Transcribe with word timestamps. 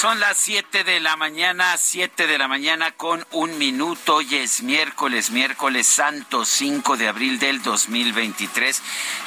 Son 0.00 0.18
las 0.18 0.38
7 0.38 0.82
de 0.82 0.98
la 0.98 1.16
mañana, 1.16 1.76
7 1.76 2.26
de 2.26 2.38
la 2.38 2.48
mañana 2.48 2.92
con 2.92 3.26
un 3.32 3.58
minuto. 3.58 4.14
Hoy 4.14 4.34
es 4.34 4.62
miércoles, 4.62 5.30
miércoles 5.30 5.86
santo, 5.86 6.46
5 6.46 6.96
de 6.96 7.06
abril 7.06 7.38
del 7.38 7.62
2023. 7.62 8.80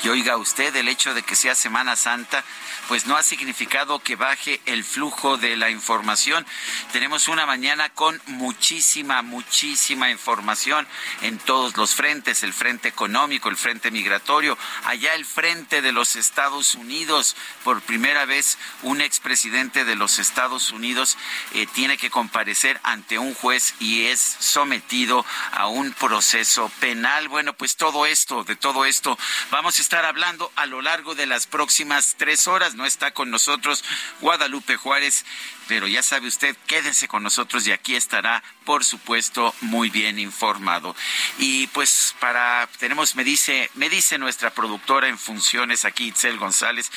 Y 0.04 0.10
oiga 0.10 0.36
usted, 0.36 0.76
el 0.76 0.88
hecho 0.88 1.14
de 1.14 1.22
que 1.22 1.36
sea 1.36 1.54
Semana 1.54 1.96
Santa, 1.96 2.44
pues 2.88 3.06
no 3.06 3.16
ha 3.16 3.22
significado 3.22 4.00
que 4.00 4.16
baje 4.16 4.62
el 4.66 4.84
flujo 4.84 5.38
de 5.38 5.56
la 5.58 5.70
información. 5.70 6.44
Tenemos 6.92 7.28
una 7.28 7.46
mañana 7.46 7.90
con 7.90 8.20
muchísima, 8.26 9.22
muchísima 9.22 10.10
información 10.10 10.88
en 11.22 11.38
todos 11.38 11.78
los 11.78 11.94
frentes, 11.94 12.42
el 12.42 12.52
frente 12.52 12.88
económico, 12.88 13.48
el 13.48 13.58
frente 13.58 13.92
migratorio, 13.92 14.58
allá 14.86 15.14
el 15.14 15.26
frente 15.26 15.84
de 15.84 15.92
los 15.92 16.16
Estados 16.16 16.74
Unidos. 16.74 17.36
Por 17.64 17.84
primera 17.84 18.26
vez, 18.26 18.58
un 18.82 19.02
expresidente 19.02 19.86
de 19.86 19.96
los 19.96 20.18
Estados 20.18 20.63
Unidos 20.72 21.18
eh, 21.54 21.68
tiene 21.74 21.98
que 21.98 22.10
comparecer 22.10 22.80
ante 22.84 23.20
un 23.20 23.34
juez 23.34 23.76
y 23.80 24.06
es 24.06 24.20
sometido 24.20 25.26
a 25.52 25.68
un 25.68 25.94
proceso 25.94 26.70
penal. 26.80 27.28
Bueno, 27.28 27.54
pues 27.54 27.76
todo 27.76 28.06
esto, 28.06 28.44
de 28.44 28.56
todo 28.56 28.86
esto, 28.86 29.18
vamos 29.52 29.80
a 29.80 29.82
estar 29.82 30.06
hablando 30.06 30.52
a 30.56 30.66
lo 30.66 30.82
largo 30.82 31.16
de 31.16 31.26
las 31.26 31.48
próximas 31.48 32.16
tres 32.18 32.48
horas. 32.48 32.76
No 32.76 32.86
está 32.86 33.12
con 33.12 33.30
nosotros 33.30 33.84
Guadalupe 34.22 34.78
Juárez, 34.78 35.26
pero 35.68 35.88
ya 35.88 36.04
sabe 36.04 36.28
usted, 36.28 36.56
quédese 36.68 37.08
con 37.08 37.24
nosotros 37.24 37.66
y 37.68 37.72
aquí 37.72 37.96
estará, 37.96 38.44
por 38.66 38.84
supuesto, 38.84 39.54
muy 39.62 39.90
bien 39.90 40.20
informado. 40.20 40.96
Y 41.38 41.68
pues 41.68 42.16
para 42.20 42.68
tenemos 42.80 43.16
me 43.16 43.24
dice, 43.24 43.70
me 43.76 43.90
dice 43.90 44.18
nuestra 44.18 44.50
productora 44.52 45.08
en 45.08 45.18
funciones 45.18 45.86
aquí 45.86 46.08
Itzel 46.08 46.38
González 46.38 46.92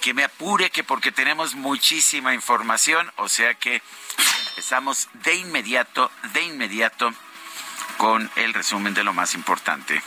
que 0.00 0.14
me 0.14 0.24
apure 0.24 0.70
que 0.70 0.84
porque 0.84 1.12
tenemos 1.12 1.54
muchísima 1.54 2.34
información, 2.34 3.10
o 3.16 3.28
sea 3.28 3.54
que 3.54 3.82
empezamos 4.50 5.08
de 5.24 5.34
inmediato, 5.34 6.10
de 6.32 6.42
inmediato 6.42 7.12
con 7.96 8.30
el 8.36 8.54
resumen 8.54 8.94
de 8.94 9.04
lo 9.04 9.12
más 9.12 9.34
importante. 9.34 10.02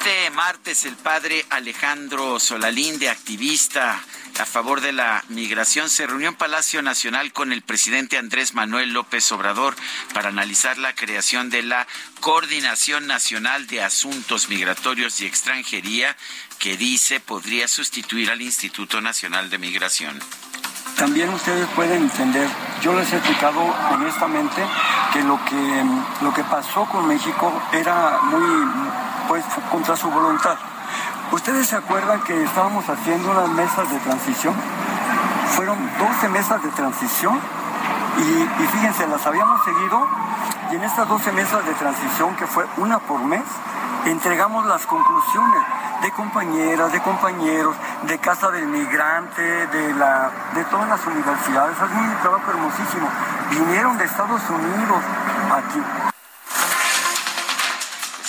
Este 0.00 0.30
martes 0.30 0.86
el 0.86 0.96
padre 0.96 1.44
Alejandro 1.50 2.40
Solalinde, 2.40 3.10
activista 3.10 4.00
a 4.40 4.46
favor 4.46 4.80
de 4.80 4.92
la 4.92 5.22
migración, 5.28 5.90
se 5.90 6.06
reunió 6.06 6.30
en 6.30 6.36
Palacio 6.36 6.80
Nacional 6.80 7.34
con 7.34 7.52
el 7.52 7.60
presidente 7.60 8.16
Andrés 8.16 8.54
Manuel 8.54 8.94
López 8.94 9.30
Obrador 9.30 9.76
para 10.14 10.30
analizar 10.30 10.78
la 10.78 10.94
creación 10.94 11.50
de 11.50 11.64
la 11.64 11.86
Coordinación 12.20 13.06
Nacional 13.08 13.66
de 13.66 13.82
Asuntos 13.82 14.48
Migratorios 14.48 15.20
y 15.20 15.26
Extranjería, 15.26 16.16
que 16.58 16.78
dice 16.78 17.20
podría 17.20 17.68
sustituir 17.68 18.30
al 18.30 18.40
Instituto 18.40 19.02
Nacional 19.02 19.50
de 19.50 19.58
Migración. 19.58 20.18
También 20.96 21.28
ustedes 21.28 21.68
pueden 21.76 22.04
entender, 22.04 22.48
yo 22.80 22.98
les 22.98 23.12
he 23.12 23.16
explicado 23.18 23.60
honestamente 23.90 24.62
que 25.12 25.22
lo 25.22 25.38
que, 25.44 25.84
lo 26.22 26.32
que 26.32 26.44
pasó 26.44 26.86
con 26.86 27.06
México 27.06 27.52
era 27.72 28.18
muy 28.22 29.09
pues 29.28 29.44
contra 29.70 29.96
su 29.96 30.10
voluntad. 30.10 30.56
¿Ustedes 31.32 31.68
se 31.68 31.76
acuerdan 31.76 32.20
que 32.22 32.42
estábamos 32.42 32.88
haciendo 32.88 33.30
unas 33.30 33.48
mesas 33.50 33.88
de 33.90 33.98
transición? 34.00 34.54
Fueron 35.54 35.78
12 35.98 36.28
mesas 36.28 36.62
de 36.62 36.70
transición 36.70 37.38
y, 38.18 38.66
fíjense, 38.66 39.06
las 39.06 39.24
habíamos 39.26 39.64
seguido 39.64 40.08
y 40.72 40.74
en 40.76 40.82
estas 40.82 41.08
12 41.08 41.32
mesas 41.32 41.64
de 41.64 41.72
transición, 41.74 42.34
que 42.36 42.46
fue 42.46 42.66
una 42.78 42.98
por 42.98 43.20
mes, 43.20 43.44
entregamos 44.06 44.66
las 44.66 44.86
conclusiones 44.86 45.62
de 46.02 46.10
compañeras, 46.12 46.92
de 46.92 47.00
compañeros, 47.00 47.76
de 48.02 48.18
Casa 48.18 48.50
del 48.50 48.66
Migrante, 48.66 49.42
de, 49.42 49.94
la, 49.94 50.30
de 50.54 50.64
todas 50.64 50.88
las 50.88 51.06
universidades. 51.06 51.76
Es 51.76 51.82
un 51.82 52.16
trabajo 52.22 52.50
hermosísimo. 52.50 53.08
Vinieron 53.50 53.98
de 53.98 54.04
Estados 54.04 54.42
Unidos 54.48 54.98
aquí 55.52 56.09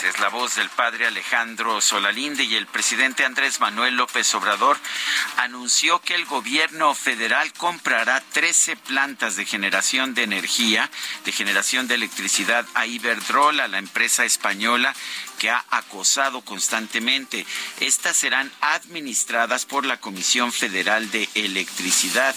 es 0.03 0.19
la 0.19 0.29
voz 0.29 0.55
del 0.55 0.69
padre 0.69 1.05
Alejandro 1.05 1.79
Solalinde 1.79 2.43
y 2.43 2.55
el 2.55 2.65
presidente 2.65 3.25
Andrés 3.25 3.59
Manuel 3.59 3.95
López 3.95 4.33
Obrador 4.33 4.77
anunció 5.37 5.99
que 6.01 6.15
el 6.15 6.25
gobierno 6.25 6.95
federal 6.95 7.53
comprará 7.53 8.21
13 8.31 8.77
plantas 8.77 9.35
de 9.35 9.45
generación 9.45 10.13
de 10.13 10.23
energía, 10.23 10.89
de 11.25 11.31
generación 11.31 11.87
de 11.87 11.95
electricidad 11.95 12.65
a 12.73 12.85
Iberdrola, 12.85 13.67
la 13.67 13.77
empresa 13.77 14.25
española 14.25 14.95
que 15.41 15.49
ha 15.49 15.65
acosado 15.71 16.41
constantemente. 16.41 17.47
Estas 17.79 18.15
serán 18.15 18.51
administradas 18.61 19.65
por 19.65 19.87
la 19.87 19.97
Comisión 19.99 20.51
Federal 20.51 21.09
de 21.09 21.27
Electricidad. 21.33 22.35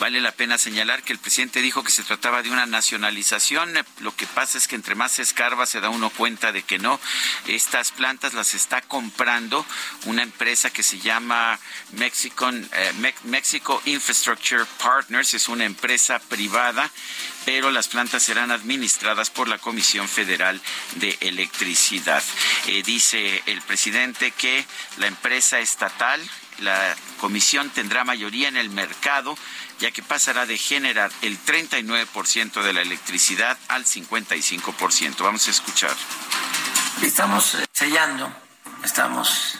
Vale 0.00 0.22
la 0.22 0.32
pena 0.32 0.56
señalar 0.56 1.02
que 1.02 1.12
el 1.12 1.18
presidente 1.18 1.60
dijo 1.60 1.84
que 1.84 1.90
se 1.90 2.04
trataba 2.04 2.42
de 2.42 2.50
una 2.50 2.64
nacionalización. 2.64 3.74
Lo 4.00 4.16
que 4.16 4.26
pasa 4.26 4.56
es 4.56 4.66
que 4.66 4.76
entre 4.76 4.94
más 4.94 5.12
se 5.12 5.22
escarba 5.22 5.66
se 5.66 5.80
da 5.80 5.90
uno 5.90 6.08
cuenta 6.08 6.50
de 6.50 6.62
que 6.62 6.78
no. 6.78 6.98
Estas 7.46 7.92
plantas 7.92 8.32
las 8.32 8.54
está 8.54 8.80
comprando 8.80 9.66
una 10.06 10.22
empresa 10.22 10.70
que 10.70 10.82
se 10.82 10.98
llama 11.00 11.60
Mexican, 11.92 12.66
eh, 12.72 13.12
Mexico 13.24 13.82
Infrastructure 13.84 14.64
Partners. 14.82 15.34
Es 15.34 15.50
una 15.50 15.66
empresa 15.66 16.18
privada 16.18 16.90
pero 17.48 17.70
las 17.70 17.88
plantas 17.88 18.22
serán 18.22 18.50
administradas 18.50 19.30
por 19.30 19.48
la 19.48 19.56
Comisión 19.56 20.06
Federal 20.06 20.60
de 20.96 21.16
Electricidad. 21.22 22.22
Eh, 22.66 22.82
dice 22.82 23.42
el 23.46 23.62
presidente 23.62 24.32
que 24.32 24.66
la 24.98 25.06
empresa 25.06 25.58
estatal, 25.58 26.20
la 26.58 26.94
comisión 27.18 27.70
tendrá 27.70 28.04
mayoría 28.04 28.48
en 28.48 28.58
el 28.58 28.68
mercado, 28.68 29.34
ya 29.80 29.90
que 29.92 30.02
pasará 30.02 30.44
de 30.44 30.58
generar 30.58 31.10
el 31.22 31.42
39% 31.42 32.62
de 32.62 32.72
la 32.74 32.82
electricidad 32.82 33.56
al 33.68 33.86
55%. 33.86 35.16
Vamos 35.20 35.48
a 35.48 35.50
escuchar. 35.50 35.96
Estamos 37.00 37.54
eh, 37.54 37.64
sellando, 37.72 38.30
estamos 38.84 39.58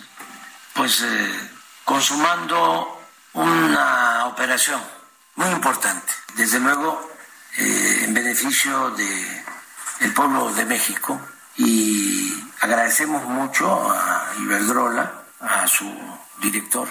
pues 0.75 1.00
eh, 1.00 1.50
consumando 1.84 3.00
una 3.32 4.26
operación 4.26 4.79
muy 5.37 5.49
importante. 5.49 6.12
Desde 6.34 6.61
luego 6.61 7.17
eh, 7.58 8.05
en 8.05 8.14
beneficio 8.14 8.90
de 8.90 9.38
pueblo 10.19 10.52
de 10.52 10.64
México 10.64 11.20
y 11.56 12.34
agradecemos 12.60 13.22
mucho 13.22 13.70
a 13.88 14.32
Iberdrola, 14.40 15.12
a 15.38 15.69
su 15.69 15.88
director 16.40 16.88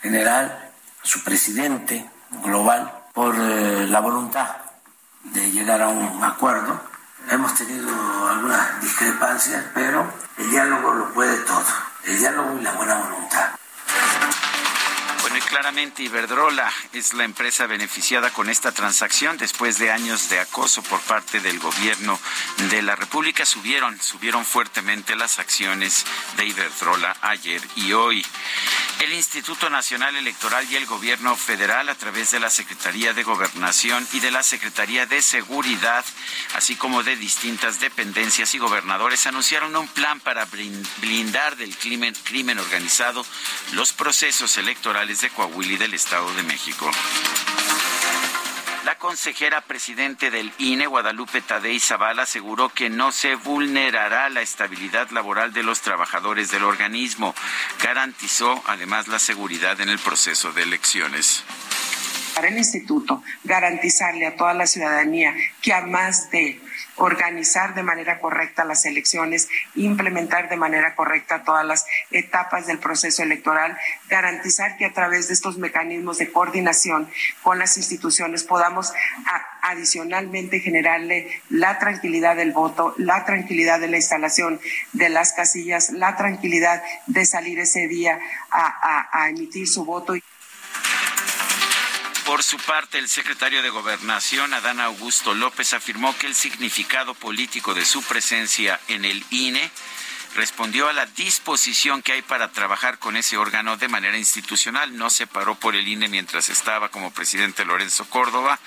general, 0.00 0.72
a 1.02 1.06
su 1.06 1.22
presidente 1.22 2.08
global, 2.42 2.90
por 3.12 3.34
eh, 3.38 3.86
la 3.88 4.00
voluntad 4.00 4.56
de 5.24 5.50
llegar 5.50 5.82
a 5.82 5.88
un 5.88 6.24
acuerdo. 6.24 6.80
Hemos 7.30 7.54
tenido 7.54 7.90
algunas 8.26 8.80
discrepancias, 8.80 9.62
pero 9.74 10.10
el 10.38 10.50
diálogo 10.50 10.94
lo 10.94 11.12
puede 11.12 11.36
todo, 11.44 11.66
el 12.04 12.18
diálogo 12.18 12.58
y 12.58 12.62
la 12.62 12.72
buena 12.72 12.94
voluntad 12.94 13.50
Bueno, 15.32 15.46
claramente 15.46 16.02
Iberdrola 16.02 16.70
es 16.92 17.14
la 17.14 17.24
empresa 17.24 17.66
beneficiada 17.66 18.28
con 18.28 18.50
esta 18.50 18.70
transacción 18.70 19.38
después 19.38 19.78
de 19.78 19.90
años 19.90 20.28
de 20.28 20.38
acoso 20.38 20.82
por 20.82 21.00
parte 21.00 21.40
del 21.40 21.58
gobierno 21.58 22.20
de 22.68 22.82
la 22.82 22.96
República. 22.96 23.46
Subieron, 23.46 23.98
subieron 23.98 24.44
fuertemente 24.44 25.16
las 25.16 25.38
acciones 25.38 26.04
de 26.36 26.48
Iberdrola 26.48 27.16
ayer 27.22 27.62
y 27.76 27.94
hoy. 27.94 28.26
El 29.00 29.14
Instituto 29.14 29.70
Nacional 29.70 30.14
Electoral 30.16 30.70
y 30.70 30.76
el 30.76 30.86
Gobierno 30.86 31.34
Federal, 31.34 31.88
a 31.88 31.94
través 31.94 32.30
de 32.30 32.38
la 32.38 32.50
Secretaría 32.50 33.14
de 33.14 33.24
Gobernación 33.24 34.06
y 34.12 34.20
de 34.20 34.30
la 34.30 34.42
Secretaría 34.42 35.06
de 35.06 35.22
Seguridad, 35.22 36.04
así 36.54 36.76
como 36.76 37.02
de 37.02 37.16
distintas 37.16 37.80
dependencias 37.80 38.54
y 38.54 38.58
gobernadores, 38.58 39.26
anunciaron 39.26 39.74
un 39.74 39.88
plan 39.88 40.20
para 40.20 40.46
blindar 41.00 41.56
del 41.56 41.76
crimen, 41.76 42.14
crimen 42.22 42.60
organizado 42.60 43.26
los 43.72 43.92
procesos 43.92 44.56
electorales 44.58 45.21
de 45.22 45.30
Coahuila 45.30 45.74
y 45.74 45.76
del 45.76 45.94
Estado 45.94 46.32
de 46.34 46.42
México. 46.42 46.90
La 48.84 48.98
consejera 48.98 49.60
presidente 49.60 50.32
del 50.32 50.52
INE, 50.58 50.86
Guadalupe 50.86 51.40
Tadei 51.40 51.78
Zavala, 51.78 52.24
aseguró 52.24 52.68
que 52.68 52.90
no 52.90 53.12
se 53.12 53.36
vulnerará 53.36 54.28
la 54.28 54.42
estabilidad 54.42 55.10
laboral 55.10 55.52
de 55.52 55.62
los 55.62 55.80
trabajadores 55.80 56.50
del 56.50 56.64
organismo. 56.64 57.34
Garantizó 57.80 58.60
además 58.66 59.06
la 59.06 59.20
seguridad 59.20 59.80
en 59.80 59.88
el 59.88 60.00
proceso 60.00 60.52
de 60.52 60.64
elecciones. 60.64 61.44
Para 62.34 62.48
el 62.48 62.58
instituto, 62.58 63.22
garantizarle 63.44 64.26
a 64.26 64.36
toda 64.36 64.54
la 64.54 64.66
ciudadanía 64.66 65.32
que 65.60 65.72
a 65.72 65.82
más 65.82 66.30
de 66.30 66.60
organizar 66.96 67.74
de 67.74 67.82
manera 67.82 68.18
correcta 68.18 68.64
las 68.64 68.84
elecciones, 68.84 69.48
implementar 69.74 70.48
de 70.48 70.56
manera 70.56 70.94
correcta 70.94 71.42
todas 71.44 71.64
las 71.64 71.86
etapas 72.10 72.66
del 72.66 72.78
proceso 72.78 73.22
electoral, 73.22 73.76
garantizar 74.08 74.76
que 74.76 74.86
a 74.86 74.92
través 74.92 75.28
de 75.28 75.34
estos 75.34 75.58
mecanismos 75.58 76.18
de 76.18 76.30
coordinación 76.30 77.08
con 77.42 77.58
las 77.58 77.76
instituciones 77.76 78.44
podamos 78.44 78.92
adicionalmente 79.62 80.60
generarle 80.60 81.28
la 81.48 81.78
tranquilidad 81.78 82.36
del 82.36 82.52
voto, 82.52 82.94
la 82.98 83.24
tranquilidad 83.24 83.80
de 83.80 83.88
la 83.88 83.96
instalación 83.96 84.60
de 84.92 85.08
las 85.08 85.32
casillas, 85.32 85.90
la 85.90 86.16
tranquilidad 86.16 86.82
de 87.06 87.24
salir 87.24 87.58
ese 87.60 87.88
día 87.88 88.18
a, 88.50 89.08
a 89.12 89.28
emitir 89.28 89.68
su 89.68 89.84
voto. 89.84 90.14
Por 92.26 92.44
su 92.44 92.56
parte, 92.58 92.98
el 92.98 93.08
secretario 93.08 93.62
de 93.62 93.70
Gobernación, 93.70 94.54
Adán 94.54 94.80
Augusto 94.80 95.34
López, 95.34 95.74
afirmó 95.74 96.16
que 96.16 96.28
el 96.28 96.34
significado 96.34 97.14
político 97.14 97.74
de 97.74 97.84
su 97.84 98.00
presencia 98.02 98.78
en 98.86 99.04
el 99.04 99.24
INE 99.30 99.70
respondió 100.36 100.88
a 100.88 100.92
la 100.92 101.06
disposición 101.06 102.00
que 102.00 102.12
hay 102.12 102.22
para 102.22 102.52
trabajar 102.52 102.98
con 102.98 103.16
ese 103.16 103.36
órgano 103.36 103.76
de 103.76 103.88
manera 103.88 104.16
institucional. 104.16 104.96
No 104.96 105.10
se 105.10 105.26
paró 105.26 105.56
por 105.56 105.74
el 105.74 105.88
INE 105.88 106.08
mientras 106.08 106.48
estaba 106.48 106.90
como 106.90 107.10
presidente 107.10 107.64
Lorenzo 107.64 108.08
Córdoba, 108.08 108.58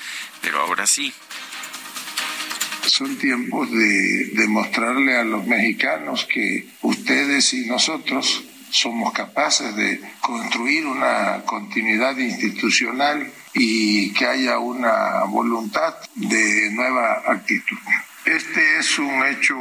pero 0.42 0.60
ahora 0.60 0.86
sí. 0.86 1.14
Son 2.86 3.18
tiempos 3.18 3.72
de 3.72 4.32
demostrarle 4.34 5.18
a 5.18 5.24
los 5.24 5.46
mexicanos 5.48 6.26
que 6.26 6.70
ustedes 6.82 7.54
y 7.54 7.66
nosotros 7.68 8.44
somos 8.70 9.14
capaces 9.14 9.76
de 9.76 10.02
construir 10.20 10.86
una 10.86 11.44
continuidad 11.46 12.18
institucional 12.18 13.32
y 13.56 14.14
que 14.14 14.26
haya 14.26 14.60
una 14.60 15.24
voluntad 15.30 15.96
de 16.14 16.70
nueva 16.72 17.24
actitud. 17.26 17.78
Este 18.26 18.78
es 18.80 19.00
un 19.00 19.26
hecho 19.26 19.56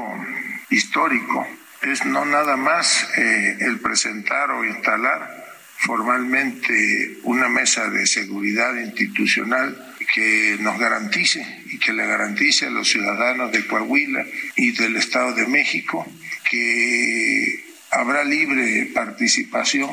histórico, 0.69 1.46
es 1.81 2.05
no 2.05 2.25
nada 2.25 2.56
más 2.56 3.08
eh, 3.17 3.56
el 3.61 3.79
presentar 3.79 4.50
o 4.50 4.64
instalar 4.64 5.44
formalmente 5.79 7.19
una 7.23 7.49
mesa 7.49 7.88
de 7.88 8.06
seguridad 8.06 8.75
institucional 8.76 9.94
que 10.12 10.56
nos 10.61 10.79
garantice 10.79 11.62
y 11.67 11.79
que 11.79 11.93
le 11.93 12.06
garantice 12.06 12.67
a 12.67 12.70
los 12.70 12.88
ciudadanos 12.88 13.52
de 13.52 13.67
Coahuila 13.67 14.25
y 14.56 14.73
del 14.73 14.96
Estado 14.96 15.35
de 15.35 15.46
México 15.46 16.06
que 16.50 17.64
habrá 17.91 18.25
libre 18.25 18.91
participación 18.94 19.91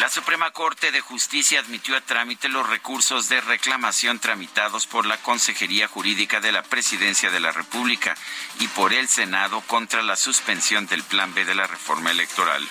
la 0.00 0.08
Suprema 0.08 0.50
Corte 0.50 0.90
de 0.90 1.00
Justicia 1.00 1.60
admitió 1.60 1.96
a 1.96 2.00
trámite 2.00 2.48
los 2.48 2.68
recursos 2.68 3.28
de 3.28 3.40
reclamación 3.40 4.18
tramitados 4.18 4.86
por 4.86 5.06
la 5.06 5.16
Consejería 5.18 5.88
Jurídica 5.88 6.40
de 6.40 6.52
la 6.52 6.62
Presidencia 6.62 7.30
de 7.30 7.40
la 7.40 7.52
República 7.52 8.14
y 8.58 8.68
por 8.68 8.92
el 8.92 9.08
Senado 9.08 9.60
contra 9.62 10.02
la 10.02 10.16
suspensión 10.16 10.86
del 10.86 11.02
Plan 11.04 11.32
B 11.32 11.44
de 11.44 11.54
la 11.54 11.66
reforma 11.66 12.10
electoral. 12.10 12.66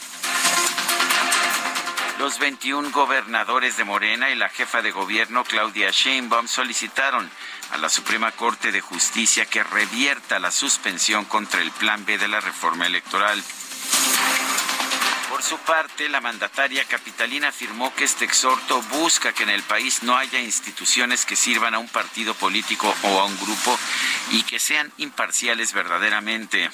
Los 2.19 2.39
21 2.39 2.91
gobernadores 2.91 3.77
de 3.77 3.83
Morena 3.83 4.29
y 4.29 4.35
la 4.35 4.49
jefa 4.49 4.81
de 4.81 4.91
gobierno 4.91 5.43
Claudia 5.43 5.89
Sheinbaum 5.91 6.47
solicitaron 6.47 7.29
a 7.71 7.77
la 7.77 7.89
Suprema 7.89 8.31
Corte 8.31 8.71
de 8.71 8.81
Justicia 8.81 9.45
que 9.45 9.63
revierta 9.63 10.39
la 10.39 10.51
suspensión 10.51 11.25
contra 11.25 11.61
el 11.61 11.71
Plan 11.71 12.05
B 12.05 12.17
de 12.17 12.27
la 12.27 12.39
reforma 12.39 12.85
electoral. 12.85 13.43
Por 15.33 15.41
su 15.41 15.57
parte, 15.57 16.09
la 16.09 16.21
mandataria 16.21 16.85
capitalina 16.85 17.47
afirmó 17.47 17.91
que 17.95 18.03
este 18.03 18.23
exhorto 18.23 18.79
busca 18.83 19.33
que 19.33 19.41
en 19.41 19.49
el 19.49 19.63
país 19.63 20.03
no 20.03 20.15
haya 20.15 20.39
instituciones 20.39 21.25
que 21.25 21.35
sirvan 21.35 21.73
a 21.73 21.79
un 21.79 21.87
partido 21.87 22.35
político 22.35 22.93
o 23.01 23.19
a 23.19 23.25
un 23.25 23.35
grupo 23.39 23.75
y 24.29 24.43
que 24.43 24.59
sean 24.59 24.93
imparciales 24.97 25.73
verdaderamente. 25.73 26.69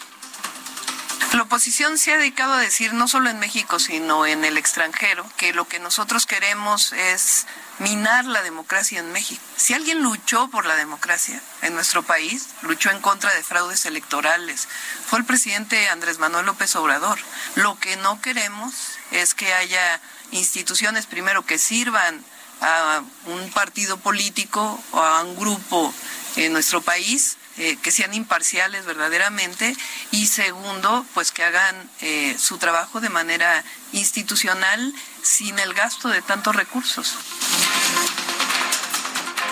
La 1.34 1.44
oposición 1.44 1.98
se 1.98 2.14
ha 2.14 2.18
dedicado 2.18 2.54
a 2.54 2.60
decir, 2.60 2.94
no 2.94 3.08
solo 3.08 3.30
en 3.30 3.40
México, 3.40 3.78
sino 3.78 4.26
en 4.26 4.44
el 4.46 4.58
extranjero, 4.58 5.30
que 5.38 5.54
lo 5.54 5.68
que 5.68 5.80
nosotros 5.80 6.26
queremos 6.26 6.92
es 6.92 7.46
minar 7.78 8.26
la 8.26 8.42
democracia 8.42 9.00
en 9.00 9.12
México. 9.12 9.42
Si 9.56 9.74
alguien 9.74 10.02
luchó 10.02 10.50
por 10.50 10.66
la 10.66 10.76
democracia 10.76 11.42
en 11.62 11.76
nuestro 11.76 12.04
país, 12.04 12.48
luchó 12.64 12.90
en 12.90 13.00
contra 13.00 13.34
de 13.34 13.44
fraudes 13.44 13.86
electorales, 13.86 14.68
fue 15.06 15.20
el 15.20 15.26
presidente 15.26 15.88
Andrés 15.90 16.20
Manuel 16.20 16.46
López 16.46 16.76
Obrador. 16.76 17.20
Lo 17.56 17.80
que 17.80 17.96
no 17.98 18.20
queremos 18.22 18.74
es 19.12 19.34
que 19.34 19.54
haya 19.54 20.02
instituciones, 20.32 21.06
primero, 21.06 21.46
que 21.46 21.58
sirvan 21.58 22.24
a 22.62 23.02
un 23.26 23.52
partido 23.52 23.98
político 23.98 24.84
o 24.92 25.00
a 25.00 25.24
un 25.24 25.36
grupo 25.38 25.94
en 26.36 26.54
nuestro 26.54 26.82
país 26.82 27.38
que 27.82 27.92
sean 27.92 28.14
imparciales 28.14 28.86
verdaderamente 28.86 29.76
y 30.12 30.28
segundo, 30.28 31.06
pues 31.14 31.32
que 31.32 31.44
hagan 31.44 31.90
eh, 32.02 32.36
su 32.40 32.58
trabajo 32.58 33.02
de 33.02 33.10
manera 33.10 33.64
institucional 33.92 34.94
sin 35.22 35.60
el 35.60 35.74
gasto 35.74 36.08
de 36.10 36.22
tantos 36.22 36.56
recursos. 36.56 37.18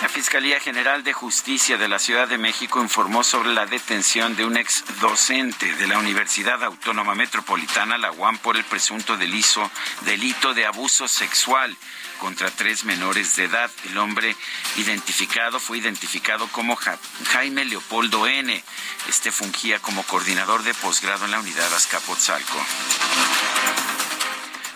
La 0.00 0.08
Fiscalía 0.08 0.60
General 0.60 1.02
de 1.02 1.12
Justicia 1.12 1.76
de 1.76 1.88
la 1.88 1.98
Ciudad 1.98 2.28
de 2.28 2.38
México 2.38 2.80
informó 2.80 3.24
sobre 3.24 3.52
la 3.52 3.66
detención 3.66 4.36
de 4.36 4.44
un 4.44 4.56
ex 4.56 4.84
docente 5.00 5.74
de 5.74 5.86
la 5.88 5.98
Universidad 5.98 6.62
Autónoma 6.62 7.14
Metropolitana, 7.14 7.98
la 7.98 8.12
UAM, 8.12 8.38
por 8.38 8.56
el 8.56 8.64
presunto 8.64 9.16
delito 9.16 10.54
de 10.54 10.66
abuso 10.66 11.08
sexual 11.08 11.76
contra 12.18 12.50
tres 12.50 12.84
menores 12.84 13.36
de 13.36 13.44
edad. 13.44 13.70
El 13.88 13.98
hombre 13.98 14.36
identificado 14.76 15.58
fue 15.60 15.78
identificado 15.78 16.48
como 16.48 16.76
Jaime 16.76 17.64
Leopoldo 17.64 18.26
N. 18.26 18.62
Este 19.08 19.32
fungía 19.32 19.80
como 19.80 20.02
coordinador 20.02 20.62
de 20.62 20.74
posgrado 20.74 21.24
en 21.24 21.30
la 21.30 21.40
unidad 21.40 21.72
Azcapotzalco. 21.72 22.58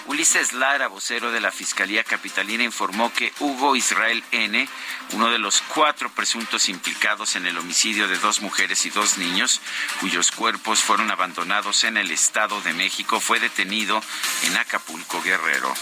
Ulises 0.06 0.52
Lara, 0.52 0.88
vocero 0.88 1.30
de 1.30 1.40
la 1.40 1.52
Fiscalía 1.52 2.02
Capitalina, 2.02 2.64
informó 2.64 3.12
que 3.12 3.32
Hugo 3.38 3.76
Israel 3.76 4.22
N., 4.32 4.68
uno 5.12 5.30
de 5.30 5.38
los 5.38 5.62
cuatro 5.62 6.10
presuntos 6.10 6.68
implicados 6.68 7.36
en 7.36 7.46
el 7.46 7.56
homicidio 7.56 8.08
de 8.08 8.18
dos 8.18 8.40
mujeres 8.40 8.84
y 8.84 8.90
dos 8.90 9.16
niños, 9.16 9.60
cuyos 10.00 10.30
cuerpos 10.32 10.80
fueron 10.80 11.10
abandonados 11.10 11.84
en 11.84 11.96
el 11.96 12.10
Estado 12.10 12.60
de 12.62 12.72
México, 12.72 13.20
fue 13.20 13.38
detenido 13.38 14.02
en 14.42 14.56
Acapulco, 14.56 15.22
Guerrero. 15.22 15.72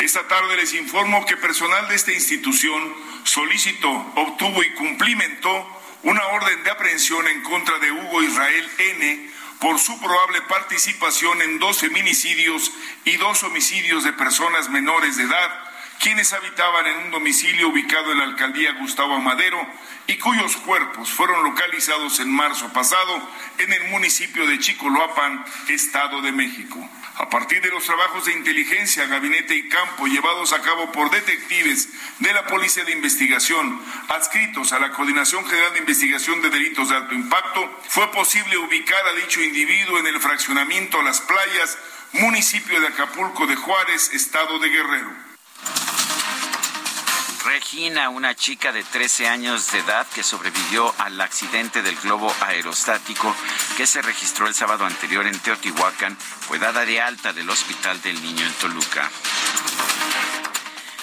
Esta 0.00 0.28
tarde 0.28 0.56
les 0.56 0.74
informo 0.74 1.26
que 1.26 1.36
personal 1.36 1.88
de 1.88 1.96
esta 1.96 2.12
institución 2.12 2.94
solicitó, 3.24 3.90
obtuvo 3.90 4.62
y 4.62 4.70
cumplimentó 4.74 5.80
una 6.04 6.24
orden 6.28 6.62
de 6.62 6.70
aprehensión 6.70 7.26
en 7.26 7.42
contra 7.42 7.78
de 7.80 7.90
Hugo 7.90 8.22
Israel 8.22 8.70
N 8.78 9.30
por 9.60 9.78
su 9.80 9.98
probable 10.00 10.40
participación 10.42 11.42
en 11.42 11.58
dos 11.58 11.80
feminicidios 11.80 12.70
y 13.04 13.16
dos 13.16 13.42
homicidios 13.42 14.04
de 14.04 14.12
personas 14.12 14.70
menores 14.70 15.16
de 15.16 15.24
edad, 15.24 15.50
quienes 15.98 16.32
habitaban 16.32 16.86
en 16.86 16.96
un 16.98 17.10
domicilio 17.10 17.68
ubicado 17.68 18.12
en 18.12 18.18
la 18.18 18.24
alcaldía 18.24 18.74
Gustavo 18.74 19.18
Madero 19.20 19.58
y 20.06 20.16
cuyos 20.18 20.56
cuerpos 20.58 21.10
fueron 21.10 21.42
localizados 21.42 22.20
en 22.20 22.30
marzo 22.30 22.72
pasado 22.72 23.28
en 23.58 23.72
el 23.72 23.88
municipio 23.88 24.46
de 24.46 24.60
Chicoloapan, 24.60 25.44
Estado 25.68 26.22
de 26.22 26.30
México. 26.30 26.88
A 27.18 27.28
partir 27.28 27.60
de 27.60 27.70
los 27.70 27.84
trabajos 27.84 28.26
de 28.26 28.32
inteligencia, 28.32 29.06
gabinete 29.06 29.54
y 29.56 29.68
campo 29.68 30.06
llevados 30.06 30.52
a 30.52 30.62
cabo 30.62 30.92
por 30.92 31.10
detectives 31.10 31.88
de 32.20 32.32
la 32.32 32.46
Policía 32.46 32.84
de 32.84 32.92
Investigación 32.92 33.82
adscritos 34.08 34.72
a 34.72 34.78
la 34.78 34.92
Coordinación 34.92 35.44
General 35.44 35.72
de 35.72 35.80
Investigación 35.80 36.40
de 36.42 36.50
Delitos 36.50 36.88
de 36.88 36.96
Alto 36.96 37.14
Impacto, 37.14 37.80
fue 37.88 38.10
posible 38.12 38.56
ubicar 38.56 39.04
a 39.04 39.14
dicho 39.14 39.42
individuo 39.42 39.98
en 39.98 40.06
el 40.06 40.20
fraccionamiento 40.20 41.02
Las 41.02 41.20
Playas 41.20 41.76
municipio 42.12 42.80
de 42.80 42.86
Acapulco 42.86 43.46
de 43.46 43.56
Juárez, 43.56 44.10
estado 44.14 44.58
de 44.60 44.68
Guerrero. 44.68 45.27
Regina, 47.44 48.08
una 48.08 48.34
chica 48.34 48.72
de 48.72 48.82
13 48.82 49.28
años 49.28 49.70
de 49.70 49.78
edad 49.78 50.06
que 50.14 50.22
sobrevivió 50.22 50.94
al 50.98 51.20
accidente 51.20 51.82
del 51.82 51.96
globo 51.96 52.34
aerostático 52.40 53.34
que 53.76 53.86
se 53.86 54.02
registró 54.02 54.46
el 54.46 54.54
sábado 54.54 54.84
anterior 54.84 55.26
en 55.26 55.38
Teotihuacán, 55.38 56.16
fue 56.16 56.58
dada 56.58 56.84
de 56.84 57.00
alta 57.00 57.32
del 57.32 57.48
Hospital 57.48 58.00
del 58.02 58.20
Niño 58.22 58.44
en 58.44 58.52
Toluca. 58.54 59.08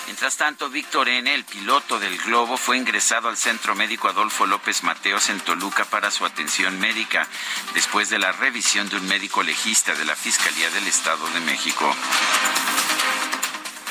Mientras 0.05 0.37
tanto, 0.37 0.69
Víctor 0.69 1.09
N., 1.09 1.33
el 1.33 1.45
piloto 1.45 1.99
del 1.99 2.17
globo, 2.19 2.57
fue 2.57 2.77
ingresado 2.77 3.27
al 3.27 3.37
Centro 3.37 3.73
Médico 3.75 4.07
Adolfo 4.07 4.45
López 4.45 4.83
Mateos 4.83 5.29
en 5.29 5.39
Toluca 5.39 5.85
para 5.85 6.11
su 6.11 6.25
atención 6.25 6.79
médica, 6.79 7.27
después 7.73 8.09
de 8.09 8.19
la 8.19 8.31
revisión 8.31 8.87
de 8.89 8.97
un 8.97 9.07
médico 9.07 9.41
legista 9.41 9.95
de 9.95 10.05
la 10.05 10.15
Fiscalía 10.15 10.69
del 10.69 10.87
Estado 10.87 11.27
de 11.29 11.39
México. 11.41 11.93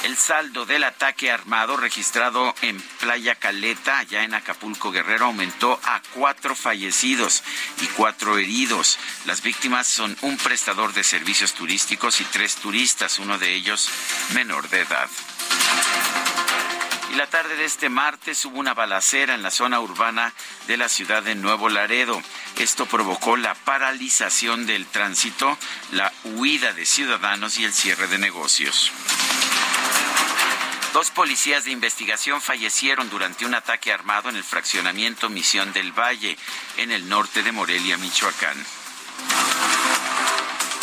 El 0.05 0.19
saldo 0.19 0.67
del 0.67 0.85
ataque 0.85 1.31
armado 1.31 1.79
registrado 1.79 2.55
en 2.61 2.79
Playa 3.01 3.37
Caleta, 3.37 4.01
allá 4.01 4.23
en 4.23 4.35
Acapulco 4.35 4.93
Guerrero, 4.93 5.25
aumentó 5.25 5.81
a 5.83 6.03
cuatro 6.13 6.55
fallecidos 6.55 7.43
y 7.81 7.87
cuatro 7.87 8.37
heridos. 8.37 8.99
Las 9.25 9.41
víctimas 9.41 9.89
son 9.89 10.15
un 10.21 10.37
prestador 10.37 10.93
de 10.93 11.05
servicios 11.05 11.55
turísticos 11.55 12.21
y 12.21 12.25
tres 12.25 12.57
turistas, 12.57 13.19
uno 13.19 13.39
de 13.39 13.55
ellos 13.55 13.89
menor 14.35 14.69
de 14.69 14.83
edad. 14.83 15.09
Y 17.11 17.17
la 17.17 17.27
tarde 17.29 17.57
de 17.57 17.65
este 17.65 17.89
martes 17.89 18.45
hubo 18.45 18.59
una 18.59 18.75
balacera 18.75 19.35
en 19.35 19.43
la 19.43 19.51
zona 19.51 19.81
urbana 19.81 20.35
de 20.67 20.77
la 20.77 20.91
ciudad 20.91 21.23
de 21.23 21.35
Nuevo 21.35 21.71
Laredo. 21.71 22.23
Esto 22.59 22.85
provocó 22.85 23.39
la 23.39 23.55
paralización 23.55 24.67
del 24.67 24.85
tránsito, 24.85 25.57
la 25.93 26.13
huida 26.25 26.75
de 26.75 26.85
ciudadanos 26.85 27.57
y 27.59 27.65
el 27.65 27.73
cierre 27.73 28.07
de 28.07 28.19
negocios. 28.19 28.93
Dos 30.95 31.11
policías 31.11 31.65
de 31.65 31.73
investigación 31.73 32.41
fallecieron 32.41 33.11
durante 33.11 33.45
un 33.45 33.53
ataque 33.55 33.93
armado 33.93 34.29
en 34.29 34.37
el 34.37 34.45
fraccionamiento 34.45 35.29
Misión 35.29 35.73
del 35.73 35.91
Valle, 35.91 36.39
en 36.77 36.93
el 36.93 37.09
norte 37.09 37.43
de 37.43 37.51
Morelia, 37.51 37.97
Michoacán. 37.99 38.57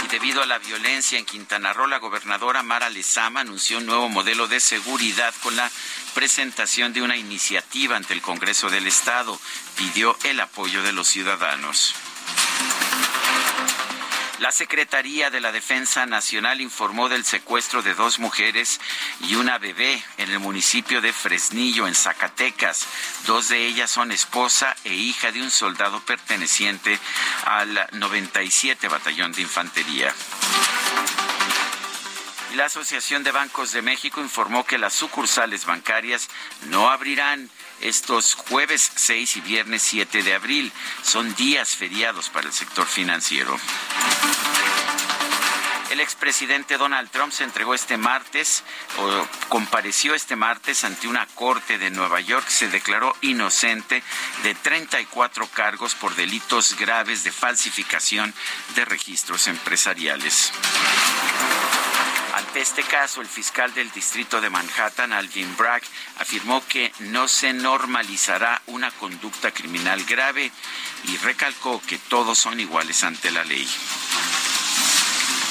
Y 0.04 0.08
debido 0.10 0.44
a 0.44 0.46
la 0.46 0.60
violencia 0.60 1.18
en 1.18 1.26
Quintana 1.26 1.72
Roo, 1.72 1.88
la 1.88 2.00
gobernadora 2.00 2.62
Mara 2.62 2.90
Lezama 2.90 3.40
anunció 3.40 3.78
un 3.78 3.86
nuevo 3.86 4.10
modelo 4.10 4.50
de 4.50 4.60
seguridad 4.60 5.34
con 5.42 5.56
la 5.56 5.72
presentación 6.14 6.92
de 6.92 7.02
una 7.02 7.16
iniciativa 7.16 7.96
ante 7.96 8.14
el 8.14 8.22
Congreso 8.22 8.70
del 8.70 8.88
Estado. 8.88 9.40
Pidió 9.78 10.18
el 10.26 10.42
apoyo 10.42 10.84
de 10.84 10.92
los 10.92 11.08
ciudadanos. 11.08 11.96
La 14.42 14.52
Secretaría 14.52 15.30
de 15.30 15.40
la 15.40 15.52
Defensa 15.52 16.08
Nacional 16.08 16.62
informó 16.62 17.10
del 17.10 17.24
secuestro 17.26 17.84
de 17.84 17.94
dos 17.94 18.18
mujeres 18.18 18.82
y 19.20 19.36
una 19.36 19.60
bebé 19.60 20.04
en 20.18 20.32
el 20.32 20.40
municipio 20.40 21.00
de 21.00 21.14
Fresnillo, 21.14 21.88
en 21.88 21.94
Zacatecas. 21.94 22.88
Dos 23.28 23.50
de 23.50 23.68
ellas 23.68 23.92
son 23.92 24.12
esposa 24.12 24.76
e 24.84 24.96
hija 24.96 25.32
de 25.32 25.44
un 25.44 25.52
soldado 25.52 26.04
perteneciente 26.04 26.98
al 27.46 27.88
97 27.92 28.88
Batallón 28.88 29.32
de 29.32 29.44
Infantería. 29.44 30.12
La 32.56 32.66
Asociación 32.66 33.24
de 33.24 33.32
Bancos 33.32 33.72
de 33.74 33.84
México 33.84 34.22
informó 34.22 34.66
que 34.66 34.80
las 34.80 34.94
sucursales 34.94 35.66
bancarias 35.66 36.30
no 36.64 36.90
abrirán 36.90 37.48
estos 37.82 38.36
jueves 38.36 38.92
6 38.96 39.38
y 39.38 39.42
viernes 39.42 39.82
7 39.84 40.24
de 40.24 40.34
abril. 40.34 40.72
Son 41.04 41.34
días 41.36 41.76
feriados 41.76 42.30
para 42.30 42.48
el 42.48 42.54
sector 42.54 42.86
financiero. 42.86 43.58
El 45.92 46.00
expresidente 46.00 46.78
Donald 46.78 47.12
Trump 47.12 47.34
se 47.34 47.44
entregó 47.44 47.74
este 47.74 47.98
martes 47.98 48.64
o 48.98 49.28
compareció 49.50 50.16
este 50.16 50.38
martes 50.38 50.86
ante 50.86 51.10
una 51.10 51.26
corte 51.36 51.78
de 51.78 51.90
Nueva 51.90 52.22
York. 52.22 52.48
Se 52.48 52.70
declaró 52.70 53.14
inocente 53.20 54.02
de 54.44 54.56
34 54.56 55.48
cargos 55.48 55.94
por 55.96 56.16
delitos 56.16 56.78
graves 56.78 57.26
de 57.26 57.34
falsificación 57.34 58.34
de 58.76 58.86
registros 58.86 59.50
empresariales. 59.50 60.54
Ante 62.34 62.62
este 62.62 62.84
caso, 62.84 63.22
el 63.22 63.28
fiscal 63.28 63.74
del 63.74 63.92
distrito 63.92 64.40
de 64.40 64.50
Manhattan, 64.50 65.12
Alvin 65.12 65.56
Bragg, 65.58 65.84
afirmó 66.18 66.66
que 66.68 66.92
no 67.00 67.28
se 67.28 67.52
normalizará 67.52 68.62
una 68.68 68.90
conducta 68.92 69.52
criminal 69.52 70.04
grave 70.06 70.52
y 71.06 71.18
recalcó 71.18 71.82
que 71.86 71.98
todos 71.98 72.38
son 72.38 72.60
iguales 72.60 73.04
ante 73.04 73.32
la 73.32 73.44
ley. 73.44 73.68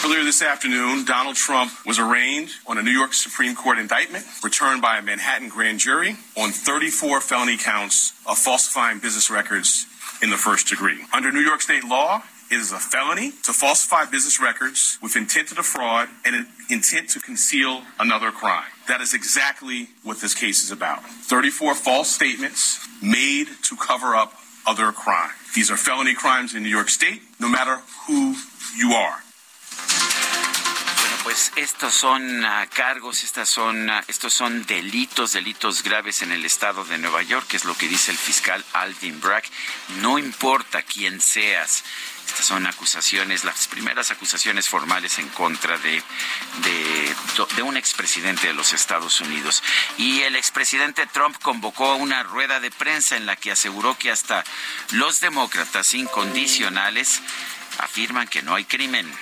Earlier 0.03 0.25
this 0.25 0.41
afternoon, 0.41 1.05
Donald 1.05 1.37
Trump 1.37 1.71
was 1.85 1.99
arraigned 1.99 2.49
on 2.67 2.79
a 2.79 2.83
New 2.83 2.91
York 2.91 3.13
Supreme 3.13 3.55
Court 3.55 3.79
indictment 3.79 4.25
returned 4.43 4.81
by 4.81 4.97
a 4.97 5.03
Manhattan 5.03 5.51
grand 5.51 5.79
jury 5.79 6.17
on 6.39 6.53
34 6.53 7.21
felony 7.21 7.59
counts 7.59 8.15
of 8.27 8.39
falsifying 8.39 8.99
business 8.99 9.31
records 9.31 9.87
in 10.23 10.31
the 10.31 10.39
first 10.39 10.69
degree. 10.69 11.05
Under 11.13 11.31
New 11.31 11.41
York 11.41 11.61
state 11.61 11.85
law, 11.85 12.23
it 12.51 12.57
is 12.57 12.73
a 12.73 12.79
felony 12.79 13.31
to 13.45 13.53
falsify 13.53 14.07
business 14.07 14.41
records 14.41 14.99
with 15.01 15.15
intent 15.15 15.49
to 15.49 15.55
defraud 15.55 16.09
and 16.25 16.35
an 16.35 16.49
intent 16.69 17.09
to 17.11 17.21
conceal 17.21 17.83
another 17.99 18.33
crime. 18.33 18.67
That 18.89 19.01
is 19.01 19.15
exactly 19.15 19.89
what 20.03 20.21
this 20.21 20.35
case 20.35 20.65
is 20.65 20.73
about. 20.73 21.05
34 21.05 21.77
false 21.77 22.11
statements 22.11 22.85
made 23.01 23.47
to 23.63 23.77
cover 23.77 24.17
up 24.17 24.35
other 24.67 24.91
crime. 24.91 25.31
These 25.55 25.71
are 25.71 25.77
felony 25.77 26.15
crimes 26.15 26.55
in 26.55 26.63
New 26.63 26.69
York 26.69 26.91
State, 26.91 27.23
no 27.39 27.49
matter 27.49 27.79
who 28.07 28.35
you 28.77 28.93
are. 28.95 29.23
pues 31.23 31.53
estos 31.57 31.95
son 31.95 32.45
uh, 32.45 32.67
cargos, 32.75 33.23
estas 33.23 33.49
son, 33.49 33.89
uh, 33.89 34.01
estos 34.09 34.33
son 34.33 34.65
delitos, 34.67 35.33
delitos 35.33 35.83
graves 35.83 36.23
en 36.23 36.33
el 36.33 36.45
estado 36.45 36.85
de 36.85 36.99
Nueva 36.99 37.23
York, 37.23 37.47
que 37.47 37.57
es 37.57 37.65
lo 37.65 37.77
que 37.77 37.89
dice 37.89 38.11
el 38.11 38.19
fiscal 38.19 38.65
Alvin 38.73 39.21
Bragg. 39.21 39.45
No 40.01 40.19
importa 40.19 40.83
quién 40.83 41.21
seas, 41.21 41.85
estas 42.31 42.47
son 42.47 42.65
acusaciones, 42.67 43.43
las 43.45 43.67
primeras 43.67 44.13
acusaciones 44.13 44.69
formales 44.69 45.19
en 45.19 45.29
contra 45.31 45.77
de, 45.79 46.01
de, 46.63 47.15
de 47.57 47.63
un 47.63 47.77
expresidente 47.77 48.47
de 48.47 48.55
los 48.55 48.73
Estados 48.73 49.21
Unidos. 49.21 49.65
Y 49.99 50.21
el 50.23 50.37
expresidente 50.37 51.07
Trump 51.09 51.37
convocó 51.43 51.97
una 51.97 52.23
rueda 52.23 52.61
de 52.61 52.71
prensa 52.71 53.17
en 53.17 53.27
la 53.27 53.35
que 53.35 53.51
aseguró 53.51 53.99
que 53.99 54.13
hasta 54.13 54.45
los 54.93 55.21
demócratas 55.21 55.93
incondicionales 55.95 57.21
afirman 57.79 58.29
que 58.29 58.43
no 58.43 58.55
hay 58.55 58.65
crimen. 58.65 59.13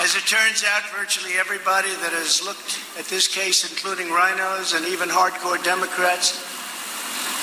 As 0.00 0.16
it 0.16 0.26
turns 0.26 0.64
out, 0.64 0.82
virtually 0.98 1.38
everybody 1.38 1.88
that 2.02 2.12
has 2.12 2.42
looked 2.42 2.80
at 2.98 3.06
this 3.06 3.28
case, 3.28 3.64
including 3.64 4.12
rhinos 4.12 4.74
and 4.74 4.84
even 4.86 5.08
hardcore 5.08 5.62
Democrats, 5.62 6.34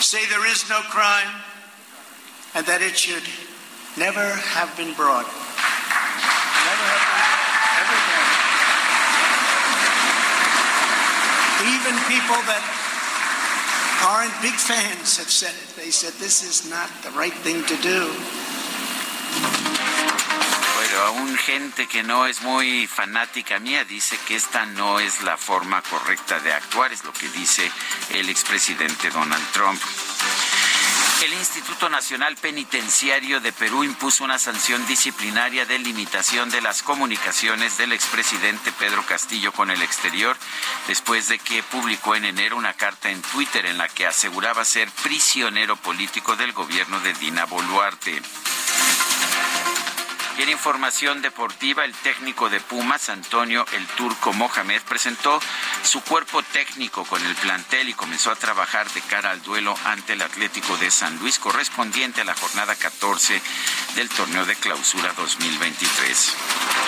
say 0.01 0.19
there 0.27 0.45
is 0.51 0.69
no 0.69 0.81
crime 0.91 1.31
and 2.53 2.65
that 2.65 2.81
it 2.81 2.95
should 2.97 3.23
never 3.97 4.25
have 4.55 4.75
been 4.75 4.93
brought. 4.93 5.25
Never 5.25 6.85
have 6.89 7.05
been 7.13 7.33
ever 7.83 7.97
done. 8.09 8.29
Even 11.77 11.93
people 12.09 12.39
that 12.49 12.63
aren't 14.03 14.33
big 14.41 14.57
fans 14.57 15.17
have 15.17 15.29
said 15.29 15.53
it. 15.53 15.75
They 15.77 15.91
said 15.91 16.13
this 16.19 16.43
is 16.43 16.69
not 16.69 16.89
the 17.03 17.11
right 17.11 17.33
thing 17.45 17.63
to 17.65 17.77
do. 17.81 18.09
Pero 20.79 21.05
aún 21.07 21.37
gente 21.37 21.87
que 21.87 22.03
no 22.03 22.25
es 22.25 22.41
muy 22.41 22.87
fanática 22.87 23.59
mía 23.59 23.85
dice 23.85 24.17
que 24.27 24.35
esta 24.35 24.65
no 24.65 24.99
es 24.99 25.21
la 25.23 25.37
forma 25.37 25.81
correcta 25.81 26.39
de 26.39 26.51
actuar, 26.53 26.91
es 26.91 27.03
lo 27.03 27.13
que 27.13 27.29
dice 27.29 27.71
el 28.11 28.29
expresidente 28.29 29.09
Donald 29.09 29.51
Trump. 29.53 29.81
El 31.23 31.31
Instituto 31.35 31.87
Nacional 31.87 32.35
Penitenciario 32.35 33.39
de 33.39 33.53
Perú 33.53 33.85
impuso 33.85 34.25
una 34.25 34.37
sanción 34.37 34.85
disciplinaria 34.87 35.65
de 35.65 35.79
limitación 35.79 36.49
de 36.49 36.59
las 36.59 36.83
comunicaciones 36.83 37.77
del 37.77 37.93
expresidente 37.93 38.73
Pedro 38.73 39.05
Castillo 39.05 39.53
con 39.53 39.71
el 39.71 39.81
exterior, 39.81 40.35
después 40.85 41.29
de 41.29 41.39
que 41.39 41.63
publicó 41.63 42.17
en 42.17 42.25
enero 42.25 42.57
una 42.57 42.73
carta 42.73 43.09
en 43.09 43.21
Twitter 43.21 43.65
en 43.67 43.77
la 43.77 43.87
que 43.87 44.05
aseguraba 44.05 44.65
ser 44.65 44.89
prisionero 45.01 45.77
político 45.77 46.35
del 46.35 46.51
gobierno 46.51 46.99
de 46.99 47.13
Dina 47.13 47.45
Boluarte. 47.45 48.21
Y 50.37 50.49
información 50.49 51.21
deportiva, 51.21 51.85
el 51.85 51.93
técnico 51.93 52.49
de 52.49 52.59
Pumas, 52.59 53.09
Antonio 53.09 53.65
El 53.73 53.85
Turco 53.87 54.33
Mohamed, 54.33 54.81
presentó 54.83 55.39
su 55.83 56.01
cuerpo 56.01 56.41
técnico 56.41 57.05
con 57.05 57.23
el 57.23 57.35
plantel 57.35 57.89
y 57.89 57.93
comenzó 57.93 58.31
a 58.31 58.35
trabajar 58.35 58.89
de 58.91 59.01
cara 59.01 59.31
al 59.31 59.43
duelo 59.43 59.75
ante 59.85 60.13
el 60.13 60.21
Atlético 60.21 60.75
de 60.77 60.89
San 60.89 61.17
Luis, 61.19 61.37
correspondiente 61.37 62.21
a 62.21 62.25
la 62.25 62.33
jornada 62.33 62.75
14 62.75 63.41
del 63.95 64.09
torneo 64.09 64.45
de 64.45 64.55
clausura 64.55 65.13
2023 65.13 66.35
El 66.73 66.82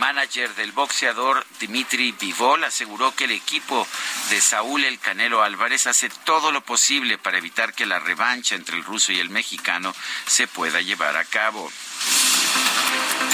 manager 0.00 0.54
del 0.54 0.72
boxeador 0.72 1.46
Dimitri 1.60 2.12
Vivol 2.12 2.64
aseguró 2.64 3.14
que 3.14 3.24
el 3.24 3.32
equipo 3.32 3.86
de 4.30 4.40
Saúl 4.40 4.82
El 4.84 4.98
Canelo 4.98 5.42
Álvarez 5.42 5.86
hace 5.86 6.08
todo 6.24 6.50
lo 6.52 6.62
posible 6.62 7.18
para 7.18 7.36
evitar 7.36 7.74
que 7.74 7.84
la 7.84 7.98
revancha 7.98 8.54
entre 8.54 8.76
el 8.76 8.84
ruso 8.84 9.12
y 9.12 9.20
el 9.20 9.28
mexicano 9.28 9.94
se 10.26 10.48
pueda 10.48 10.80
llevar 10.80 11.18
a 11.18 11.24
cabo. 11.24 11.70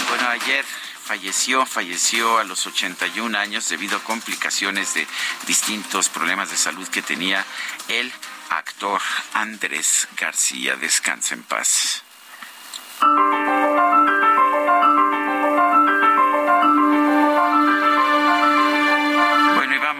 Bueno, 0.08 0.28
ayer 0.28 0.64
falleció, 1.04 1.64
falleció 1.66 2.38
a 2.38 2.44
los 2.44 2.66
81 2.66 3.38
años 3.38 3.68
debido 3.68 3.98
a 3.98 4.02
complicaciones 4.02 4.94
de 4.94 5.06
distintos 5.46 6.08
problemas 6.08 6.50
de 6.50 6.56
salud 6.56 6.88
que 6.88 7.00
tenía 7.00 7.46
el 7.86 8.12
actor 8.50 9.00
Andrés 9.34 10.08
García. 10.16 10.74
Descansa 10.74 11.34
en 11.34 11.44
paz. 11.44 12.02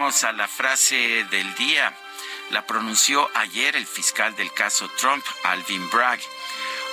A 0.07 0.31
la 0.31 0.47
frase 0.47 1.25
del 1.29 1.53
día. 1.55 1.93
La 2.51 2.65
pronunció 2.65 3.29
ayer 3.35 3.75
el 3.75 3.85
fiscal 3.85 4.33
del 4.37 4.53
caso 4.53 4.89
Trump, 4.97 5.21
Alvin 5.43 5.89
Bragg. 5.89 6.21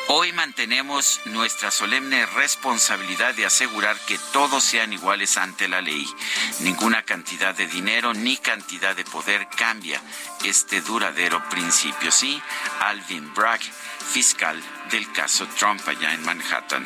Hoy 0.08 0.32
mantenemos 0.32 1.20
nuestra 1.26 1.70
solemne 1.70 2.26
responsabilidad 2.26 3.32
de 3.34 3.46
asegurar 3.46 3.96
que 4.08 4.18
todos 4.32 4.64
sean 4.64 4.92
iguales 4.92 5.36
ante 5.36 5.68
la 5.68 5.80
ley. 5.80 6.04
Ninguna 6.58 7.04
cantidad 7.04 7.54
de 7.54 7.68
dinero 7.68 8.14
ni 8.14 8.36
cantidad 8.36 8.96
de 8.96 9.04
poder 9.04 9.46
cambia 9.56 10.02
este 10.44 10.80
duradero 10.80 11.40
principio. 11.50 12.10
Sí, 12.10 12.42
Alvin 12.80 13.32
Bragg, 13.32 13.60
fiscal 14.12 14.60
del 14.90 15.10
caso 15.12 15.46
Trump 15.56 15.86
allá 15.86 16.12
en 16.14 16.24
Manhattan. 16.24 16.84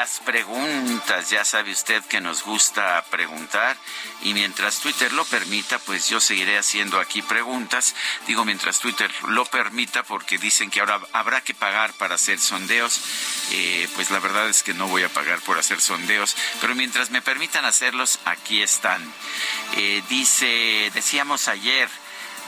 Las 0.00 0.20
preguntas, 0.20 1.28
ya 1.28 1.44
sabe 1.44 1.72
usted 1.72 2.02
que 2.04 2.22
nos 2.22 2.42
gusta 2.42 3.04
preguntar 3.10 3.76
y 4.22 4.32
mientras 4.32 4.80
Twitter 4.80 5.12
lo 5.12 5.26
permita, 5.26 5.78
pues 5.78 6.08
yo 6.08 6.20
seguiré 6.20 6.56
haciendo 6.56 6.98
aquí 6.98 7.20
preguntas. 7.20 7.94
Digo 8.26 8.46
mientras 8.46 8.78
Twitter 8.78 9.10
lo 9.28 9.44
permita 9.44 10.02
porque 10.02 10.38
dicen 10.38 10.70
que 10.70 10.80
ahora 10.80 11.02
habrá 11.12 11.42
que 11.42 11.52
pagar 11.52 11.92
para 11.92 12.14
hacer 12.14 12.38
sondeos. 12.40 12.98
Eh, 13.50 13.90
pues 13.94 14.10
la 14.10 14.20
verdad 14.20 14.48
es 14.48 14.62
que 14.62 14.72
no 14.72 14.88
voy 14.88 15.02
a 15.02 15.10
pagar 15.10 15.38
por 15.40 15.58
hacer 15.58 15.82
sondeos, 15.82 16.34
pero 16.62 16.74
mientras 16.74 17.10
me 17.10 17.20
permitan 17.20 17.66
hacerlos, 17.66 18.20
aquí 18.24 18.62
están. 18.62 19.02
Eh, 19.76 20.02
dice, 20.08 20.90
decíamos 20.94 21.46
ayer, 21.46 21.90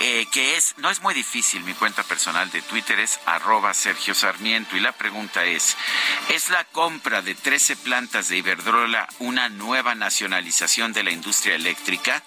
eh, 0.00 0.26
que 0.32 0.56
es, 0.56 0.74
no 0.78 0.90
es 0.90 1.00
muy 1.00 1.14
difícil, 1.14 1.62
mi 1.62 1.74
cuenta 1.74 2.02
personal 2.02 2.50
de 2.50 2.62
Twitter 2.62 2.98
es 2.98 3.20
arroba 3.24 3.72
Sergio 3.72 4.16
Sarmiento 4.16 4.76
y 4.76 4.80
la 4.80 4.92
pregunta 4.92 5.44
es, 5.44 5.76
¿es 6.28 6.50
la 6.50 6.64
compra 6.64 7.22
de 7.22 7.36
13 7.36 7.76
plantas 7.76 8.28
de 8.28 8.38
Iberdrola 8.38 9.08
una 9.20 9.48
nueva 9.48 9.94
nacionalización 9.94 10.92
de 10.92 11.04
la 11.04 11.12
industria 11.12 11.54
eléctrica? 11.54 12.20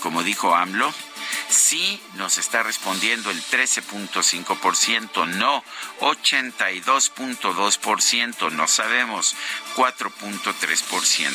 Como 0.00 0.22
dijo 0.22 0.54
AMLO, 0.54 0.92
Sí 1.48 2.00
nos 2.14 2.38
está 2.38 2.62
respondiendo 2.62 3.30
el 3.30 3.42
13.5%, 3.42 5.26
no 5.36 5.62
82.2%, 6.00 8.52
no 8.52 8.68
sabemos 8.68 9.34
4.3%. 9.76 11.34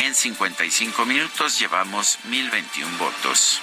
En 0.00 0.12
55 0.14 1.04
minutos 1.04 1.58
llevamos 1.58 2.18
1021 2.24 2.96
votos. 2.98 3.60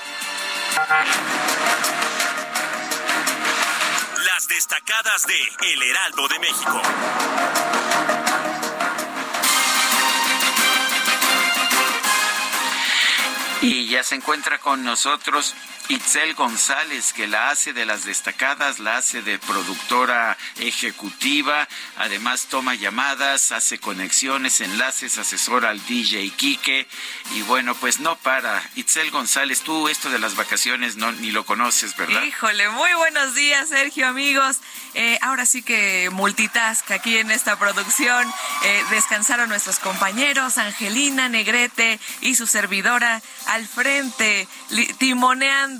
Las 4.25 4.47
destacadas 4.47 5.27
de 5.27 5.37
El 5.73 5.83
Heraldo 5.83 6.27
de 6.27 6.39
México. 6.39 6.81
Y 13.63 13.87
ya 13.87 14.03
se 14.03 14.15
encuentra 14.15 14.59
con 14.59 14.83
nosotros 14.83 15.55
Itzel 15.89 16.33
González, 16.33 17.11
que 17.11 17.27
la 17.27 17.49
hace 17.49 17.73
de 17.73 17.85
las 17.85 18.05
destacadas, 18.05 18.79
la 18.79 18.97
hace 18.97 19.21
de 19.21 19.37
productora 19.37 20.37
ejecutiva, 20.59 21.67
además 21.97 22.47
toma 22.49 22.75
llamadas, 22.75 23.51
hace 23.51 23.79
conexiones, 23.79 24.61
enlaces, 24.61 25.17
asesora 25.17 25.71
al 25.71 25.85
DJ 25.85 26.29
Quique 26.37 26.87
y 27.35 27.41
bueno, 27.41 27.75
pues 27.75 27.99
no 27.99 28.15
para. 28.15 28.63
Itzel 28.75 29.11
González, 29.11 29.61
tú 29.61 29.89
esto 29.89 30.09
de 30.09 30.19
las 30.19 30.35
vacaciones 30.35 30.95
no 30.95 31.11
ni 31.11 31.31
lo 31.31 31.45
conoces, 31.45 31.97
¿verdad? 31.97 32.23
Híjole, 32.23 32.69
muy 32.69 32.93
buenos 32.93 33.35
días, 33.35 33.67
Sergio, 33.69 34.07
amigos. 34.07 34.59
Eh, 34.93 35.19
ahora 35.21 35.45
sí 35.45 35.63
que 35.63 36.09
multitask 36.11 36.89
aquí 36.91 37.17
en 37.17 37.29
esta 37.29 37.59
producción. 37.59 38.31
Eh, 38.63 38.83
descansaron 38.89 39.49
nuestros 39.49 39.79
compañeros, 39.79 40.57
Angelina 40.57 41.27
Negrete 41.27 41.99
y 42.21 42.35
su 42.35 42.47
servidora 42.47 43.21
al 43.47 43.67
frente, 43.67 44.47
timoneando 44.97 45.72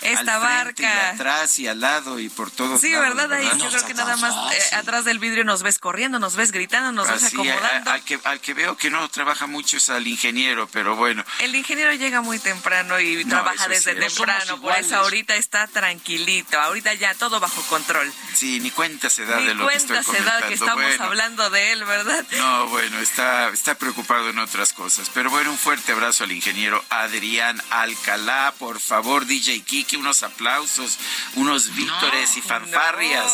esta 0.00 0.38
barca. 0.38 0.82
Y 0.82 1.14
atrás 1.14 1.58
y 1.58 1.68
al 1.68 1.80
lado 1.80 2.18
y 2.18 2.28
por 2.28 2.50
todos 2.50 2.80
sí, 2.80 2.92
¿verdad? 2.92 3.32
Ahí 3.32 3.48
yo 3.58 3.68
creo 3.68 3.86
que 3.86 3.94
nada 3.94 4.16
más 4.16 4.54
eh, 4.54 4.74
atrás 4.76 5.04
del 5.04 5.18
vidrio 5.18 5.44
nos 5.44 5.62
ves 5.62 5.78
corriendo, 5.78 6.18
nos 6.18 6.36
ves 6.36 6.52
gritando, 6.52 6.92
nos 6.92 7.08
ves 7.08 7.32
acomodando. 7.32 7.90
al, 7.90 8.02
que, 8.04 8.18
al 8.24 8.40
que 8.40 8.54
veo 8.54 8.76
que 8.76 8.90
no 8.90 9.08
trabaja 9.08 9.46
mucho 9.46 9.76
es 9.76 9.88
al 9.88 10.06
ingeniero, 10.06 10.68
pero 10.72 10.96
bueno. 10.96 11.24
El 11.40 11.54
ingeniero 11.54 11.92
llega 11.94 12.20
muy 12.20 12.38
temprano 12.38 13.00
y 13.00 13.24
trabaja 13.24 13.68
desde 13.68 13.94
temprano, 13.94 14.60
por 14.60 14.76
eso 14.76 14.96
ahorita 14.96 15.36
está 15.36 15.66
tranquilito, 15.66 16.60
ahorita 16.60 16.94
ya 16.94 17.14
todo 17.14 17.40
bajo 17.40 17.62
control. 17.62 18.12
Sí, 18.34 18.60
ni 18.60 18.70
cuenta 18.70 19.10
se 19.10 19.24
da 19.24 19.36
de 19.38 19.54
lo 19.54 19.68
que 19.68 19.76
estoy 19.76 20.02
se 20.02 20.22
da 20.22 20.46
que 20.46 20.54
estamos 20.54 21.00
hablando 21.00 21.50
de 21.50 21.72
él, 21.72 21.84
¿verdad? 21.84 22.24
No, 22.32 22.66
bueno, 22.68 22.98
está, 22.98 23.48
está 23.50 23.74
preocupado 23.74 24.30
en 24.30 24.38
otras 24.38 24.72
cosas. 24.72 25.10
Pero 25.12 25.30
bueno, 25.30 25.50
un 25.50 25.58
fuerte 25.58 25.92
abrazo 25.92 26.24
al 26.24 26.32
ingeniero 26.32 26.82
Adrián 26.90 27.60
Alcalá, 27.70 28.54
por 28.58 28.80
favor, 28.80 29.26
DJ 29.32 29.62
Kiki, 29.62 29.96
unos 29.96 30.22
aplausos, 30.22 30.98
unos 31.36 31.74
vítores 31.74 32.36
y 32.36 32.42
fanfarrias. 32.42 33.32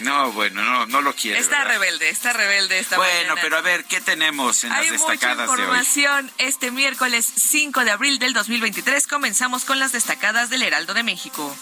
No. 0.00 0.30
bueno, 0.32 0.62
no, 0.62 0.84
no 0.86 1.00
lo 1.00 1.14
quiere. 1.14 1.38
Está 1.38 1.64
rebelde, 1.64 2.10
está 2.10 2.34
rebelde 2.34 2.78
esta 2.78 2.98
Bueno, 2.98 3.34
pero 3.40 3.56
a 3.56 3.62
ver, 3.62 3.84
¿qué 3.84 4.02
tenemos 4.02 4.62
en 4.64 4.70
las 4.70 4.90
destacadas 4.90 5.48
mucha 5.48 5.62
información. 5.62 6.30
Este 6.36 6.70
miércoles 6.70 7.26
5 7.34 7.84
de 7.84 7.90
abril 7.92 8.18
del 8.18 8.34
2023 8.34 9.06
comenzamos 9.06 9.64
con 9.64 9.78
las 9.78 9.92
destacadas 9.92 10.50
del 10.50 10.62
Heraldo 10.62 10.92
de 10.92 11.02
México. 11.02 11.56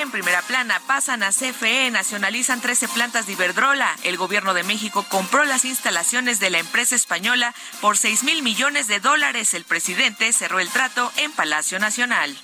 En 0.00 0.10
primera 0.10 0.42
plana 0.42 0.78
pasan 0.86 1.22
a 1.22 1.30
CFE, 1.30 1.90
nacionalizan 1.90 2.60
13 2.60 2.88
plantas 2.88 3.26
de 3.26 3.32
Iberdrola. 3.32 3.96
El 4.02 4.18
gobierno 4.18 4.52
de 4.52 4.62
México 4.62 5.06
compró 5.08 5.44
las 5.44 5.64
instalaciones 5.64 6.38
de 6.38 6.50
la 6.50 6.58
empresa 6.58 6.94
española 6.94 7.54
por 7.80 7.96
6 7.96 8.22
mil 8.24 8.42
millones 8.42 8.88
de 8.88 9.00
dólares. 9.00 9.54
El 9.54 9.64
presidente 9.64 10.30
cerró 10.34 10.60
el 10.60 10.68
trato 10.68 11.10
en 11.16 11.32
Palacio 11.32 11.78
Nacional. 11.78 12.36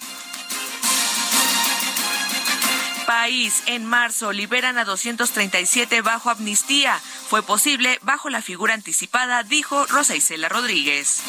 País, 3.07 3.62
en 3.67 3.85
marzo 3.85 4.33
liberan 4.33 4.79
a 4.79 4.87
237 4.87 6.01
bajo 6.01 6.31
amnistía. 6.31 6.99
Fue 7.29 7.43
posible 7.43 7.99
bajo 8.01 8.31
la 8.31 8.41
figura 8.41 8.73
anticipada, 8.73 9.43
dijo 9.43 9.85
Rosa 9.87 10.17
Isela 10.17 10.49
Rodríguez. 10.49 11.23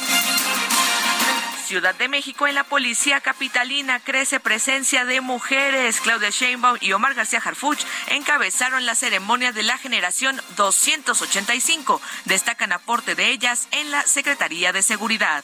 Ciudad 1.64 1.96
de 1.96 2.10
México, 2.10 2.46
en 2.46 2.56
la 2.56 2.66
policía 2.66 3.22
capitalina 3.22 4.02
crece 4.02 4.42
presencia 4.42 5.06
de 5.06 5.22
mujeres. 5.22 6.02
Claudia 6.02 6.30
Sheinbaum 6.30 6.78
y 6.82 6.92
Omar 6.92 7.14
García 7.14 7.42
Harfuch 7.44 7.80
encabezaron 8.10 8.86
la 8.86 8.96
ceremonia 8.96 9.54
de 9.54 9.64
la 9.64 9.78
generación 9.78 10.42
285. 10.58 12.02
Destacan 12.26 12.74
aporte 12.74 13.16
de 13.16 13.30
ellas 13.30 13.70
en 13.72 13.92
la 13.92 14.04
Secretaría 14.04 14.74
de 14.74 14.84
Seguridad. 14.84 15.44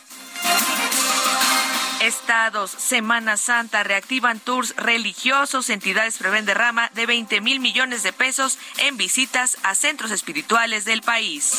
Estados, 2.02 2.72
Semana 2.72 3.38
Santa, 3.38 3.84
reactivan 3.84 4.40
tours 4.40 4.76
religiosos, 4.76 5.70
entidades 5.70 6.18
prevén 6.18 6.46
derrama 6.46 6.90
de 6.96 7.06
20 7.06 7.40
mil 7.42 7.60
millones 7.60 8.04
de 8.04 8.14
pesos 8.14 8.58
en 8.78 8.98
visitas 8.98 9.58
a 9.64 9.74
centros 9.74 10.12
espirituales 10.12 10.84
del 10.84 11.02
país. 11.02 11.54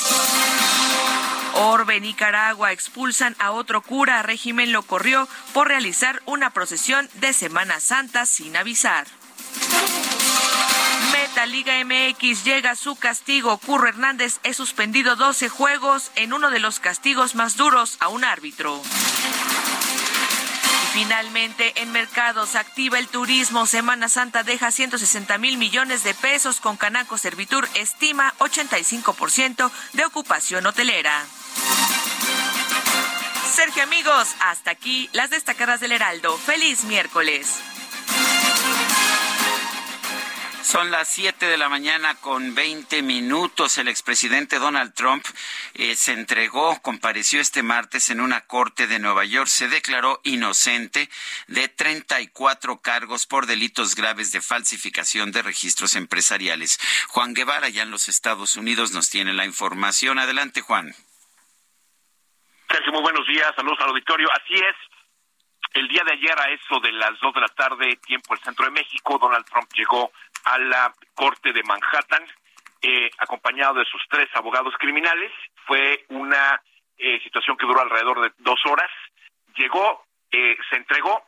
Orbe, 1.55 2.01
Nicaragua, 2.01 2.73
expulsan 2.73 3.37
a 3.39 3.51
otro 3.51 3.83
cura. 3.83 4.23
Régimen 4.23 4.73
lo 4.73 4.83
corrió 4.83 5.29
por 5.53 5.69
realizar 5.69 6.23
una 6.27 6.51
procesión 6.51 7.09
de 7.15 7.33
Semana 7.33 7.81
Santa 7.81 8.27
sin 8.27 8.57
avisar. 8.57 9.07
Meta 11.13 11.47
Liga 11.47 11.75
MX 11.85 12.45
llega 12.45 12.73
a 12.73 12.77
su 12.77 12.97
castigo. 12.97 13.59
Curro 13.59 13.89
Hernández 13.89 14.41
es 14.43 14.57
suspendido 14.57 15.17
12 15.17 15.49
juegos 15.49 16.11
en 16.17 16.33
uno 16.33 16.51
de 16.51 16.61
los 16.61 16.81
castigos 16.81 17.35
más 17.35 17.57
duros 17.57 17.97
a 18.01 18.09
un 18.09 18.25
árbitro. 18.25 18.81
Finalmente, 20.92 21.72
en 21.83 21.92
mercados 21.92 22.57
activa 22.57 22.98
el 22.98 23.07
turismo. 23.07 23.66
Semana 23.66 24.09
Santa 24.09 24.42
deja 24.42 24.72
160 24.72 25.38
mil 25.38 25.57
millones 25.57 26.03
de 26.03 26.14
pesos 26.14 26.61
con 26.61 26.76
Canaco 26.76 27.16
Servitur 27.16 27.68
estima 27.74 28.35
85% 28.38 29.70
de 29.92 30.05
ocupación 30.05 30.66
hotelera. 30.66 31.24
Sergio 33.55 33.83
amigos, 33.83 34.29
hasta 34.40 34.70
aquí 34.72 35.09
las 35.12 35.31
destacadas 35.31 35.81
del 35.81 35.92
Heraldo. 35.92 36.37
Feliz 36.38 36.85
miércoles. 36.85 37.61
Son 40.62 40.90
las 40.90 41.09
7 41.09 41.46
de 41.46 41.57
la 41.57 41.68
mañana 41.68 42.14
con 42.16 42.55
20 42.55 43.03
minutos. 43.03 43.79
El 43.79 43.88
expresidente 43.88 44.59
Donald 44.59 44.94
Trump 44.94 45.25
eh, 45.75 45.96
se 45.96 46.12
entregó, 46.12 46.81
compareció 46.83 47.40
este 47.40 47.62
martes 47.62 48.11
en 48.11 48.20
una 48.20 48.42
corte 48.42 48.87
de 48.87 48.99
Nueva 48.99 49.25
York. 49.25 49.49
Se 49.49 49.68
declaró 49.68 50.20
inocente 50.23 51.09
de 51.49 51.68
34 51.68 52.81
cargos 52.83 53.27
por 53.27 53.46
delitos 53.46 53.94
graves 53.94 54.33
de 54.33 54.40
falsificación 54.40 55.33
de 55.33 55.42
registros 55.42 55.96
empresariales. 55.96 56.79
Juan 57.09 57.35
Guevara, 57.35 57.68
ya 57.68 57.83
en 57.83 57.90
los 57.90 58.09
Estados 58.09 58.57
Unidos, 58.57 58.92
nos 58.92 59.09
tiene 59.09 59.33
la 59.33 59.46
información. 59.46 60.18
Adelante, 60.18 60.61
Juan. 60.61 60.94
Sergio, 62.68 62.92
muy 62.92 63.03
buenos 63.03 63.27
días. 63.27 63.51
Saludos 63.57 63.79
al 63.81 63.88
auditorio. 63.88 64.29
Así 64.33 64.55
es. 64.55 64.89
El 65.73 65.87
día 65.87 66.03
de 66.05 66.13
ayer, 66.13 66.35
a 66.37 66.51
eso 66.51 66.81
de 66.81 66.91
las 66.93 67.19
2 67.21 67.35
de 67.35 67.41
la 67.41 67.49
tarde, 67.49 67.97
tiempo 68.05 68.35
del 68.35 68.43
centro 68.43 68.65
de 68.65 68.73
México, 68.73 69.19
Donald 69.19 69.45
Trump 69.47 69.71
llegó 69.75 70.11
a 70.45 70.59
la 70.59 70.93
Corte 71.15 71.53
de 71.53 71.63
Manhattan, 71.63 72.25
eh, 72.83 73.11
acompañado 73.19 73.75
de 73.75 73.85
sus 73.85 74.03
tres 74.09 74.29
abogados 74.35 74.75
criminales. 74.79 75.31
Fue 75.67 76.05
una 76.09 76.61
eh, 76.99 77.21
situación 77.23 77.57
que 77.57 77.67
duró 77.67 77.81
alrededor 77.83 78.21
de 78.21 78.33
dos 78.39 78.59
horas. 78.67 78.91
Llegó, 79.57 80.07
eh, 80.33 80.57
se 80.69 80.77
entregó. 80.77 81.25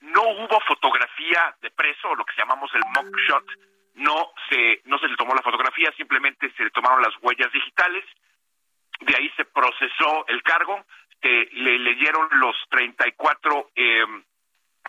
no 0.00 0.22
hubo 0.22 0.60
fotografía 0.60 1.56
de 1.62 1.70
preso, 1.70 2.14
lo 2.14 2.24
que 2.24 2.36
llamamos 2.36 2.70
el 2.74 2.82
mock 2.94 3.16
shot. 3.26 3.44
No 3.94 4.32
se, 4.50 4.82
no 4.84 4.98
se 4.98 5.08
le 5.08 5.16
tomó 5.16 5.34
la 5.34 5.40
fotografía, 5.42 5.90
simplemente 5.96 6.52
se 6.56 6.64
le 6.64 6.70
tomaron 6.70 7.00
las 7.00 7.14
huellas 7.22 7.50
digitales. 7.52 8.04
De 9.00 9.16
ahí 9.16 9.30
se 9.36 9.46
procesó 9.46 10.26
el 10.28 10.42
cargo, 10.42 10.84
le 11.22 11.78
leyeron 11.78 12.28
los 12.32 12.56
34 12.70 13.70
eh, 13.74 14.04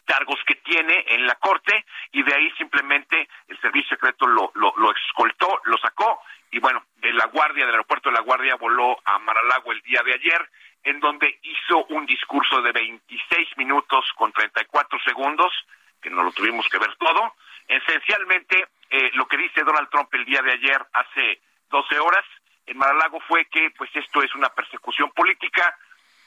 cargos 0.05 0.39
que 0.45 0.55
tiene 0.55 1.05
en 1.09 1.25
la 1.25 1.35
corte 1.35 1.85
y 2.11 2.23
de 2.23 2.33
ahí 2.33 2.51
simplemente 2.51 3.27
el 3.47 3.59
servicio 3.59 3.89
secreto 3.89 4.27
lo, 4.27 4.51
lo, 4.55 4.73
lo 4.77 4.91
escoltó, 4.91 5.61
lo 5.65 5.77
sacó 5.77 6.21
y 6.51 6.59
bueno, 6.59 6.83
de 6.97 7.11
la 7.13 7.25
Guardia, 7.25 7.65
del 7.65 7.75
aeropuerto 7.75 8.09
de 8.09 8.15
la 8.15 8.21
Guardia 8.21 8.55
voló 8.55 8.97
a 9.03 9.19
Maralago 9.19 9.71
el 9.71 9.81
día 9.81 10.01
de 10.03 10.13
ayer 10.13 10.49
en 10.83 10.99
donde 11.01 11.39
hizo 11.43 11.85
un 11.89 12.05
discurso 12.05 12.61
de 12.61 12.71
26 12.71 13.57
minutos 13.57 14.05
con 14.15 14.31
34 14.31 14.99
segundos, 15.01 15.51
que 16.01 16.09
no 16.09 16.23
lo 16.23 16.31
tuvimos 16.31 16.67
que 16.69 16.77
ver 16.77 16.95
todo. 16.95 17.35
Esencialmente, 17.67 18.67
eh, 18.89 19.11
lo 19.15 19.27
que 19.27 19.35
dice 19.35 19.65
Donald 19.65 19.89
Trump 19.89 20.13
el 20.13 20.23
día 20.23 20.41
de 20.41 20.53
ayer, 20.53 20.81
hace 20.93 21.41
12 21.69 21.99
horas, 21.99 22.23
en 22.65 22.77
Maralago 22.77 23.19
fue 23.27 23.45
que 23.45 23.71
pues 23.71 23.89
esto 23.95 24.21
es 24.21 24.33
una 24.35 24.47
persecución 24.49 25.11
política, 25.11 25.77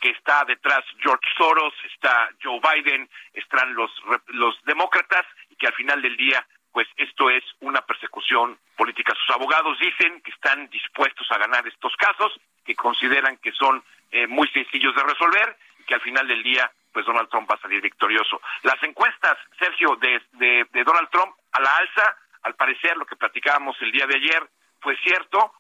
que 0.01 0.11
está 0.11 0.45
detrás 0.45 0.83
George 1.01 1.29
Soros, 1.37 1.75
está 1.95 2.31
Joe 2.43 2.61
Biden, 2.61 3.09
están 3.35 3.75
los, 3.75 3.91
los 4.29 4.57
demócratas 4.65 5.27
y 5.51 5.57
que 5.57 5.67
al 5.67 5.75
final 5.75 6.01
del 6.01 6.17
día, 6.17 6.45
pues 6.73 6.89
esto 6.97 7.29
es 7.31 7.45
una 7.61 7.83
persecución 7.83 8.59
política. 8.77 9.15
Sus 9.15 9.37
abogados 9.37 9.79
dicen 9.79 10.21
que 10.23 10.31
están 10.31 10.69
dispuestos 10.71 11.31
a 11.31 11.39
ganar 11.39 11.67
estos 11.69 11.95
casos, 11.97 12.33
que 12.65 12.75
consideran 12.75 13.37
que 13.39 13.53
son 13.53 13.85
eh, 14.11 14.27
muy 14.27 14.49
sencillos 14.49 14.95
de 14.95 15.03
resolver 15.03 15.57
y 15.79 15.85
que 15.85 15.95
al 15.95 16.01
final 16.01 16.27
del 16.27 16.43
día, 16.43 16.71
pues 16.93 17.05
Donald 17.05 17.29
Trump 17.29 17.51
va 17.51 17.57
a 17.57 17.61
salir 17.61 17.81
victorioso. 17.81 18.41
Las 18.63 18.83
encuestas, 18.83 19.37
Sergio, 19.59 19.97
de, 19.97 20.23
de, 20.33 20.67
de 20.73 20.85
Donald 20.85 21.11
Trump 21.11 21.35
a 21.53 21.61
la 21.61 21.77
alza, 21.77 22.17
al 22.43 22.55
parecer 22.55 22.97
lo 22.97 23.05
que 23.05 23.17
platicábamos 23.17 23.77
el 23.83 23.93
día 23.93 24.07
de 24.07 24.17
ayer 24.17 24.49
fue 24.81 24.97
cierto, 25.03 25.53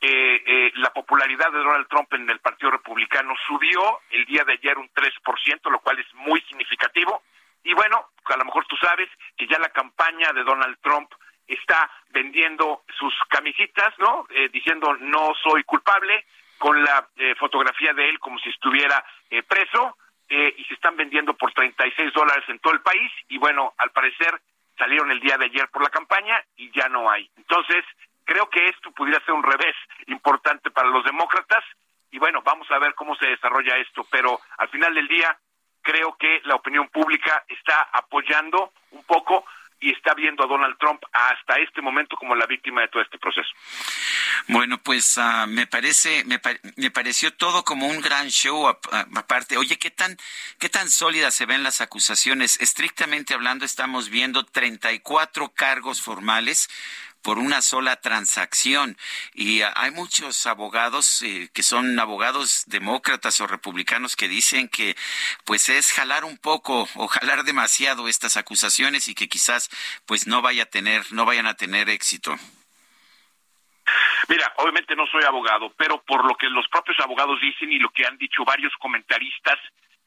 eh, 0.00 0.42
eh, 0.46 0.72
la 0.76 0.92
popularidad 0.92 1.50
de 1.50 1.58
Donald 1.58 1.88
Trump 1.88 2.12
en 2.14 2.30
el 2.30 2.38
Partido 2.40 2.70
Republicano 2.70 3.34
subió 3.46 4.00
el 4.10 4.24
día 4.26 4.44
de 4.44 4.52
ayer 4.52 4.78
un 4.78 4.88
3%, 4.90 5.70
lo 5.70 5.80
cual 5.80 5.98
es 5.98 6.06
muy 6.14 6.40
significativo. 6.42 7.22
Y 7.64 7.74
bueno, 7.74 8.10
a 8.24 8.36
lo 8.36 8.44
mejor 8.44 8.64
tú 8.66 8.76
sabes 8.76 9.08
que 9.36 9.46
ya 9.46 9.58
la 9.58 9.70
campaña 9.70 10.32
de 10.32 10.44
Donald 10.44 10.78
Trump 10.80 11.10
está 11.48 11.90
vendiendo 12.10 12.82
sus 12.98 13.14
camisitas, 13.28 13.92
¿no? 13.98 14.26
Eh, 14.30 14.48
diciendo 14.52 14.94
no 15.00 15.32
soy 15.42 15.64
culpable, 15.64 16.26
con 16.58 16.82
la 16.82 17.08
eh, 17.16 17.34
fotografía 17.36 17.92
de 17.94 18.08
él 18.08 18.18
como 18.18 18.38
si 18.40 18.48
estuviera 18.50 19.04
eh, 19.30 19.42
preso, 19.42 19.96
y 20.30 20.62
se 20.64 20.74
están 20.74 20.94
vendiendo 20.94 21.32
por 21.32 21.54
36 21.54 22.12
dólares 22.12 22.44
en 22.48 22.58
todo 22.58 22.74
el 22.74 22.82
país. 22.82 23.10
Y 23.28 23.38
bueno, 23.38 23.72
al 23.78 23.90
parecer 23.92 24.38
salieron 24.76 25.10
el 25.10 25.20
día 25.20 25.38
de 25.38 25.46
ayer 25.46 25.70
por 25.70 25.82
la 25.82 25.88
campaña 25.88 26.38
y 26.54 26.70
ya 26.70 26.86
no 26.90 27.10
hay. 27.10 27.30
Entonces, 27.38 27.82
Creo 28.28 28.50
que 28.50 28.68
esto 28.68 28.90
pudiera 28.90 29.24
ser 29.24 29.32
un 29.32 29.42
revés 29.42 29.74
importante 30.06 30.70
para 30.70 30.88
los 30.88 31.02
demócratas 31.02 31.64
y 32.10 32.18
bueno, 32.18 32.42
vamos 32.42 32.70
a 32.70 32.78
ver 32.78 32.94
cómo 32.94 33.16
se 33.16 33.26
desarrolla 33.26 33.78
esto, 33.78 34.06
pero 34.10 34.38
al 34.58 34.68
final 34.68 34.94
del 34.94 35.08
día 35.08 35.34
creo 35.80 36.14
que 36.18 36.42
la 36.44 36.56
opinión 36.56 36.88
pública 36.90 37.42
está 37.48 37.88
apoyando 37.90 38.74
un 38.90 39.02
poco 39.04 39.46
y 39.80 39.92
está 39.92 40.12
viendo 40.12 40.44
a 40.44 40.46
Donald 40.46 40.76
Trump 40.78 41.02
hasta 41.10 41.56
este 41.56 41.80
momento 41.80 42.16
como 42.16 42.34
la 42.34 42.44
víctima 42.44 42.82
de 42.82 42.88
todo 42.88 43.00
este 43.00 43.18
proceso. 43.18 43.48
Bueno, 44.48 44.76
pues 44.78 45.16
uh, 45.16 45.46
me 45.46 45.66
parece, 45.66 46.24
me, 46.24 46.38
me, 46.76 46.90
pareció 46.90 47.32
todo 47.32 47.64
como 47.64 47.86
un 47.86 48.00
gran 48.00 48.28
show 48.28 48.66
aparte. 48.68 49.56
Oye, 49.56 49.78
¿qué 49.78 49.90
tan, 49.90 50.18
qué 50.58 50.68
tan 50.68 50.90
sólidas 50.90 51.34
se 51.34 51.46
ven 51.46 51.62
las 51.62 51.80
acusaciones? 51.80 52.60
Estrictamente 52.60 53.34
hablando, 53.34 53.64
estamos 53.64 54.10
viendo 54.10 54.44
34 54.44 55.52
cargos 55.54 56.02
formales 56.02 56.68
por 57.22 57.38
una 57.38 57.62
sola 57.62 57.96
transacción. 57.96 58.96
Y 59.34 59.62
hay 59.62 59.90
muchos 59.90 60.46
abogados 60.46 61.22
eh, 61.22 61.48
que 61.52 61.62
son 61.62 61.98
abogados 61.98 62.64
demócratas 62.66 63.40
o 63.40 63.46
republicanos 63.46 64.16
que 64.16 64.28
dicen 64.28 64.68
que 64.68 64.96
pues 65.44 65.68
es 65.68 65.92
jalar 65.92 66.24
un 66.24 66.38
poco 66.38 66.88
o 66.94 67.08
jalar 67.08 67.44
demasiado 67.44 68.08
estas 68.08 68.36
acusaciones 68.36 69.08
y 69.08 69.14
que 69.14 69.28
quizás 69.28 69.70
pues 70.06 70.26
no 70.26 70.42
vaya 70.42 70.64
a 70.64 70.66
tener, 70.66 71.04
no 71.12 71.24
vayan 71.24 71.46
a 71.46 71.54
tener 71.54 71.88
éxito. 71.88 72.36
Mira, 74.28 74.52
obviamente 74.56 74.94
no 74.94 75.06
soy 75.06 75.24
abogado, 75.24 75.72
pero 75.76 76.02
por 76.02 76.24
lo 76.26 76.34
que 76.34 76.48
los 76.48 76.68
propios 76.68 76.98
abogados 77.00 77.40
dicen 77.40 77.72
y 77.72 77.78
lo 77.78 77.88
que 77.90 78.04
han 78.06 78.18
dicho 78.18 78.44
varios 78.44 78.72
comentaristas 78.78 79.58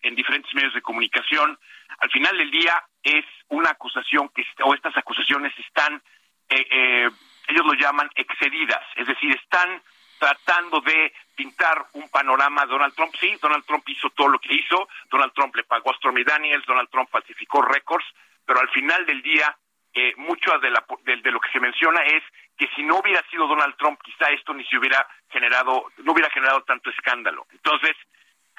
en 0.04 0.15
diferentes 0.15 0.54
medios 0.54 0.74
de 0.74 0.82
comunicación, 0.82 1.58
al 2.00 2.10
final 2.12 2.38
del 2.38 2.52
día 2.52 2.84
es 3.04 3.26
una 3.50 3.71
acusación 3.71 4.30
que 4.30 4.43
o 4.63 4.74
estas 4.74 4.95
acusaciones 4.97 5.54
están 5.60 6.02
eh, 6.51 6.67
eh, 6.69 7.09
ellos 7.47 7.65
lo 7.65 7.73
llaman 7.73 8.09
excedidas, 8.15 8.83
es 8.95 9.07
decir, 9.07 9.33
están 9.35 9.81
tratando 10.19 10.81
de 10.81 11.11
pintar 11.35 11.87
un 11.93 12.07
panorama 12.09 12.65
de 12.65 12.71
Donald 12.71 12.93
Trump. 12.93 13.13
Sí, 13.19 13.35
Donald 13.41 13.65
Trump 13.65 13.83
hizo 13.89 14.09
todo 14.11 14.27
lo 14.27 14.39
que 14.39 14.53
hizo, 14.53 14.87
Donald 15.09 15.33
Trump 15.33 15.55
le 15.55 15.63
pagó 15.63 15.89
a 15.91 15.95
Stormy 15.95 16.23
Daniels, 16.23 16.65
Donald 16.65 16.89
Trump 16.89 17.09
falsificó 17.09 17.61
récords, 17.63 18.05
pero 18.45 18.59
al 18.59 18.69
final 18.69 19.05
del 19.05 19.21
día, 19.21 19.57
eh, 19.93 20.13
mucho 20.17 20.57
de, 20.59 20.69
la, 20.69 20.85
de, 21.03 21.31
lo 21.31 21.39
que 21.39 21.51
se 21.51 21.59
menciona 21.59 22.01
es 22.03 22.23
que 22.57 22.69
si 22.75 22.83
no 22.83 22.99
hubiera 22.99 23.23
sido 23.29 23.47
Donald 23.47 23.75
Trump, 23.77 23.99
quizá 24.03 24.29
esto 24.29 24.53
ni 24.53 24.63
se 24.65 24.77
hubiera 24.77 25.07
generado, 25.29 25.85
no 26.03 26.11
hubiera 26.11 26.29
generado 26.29 26.61
tanto 26.63 26.89
escándalo. 26.91 27.47
Entonces, 27.51 27.95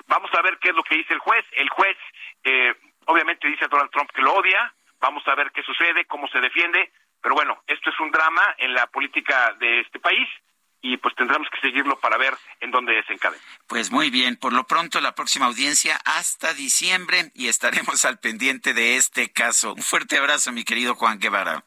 vamos 0.06 0.30
a 0.34 0.42
ver 0.42 0.58
qué 0.58 0.70
es 0.70 0.74
lo 0.74 0.82
que 0.82 0.96
dice 0.96 1.14
el 1.14 1.20
juez. 1.20 1.44
El 1.52 1.68
juez, 1.68 1.96
eh, 2.44 2.74
obviamente, 3.06 3.48
dice 3.48 3.66
a 3.66 3.68
Donald 3.68 3.90
Trump 3.90 4.10
que 4.10 4.22
lo 4.22 4.34
odia. 4.34 4.72
Vamos 4.98 5.26
a 5.28 5.34
ver 5.34 5.50
qué 5.52 5.62
sucede, 5.62 6.06
cómo 6.06 6.26
se 6.28 6.40
defiende. 6.40 6.90
Pero 7.22 7.34
bueno, 7.34 7.62
esto 7.66 7.90
es 7.90 8.00
un 8.00 8.10
drama 8.10 8.54
en 8.58 8.74
la 8.74 8.86
política 8.88 9.54
de 9.58 9.80
este 9.80 9.98
país 10.00 10.28
y 10.82 10.96
pues 10.96 11.14
tendremos 11.14 11.48
que 11.48 11.60
seguirlo 11.60 11.98
para 12.00 12.18
ver 12.18 12.34
en 12.60 12.72
dónde 12.72 12.92
desencadena. 12.92 13.42
Pues 13.68 13.92
muy 13.92 14.10
bien, 14.10 14.36
por 14.36 14.52
lo 14.52 14.64
pronto 14.64 15.00
la 15.00 15.14
próxima 15.14 15.46
audiencia 15.46 15.98
hasta 16.04 16.52
diciembre 16.54 17.30
y 17.34 17.48
estaremos 17.48 18.04
al 18.04 18.18
pendiente 18.18 18.74
de 18.74 18.96
este 18.96 19.32
caso. 19.32 19.74
Un 19.74 19.82
fuerte 19.82 20.18
abrazo, 20.18 20.52
mi 20.52 20.64
querido 20.64 20.94
Juan 20.96 21.20
Guevara. 21.20 21.64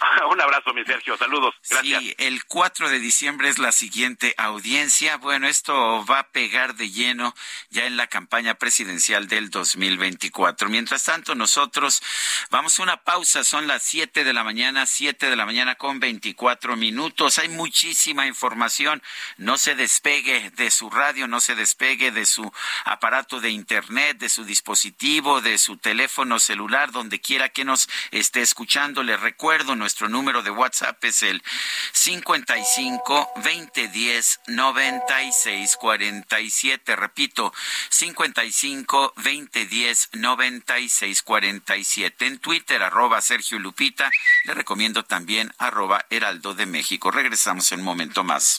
Un 0.30 0.40
abrazo, 0.40 0.72
mi 0.74 0.84
Sergio. 0.84 1.16
Saludos. 1.16 1.54
Gracias. 1.70 2.02
Sí, 2.02 2.14
el 2.18 2.44
4 2.44 2.90
de 2.90 2.98
diciembre 2.98 3.48
es 3.48 3.58
la 3.58 3.72
siguiente 3.72 4.34
audiencia. 4.36 5.16
Bueno, 5.16 5.48
esto 5.48 6.04
va 6.06 6.20
a 6.20 6.28
pegar 6.28 6.74
de 6.74 6.90
lleno 6.90 7.34
ya 7.70 7.86
en 7.86 7.96
la 7.96 8.06
campaña 8.06 8.54
presidencial 8.54 9.28
del 9.28 9.50
2024. 9.50 10.68
Mientras 10.68 11.04
tanto, 11.04 11.34
nosotros 11.34 12.02
vamos 12.50 12.78
a 12.78 12.82
una 12.82 12.96
pausa. 12.98 13.44
Son 13.44 13.66
las 13.66 13.82
7 13.84 14.24
de 14.24 14.32
la 14.32 14.44
mañana, 14.44 14.86
7 14.86 15.30
de 15.30 15.36
la 15.36 15.46
mañana 15.46 15.76
con 15.76 16.00
24 16.00 16.76
minutos. 16.76 17.38
Hay 17.38 17.48
muchísima 17.48 18.26
información. 18.26 19.02
No 19.38 19.56
se 19.58 19.74
despegue 19.74 20.50
de 20.50 20.70
su 20.70 20.90
radio, 20.90 21.26
no 21.26 21.40
se 21.40 21.54
despegue 21.54 22.10
de 22.10 22.26
su 22.26 22.52
aparato 22.84 23.40
de 23.40 23.50
internet, 23.50 24.18
de 24.18 24.28
su 24.28 24.44
dispositivo, 24.44 25.40
de 25.40 25.58
su 25.58 25.76
teléfono 25.78 26.38
celular, 26.38 26.92
donde 26.92 27.20
quiera 27.20 27.48
que 27.48 27.64
nos 27.64 27.88
esté 28.10 28.42
escuchando. 28.42 29.02
Le 29.02 29.16
recuerdo, 29.16 29.76
nuestro 29.86 30.08
número 30.08 30.42
de 30.42 30.50
WhatsApp 30.50 31.04
es 31.04 31.22
el 31.22 31.40
55 31.92 33.30
2010 33.36 34.40
96 34.48 35.76
47. 35.76 36.96
Repito, 36.96 37.54
55 37.90 39.12
2010 39.14 40.08
96 40.14 41.22
47. 41.22 42.26
En 42.26 42.38
Twitter, 42.40 42.82
arroba 42.82 43.20
Sergio 43.20 43.60
Lupita. 43.60 44.10
Le 44.42 44.54
recomiendo 44.54 45.04
también 45.04 45.52
arroba 45.56 46.04
Heraldo 46.10 46.52
de 46.54 46.66
México. 46.66 47.12
Regresamos 47.12 47.70
en 47.70 47.78
un 47.78 47.84
momento 47.84 48.24
más. 48.24 48.58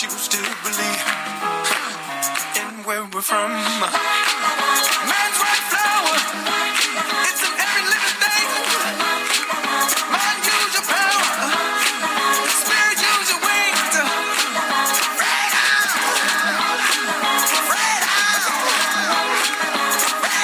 You 0.00 0.08
still 0.10 0.40
believe 0.62 1.02
in 2.54 2.84
where 2.84 3.02
we're 3.12 3.20
from. 3.20 3.50
Man's 3.50 5.38
right 5.42 5.64
flower. 5.72 6.18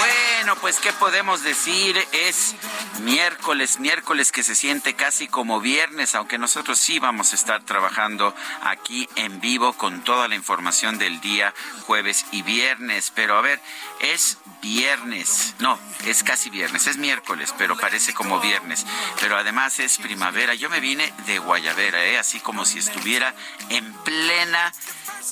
Bueno, 0.01 0.57
pues 0.61 0.81
qué 0.81 0.93
podemos 0.95 1.45
decir 1.45 1.97
es 2.11 2.57
miércoles, 3.01 3.79
miércoles 3.81 4.33
que 4.33 4.43
se 4.43 4.55
siente 4.55 4.95
casi 4.95 5.29
como 5.29 5.61
viernes, 5.61 6.15
aunque 6.15 6.39
nosotros 6.39 6.79
sí 6.79 6.99
vamos 6.99 7.33
a 7.33 7.37
estar 7.37 7.63
trabajando 7.65 8.35
aquí 8.63 9.09
en 9.17 9.41
vivo 9.41 9.73
con 9.75 10.03
toda 10.05 10.29
la 10.29 10.35
información 10.35 10.99
del 10.99 11.21
día 11.21 11.55
jueves 11.87 12.27
y 12.33 12.43
viernes. 12.43 13.13
Pero 13.15 13.37
a 13.37 13.41
ver, 13.41 13.61
es 14.01 14.39
viernes, 14.63 15.55
no, 15.59 15.79
es 16.07 16.23
casi 16.23 16.51
viernes, 16.51 16.87
es 16.87 16.97
miércoles, 16.97 17.55
pero 17.59 17.77
parece 17.77 18.15
como 18.15 18.41
viernes. 18.41 18.87
Pero 19.21 19.37
además 19.37 19.79
es 19.81 19.99
primavera. 19.99 20.55
Yo 20.55 20.71
me 20.71 20.81
vine 20.81 21.13
de 21.27 21.39
Guayavera, 21.39 22.05
¿eh? 22.05 22.19
así 22.19 22.41
como 22.41 22.65
si 22.65 22.79
estuviera 22.79 23.35
en 23.71 23.93
plena 24.05 24.73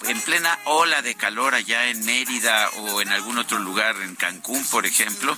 en 0.08 0.20
plena 0.22 0.58
ola 0.64 1.02
de 1.02 1.14
calor 1.14 1.54
allá 1.54 1.86
en 1.88 2.04
Mérida 2.04 2.68
o 2.70 3.00
en 3.02 3.10
algún 3.10 3.38
otro 3.38 3.58
lugar, 3.58 3.94
en 4.02 4.14
Cancún, 4.16 4.64
por 4.64 4.86
ejemplo. 4.86 5.36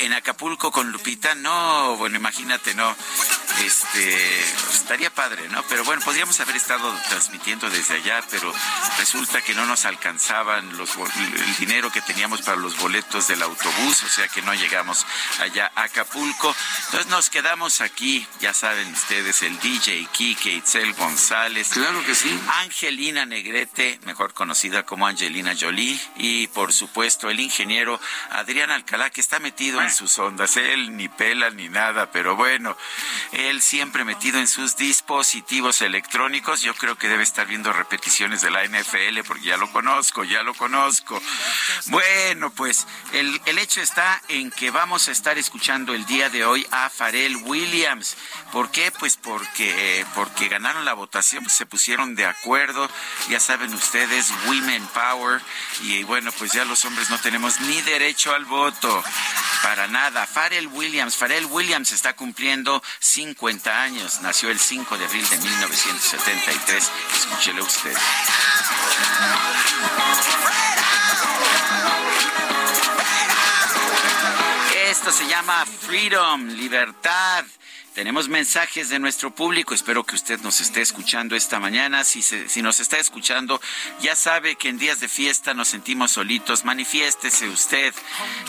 En 0.00 0.12
Acapulco 0.12 0.70
con 0.70 0.92
Lupita, 0.92 1.34
no, 1.34 1.96
bueno, 1.96 2.16
imagínate, 2.16 2.74
no. 2.74 2.94
Este, 3.64 4.40
estaría 4.72 5.10
padre, 5.10 5.48
¿no? 5.48 5.62
Pero 5.68 5.82
bueno, 5.84 6.02
podríamos 6.02 6.38
haber 6.40 6.56
estado 6.56 6.94
transmitiendo 7.08 7.70
desde 7.70 7.94
allá, 7.94 8.22
pero 8.30 8.52
resulta 8.98 9.40
que 9.40 9.54
no 9.54 9.64
nos 9.64 9.84
alcanzaban 9.86 10.76
los, 10.76 10.90
el 10.96 11.56
dinero 11.56 11.90
que 11.90 12.02
teníamos 12.02 12.42
para 12.42 12.58
los 12.58 12.76
boletos 12.78 13.28
del 13.28 13.42
autobús, 13.42 14.02
o 14.02 14.08
sea 14.08 14.28
que 14.28 14.42
no 14.42 14.54
llegamos 14.54 15.06
allá 15.40 15.72
a 15.74 15.84
Acapulco. 15.84 16.54
Entonces 16.86 17.06
nos 17.10 17.30
quedamos 17.30 17.80
aquí, 17.80 18.26
ya 18.40 18.52
saben 18.52 18.92
ustedes, 18.92 19.42
el 19.42 19.58
DJ 19.58 20.06
Kike 20.12 20.52
Itzel 20.52 20.92
González. 20.92 21.70
Claro 21.70 22.04
que 22.04 22.14
sí. 22.14 22.38
Angelina 22.58 23.24
Negrete, 23.24 23.98
mejor 24.04 24.34
conocida 24.34 24.84
como 24.84 25.06
Angelina 25.06 25.54
Jolie, 25.58 25.98
y 26.16 26.46
por 26.48 26.72
supuesto 26.72 27.30
el 27.30 27.40
ingeniero 27.40 27.98
Adrián 28.30 28.70
Alcalá, 28.70 29.10
que 29.10 29.20
está 29.20 29.38
metido 29.38 29.75
en 29.82 29.90
sus 29.90 30.18
ondas. 30.18 30.56
Él 30.56 30.96
ni 30.96 31.08
pela 31.08 31.50
ni 31.50 31.68
nada, 31.68 32.10
pero 32.10 32.36
bueno, 32.36 32.76
él 33.32 33.62
siempre 33.62 34.04
metido 34.04 34.38
en 34.38 34.48
sus 34.48 34.76
dispositivos 34.76 35.82
electrónicos. 35.82 36.62
Yo 36.62 36.74
creo 36.74 36.96
que 36.96 37.08
debe 37.08 37.22
estar 37.22 37.46
viendo 37.46 37.72
repeticiones 37.72 38.40
de 38.40 38.50
la 38.50 38.64
NFL, 38.64 39.20
porque 39.26 39.44
ya 39.44 39.56
lo 39.56 39.70
conozco, 39.72 40.24
ya 40.24 40.42
lo 40.42 40.54
conozco. 40.54 41.20
Bueno, 41.86 42.50
pues 42.50 42.86
el, 43.12 43.40
el 43.46 43.58
hecho 43.58 43.80
está 43.80 44.20
en 44.28 44.50
que 44.50 44.70
vamos 44.70 45.08
a 45.08 45.12
estar 45.12 45.38
escuchando 45.38 45.94
el 45.94 46.06
día 46.06 46.30
de 46.30 46.44
hoy 46.44 46.66
a 46.70 46.90
Pharrell 46.90 47.36
Williams. 47.36 48.16
¿Por 48.52 48.70
qué? 48.70 48.90
Pues 48.90 49.16
porque, 49.16 50.04
porque 50.14 50.48
ganaron 50.48 50.84
la 50.84 50.94
votación, 50.94 51.44
pues 51.44 51.56
se 51.56 51.66
pusieron 51.66 52.14
de 52.14 52.26
acuerdo. 52.26 52.88
Ya 53.28 53.40
saben 53.40 53.72
ustedes, 53.74 54.32
Women 54.46 54.86
Power. 54.88 55.40
Y 55.82 56.04
bueno, 56.04 56.32
pues 56.32 56.52
ya 56.52 56.64
los 56.64 56.84
hombres 56.84 57.10
no 57.10 57.18
tenemos 57.18 57.60
ni 57.60 57.80
derecho 57.82 58.34
al 58.34 58.44
voto. 58.44 59.04
Para 59.66 59.88
nada. 59.88 60.28
Pharrell 60.28 60.68
Williams. 60.68 61.16
Pharrell 61.16 61.44
Williams 61.46 61.90
está 61.90 62.14
cumpliendo 62.14 62.80
50 63.00 63.82
años. 63.82 64.20
Nació 64.20 64.48
el 64.50 64.60
5 64.60 64.96
de 64.96 65.04
abril 65.04 65.28
de 65.28 65.38
1973. 65.38 66.92
Escúchelo 67.16 67.64
usted. 67.64 67.96
Esto 75.06 75.22
se 75.22 75.30
llama 75.30 75.64
Freedom, 75.64 76.48
libertad. 76.48 77.44
Tenemos 77.96 78.28
mensajes 78.28 78.90
de 78.90 78.98
nuestro 78.98 79.34
público. 79.34 79.72
Espero 79.72 80.04
que 80.04 80.16
usted 80.16 80.38
nos 80.40 80.60
esté 80.60 80.82
escuchando 80.82 81.34
esta 81.34 81.58
mañana. 81.58 82.04
Si, 82.04 82.20
si 82.20 82.60
nos 82.60 82.78
está 82.78 82.98
escuchando, 82.98 83.58
ya 84.02 84.14
sabe 84.14 84.56
que 84.56 84.68
en 84.68 84.76
días 84.76 85.00
de 85.00 85.08
fiesta 85.08 85.54
nos 85.54 85.68
sentimos 85.68 86.10
solitos. 86.10 86.66
Manifiéstese 86.66 87.48
usted 87.48 87.94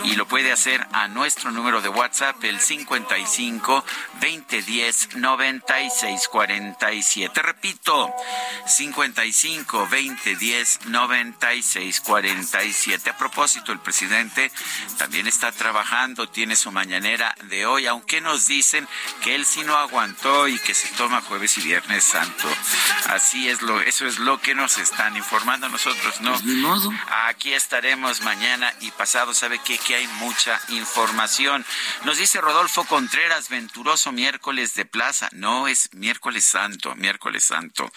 y 0.03 0.17
lo 0.17 0.27
puede 0.27 0.51
hacer 0.51 0.85
a 0.91 1.07
nuestro 1.07 1.51
número 1.51 1.79
de 1.79 1.87
WhatsApp, 1.87 2.43
el 2.43 2.59
55 2.59 3.85
2010 4.19 5.15
96 5.15 6.27
47. 6.27 7.41
Repito, 7.41 8.13
55 8.65 9.87
2010 9.89 10.87
96 10.87 12.01
47. 12.01 13.09
A 13.11 13.17
propósito, 13.17 13.71
el 13.71 13.79
presidente 13.79 14.51
también 14.97 15.25
está 15.25 15.53
trabajando, 15.53 16.27
tiene 16.27 16.46
su 16.55 16.71
mañanera 16.71 17.35
de 17.43 17.65
hoy, 17.65 17.87
aunque 17.87 18.21
nos 18.21 18.47
dicen 18.47 18.87
que 19.21 19.35
él 19.35 19.45
sí 19.45 19.63
no 19.63 19.75
aguantó 19.75 20.47
y 20.47 20.57
que 20.59 20.73
se 20.73 20.87
toma 20.95 21.21
jueves 21.21 21.57
y 21.57 21.61
viernes 21.61 22.03
santo. 22.03 22.47
Así 23.07 23.49
es 23.49 23.61
lo, 23.61 23.81
eso 23.81 24.05
es 24.05 24.19
lo 24.19 24.39
que 24.39 24.55
nos 24.55 24.77
están 24.77 25.15
informando 25.17 25.69
nosotros, 25.69 26.21
¿no? 26.21 26.31
Pues 26.31 26.83
Aquí 27.27 27.53
estaremos 27.53 28.21
mañana 28.21 28.73
y 28.81 28.91
pasado, 28.91 29.33
¿sabe 29.33 29.59
qué? 29.63 29.77
Que 29.77 29.95
hay 29.95 30.07
mucha 30.19 30.59
información. 30.69 31.65
Nos 32.03 32.17
dice 32.17 32.41
Rodolfo 32.41 32.83
Contreras, 32.85 33.49
venturoso 33.49 34.11
miércoles 34.11 34.75
de 34.75 34.85
plaza. 34.85 35.29
No, 35.31 35.67
es 35.67 35.89
miércoles 35.93 36.45
santo, 36.45 36.95
miércoles 36.95 37.43
santo. 37.43 37.91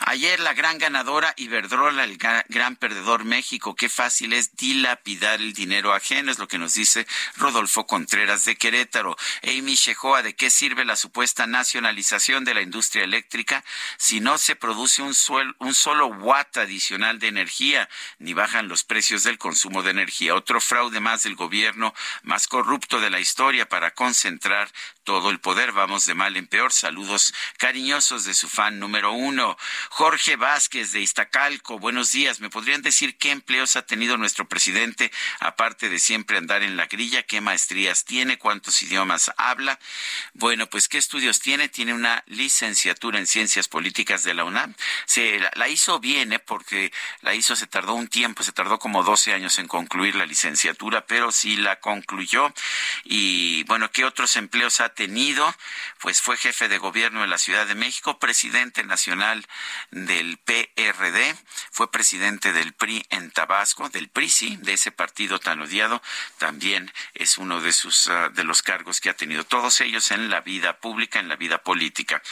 Ayer 0.00 0.40
la 0.40 0.54
gran 0.54 0.78
ganadora 0.78 1.34
Iberdrola, 1.36 2.04
el 2.04 2.18
gran 2.18 2.76
perdedor 2.76 3.24
México. 3.24 3.74
Qué 3.74 3.88
fácil 3.88 4.32
es 4.32 4.56
dilapidar 4.56 5.40
el 5.40 5.52
dinero 5.52 5.92
ajeno, 5.92 6.30
es 6.30 6.38
lo 6.38 6.48
que 6.48 6.58
nos 6.58 6.74
dice 6.74 7.06
Rodolfo 7.36 7.75
Contreras 7.84 8.44
de 8.44 8.56
Querétaro. 8.56 9.16
Amy 9.42 9.74
Shehoa, 9.74 10.22
¿de 10.22 10.36
qué 10.36 10.50
sirve 10.50 10.84
la 10.84 10.94
supuesta 10.94 11.46
nacionalización 11.46 12.44
de 12.44 12.54
la 12.54 12.62
industria 12.62 13.02
eléctrica 13.02 13.64
si 13.98 14.20
no 14.20 14.38
se 14.38 14.54
produce 14.54 15.02
un, 15.02 15.14
un 15.58 15.74
solo 15.74 16.06
watt 16.06 16.56
adicional 16.56 17.18
de 17.18 17.28
energía, 17.28 17.88
ni 18.18 18.32
bajan 18.32 18.68
los 18.68 18.84
precios 18.84 19.24
del 19.24 19.36
consumo 19.36 19.82
de 19.82 19.90
energía? 19.90 20.34
Otro 20.34 20.60
fraude 20.60 21.00
más 21.00 21.24
del 21.24 21.34
gobierno 21.34 21.92
más 22.22 22.46
corrupto 22.46 23.00
de 23.00 23.10
la 23.10 23.20
historia 23.20 23.68
para 23.68 23.90
concentrar 23.90 24.70
todo 25.06 25.30
el 25.30 25.38
poder. 25.38 25.70
Vamos 25.72 26.04
de 26.04 26.14
mal 26.14 26.36
en 26.36 26.48
peor. 26.48 26.72
Saludos 26.72 27.32
cariñosos 27.58 28.24
de 28.24 28.34
su 28.34 28.48
fan 28.48 28.80
número 28.80 29.12
uno. 29.12 29.56
Jorge 29.88 30.34
Vázquez 30.34 30.90
de 30.92 31.00
Iztacalco. 31.00 31.78
Buenos 31.78 32.10
días. 32.10 32.40
¿Me 32.40 32.50
podrían 32.50 32.82
decir 32.82 33.16
qué 33.16 33.30
empleos 33.30 33.76
ha 33.76 33.86
tenido 33.86 34.18
nuestro 34.18 34.48
presidente, 34.48 35.12
aparte 35.38 35.88
de 35.88 36.00
siempre 36.00 36.36
andar 36.36 36.64
en 36.64 36.76
la 36.76 36.86
grilla? 36.86 37.22
¿Qué 37.22 37.40
maestrías 37.40 38.04
tiene? 38.04 38.36
¿Cuántos 38.36 38.82
idiomas 38.82 39.30
habla? 39.36 39.78
Bueno, 40.34 40.66
pues 40.66 40.88
¿qué 40.88 40.98
estudios 40.98 41.38
tiene? 41.38 41.68
Tiene 41.68 41.94
una 41.94 42.24
licenciatura 42.26 43.20
en 43.20 43.28
Ciencias 43.28 43.68
Políticas 43.68 44.24
de 44.24 44.34
la 44.34 44.42
UNAM. 44.42 44.74
Se 45.06 45.38
la, 45.54 45.68
hizo 45.68 46.00
bien, 46.00 46.32
¿eh? 46.32 46.40
porque 46.40 46.92
la 47.20 47.32
hizo, 47.32 47.54
se 47.54 47.68
tardó 47.68 47.94
un 47.94 48.08
tiempo, 48.08 48.42
se 48.42 48.50
tardó 48.50 48.80
como 48.80 49.04
12 49.04 49.32
años 49.32 49.60
en 49.60 49.68
concluir 49.68 50.16
la 50.16 50.26
licenciatura, 50.26 51.06
pero 51.06 51.30
sí 51.30 51.56
la 51.56 51.78
concluyó. 51.78 52.52
Y 53.04 53.62
bueno, 53.64 53.92
¿qué 53.92 54.04
otros 54.04 54.34
empleos 54.34 54.80
ha 54.80 54.95
tenido, 54.96 55.54
pues 56.00 56.20
fue 56.20 56.36
jefe 56.36 56.68
de 56.68 56.78
gobierno 56.78 57.22
en 57.22 57.30
la 57.30 57.38
Ciudad 57.38 57.66
de 57.66 57.76
México, 57.76 58.18
presidente 58.18 58.82
nacional 58.82 59.46
del 59.92 60.38
PRD, 60.38 61.36
fue 61.70 61.92
presidente 61.92 62.52
del 62.52 62.72
PRI 62.72 63.06
en 63.10 63.30
Tabasco, 63.30 63.88
del 63.90 64.08
PRI, 64.08 64.28
sí, 64.28 64.56
de 64.62 64.72
ese 64.72 64.90
partido 64.90 65.38
tan 65.38 65.60
odiado, 65.60 66.02
también 66.38 66.92
es 67.14 67.38
uno 67.38 67.60
de 67.60 67.72
sus 67.72 68.08
ah, 68.08 68.30
de 68.30 68.42
los 68.42 68.62
cargos 68.62 69.00
que 69.00 69.10
ha 69.10 69.14
tenido, 69.14 69.44
todos 69.44 69.80
ellos 69.80 70.10
en 70.10 70.30
la 70.30 70.40
vida 70.40 70.78
pública, 70.78 71.20
en 71.20 71.28
la 71.28 71.36
vida 71.36 71.58
política. 71.58 72.22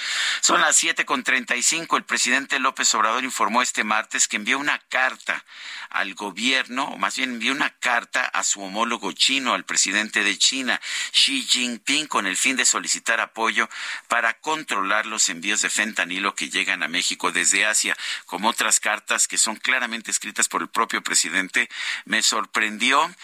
Son 0.41 0.61
las 0.61 0.77
siete 0.77 1.05
con 1.05 1.23
treinta 1.23 1.55
y 1.57 1.63
cinco. 1.63 1.97
El 1.97 2.05
presidente 2.05 2.59
López 2.59 2.95
Obrador 2.95 3.23
informó 3.25 3.63
este 3.63 3.85
martes 3.85 4.27
que 4.27 4.37
envió 4.37 4.59
una 4.59 4.79
carta 4.89 5.45
al 5.91 6.15
gobierno, 6.15 6.85
o 6.85 6.97
más 6.97 7.17
bien 7.17 7.35
envió 7.35 7.53
una 7.53 7.71
carta 7.71 8.25
a 8.25 8.43
su 8.43 8.63
homólogo 8.63 9.13
chino, 9.13 9.55
al 9.55 9.65
presidente 9.65 10.25
de 10.25 10.39
China, 10.39 10.81
Xi 11.13 11.43
Jinping, 11.43 12.07
con 12.07 12.27
el 12.27 12.37
fin 12.37 12.54
de 12.57 12.65
solicitar 12.65 13.21
apoyo 13.21 13.69
para 14.09 14.35
controlar 14.35 15.07
los 15.07 15.29
envíos 15.29 15.63
de 15.63 15.71
fentanilo 15.71 16.35
que 16.35 16.51
llegan 16.51 16.83
a 16.83 16.89
México 16.89 17.33
desde 17.33 17.67
Asia, 17.67 17.97
como 18.27 18.49
otras 18.49 18.81
cartas 18.81 19.29
que 19.29 19.39
son 19.39 19.57
claramente 19.57 20.11
escritas 20.11 20.49
por 20.49 20.63
el 20.63 20.69
propio 20.69 21.03
presidente. 21.03 21.69
Me 22.05 22.23
sorprendió 22.23 23.15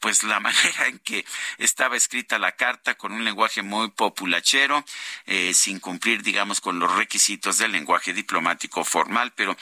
pues 0.00 0.22
la 0.24 0.40
manera 0.40 0.86
en 0.86 0.98
que 0.98 1.24
estaba 1.58 1.96
escrita 1.96 2.38
la 2.38 2.52
carta 2.52 2.94
con 2.94 3.12
un 3.12 3.24
lenguaje 3.24 3.62
muy 3.62 3.90
populachero, 3.90 4.84
eh, 5.26 5.52
sin 5.54 5.78
cumplir, 5.78 6.22
digamos, 6.22 6.60
con 6.60 6.78
los 6.78 6.92
requisitos 6.96 7.58
del 7.58 7.72
lenguaje 7.72 8.12
diplomático 8.12 8.84
formal. 8.84 9.32
Pero, 9.36 9.56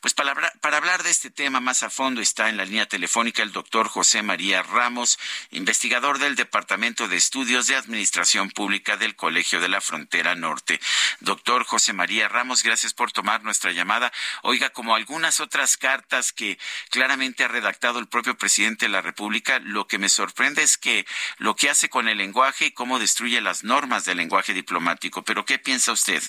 pues 0.00 0.14
para, 0.14 0.32
hablar 0.76 1.02
de 1.02 1.10
este 1.10 1.30
tema 1.30 1.60
más 1.60 1.82
a 1.82 1.90
fondo 1.90 2.20
está 2.20 2.48
en 2.48 2.56
la 2.56 2.64
línea 2.64 2.86
telefónica 2.86 3.42
el 3.42 3.52
doctor 3.52 3.88
José 3.88 4.22
María 4.22 4.62
Ramos, 4.62 5.18
investigador 5.50 6.18
del 6.18 6.36
Departamento 6.36 7.08
de 7.08 7.16
Estudios 7.16 7.66
de 7.66 7.76
Administración 7.76 8.50
Pública 8.50 8.96
del 8.96 9.16
Colegio 9.16 9.60
de 9.60 9.68
la 9.68 9.80
Frontera 9.80 10.34
Norte. 10.34 10.80
Doctor 11.20 11.64
José 11.64 11.92
María 11.92 12.28
Ramos, 12.28 12.62
gracias 12.62 12.94
por 12.94 13.12
tomar 13.12 13.42
nuestra 13.42 13.72
llamada. 13.72 14.12
Oiga, 14.42 14.70
como 14.70 14.94
algunas 14.94 15.40
otras 15.40 15.76
cartas 15.76 16.32
que 16.32 16.58
claramente 16.90 17.44
ha 17.44 17.48
redactado 17.48 17.98
el 17.98 18.08
propio 18.08 18.36
presidente 18.36 18.86
de 18.86 18.92
la 18.92 19.00
República, 19.00 19.58
que 19.86 19.98
me 19.98 20.08
sorprende 20.08 20.62
es 20.62 20.76
que 20.76 21.06
lo 21.38 21.54
que 21.54 21.70
hace 21.70 21.88
con 21.88 22.08
el 22.08 22.18
lenguaje 22.18 22.66
y 22.66 22.70
cómo 22.72 22.98
destruye 22.98 23.40
las 23.40 23.64
normas 23.64 24.04
del 24.04 24.18
lenguaje 24.18 24.52
diplomático. 24.52 25.22
Pero 25.22 25.44
¿qué 25.44 25.58
piensa 25.58 25.92
usted? 25.92 26.22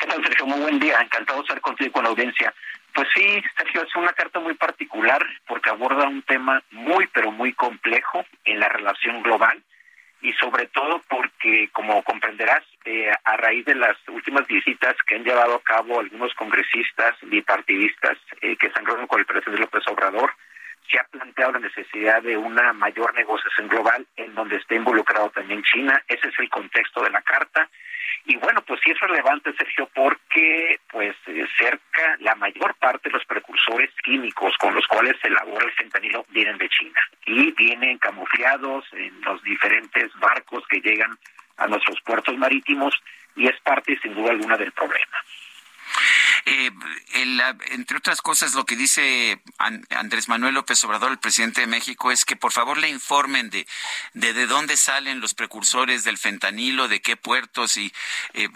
¿Qué 0.00 0.06
tal, 0.06 0.22
Sergio? 0.22 0.46
Muy 0.46 0.60
buen 0.60 0.78
día. 0.78 0.98
Encantado 1.00 1.38
de 1.38 1.44
estar 1.44 1.60
contigo 1.60 1.92
con 1.92 2.04
la 2.04 2.10
audiencia. 2.10 2.52
Pues 2.92 3.08
sí, 3.14 3.42
Sergio, 3.56 3.82
es 3.82 3.96
una 3.96 4.12
carta 4.12 4.38
muy 4.38 4.54
particular 4.54 5.24
porque 5.46 5.70
aborda 5.70 6.06
un 6.06 6.22
tema 6.22 6.62
muy, 6.70 7.08
pero 7.08 7.32
muy 7.32 7.52
complejo 7.52 8.24
en 8.44 8.60
la 8.60 8.68
relación 8.68 9.22
global 9.22 9.62
y 10.24 10.32
sobre 10.34 10.66
todo 10.68 11.02
porque, 11.08 11.68
como 11.72 12.02
comprenderás, 12.02 12.64
eh, 12.86 13.12
a 13.24 13.36
raíz 13.36 13.64
de 13.66 13.74
las 13.74 13.96
últimas 14.08 14.46
visitas 14.46 14.96
que 15.06 15.16
han 15.16 15.24
llevado 15.24 15.56
a 15.56 15.62
cabo 15.62 16.00
algunos 16.00 16.32
congresistas 16.34 17.14
bipartidistas 17.22 18.16
eh, 18.40 18.56
que 18.56 18.70
se 18.70 18.78
han 18.78 18.86
reunido 18.86 19.06
con 19.06 19.20
el 19.20 19.26
presidente 19.26 19.60
López 19.60 19.82
Obrador, 19.86 20.32
se 20.90 20.98
ha 20.98 21.04
planteado 21.04 21.52
la 21.52 21.60
necesidad 21.60 22.22
de 22.22 22.36
una 22.36 22.72
mayor 22.72 23.14
negociación 23.14 23.68
global 23.68 24.06
en 24.16 24.34
donde 24.34 24.56
esté 24.56 24.76
involucrado 24.76 25.30
también 25.30 25.62
China. 25.62 26.02
Ese 26.08 26.28
es 26.28 26.38
el 26.38 26.50
contexto 26.50 27.02
de 27.02 27.10
la 27.10 27.22
carta. 27.22 27.68
Y 28.26 28.36
bueno, 28.36 28.62
pues 28.62 28.80
sí 28.82 28.90
es 28.90 29.00
relevante, 29.00 29.52
Sergio, 29.56 29.88
porque 29.94 30.80
pues 30.90 31.14
eh, 31.26 31.46
cerca 31.58 32.16
la 32.20 32.34
mayor 32.36 32.74
parte 32.76 33.08
de 33.08 33.14
los 33.14 33.24
precursores 33.26 33.90
químicos 34.02 34.56
con 34.58 34.74
los 34.74 34.86
cuales 34.86 35.16
se 35.20 35.28
elabora 35.28 35.66
el 35.66 35.72
fentanilo 35.72 36.24
vienen 36.30 36.56
de 36.56 36.68
China 36.68 37.00
y 37.26 37.52
vienen 37.52 37.98
camuflados 37.98 38.84
en 38.92 39.20
los 39.22 39.42
diferentes 39.42 40.10
barcos 40.18 40.64
que 40.68 40.80
llegan 40.80 41.18
a 41.58 41.66
nuestros 41.66 42.00
puertos 42.02 42.36
marítimos 42.36 42.94
y 43.36 43.46
es 43.46 43.60
parte 43.60 43.98
sin 44.00 44.14
duda 44.14 44.30
alguna 44.30 44.56
del 44.56 44.72
problema. 44.72 45.18
Eh, 46.46 46.70
entre 47.70 47.96
otras 47.96 48.20
cosas, 48.20 48.54
lo 48.54 48.66
que 48.66 48.76
dice 48.76 49.40
Andrés 49.90 50.28
Manuel 50.28 50.54
López 50.54 50.82
Obrador, 50.84 51.10
el 51.10 51.18
presidente 51.18 51.62
de 51.62 51.66
México, 51.66 52.10
es 52.10 52.24
que 52.24 52.36
por 52.36 52.52
favor 52.52 52.76
le 52.76 52.90
informen 52.90 53.48
de, 53.48 53.66
de, 54.12 54.46
dónde 54.46 54.76
salen 54.76 55.20
los 55.20 55.32
precursores 55.32 56.04
del 56.04 56.18
fentanilo, 56.18 56.86
de 56.88 57.00
qué 57.00 57.16
puertos 57.16 57.78
y 57.78 57.92
eh, 58.34 58.48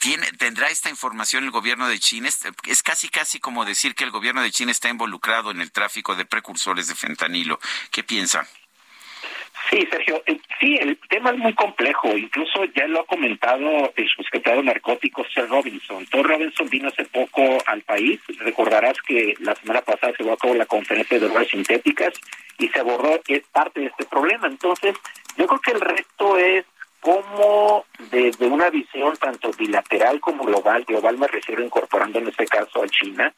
tiene, 0.00 0.26
tendrá 0.32 0.70
esta 0.70 0.90
información 0.90 1.44
el 1.44 1.52
gobierno 1.52 1.86
de 1.86 2.00
China. 2.00 2.28
Es, 2.28 2.40
es 2.64 2.82
casi 2.82 3.08
casi 3.08 3.38
como 3.38 3.64
decir 3.64 3.94
que 3.94 4.04
el 4.04 4.10
gobierno 4.10 4.42
de 4.42 4.50
China 4.50 4.72
está 4.72 4.88
involucrado 4.88 5.52
en 5.52 5.60
el 5.60 5.70
tráfico 5.70 6.16
de 6.16 6.24
precursores 6.24 6.88
de 6.88 6.96
fentanilo. 6.96 7.60
¿Qué 7.92 8.02
piensa? 8.02 8.48
Sí, 9.70 9.86
Sergio, 9.90 10.22
sí, 10.58 10.76
el 10.80 10.98
tema 11.08 11.30
es 11.30 11.38
muy 11.38 11.54
complejo, 11.54 12.08
incluso 12.16 12.64
ya 12.74 12.86
lo 12.88 13.00
ha 13.00 13.06
comentado 13.06 13.92
el 13.94 14.08
subsecretario 14.08 14.62
de 14.62 14.66
Narcóticos, 14.66 15.28
Sir 15.32 15.48
Robinson. 15.48 16.04
Tom 16.06 16.24
Robinson 16.24 16.68
vino 16.68 16.88
hace 16.88 17.04
poco 17.04 17.42
al 17.66 17.82
país, 17.82 18.20
recordarás 18.38 18.96
que 19.06 19.34
la 19.40 19.54
semana 19.54 19.80
pasada 19.82 20.12
se 20.16 20.24
llevó 20.24 20.34
a 20.34 20.38
cabo 20.38 20.54
la 20.54 20.66
conferencia 20.66 21.18
de 21.18 21.26
drogas 21.26 21.48
sintéticas 21.48 22.14
y 22.58 22.68
se 22.68 22.80
abordó 22.80 23.20
es 23.28 23.42
parte 23.52 23.80
de 23.80 23.86
este 23.86 24.04
problema. 24.06 24.48
Entonces, 24.48 24.96
yo 25.36 25.46
creo 25.46 25.60
que 25.60 25.70
el 25.70 25.80
resto 25.80 26.36
es 26.36 26.64
cómo 27.00 27.84
desde 28.10 28.46
una 28.46 28.70
visión 28.70 29.16
tanto 29.16 29.50
bilateral 29.52 30.20
como 30.20 30.44
global, 30.44 30.84
global 30.84 31.16
me 31.16 31.28
refiero 31.28 31.64
incorporando 31.64 32.18
en 32.18 32.28
este 32.28 32.46
caso 32.46 32.82
a 32.82 32.88
China, 32.88 33.32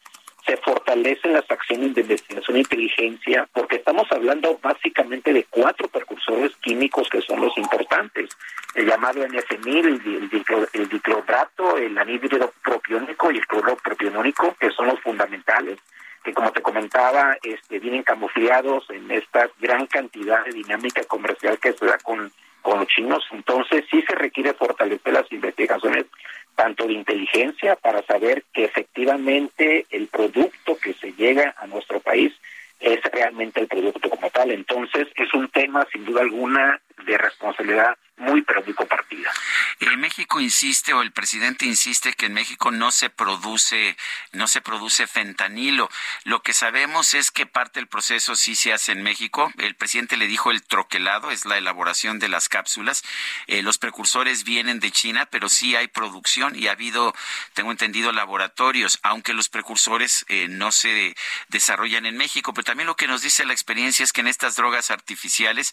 se 0.45 0.57
fortalecen 0.57 1.33
las 1.33 1.49
acciones 1.49 1.95
de 1.95 2.01
investigación 2.01 2.57
e 2.57 2.59
inteligencia, 2.59 3.47
porque 3.53 3.77
estamos 3.77 4.11
hablando 4.11 4.59
básicamente 4.61 5.31
de 5.31 5.45
cuatro 5.49 5.87
precursores 5.87 6.55
químicos 6.57 7.09
que 7.09 7.21
son 7.21 7.39
los 7.39 7.57
importantes. 7.57 8.29
El 8.75 8.87
llamado 8.87 9.25
NF1000, 9.25 9.85
el, 9.85 10.69
el, 10.73 10.89
diclodrato, 10.89 11.77
el 11.77 11.97
anhídrido 11.97 12.51
propiónico 12.63 13.31
y 13.31 13.37
el 13.37 13.47
cloro 13.47 13.77
propionónico, 13.77 14.55
que 14.59 14.71
son 14.71 14.87
los 14.87 14.99
fundamentales 14.99 15.79
que 16.23 16.33
como 16.33 16.51
te 16.51 16.61
comentaba, 16.61 17.37
este, 17.43 17.79
vienen 17.79 18.03
camuflados 18.03 18.89
en 18.89 19.11
esta 19.11 19.49
gran 19.59 19.85
cantidad 19.87 20.45
de 20.45 20.51
dinámica 20.51 21.03
comercial 21.03 21.59
que 21.59 21.73
se 21.73 21.85
da 21.85 21.97
con, 21.97 22.31
con 22.61 22.79
los 22.79 22.87
chinos. 22.87 23.23
Entonces 23.31 23.83
sí 23.91 24.01
se 24.07 24.15
requiere 24.15 24.53
fortalecer 24.53 25.13
las 25.13 25.29
investigaciones 25.31 26.05
tanto 26.55 26.87
de 26.87 26.93
inteligencia 26.93 27.75
para 27.75 28.03
saber 28.03 28.43
que 28.53 28.65
efectivamente 28.65 29.85
el 29.89 30.07
producto 30.07 30.77
que 30.77 30.93
se 30.93 31.13
llega 31.13 31.55
a 31.57 31.67
nuestro 31.67 31.99
país 31.99 32.33
es 32.79 33.01
realmente 33.11 33.61
el 33.61 33.67
producto 33.67 34.09
como 34.09 34.29
tal. 34.29 34.51
Entonces 34.51 35.07
es 35.15 35.33
un 35.33 35.49
tema 35.49 35.87
sin 35.91 36.05
duda 36.05 36.21
alguna 36.21 36.81
de 37.05 37.17
responsabilidad 37.17 37.97
muy, 38.23 38.41
pero 38.41 38.63
muy 38.63 38.73
compartida. 38.73 39.31
Eh, 39.79 39.97
México 40.03 40.41
insiste, 40.41 40.93
o 40.93 41.01
el 41.01 41.11
presidente 41.11 41.65
insiste, 41.65 42.13
que 42.13 42.25
en 42.25 42.33
México 42.33 42.71
no 42.71 42.91
se 42.91 43.09
produce, 43.09 43.95
no 44.33 44.47
se 44.47 44.59
produce 44.61 45.07
fentanilo. 45.07 45.89
Lo 46.25 46.41
que 46.41 46.53
sabemos 46.53 47.13
es 47.13 47.31
que 47.31 47.45
parte 47.45 47.79
del 47.79 47.87
proceso 47.87 48.35
sí 48.35 48.55
se 48.55 48.73
hace 48.73 48.91
en 48.91 49.01
México. 49.01 49.51
El 49.57 49.75
presidente 49.75 50.17
le 50.17 50.27
dijo 50.27 50.51
el 50.51 50.61
troquelado, 50.61 51.31
es 51.31 51.45
la 51.45 51.57
elaboración 51.57 52.19
de 52.19 52.27
las 52.27 52.49
cápsulas. 52.49 53.03
Eh, 53.47 53.61
los 53.61 53.77
precursores 53.77 54.43
vienen 54.43 54.79
de 54.79 54.91
China, 54.91 55.25
pero 55.25 55.47
sí 55.49 55.75
hay 55.75 55.87
producción 55.87 56.53
y 56.55 56.67
ha 56.67 56.73
habido, 56.73 57.15
tengo 57.53 57.71
entendido, 57.71 58.11
laboratorios, 58.11 58.99
aunque 59.03 59.33
los 59.33 59.49
precursores 59.49 60.25
eh, 60.27 60.47
no 60.49 60.71
se 60.71 61.15
desarrollan 61.47 62.05
en 62.05 62.17
México. 62.17 62.53
Pero 62.53 62.65
también 62.65 62.87
lo 62.87 62.97
que 62.97 63.07
nos 63.07 63.21
dice 63.21 63.45
la 63.45 63.53
experiencia 63.53 64.03
es 64.03 64.13
que 64.13 64.21
en 64.21 64.27
estas 64.27 64.57
drogas 64.57 64.91
artificiales, 64.91 65.71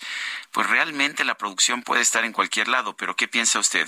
pues 0.52 0.68
realmente 0.68 1.24
la 1.24 1.36
producción 1.36 1.82
puede 1.82 2.02
estar 2.02 2.24
en 2.24 2.32
cualquier 2.40 2.68
lado. 2.68 2.94
Pero 2.96 3.14
¿qué 3.14 3.28
piensa 3.28 3.58
usted? 3.58 3.86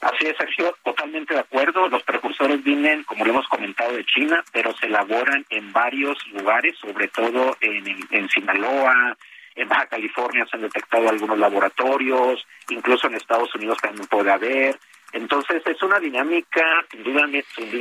Así 0.00 0.24
es, 0.24 0.34
Sergio, 0.38 0.74
totalmente 0.82 1.34
de 1.34 1.40
acuerdo. 1.40 1.88
Los 1.90 2.02
precursores 2.02 2.64
vienen, 2.64 3.04
como 3.04 3.22
lo 3.26 3.32
hemos 3.32 3.48
comentado, 3.48 3.92
de 3.92 4.06
China, 4.06 4.42
pero 4.50 4.74
se 4.78 4.86
elaboran 4.86 5.44
en 5.50 5.70
varios 5.70 6.16
lugares, 6.28 6.74
sobre 6.78 7.08
todo 7.08 7.54
en, 7.60 7.84
en 8.10 8.28
Sinaloa, 8.30 9.14
en 9.56 9.68
Baja 9.68 9.86
California 9.86 10.46
se 10.46 10.56
han 10.56 10.62
detectado 10.62 11.06
algunos 11.06 11.38
laboratorios, 11.38 12.46
incluso 12.70 13.08
en 13.08 13.14
Estados 13.16 13.54
Unidos 13.54 13.76
también 13.82 14.06
puede 14.06 14.32
haber. 14.32 14.78
Entonces 15.12 15.62
es 15.66 15.82
una 15.82 16.00
dinámica, 16.00 16.64
sin 16.90 17.04
duda, 17.04 17.24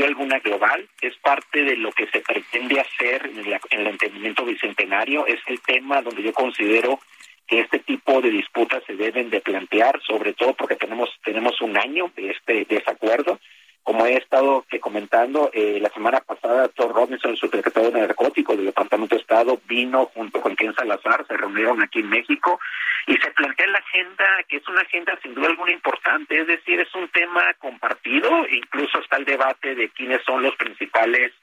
alguna, 0.05 0.39
global. 0.39 0.87
Es 1.01 1.15
parte 1.19 1.63
de 1.63 1.77
lo 1.77 1.91
que 1.93 2.05
se 2.07 2.19
pretende 2.19 2.81
hacer 2.81 3.25
en, 3.27 3.39
en 3.39 3.79
el 3.79 3.87
entendimiento 3.87 4.43
bicentenario. 4.43 5.25
Es 5.25 5.39
el 5.47 5.59
tema 5.61 6.01
donde 6.01 6.21
yo 6.21 6.33
considero 6.33 6.99
que 7.47 7.59
este 7.59 7.79
tipo 7.79 8.21
de 8.21 8.29
disputas 8.29 8.83
se 8.85 8.95
deben 8.95 9.29
de 9.29 9.41
plantear, 9.41 9.99
sobre 10.01 10.33
todo 10.33 10.53
porque 10.53 10.75
tenemos 10.75 11.09
tenemos 11.23 11.59
un 11.61 11.77
año 11.77 12.11
de 12.15 12.31
este 12.31 12.65
desacuerdo. 12.65 13.39
Como 13.83 14.05
he 14.05 14.15
estado 14.15 14.65
comentando, 14.79 15.51
eh, 15.53 15.77
la 15.81 15.89
semana 15.89 16.21
pasada, 16.21 16.69
Thor 16.69 16.93
Robinson, 16.93 17.35
subsecretario 17.35 17.91
de 17.91 17.99
Narcóticos 17.99 18.55
del 18.55 18.67
Departamento 18.67 19.15
de 19.15 19.21
Estado, 19.21 19.59
vino 19.67 20.05
junto 20.13 20.39
con 20.39 20.55
Ken 20.55 20.73
Salazar, 20.73 21.25
se 21.27 21.35
reunieron 21.35 21.81
aquí 21.81 21.99
en 21.99 22.09
México 22.09 22.61
y 23.07 23.17
se 23.17 23.31
plantea 23.31 23.67
la 23.67 23.79
agenda, 23.79 24.25
que 24.47 24.57
es 24.57 24.67
una 24.69 24.81
agenda 24.81 25.19
sin 25.21 25.33
duda 25.33 25.47
alguna 25.47 25.73
importante, 25.73 26.39
es 26.39 26.47
decir, 26.47 26.79
es 26.79 26.95
un 26.95 27.09
tema 27.09 27.53
compartido, 27.55 28.47
incluso 28.49 28.99
está 28.99 29.17
el 29.17 29.25
debate 29.25 29.75
de 29.75 29.89
quiénes 29.89 30.23
son 30.23 30.41
los 30.41 30.55
principales 30.55 31.33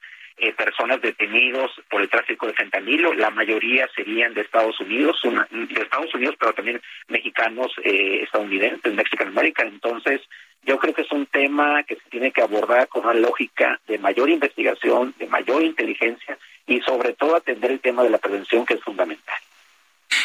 eh, 0.40 0.52
personas 0.52 1.00
detenidos 1.00 1.70
por 1.90 2.00
el 2.00 2.08
tráfico 2.08 2.46
de 2.46 2.54
fentanilo. 2.54 3.12
La 3.14 3.30
mayoría 3.30 3.88
serían 3.94 4.34
de 4.34 4.40
Estados 4.40 4.80
Unidos, 4.80 5.20
de 5.22 5.82
Estados 5.82 6.14
Unidos, 6.14 6.36
pero 6.38 6.54
también 6.54 6.80
mexicanos, 7.08 7.72
eh, 7.84 8.20
estadounidenses, 8.22 8.94
Mexican 8.94 9.28
American. 9.28 9.68
Entonces, 9.68 10.20
yo 10.64 10.78
creo 10.78 10.94
que 10.94 11.02
es 11.02 11.12
un 11.12 11.26
tema 11.26 11.82
que 11.84 11.96
se 11.96 12.10
tiene 12.10 12.32
que 12.32 12.42
abordar 12.42 12.88
con 12.88 13.04
una 13.04 13.14
lógica 13.14 13.80
de 13.86 13.98
mayor 13.98 14.30
investigación, 14.30 15.14
de 15.18 15.26
mayor 15.26 15.62
inteligencia 15.62 16.38
y 16.66 16.80
sobre 16.80 17.12
todo 17.14 17.36
atender 17.36 17.70
el 17.70 17.80
tema 17.80 18.02
de 18.02 18.10
la 18.10 18.18
prevención 18.18 18.64
que 18.64 18.74
es 18.74 18.82
fundamental. 18.82 19.38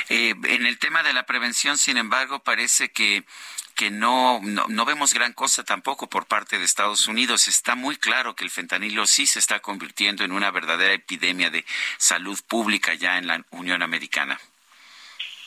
Eh, 0.10 0.36
en 0.44 0.66
el 0.66 0.78
tema 0.78 1.04
de 1.04 1.14
la 1.14 1.26
prevención, 1.26 1.78
sin 1.78 1.98
embargo, 1.98 2.40
parece 2.40 2.90
que 2.90 3.24
que 3.76 3.92
no, 3.92 4.40
no, 4.42 4.86
vemos 4.86 5.14
gran 5.14 5.34
cosa 5.34 5.64
tampoco 5.64 6.08
por 6.08 6.26
parte 6.28 6.58
de 6.58 6.64
Estados 6.64 7.08
Unidos. 7.08 7.50
Está 7.50 7.76
muy 7.76 7.98
claro 7.98 8.34
que 8.34 8.46
el 8.46 8.50
fentanilo 8.50 9.06
sí 9.06 9.26
se 9.26 9.40
está 9.40 9.60
convirtiendo 9.60 10.24
en 10.24 10.32
una 10.32 10.50
verdadera 10.50 10.94
epidemia 10.94 11.50
de 11.50 11.66
salud 11.98 12.40
pública 12.48 12.94
ya 12.94 13.18
en 13.18 13.28
la 13.28 13.44
Unión 13.52 13.84
Americana. 13.84 14.40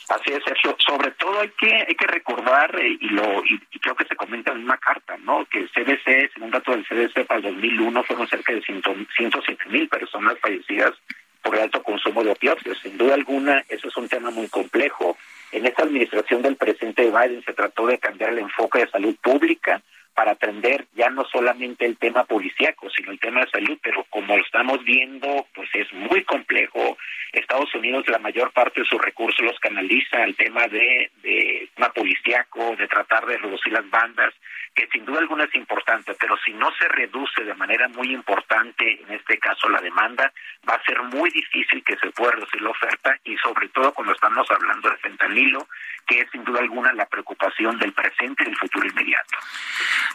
Así 0.09 0.31
es, 0.31 0.43
Sergio. 0.43 0.75
Sobre 0.79 1.11
todo 1.11 1.39
hay 1.39 1.49
que 1.49 1.73
hay 1.73 1.95
que 1.95 2.07
recordar 2.07 2.79
eh, 2.79 2.97
y 2.99 3.09
lo 3.09 3.43
y, 3.45 3.59
creo 3.79 3.95
que 3.95 4.05
se 4.05 4.15
comenta 4.15 4.51
en 4.51 4.63
una 4.63 4.77
carta, 4.77 5.17
¿no? 5.17 5.45
Que 5.45 5.59
el 5.59 5.71
CDC, 5.71 6.31
según 6.33 6.51
datos 6.51 6.75
del 6.75 6.85
CDC 6.85 7.25
para 7.25 7.39
el 7.39 7.43
2001 7.43 8.03
fueron 8.03 8.27
cerca 8.27 8.53
de 8.53 8.61
107 8.61 9.69
mil 9.69 9.87
personas 9.87 10.37
fallecidas 10.39 10.93
por 11.41 11.55
el 11.55 11.61
alto 11.61 11.83
consumo 11.83 12.23
de 12.23 12.31
opiáceos. 12.31 12.79
Sin 12.79 12.97
duda 12.97 13.15
alguna, 13.15 13.63
eso 13.69 13.87
es 13.87 13.97
un 13.97 14.07
tema 14.07 14.31
muy 14.31 14.47
complejo. 14.47 15.17
En 15.51 15.65
esta 15.65 15.83
administración 15.83 16.41
del 16.41 16.55
presidente 16.55 17.09
Biden 17.09 17.43
se 17.43 17.53
trató 17.53 17.87
de 17.87 17.97
cambiar 17.97 18.31
el 18.31 18.39
enfoque 18.39 18.79
de 18.79 18.89
salud 18.89 19.15
pública 19.21 19.81
para 20.13 20.31
atender 20.31 20.85
ya 20.95 21.09
no 21.09 21.23
solamente 21.25 21.85
el 21.85 21.97
tema 21.97 22.25
policíaco, 22.25 22.89
sino 22.89 23.11
el 23.11 23.19
tema 23.19 23.39
de 23.39 23.51
salud, 23.51 23.79
pero 23.81 24.05
como 24.09 24.35
estamos 24.35 24.83
viendo, 24.83 25.47
pues 25.55 25.69
es 25.73 25.91
muy 25.93 26.25
complejo. 26.25 26.97
Estados 27.31 27.73
Unidos 27.73 28.05
la 28.09 28.19
mayor 28.19 28.51
parte 28.51 28.81
de 28.81 28.85
sus 28.85 29.01
recursos 29.01 29.45
los 29.45 29.57
canaliza 29.59 30.21
al 30.21 30.35
tema 30.35 30.67
de, 30.67 31.09
de 31.23 31.69
tema 31.73 31.93
policíaco, 31.93 32.75
de 32.75 32.87
tratar 32.87 33.25
de 33.27 33.37
reducir 33.37 33.71
las 33.71 33.89
bandas, 33.89 34.33
que 34.75 34.87
sin 34.91 35.05
duda 35.05 35.19
alguna 35.19 35.45
es 35.45 35.55
importante, 35.55 36.13
pero 36.19 36.37
si 36.43 36.53
no 36.53 36.71
se 36.77 36.87
reduce 36.87 37.43
de 37.43 37.55
manera 37.55 37.87
muy 37.89 38.13
importante, 38.13 39.01
en 39.01 39.13
este 39.13 39.37
caso 39.37 39.69
la 39.69 39.81
demanda, 39.81 40.31
va 40.67 40.75
a 40.75 40.83
ser 40.83 41.01
muy 41.03 41.29
difícil 41.31 41.83
que 41.83 41.97
se 41.97 42.09
pueda 42.11 42.31
reducir 42.31 42.61
la 42.61 42.69
oferta 42.69 43.17
y 43.23 43.37
sobre 43.37 43.69
todo 43.69 43.93
cuando 43.93 44.13
estamos 44.13 44.49
hablando 44.51 44.89
de 44.89 44.97
fentanilo, 44.97 45.67
que 46.05 46.21
es 46.21 46.31
sin 46.31 46.43
duda 46.43 46.59
alguna 46.59 46.93
la 46.93 47.05
preocupación 47.05 47.77
del 47.77 47.93
presente 47.93 48.43
y 48.43 48.45
del 48.45 48.57
futuro 48.57 48.87
inmediato. 48.87 49.37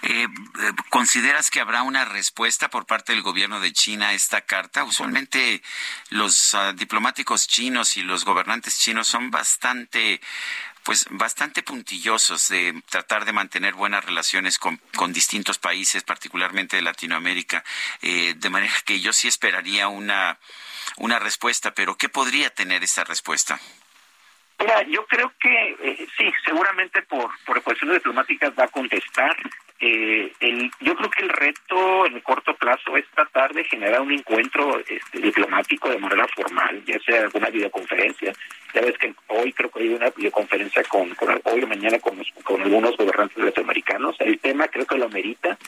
Eh, 0.02 0.26
¿Consideras 0.90 1.50
que 1.50 1.60
habrá 1.60 1.82
una 1.82 2.04
respuesta 2.04 2.68
por 2.68 2.86
parte 2.86 3.12
del 3.12 3.22
gobierno 3.22 3.60
de 3.60 3.72
China 3.72 4.08
a 4.08 4.12
esta 4.12 4.42
carta? 4.42 4.84
Usualmente 4.84 5.62
los 6.10 6.54
uh, 6.54 6.72
diplomáticos 6.74 7.46
chinos 7.46 7.96
y 7.96 8.02
los 8.02 8.24
gobernantes 8.24 8.78
chinos 8.78 9.06
son 9.06 9.30
bastante 9.30 10.20
pues 10.84 11.06
bastante 11.10 11.62
puntillosos 11.62 12.48
de 12.48 12.82
tratar 12.90 13.24
de 13.24 13.32
mantener 13.32 13.74
buenas 13.74 14.04
relaciones 14.04 14.58
con, 14.58 14.78
con 14.96 15.12
distintos 15.12 15.58
países, 15.58 16.04
particularmente 16.04 16.76
de 16.76 16.82
Latinoamérica, 16.82 17.64
eh, 18.02 18.34
de 18.36 18.50
manera 18.50 18.74
que 18.84 19.00
yo 19.00 19.12
sí 19.12 19.26
esperaría 19.26 19.88
una, 19.88 20.38
una 20.98 21.18
respuesta, 21.18 21.72
pero 21.72 21.96
¿qué 21.96 22.08
podría 22.08 22.50
tener 22.50 22.84
esa 22.84 23.02
respuesta? 23.02 23.58
Mira, 24.58 24.82
yo 24.82 25.06
creo 25.06 25.32
que 25.40 25.76
eh, 25.80 26.06
sí, 26.16 26.30
seguramente 26.44 27.02
por, 27.02 27.30
por 27.44 27.62
cuestiones 27.62 27.96
diplomáticas 27.96 28.52
va 28.58 28.64
a 28.64 28.68
contestar. 28.68 29.36
Eh, 29.80 30.32
el, 30.40 30.70
yo 30.80 30.94
creo 30.94 31.10
que 31.10 31.24
el 31.24 31.28
reto 31.30 32.06
en 32.06 32.14
el 32.14 32.22
corto 32.22 32.54
plazo 32.54 32.96
es 32.96 33.04
tratar 33.10 33.52
de 33.52 33.64
generar 33.64 34.00
un 34.00 34.12
encuentro 34.12 34.78
este, 34.78 35.18
diplomático 35.18 35.90
de 35.90 35.98
manera 35.98 36.26
formal, 36.28 36.82
ya 36.84 36.98
sea 37.00 37.22
alguna 37.22 37.50
videoconferencia. 37.50 38.32
Ya 38.72 38.80
ves 38.80 38.96
que 38.98 39.12
hoy 39.28 39.52
creo 39.52 39.70
que 39.70 39.80
hay 39.80 39.88
una 39.88 40.10
videoconferencia 40.10 40.82
con, 40.84 41.14
con 41.14 41.40
hoy 41.44 41.62
o 41.62 41.66
mañana 41.66 41.98
con, 41.98 42.22
con 42.44 42.62
algunos 42.62 42.96
gobernantes 42.96 43.36
latinoamericanos. 43.36 44.16
El 44.20 44.38
tema 44.38 44.68
creo 44.68 44.86
que 44.86 44.96
lo 44.96 45.08
merita, 45.08 45.58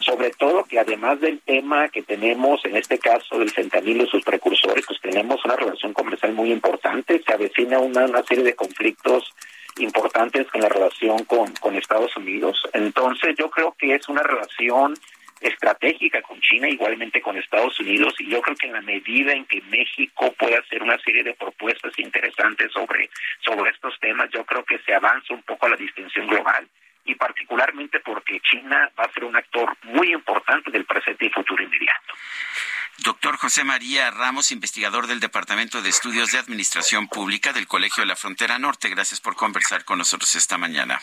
sobre 0.00 0.30
todo 0.30 0.64
que 0.64 0.78
además 0.78 1.20
del 1.20 1.40
tema 1.40 1.88
que 1.88 2.02
tenemos 2.02 2.64
en 2.66 2.76
este 2.76 2.98
caso 2.98 3.38
del 3.38 3.50
fentanilo 3.50 4.04
y 4.04 4.08
sus 4.08 4.22
precursores, 4.24 4.84
pues 4.86 5.00
tenemos 5.00 5.42
una 5.44 5.56
relación 5.56 5.92
comercial 5.94 6.32
muy 6.34 6.52
importante. 6.52 7.22
Se 7.26 7.32
avecina 7.32 7.78
una, 7.78 8.04
una 8.04 8.22
serie 8.22 8.44
de 8.44 8.54
conflictos 8.54 9.34
importantes 9.78 10.46
en 10.52 10.60
la 10.60 10.68
relación 10.68 11.24
con, 11.24 11.52
con 11.54 11.76
Estados 11.76 12.16
Unidos. 12.16 12.62
Entonces 12.72 13.34
yo 13.36 13.50
creo 13.50 13.74
que 13.78 13.94
es 13.94 14.08
una 14.08 14.22
relación 14.22 14.94
estratégica 15.40 16.22
con 16.22 16.40
China, 16.40 16.68
igualmente 16.68 17.20
con 17.20 17.36
Estados 17.36 17.78
Unidos, 17.80 18.14
y 18.18 18.30
yo 18.30 18.40
creo 18.40 18.56
que 18.56 18.66
en 18.66 18.72
la 18.72 18.80
medida 18.80 19.32
en 19.32 19.44
que 19.44 19.60
México 19.62 20.32
pueda 20.38 20.58
hacer 20.58 20.82
una 20.82 20.98
serie 20.98 21.22
de 21.22 21.34
propuestas 21.34 21.98
interesantes 21.98 22.72
sobre, 22.72 23.10
sobre 23.40 23.70
estos 23.70 23.98
temas, 24.00 24.30
yo 24.30 24.44
creo 24.44 24.64
que 24.64 24.78
se 24.78 24.94
avanza 24.94 25.34
un 25.34 25.42
poco 25.42 25.68
la 25.68 25.76
distinción 25.76 26.26
global 26.26 26.66
y 27.04 27.14
particularmente 27.14 28.00
porque 28.00 28.40
China 28.40 28.90
va 28.98 29.04
a 29.04 29.12
ser 29.12 29.24
un 29.24 29.36
actor 29.36 29.76
muy 29.82 30.12
importante 30.12 30.70
del 30.70 30.84
presente 30.84 31.26
y 31.26 31.30
futuro 31.30 31.62
inmediato. 31.62 32.14
Doctor 32.98 33.36
José 33.36 33.64
María 33.64 34.10
Ramos, 34.10 34.52
investigador 34.52 35.06
del 35.06 35.20
Departamento 35.20 35.82
de 35.82 35.88
Estudios 35.88 36.30
de 36.30 36.38
Administración 36.38 37.08
Pública 37.08 37.52
del 37.52 37.66
Colegio 37.66 38.02
de 38.02 38.06
la 38.06 38.16
Frontera 38.16 38.58
Norte, 38.58 38.88
gracias 38.88 39.20
por 39.20 39.34
conversar 39.34 39.84
con 39.84 39.98
nosotros 39.98 40.34
esta 40.36 40.58
mañana. 40.58 41.00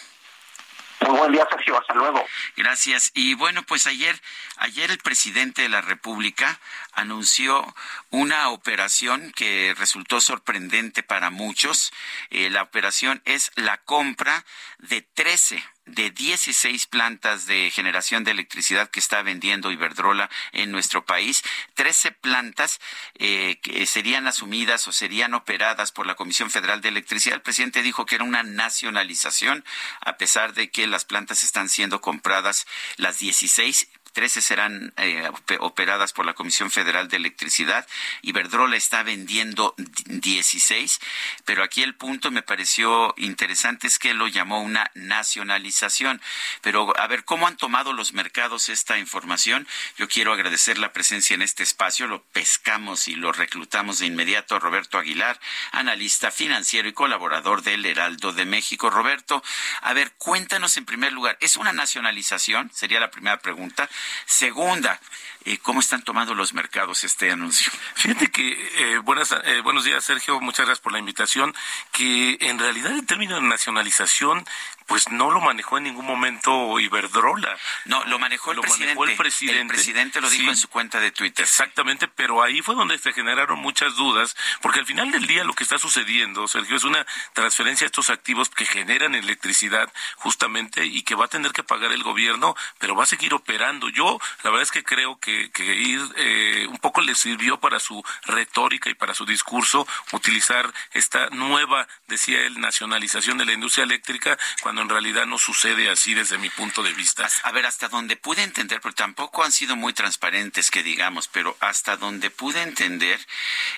Muy 1.08 1.18
buen 1.18 1.32
día, 1.32 1.48
Sergio. 1.50 1.80
Hasta 1.80 1.94
luego. 1.96 2.24
Gracias. 2.56 3.12
Y 3.16 3.34
bueno, 3.34 3.64
pues 3.64 3.88
ayer, 3.88 4.16
ayer 4.58 4.92
el 4.92 5.00
presidente 5.00 5.64
de 5.64 5.70
la 5.70 5.82
República 5.82 6.60
anunció 6.94 7.76
una 8.12 8.50
operación 8.50 9.32
que 9.36 9.74
resultó 9.78 10.22
sorprendente 10.22 11.02
para 11.02 11.30
muchos. 11.32 11.92
Eh, 12.30 12.50
la 12.50 12.62
operación 12.62 13.22
es 13.26 13.52
la 13.56 13.78
compra 13.78 14.46
de 14.78 15.02
13 15.02 15.64
de 15.86 16.12
16 16.12 16.86
plantas 16.88 17.48
de 17.48 17.72
generación 17.72 18.24
de 18.24 18.32
electricidad 18.32 18.90
que 18.90 19.00
está 19.00 19.22
vendiendo 19.24 19.72
Iberdrola 19.72 20.30
en 20.52 20.72
nuestro 20.72 21.06
país, 21.06 21.44
13 21.74 22.12
plantas 22.12 22.80
eh, 23.16 23.60
que 23.62 23.86
serían 23.86 24.28
asumidas 24.28 24.88
o 24.88 24.92
serían 24.92 25.34
operadas 25.34 25.92
por 25.92 26.06
la 26.06 26.16
Comisión 26.16 26.50
Federal 26.52 26.82
de 26.82 26.90
Electricidad. 26.90 27.36
El 27.36 27.42
presidente 27.42 27.82
dijo 27.82 28.06
que 28.06 28.16
era 28.16 28.24
una 28.24 28.44
nacionalización, 28.44 29.66
a 30.02 30.18
pesar 30.18 30.54
de 30.54 30.70
que 30.70 30.88
las 30.88 31.06
plantas 31.06 31.44
están 31.44 31.70
siendo 31.70 32.02
compradas 32.02 32.68
las 32.98 33.20
16 33.20 33.90
13 34.14 34.42
serán 34.42 34.94
eh, 34.98 35.30
operadas 35.60 36.14
por 36.14 36.26
la 36.26 36.34
Comisión 36.34 36.72
Federal 36.72 37.08
de 37.08 37.18
Electricidad. 37.18 37.88
Iberdrola 38.22 38.76
está 38.76 39.04
vendiendo 39.04 39.74
16, 39.78 41.00
pero 41.46 41.64
aquí 41.64 41.84
el 41.84 41.96
punto 41.96 42.32
me 42.32 42.42
pareció 42.42 43.14
interesante 43.18 43.88
es 43.88 44.00
que 44.00 44.14
lo 44.14 44.28
llamó 44.28 44.62
una 44.62 44.92
nacionalización. 44.96 46.22
Pero 46.62 46.94
a 47.00 47.08
ver, 47.08 47.24
¿cómo 47.26 47.48
han 47.48 47.58
tomado 47.58 47.94
los 47.94 48.14
mercados 48.14 48.70
esta 48.70 48.98
información? 48.98 49.68
Yo 49.98 50.08
quiero 50.08 50.34
agradecer 50.34 50.78
la 50.78 50.94
presencia 50.94 51.34
en 51.34 51.42
este 51.42 51.64
espacio. 51.64 52.08
Lo 52.08 52.24
pescamos 52.24 53.08
y 53.08 53.16
lo 53.16 53.32
reclutamos 53.32 54.00
de 54.00 54.08
inmediato 54.08 54.60
Roberto 54.60 54.98
Aguilar, 54.98 55.40
analista 55.72 56.32
financiero 56.32 56.88
y 56.88 56.94
colaborador 56.94 57.62
del 57.64 57.86
Heraldo 57.86 58.34
de 58.34 58.46
México. 58.46 58.90
Roberto, 58.90 59.44
a 59.82 59.94
ver, 59.94 60.12
cuéntanos 60.18 60.78
en 60.78 60.86
primer 60.86 61.14
lugar, 61.14 61.38
¿es 61.40 61.56
una 61.56 61.74
nacionalización? 61.74 62.72
Sería 62.74 63.00
la 63.00 63.12
primera 63.12 63.40
pregunta. 63.40 63.90
Segunda, 64.26 65.00
eh, 65.46 65.58
¿cómo 65.58 65.80
están 65.80 66.04
tomando 66.04 66.36
los 66.36 66.54
mercados 66.54 67.04
este 67.04 67.32
anuncio? 67.32 67.72
Fíjate 67.96 68.30
que, 68.32 68.70
eh, 68.78 68.98
buenas, 69.00 69.32
eh, 69.32 69.62
buenos 69.62 69.84
días, 69.84 70.04
Sergio, 70.04 70.40
muchas 70.40 70.66
gracias 70.66 70.84
por 70.84 70.94
la 70.94 71.00
invitación, 71.00 71.56
que 71.92 72.38
en 72.42 72.60
realidad 72.60 72.92
el 72.92 73.06
término 73.06 73.36
de 73.36 73.42
nacionalización 73.42 74.46
pues 74.92 75.10
no 75.10 75.32
lo 75.32 75.40
manejó 75.40 75.78
en 75.78 75.86
ningún 75.86 76.06
momento 76.06 76.78
Iberdrola. 76.78 77.58
No, 77.86 78.04
lo 78.08 78.20
manejó 78.20 78.52
el, 78.52 78.58
lo 78.58 78.62
presidente. 78.62 78.96
Manejó 78.96 79.10
el 79.10 79.16
presidente. 79.16 79.62
El 79.62 79.68
presidente 79.68 80.20
lo 80.20 80.30
dijo 80.30 80.50
en 80.50 80.58
su 80.58 80.68
cuenta 80.68 81.00
de 81.00 81.12
Twitter. 81.12 81.46
Exactamente, 81.46 82.10
pero 82.10 82.44
ahí 82.44 82.62
fue 82.62 82.76
donde 82.76 82.98
se 82.98 83.14
generaron 83.14 83.58
muchas 83.60 83.96
dudas, 83.96 84.36
porque 84.62 84.80
al 84.80 84.86
final 84.86 85.10
del 85.10 85.28
día 85.28 85.46
lo 85.46 85.54
que 85.54 85.64
está 85.64 85.78
sucediendo, 85.78 86.46
Sergio, 86.46 86.76
es 86.76 86.84
una 86.84 87.08
transferencia 87.32 87.86
de 87.86 87.88
estos 87.88 88.10
activos 88.10 88.50
que 88.50 88.66
generan 88.66 89.16
electricidad 89.16 89.90
justamente 90.18 90.86
y 90.86 91.04
que 91.04 91.16
va 91.16 91.24
a 91.24 91.30
tener 91.30 91.54
que 91.54 91.64
pagar 91.64 91.94
el 91.94 92.04
gobierno, 92.04 92.54
pero 92.78 92.94
va 92.94 93.04
a 93.04 93.08
seguir 93.08 93.34
operando. 93.34 93.88
Yo, 93.88 94.20
la 94.44 94.50
verdad 94.50 94.64
es 94.64 94.72
que 94.72 94.84
creo 94.84 95.18
que, 95.20 95.52
que 95.52 95.74
ir 95.74 96.02
eh, 96.18 96.68
un 96.70 96.80
poco 96.80 97.00
le 97.00 97.16
sirvió 97.16 97.62
para 97.62 97.80
su 97.80 98.04
retórica 98.26 98.90
y 98.90 98.96
para 98.96 99.14
su 99.14 99.26
discurso 99.26 99.88
utilizar 100.12 100.70
esta 100.92 101.30
nueva, 101.30 101.88
decía 102.10 102.42
él, 102.46 102.60
nacionalización 102.60 103.38
de 103.38 103.46
la 103.46 103.54
industria 103.54 103.86
eléctrica, 103.86 104.38
cuando 104.62 104.81
en 104.82 104.90
realidad 104.90 105.26
no 105.26 105.38
sucede 105.38 105.90
así 105.90 106.14
desde 106.14 106.38
mi 106.38 106.50
punto 106.50 106.84
de 106.84 106.94
vista. 106.94 107.28
A 107.44 107.52
ver, 107.52 107.66
hasta 107.66 107.88
donde 107.90 108.16
pude 108.16 108.44
entender, 108.44 108.82
pero 108.82 108.94
tampoco 108.94 109.44
han 109.44 109.52
sido 109.52 109.76
muy 109.76 109.94
transparentes, 109.94 110.72
que 110.72 110.84
digamos, 110.84 111.28
pero 111.28 111.56
hasta 111.60 111.98
donde 111.98 112.30
pude 112.30 112.62
entender, 112.62 113.20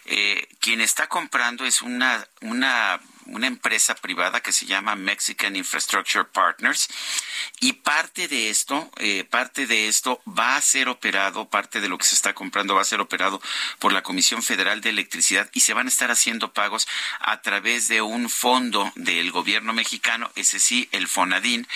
eh, 0.06 0.48
quien 0.60 0.82
está 0.82 1.08
comprando 1.08 1.66
es 1.66 1.82
una, 1.82 2.28
una 2.42 3.00
una 3.28 3.48
empresa 3.48 3.96
privada 3.96 4.42
que 4.42 4.52
se 4.52 4.66
llama 4.66 4.96
Mexican 4.96 5.56
Infrastructure 5.56 6.26
Partners 6.26 6.88
y 7.60 7.74
parte 7.74 8.28
de 8.28 8.50
esto, 8.50 8.90
eh, 8.98 9.24
parte 9.24 9.68
de 9.68 9.88
esto 9.88 10.22
va 10.28 10.56
a 10.56 10.62
ser 10.62 10.90
operado, 10.90 11.50
parte 11.50 11.82
de 11.82 11.90
lo 11.90 11.98
que 11.98 12.06
se 12.06 12.16
está 12.16 12.34
comprando 12.34 12.76
va 12.76 12.82
a 12.82 12.86
ser 12.86 13.02
operado 13.02 13.42
por 13.80 13.94
la 13.94 14.04
Comisión 14.04 14.44
Federal 14.44 14.82
de 14.82 14.90
Electricidad 14.90 15.50
y 15.54 15.62
se 15.62 15.74
van 15.74 15.88
a 15.88 15.90
estar 15.90 16.12
haciendo 16.12 16.54
pagos 16.54 16.88
a 17.20 17.42
través 17.42 17.88
de 17.88 18.02
un 18.02 18.30
fondo 18.30 18.92
del 18.96 19.32
gobierno 19.32 19.74
mexicano, 19.74 20.32
ese 20.36 20.60
sí, 20.60 20.90
el 20.92 21.08
Fonadín, 21.08 21.68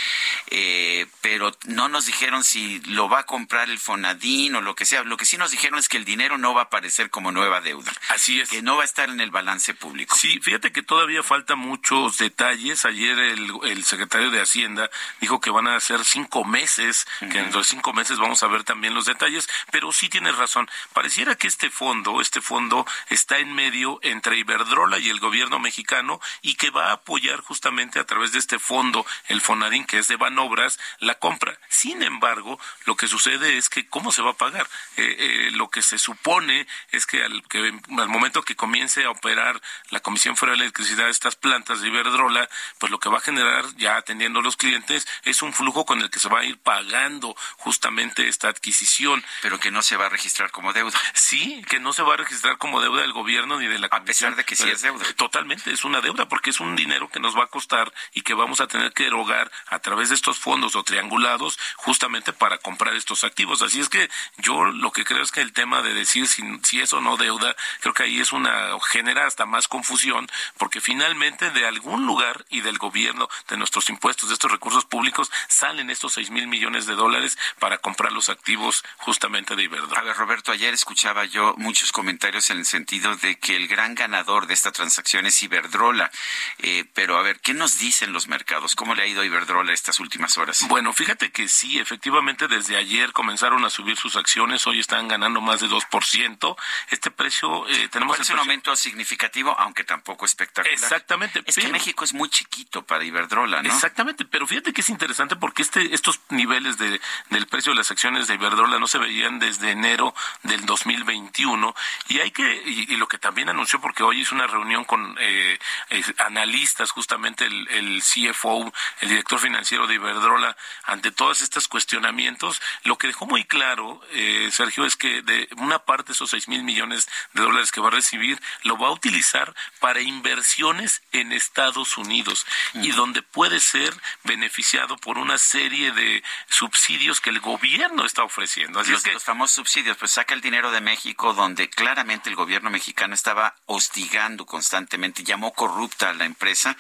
eh, 0.48 1.08
pero 1.22 1.56
no 1.66 1.90
nos 1.90 2.06
dijeron 2.06 2.44
si 2.44 2.80
lo 2.82 3.10
va 3.10 3.20
a 3.20 3.26
comprar 3.26 3.70
el 3.70 3.80
Fonadín 3.80 4.56
o 4.56 4.62
lo 4.62 4.76
que 4.76 4.86
sea. 4.86 5.04
Lo 5.04 5.18
que 5.18 5.26
sí 5.26 5.38
nos 5.38 5.52
dijeron 5.52 5.80
es 5.80 5.90
que 5.90 5.98
el 5.98 6.06
dinero 6.06 6.38
no 6.38 6.54
va 6.54 6.62
a 6.62 6.64
aparecer 6.66 7.10
como 7.10 7.32
nueva 7.32 7.62
deuda. 7.62 7.92
Así 8.10 8.40
es. 8.40 8.50
Que 8.50 8.62
no 8.62 8.76
va 8.76 8.82
a 8.84 8.86
estar 8.86 9.10
en 9.10 9.22
el 9.22 9.32
balance 9.32 9.74
público. 9.74 10.16
Sí, 10.16 10.40
fíjate 10.42 10.72
que 10.72 10.82
todavía 10.82 11.24
falta 11.24 11.37
muchos 11.56 12.18
detalles. 12.18 12.86
Ayer 12.86 13.18
el, 13.20 13.84
secretario 13.84 14.32
de 14.32 14.42
Hacienda 14.42 14.90
dijo 15.22 15.40
que 15.40 15.50
van 15.50 15.68
a 15.68 15.80
ser 15.80 16.04
cinco 16.04 16.44
meses, 16.44 17.08
que 17.20 17.28
dentro 17.28 17.60
de 17.60 17.66
cinco 17.66 17.94
meses 17.94 18.18
vamos 18.18 18.44
a 18.44 18.48
ver 18.48 18.64
también 18.64 18.94
los 18.94 19.06
detalles, 19.06 19.48
pero 19.72 19.92
sí 19.92 20.10
tienes 20.10 20.36
razón. 20.38 20.70
Pareciera 20.94 21.36
que 21.36 21.48
este 21.48 21.70
fondo, 21.70 22.22
este 22.22 22.42
fondo 22.42 22.86
está 23.10 23.38
en 23.38 23.54
medio 23.54 24.00
entre 24.04 24.38
Iberdrola 24.38 25.00
y 25.00 25.10
el 25.10 25.20
gobierno 25.20 25.60
mexicano 25.60 26.20
y 26.42 26.56
que 26.56 26.70
va 26.70 26.90
a 26.90 26.94
apoyar 26.94 27.42
justamente 27.42 28.00
a 28.00 28.06
través 28.06 28.32
de 28.32 28.40
este 28.40 28.60
fondo, 28.60 29.06
el 29.28 29.42
Fonadín, 29.42 29.86
que 29.86 30.00
es 30.00 30.08
de 30.08 30.16
Banobras, 30.16 30.80
la 31.00 31.16
compra. 31.16 31.58
Sin 31.70 32.04
embargo, 32.04 32.60
lo 32.86 32.96
que 32.96 33.08
sucede 33.08 33.58
es 33.58 33.70
que 33.70 33.88
cómo 33.88 34.12
se 34.12 34.22
va 34.22 34.32
a 34.32 34.38
pagar. 34.38 34.68
Eh, 34.98 35.16
eh, 35.20 35.52
lo 35.52 35.70
que 35.70 35.82
se 35.82 35.98
supone 35.98 36.68
es 36.92 37.06
que 37.06 37.24
al, 37.24 37.44
que 37.48 37.60
al 37.98 38.10
momento 38.10 38.44
que 38.44 38.56
comience 38.56 39.04
a 39.04 39.12
operar 39.12 39.62
la 39.90 40.00
Comisión 40.00 40.36
Federal 40.36 40.60
de 40.60 40.66
Electricidad 40.66 41.08
estas 41.28 41.36
plantas 41.36 41.82
de 41.82 41.90
Iberdrola, 41.90 42.48
pues 42.78 42.90
lo 42.90 43.00
que 43.00 43.10
va 43.10 43.18
a 43.18 43.22
generar 43.22 43.66
ya 43.76 43.98
atendiendo 43.98 44.40
a 44.40 44.44
los 44.44 44.56
clientes 44.56 45.06
es 45.24 45.42
un 45.42 45.52
flujo 45.52 45.86
con 45.86 46.00
el 46.00 46.10
que 46.10 46.20
se 46.20 46.30
va 46.30 46.40
a 46.40 46.46
ir 46.46 46.58
pagando 46.58 47.36
justamente 47.58 48.30
esta 48.30 48.48
adquisición. 48.48 49.24
Pero 49.42 49.60
que 49.60 49.70
no 49.70 49.82
se 49.82 49.98
va 49.98 50.06
a 50.06 50.10
registrar 50.10 50.52
como 50.52 50.72
deuda. 50.72 50.98
Sí, 51.14 51.62
que 51.68 51.82
no 51.82 51.92
se 51.92 52.02
va 52.02 52.14
a 52.14 52.18
registrar 52.18 52.58
como 52.58 52.80
deuda 52.80 53.02
del 53.02 53.12
gobierno 53.12 53.60
ni 53.60 53.68
de 53.68 53.78
la 53.78 53.88
A 53.88 54.04
pesar 54.04 54.36
de 54.38 54.46
que 54.46 54.56
sí 54.56 54.70
es 54.70 54.82
deuda. 54.84 55.06
Totalmente, 55.16 55.72
es 55.72 55.84
una 55.84 56.00
deuda 56.00 56.30
porque 56.30 56.52
es 56.52 56.62
un 56.62 56.76
dinero 56.78 57.10
que 57.10 57.20
nos 57.20 57.36
va 57.36 57.44
a 57.44 57.48
costar 57.48 57.92
y 58.14 58.22
que 58.22 58.34
vamos 58.34 58.62
a 58.62 58.68
tener 58.68 58.94
que 58.94 59.06
erogar 59.06 59.52
a 59.68 59.80
través 59.80 60.10
de 60.10 60.16
estos 60.16 60.40
fondos 60.40 60.76
o 60.78 60.84
triangulados 60.84 61.60
justamente 61.76 62.32
para 62.32 62.58
comprar 62.58 62.96
estos 62.96 63.26
activos. 63.26 63.62
Así 63.62 63.82
es 63.82 63.90
que 63.90 64.10
yo 64.38 64.64
lo 64.64 64.92
que 64.92 65.04
creo 65.04 65.24
es 65.24 65.32
que 65.32 65.42
el 65.42 65.52
tema 65.52 65.82
de 65.82 65.94
decir 65.94 66.28
si, 66.28 66.44
si 66.64 66.80
es 66.80 66.94
o 66.94 67.02
no 67.02 67.18
deuda, 67.18 67.56
creo 67.82 67.94
que 67.94 68.04
ahí 68.04 68.22
es 68.22 68.32
una, 68.32 68.70
genera 68.92 69.26
hasta 69.26 69.46
más 69.46 69.68
confusión 69.68 70.30
porque 70.58 70.80
finalmente 70.80 71.17
de 71.18 71.66
algún 71.66 72.06
lugar 72.06 72.46
y 72.50 72.62
del 72.62 72.78
gobierno, 72.78 73.28
de 73.50 73.58
nuestros 73.58 73.90
impuestos, 73.90 74.30
de 74.30 74.34
estos 74.34 74.52
recursos 74.52 74.86
públicos, 74.86 75.32
salen 75.48 75.90
estos 75.90 76.14
seis 76.14 76.30
mil 76.30 76.48
millones 76.48 76.86
de 76.86 76.94
dólares 76.94 77.38
para 77.60 77.80
comprar 77.80 78.12
los 78.12 78.30
activos 78.30 78.84
justamente 78.98 79.56
de 79.56 79.64
Iberdrola. 79.64 80.00
A 80.00 80.04
ver, 80.04 80.16
Roberto, 80.16 80.52
ayer 80.52 80.74
escuchaba 80.74 81.26
yo 81.26 81.56
muchos 81.58 81.92
comentarios 81.92 82.50
en 82.52 82.60
el 82.60 82.66
sentido 82.66 83.16
de 83.16 83.40
que 83.40 83.56
el 83.56 83.68
gran 83.68 83.96
ganador 83.96 84.46
de 84.46 84.54
esta 84.54 84.72
transacción 84.72 85.26
es 85.26 85.42
Iberdrola. 85.42 86.12
Eh, 86.60 86.86
pero 86.94 87.18
a 87.18 87.24
ver, 87.24 87.40
¿qué 87.40 87.54
nos 87.54 87.80
dicen 87.80 88.14
los 88.14 88.28
mercados? 88.28 88.76
¿Cómo 88.76 88.94
le 88.94 89.04
ha 89.04 89.08
ido 89.08 89.22
a 89.22 89.26
Iberdrola 89.26 89.74
estas 89.74 90.00
últimas 90.00 90.38
horas? 90.38 90.66
Bueno, 90.68 90.94
fíjate 90.94 91.32
que 91.32 91.48
sí, 91.48 91.80
efectivamente 91.80 92.48
desde 92.48 92.78
ayer 92.78 93.12
comenzaron 93.12 93.66
a 93.66 93.70
subir 93.72 93.98
sus 93.98 94.16
acciones, 94.16 94.68
hoy 94.68 94.80
están 94.80 95.08
ganando 95.08 95.42
más 95.42 95.62
de 95.62 95.68
2%. 95.68 96.56
Este 96.92 97.10
precio, 97.10 97.68
eh, 97.68 97.90
tenemos... 97.90 98.20
Es 98.20 98.30
un 98.30 98.40
aumento 98.40 98.76
significativo, 98.76 99.56
aunque 99.60 99.84
tampoco 99.84 100.26
espectacular. 100.26 100.78
Exactamente. 101.08 101.42
Es 101.46 101.56
que 101.56 101.72
México 101.72 102.04
es 102.04 102.14
muy 102.14 102.28
chiquito 102.28 102.86
para 102.86 103.06
Iberdrola, 103.06 103.64
¿no? 103.64 103.70
Exactamente, 103.74 104.26
pero 104.26 104.46
fíjate 104.46 104.74
que 104.74 104.82
es 104.82 104.90
interesante 104.90 105.38
porque 105.38 105.62
este, 105.62 105.94
estos 105.96 106.20
niveles 106.30 106.78
de, 106.78 107.00
del 107.30 107.48
precio 107.48 107.72
de 107.72 107.78
las 107.78 107.90
acciones 107.92 108.28
de 108.28 108.34
Iberdrola 108.34 108.78
no 108.78 108.88
se 108.88 108.98
veían 108.98 109.40
desde 109.40 109.72
enero 109.72 110.14
del 110.44 110.66
2021 110.66 111.74
y 112.10 112.20
hay 112.20 112.32
que, 112.32 112.62
y, 112.66 112.94
y 112.94 112.98
lo 112.98 113.08
que 113.08 113.18
también 113.18 113.48
anunció, 113.48 113.80
porque 113.80 114.04
hoy 114.04 114.20
hizo 114.20 114.36
una 114.36 114.48
reunión 114.48 114.84
con 114.84 115.16
eh, 115.22 115.58
eh, 115.92 116.04
analistas, 116.18 116.92
justamente 116.92 117.46
el, 117.46 117.70
el 117.70 118.02
CFO, 118.02 118.74
el 119.00 119.08
director 119.08 119.40
financiero 119.40 119.88
de 119.88 119.96
Iberdrola, 119.96 120.58
ante 120.84 121.12
todos 121.12 121.42
estos 121.42 121.70
cuestionamientos, 121.70 122.62
lo 122.84 122.98
que 122.98 123.08
dejó 123.08 123.26
muy 123.26 123.46
claro, 123.46 124.02
eh, 124.12 124.50
Sergio, 124.52 124.86
es 124.86 124.98
que 124.98 125.22
de 125.22 125.48
una 125.56 125.80
parte 125.80 126.08
de 126.08 126.14
esos 126.14 126.32
seis 126.32 126.50
mil 126.50 126.64
millones 126.64 127.08
de 127.34 127.44
dólares 127.44 127.72
que 127.72 127.80
va 127.80 127.88
a 127.88 127.92
recibir, 127.92 128.42
lo 128.64 128.78
va 128.78 128.90
a 128.90 128.92
utilizar 128.92 129.56
para 129.80 130.02
inversiones 130.02 130.97
en 131.12 131.32
Estados 131.32 131.98
Unidos 131.98 132.46
y 132.76 132.92
donde 132.92 133.22
puede 133.22 133.60
ser 133.60 133.94
beneficiado 134.24 134.98
por 134.98 135.18
una 135.18 135.38
serie 135.38 135.92
de 135.92 136.24
subsidios 136.50 137.22
que 137.22 137.30
el 137.30 137.40
gobierno 137.40 138.06
está 138.06 138.24
ofreciendo. 138.24 138.80
Así 138.80 138.92
los, 138.92 139.00
es 139.00 139.04
que 139.06 139.14
los 139.14 139.24
famosos 139.24 139.56
subsidios, 139.56 139.98
pues 139.98 140.12
saca 140.12 140.34
el 140.34 140.42
dinero 140.42 140.72
de 140.72 140.82
México, 140.82 141.34
donde 141.34 141.70
claramente 141.70 142.30
el 142.30 142.36
gobierno 142.36 142.70
mexicano 142.70 143.14
estaba 143.14 143.56
hostigando 143.66 144.46
constantemente, 144.46 145.24
llamó 145.24 145.54
corrupta 145.54 146.10
a 146.10 146.14
la 146.14 146.26
empresa, 146.26 146.78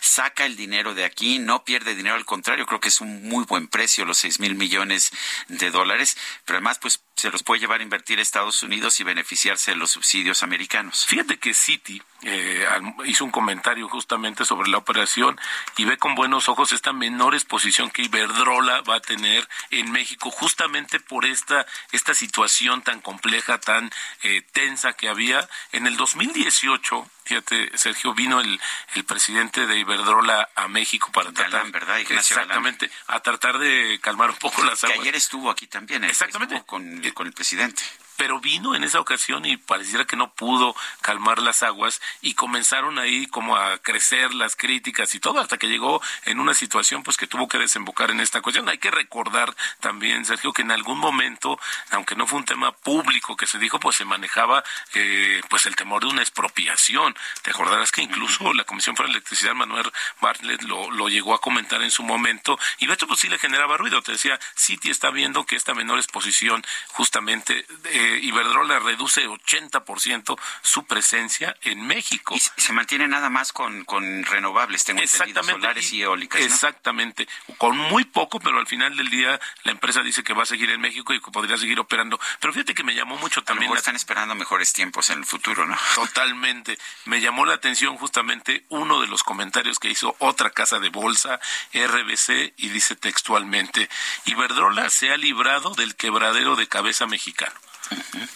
saca 0.00 0.46
el 0.46 0.56
dinero 0.56 0.94
de 0.94 1.04
aquí, 1.04 1.38
no 1.38 1.64
pierde 1.64 1.94
dinero, 1.94 2.16
al 2.16 2.24
contrario, 2.24 2.66
creo 2.66 2.80
que 2.80 2.88
es 2.88 3.00
un 3.00 3.28
muy 3.28 3.44
buen 3.44 3.68
precio, 3.68 4.04
los 4.04 4.18
seis 4.18 4.40
mil 4.40 4.54
millones 4.54 5.10
de 5.48 5.70
dólares, 5.70 6.16
pero 6.44 6.58
además, 6.58 6.78
pues 6.78 7.02
se 7.20 7.30
los 7.30 7.42
puede 7.42 7.60
llevar 7.60 7.80
a 7.80 7.82
invertir 7.82 8.18
Estados 8.18 8.62
Unidos 8.62 8.98
y 8.98 9.04
beneficiarse 9.04 9.72
de 9.72 9.76
los 9.76 9.90
subsidios 9.90 10.42
americanos. 10.42 11.04
Fíjate 11.04 11.38
que 11.38 11.52
Citi 11.52 12.00
eh, 12.22 12.66
hizo 13.04 13.26
un 13.26 13.30
comentario 13.30 13.90
justamente 13.90 14.46
sobre 14.46 14.70
la 14.70 14.78
operación 14.78 15.38
y 15.76 15.84
ve 15.84 15.98
con 15.98 16.14
buenos 16.14 16.48
ojos 16.48 16.72
esta 16.72 16.94
menor 16.94 17.34
exposición 17.34 17.90
que 17.90 18.04
Iberdrola 18.04 18.80
va 18.88 18.96
a 18.96 19.00
tener 19.00 19.46
en 19.70 19.92
México 19.92 20.30
justamente 20.30 20.98
por 20.98 21.26
esta, 21.26 21.66
esta 21.92 22.14
situación 22.14 22.80
tan 22.80 23.02
compleja, 23.02 23.60
tan 23.60 23.90
eh, 24.22 24.40
tensa 24.52 24.94
que 24.94 25.10
había. 25.10 25.46
En 25.72 25.86
el 25.86 25.98
2018, 25.98 27.06
fíjate, 27.34 27.78
Sergio, 27.78 28.12
vino 28.12 28.40
el, 28.40 28.60
el 28.96 29.04
presidente 29.04 29.64
de 29.66 29.78
Iberdrola 29.78 30.48
a 30.56 30.66
México 30.66 31.10
para 31.12 31.30
tratar, 31.32 31.52
Galán, 31.52 31.70
¿verdad? 31.72 31.98
Ignacio 31.98 32.34
exactamente, 32.36 32.90
a 33.06 33.20
tratar 33.20 33.58
de 33.58 34.00
calmar 34.02 34.30
un 34.30 34.36
poco 34.36 34.64
las 34.64 34.80
Que 34.80 34.86
aguas. 34.88 35.00
ayer 35.02 35.14
estuvo 35.14 35.48
aquí 35.48 35.68
también. 35.68 36.02
¿eh? 36.02 36.08
Exactamente. 36.08 36.56
Estuvo 36.56 36.66
con, 36.66 37.00
con 37.14 37.26
el 37.28 37.32
presidente. 37.32 37.84
Pero 38.20 38.38
vino 38.38 38.74
en 38.74 38.84
esa 38.84 39.00
ocasión 39.00 39.46
y 39.46 39.56
pareciera 39.56 40.04
que 40.04 40.14
no 40.14 40.30
pudo 40.34 40.76
calmar 41.00 41.40
las 41.40 41.62
aguas 41.62 42.02
y 42.20 42.34
comenzaron 42.34 42.98
ahí 42.98 43.26
como 43.26 43.56
a 43.56 43.78
crecer 43.78 44.34
las 44.34 44.56
críticas 44.56 45.14
y 45.14 45.20
todo 45.20 45.40
hasta 45.40 45.56
que 45.56 45.68
llegó 45.68 46.02
en 46.26 46.38
una 46.38 46.52
situación 46.52 47.02
pues 47.02 47.16
que 47.16 47.26
tuvo 47.26 47.48
que 47.48 47.56
desembocar 47.56 48.10
en 48.10 48.20
esta 48.20 48.42
cuestión. 48.42 48.68
Hay 48.68 48.76
que 48.76 48.90
recordar 48.90 49.56
también, 49.80 50.26
Sergio, 50.26 50.52
que 50.52 50.60
en 50.60 50.70
algún 50.70 50.98
momento, 50.98 51.58
aunque 51.92 52.14
no 52.14 52.26
fue 52.26 52.40
un 52.40 52.44
tema 52.44 52.72
público 52.72 53.38
que 53.38 53.46
se 53.46 53.58
dijo, 53.58 53.80
pues 53.80 53.96
se 53.96 54.04
manejaba 54.04 54.62
eh, 54.92 55.40
pues 55.48 55.64
el 55.64 55.74
temor 55.74 56.02
de 56.02 56.08
una 56.08 56.20
expropiación. 56.20 57.16
Te 57.40 57.52
acordarás 57.52 57.90
que 57.90 58.02
incluso 58.02 58.52
la 58.52 58.64
Comisión 58.64 58.96
para 58.96 59.08
la 59.08 59.14
Electricidad, 59.14 59.54
Manuel 59.54 59.90
Bartlett, 60.20 60.60
lo, 60.64 60.90
lo 60.90 61.08
llegó 61.08 61.32
a 61.32 61.40
comentar 61.40 61.80
en 61.80 61.90
su 61.90 62.02
momento 62.02 62.58
y 62.80 62.86
de 62.86 62.92
hecho 62.92 63.06
pues 63.06 63.20
sí 63.20 63.30
le 63.30 63.38
generaba 63.38 63.78
ruido. 63.78 64.02
Te 64.02 64.12
decía, 64.12 64.38
Citi 64.54 64.90
está 64.90 65.08
viendo 65.10 65.46
que 65.46 65.56
esta 65.56 65.72
menor 65.72 65.98
exposición 65.98 66.62
justamente 66.88 67.64
eh, 67.84 68.09
Iberdrola 68.18 68.78
reduce 68.78 69.28
80% 69.28 70.38
su 70.62 70.84
presencia 70.84 71.56
en 71.62 71.86
México. 71.86 72.34
Y 72.34 72.40
se 72.40 72.72
mantiene 72.72 73.08
nada 73.08 73.30
más 73.30 73.52
con, 73.52 73.84
con 73.84 74.24
renovables, 74.24 74.84
tengo 74.84 75.02
entendido, 75.02 75.42
solares 75.42 75.92
y, 75.92 76.02
eólicas. 76.02 76.40
Exactamente, 76.40 77.28
con 77.58 77.76
muy 77.76 78.04
poco, 78.04 78.40
pero 78.40 78.58
al 78.58 78.66
final 78.66 78.96
del 78.96 79.10
día 79.10 79.40
la 79.64 79.72
empresa 79.72 80.02
dice 80.02 80.22
que 80.22 80.34
va 80.34 80.42
a 80.42 80.46
seguir 80.46 80.70
en 80.70 80.80
México 80.80 81.12
y 81.12 81.20
que 81.20 81.30
podría 81.30 81.56
seguir 81.56 81.80
operando. 81.80 82.20
Pero 82.40 82.52
fíjate 82.52 82.74
que 82.74 82.84
me 82.84 82.94
llamó 82.94 83.16
mucho 83.16 83.42
también. 83.42 83.72
A 83.72 83.76
están 83.76 83.96
esperando 83.96 84.34
mejores 84.34 84.72
tiempos 84.72 85.10
en 85.10 85.18
el 85.18 85.24
futuro, 85.24 85.66
¿no? 85.66 85.76
Totalmente. 85.94 86.78
Me 87.04 87.20
llamó 87.20 87.46
la 87.46 87.54
atención 87.54 87.96
justamente 87.96 88.64
uno 88.68 89.00
de 89.00 89.06
los 89.06 89.22
comentarios 89.22 89.78
que 89.78 89.90
hizo 89.90 90.16
otra 90.18 90.50
casa 90.50 90.78
de 90.78 90.88
bolsa, 90.88 91.40
RBC, 91.72 92.54
y 92.56 92.68
dice 92.68 92.96
textualmente, 92.96 93.88
Iberdrola 94.26 94.90
se 94.90 95.10
ha 95.10 95.16
librado 95.16 95.74
del 95.74 95.96
quebradero 95.96 96.56
de 96.56 96.68
cabeza 96.68 97.06
mexicano. 97.06 97.54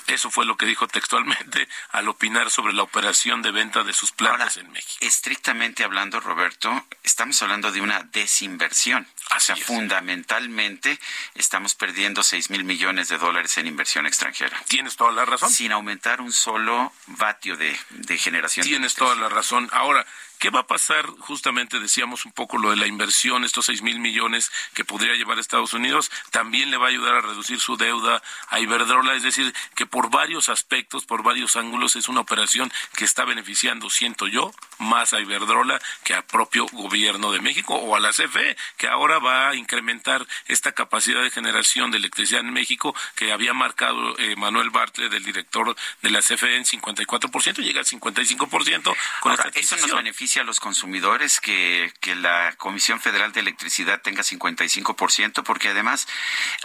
Eso 0.06 0.30
fue 0.30 0.46
lo 0.46 0.56
que 0.56 0.66
dijo 0.66 0.86
textualmente 0.86 1.68
al 1.90 2.08
opinar 2.08 2.50
sobre 2.50 2.72
la 2.72 2.82
operación 2.82 3.42
de 3.42 3.50
venta 3.50 3.82
de 3.82 3.92
sus 3.92 4.12
plantas 4.12 4.56
en 4.56 4.70
México. 4.70 4.98
Estrictamente 5.00 5.84
hablando, 5.84 6.20
Roberto, 6.20 6.86
estamos 7.02 7.40
hablando 7.42 7.72
de 7.72 7.80
una 7.80 8.02
desinversión. 8.02 9.06
O 9.30 9.40
sea, 9.40 9.56
fundamentalmente 9.56 10.98
estamos 11.34 11.74
perdiendo 11.74 12.22
6 12.22 12.50
mil 12.50 12.64
millones 12.64 13.08
de 13.08 13.18
dólares 13.18 13.56
en 13.58 13.66
inversión 13.66 14.06
extranjera. 14.06 14.60
Tienes 14.68 14.96
toda 14.96 15.12
la 15.12 15.24
razón. 15.24 15.50
Sin 15.50 15.72
aumentar 15.72 16.20
un 16.20 16.32
solo 16.32 16.92
vatio 17.06 17.56
de, 17.56 17.76
de 17.90 18.18
generación. 18.18 18.66
Tienes 18.66 18.94
toda 18.94 19.14
la 19.16 19.28
razón. 19.28 19.68
Ahora, 19.72 20.06
¿Qué 20.44 20.50
va 20.50 20.60
a 20.60 20.66
pasar? 20.66 21.06
Justamente 21.20 21.80
decíamos 21.80 22.26
un 22.26 22.32
poco 22.32 22.58
lo 22.58 22.68
de 22.68 22.76
la 22.76 22.86
inversión, 22.86 23.44
estos 23.44 23.64
seis 23.64 23.80
mil 23.80 23.98
millones 23.98 24.52
que 24.74 24.84
podría 24.84 25.14
llevar 25.14 25.38
a 25.38 25.40
Estados 25.40 25.72
Unidos, 25.72 26.10
también 26.32 26.70
le 26.70 26.76
va 26.76 26.86
a 26.86 26.88
ayudar 26.90 27.14
a 27.14 27.20
reducir 27.22 27.60
su 27.60 27.78
deuda 27.78 28.22
a 28.48 28.60
Iberdrola, 28.60 29.14
es 29.14 29.22
decir, 29.22 29.54
que 29.74 29.86
por 29.86 30.10
varios 30.10 30.50
aspectos, 30.50 31.06
por 31.06 31.22
varios 31.22 31.56
ángulos, 31.56 31.96
es 31.96 32.08
una 32.08 32.20
operación 32.20 32.70
que 32.94 33.06
está 33.06 33.24
beneficiando, 33.24 33.88
siento 33.88 34.26
yo, 34.26 34.52
más 34.78 35.14
a 35.14 35.20
Iberdrola 35.20 35.80
que 36.02 36.12
al 36.12 36.24
propio 36.24 36.66
gobierno 36.72 37.32
de 37.32 37.40
México 37.40 37.76
o 37.76 37.96
a 37.96 38.00
la 38.00 38.10
CFE, 38.10 38.54
que 38.76 38.88
ahora 38.88 39.13
va 39.18 39.50
a 39.50 39.54
incrementar 39.54 40.26
esta 40.46 40.72
capacidad 40.72 41.22
de 41.22 41.30
generación 41.30 41.90
de 41.90 41.98
electricidad 41.98 42.40
en 42.40 42.52
México 42.52 42.94
que 43.14 43.32
había 43.32 43.54
marcado 43.54 44.18
eh, 44.18 44.36
Manuel 44.36 44.70
Bartlett, 44.70 45.12
el 45.12 45.24
director 45.24 45.74
de 46.02 46.10
la 46.10 46.20
CFE, 46.20 46.56
en 46.56 46.64
54%, 46.64 47.62
llega 47.62 47.80
al 47.80 47.86
55% 47.86 48.96
con 49.20 49.30
ahora, 49.30 49.50
Eso 49.54 49.76
nos 49.76 49.94
beneficia 49.94 50.42
a 50.42 50.44
los 50.44 50.60
consumidores 50.60 51.40
que, 51.40 51.92
que 52.00 52.14
la 52.14 52.54
Comisión 52.56 53.00
Federal 53.00 53.32
de 53.32 53.40
Electricidad 53.40 54.00
tenga 54.02 54.22
55%, 54.22 55.42
porque 55.42 55.68
además, 55.70 56.06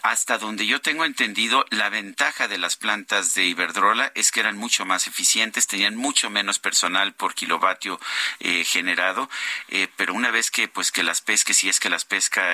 hasta 0.03 0.37
donde 0.37 0.65
yo 0.65 0.81
tengo 0.81 1.05
entendido, 1.05 1.65
la 1.69 1.89
ventaja 1.89 2.47
de 2.47 2.57
las 2.57 2.77
plantas 2.77 3.33
de 3.33 3.45
Iberdrola 3.45 4.11
es 4.15 4.31
que 4.31 4.39
eran 4.39 4.57
mucho 4.57 4.85
más 4.85 5.07
eficientes, 5.07 5.67
tenían 5.67 5.95
mucho 5.95 6.29
menos 6.29 6.59
personal 6.59 7.13
por 7.13 7.33
kilovatio 7.33 7.99
eh, 8.39 8.63
generado, 8.63 9.29
eh, 9.69 9.87
pero 9.95 10.13
una 10.13 10.31
vez 10.31 10.51
que 10.51 10.67
pues 10.67 10.91
que 10.91 11.03
las 11.03 11.21
pesque, 11.21 11.53
si 11.53 11.69
es 11.69 11.79
que 11.79 11.89
las 11.89 12.05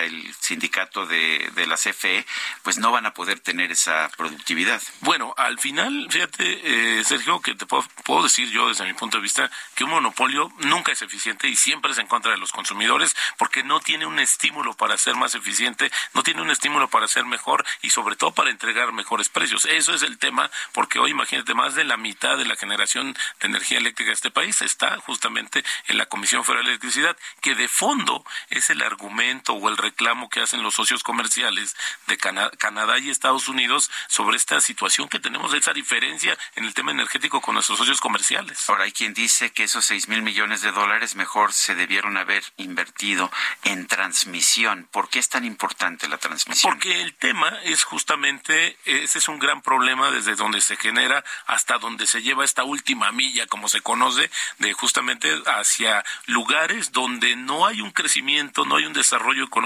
el 0.04 0.34
sindicato 0.40 1.06
de, 1.06 1.52
de 1.56 1.68
la 1.68 1.76
CFE, 1.76 2.26
pues 2.64 2.78
no 2.78 2.92
van 2.92 3.06
a 3.06 3.14
poder 3.14 3.40
tener 3.40 3.72
esa 3.72 4.10
productividad. 4.18 4.82
Bueno, 5.02 5.34
al 5.38 5.60
final, 5.60 6.08
fíjate, 6.10 7.00
eh, 7.00 7.04
Sergio, 7.04 7.42
que 7.42 7.56
te 7.56 7.66
puedo, 7.66 7.86
puedo 8.04 8.24
decir 8.24 8.50
yo 8.50 8.70
desde 8.70 8.86
mi 8.86 8.94
punto 8.94 9.18
de 9.18 9.24
vista 9.24 9.50
que 9.76 9.84
un 9.84 9.92
monopolio 9.92 10.52
nunca 10.60 10.92
es 10.92 11.02
eficiente 11.02 11.48
y 11.48 11.56
siempre 11.56 11.92
es 11.92 11.98
en 11.98 12.08
contra 12.08 12.32
de 12.32 12.38
los 12.38 12.52
consumidores 12.52 13.16
porque 13.38 13.64
no 13.64 13.80
tiene 13.80 14.06
un 14.06 14.20
estímulo 14.20 14.74
para 14.74 14.98
ser 14.98 15.16
más 15.16 15.36
eficiente, 15.36 15.92
no 16.14 16.24
tiene 16.24 16.42
un 16.42 16.50
estímulo 16.50 16.90
para 16.90 17.08
ser 17.08 17.26
mejor 17.26 17.66
y 17.82 17.90
sobre 17.90 18.16
todo 18.16 18.32
para 18.34 18.50
entregar 18.50 18.92
mejores 18.94 19.30
precios. 19.30 19.66
Eso 19.66 19.94
es 19.94 20.04
el 20.04 20.18
tema 20.18 20.50
porque 20.74 21.00
hoy 21.00 21.12
imagínate 21.12 21.54
más 21.54 21.76
de 21.76 21.84
la 21.84 21.98
mitad 21.98 22.38
de 22.38 22.46
la 22.46 22.56
generación 22.56 23.16
de 23.40 23.48
energía 23.48 23.78
eléctrica 23.78 24.10
de 24.10 24.14
este 24.14 24.32
país 24.32 24.62
está 24.62 24.98
justamente 25.00 25.64
en 25.88 25.98
la 25.98 26.06
Comisión 26.06 26.44
Federal 26.44 26.66
de 26.66 26.72
Electricidad, 26.72 27.18
que 27.42 27.56
de 27.56 27.68
fondo 27.68 28.26
es 28.50 28.70
el 28.70 28.82
argumento 28.82 29.54
o 29.54 29.70
el 29.70 29.75
reclamo 29.78 30.30
que 30.30 30.42
hacen 30.42 30.64
los 30.64 30.76
socios 30.76 31.04
comerciales 31.04 31.76
de 32.08 32.18
Canadá 32.18 32.98
y 33.00 33.10
Estados 33.10 33.48
Unidos 33.48 33.92
sobre 34.08 34.38
esta 34.38 34.62
situación 34.62 35.10
que 35.10 35.20
tenemos, 35.20 35.54
esa 35.54 35.74
diferencia 35.74 36.38
en 36.56 36.66
el 36.66 36.74
tema 36.74 36.92
energético 36.92 37.42
con 37.42 37.56
nuestros 37.56 37.78
socios 37.78 38.02
comerciales. 38.02 38.70
Ahora 38.70 38.86
hay 38.86 38.92
quien 38.92 39.14
dice 39.14 39.52
que 39.52 39.64
esos 39.64 39.86
seis 39.86 40.08
mil 40.08 40.22
millones 40.22 40.62
de 40.62 40.72
dólares 40.72 41.16
mejor 41.16 41.54
se 41.54 41.76
debieron 41.76 42.18
haber 42.18 42.44
invertido 42.58 43.32
en 43.64 43.88
transmisión. 43.88 44.88
¿Por 44.92 45.10
qué 45.10 45.20
es 45.20 45.30
tan 45.30 45.46
importante 45.46 46.08
la 46.08 46.18
transmisión? 46.18 46.72
Porque 46.72 47.02
el 47.02 47.14
tema 47.14 47.50
es 47.64 47.84
justamente, 47.84 48.78
ese 48.86 49.20
es 49.20 49.28
un 49.28 49.40
gran 49.40 49.62
problema 49.62 50.12
desde 50.12 50.36
donde 50.36 50.62
se 50.62 50.78
genera 50.78 51.24
hasta 51.46 51.78
donde 51.78 52.08
se 52.08 52.22
lleva 52.22 52.46
esta 52.46 52.64
última 52.64 53.12
milla, 53.12 53.48
como 53.48 53.68
se 53.68 53.82
conoce, 53.82 54.30
de 54.60 54.74
justamente 54.74 55.34
hacia 55.46 56.04
lugares 56.26 56.92
donde 56.92 57.36
no 57.36 57.66
hay 57.66 57.82
un 57.82 57.92
crecimiento, 57.92 58.66
no 58.66 58.76
hay 58.76 58.86
un 58.86 58.94
desarrollo 58.94 59.44
económico, 59.44 59.65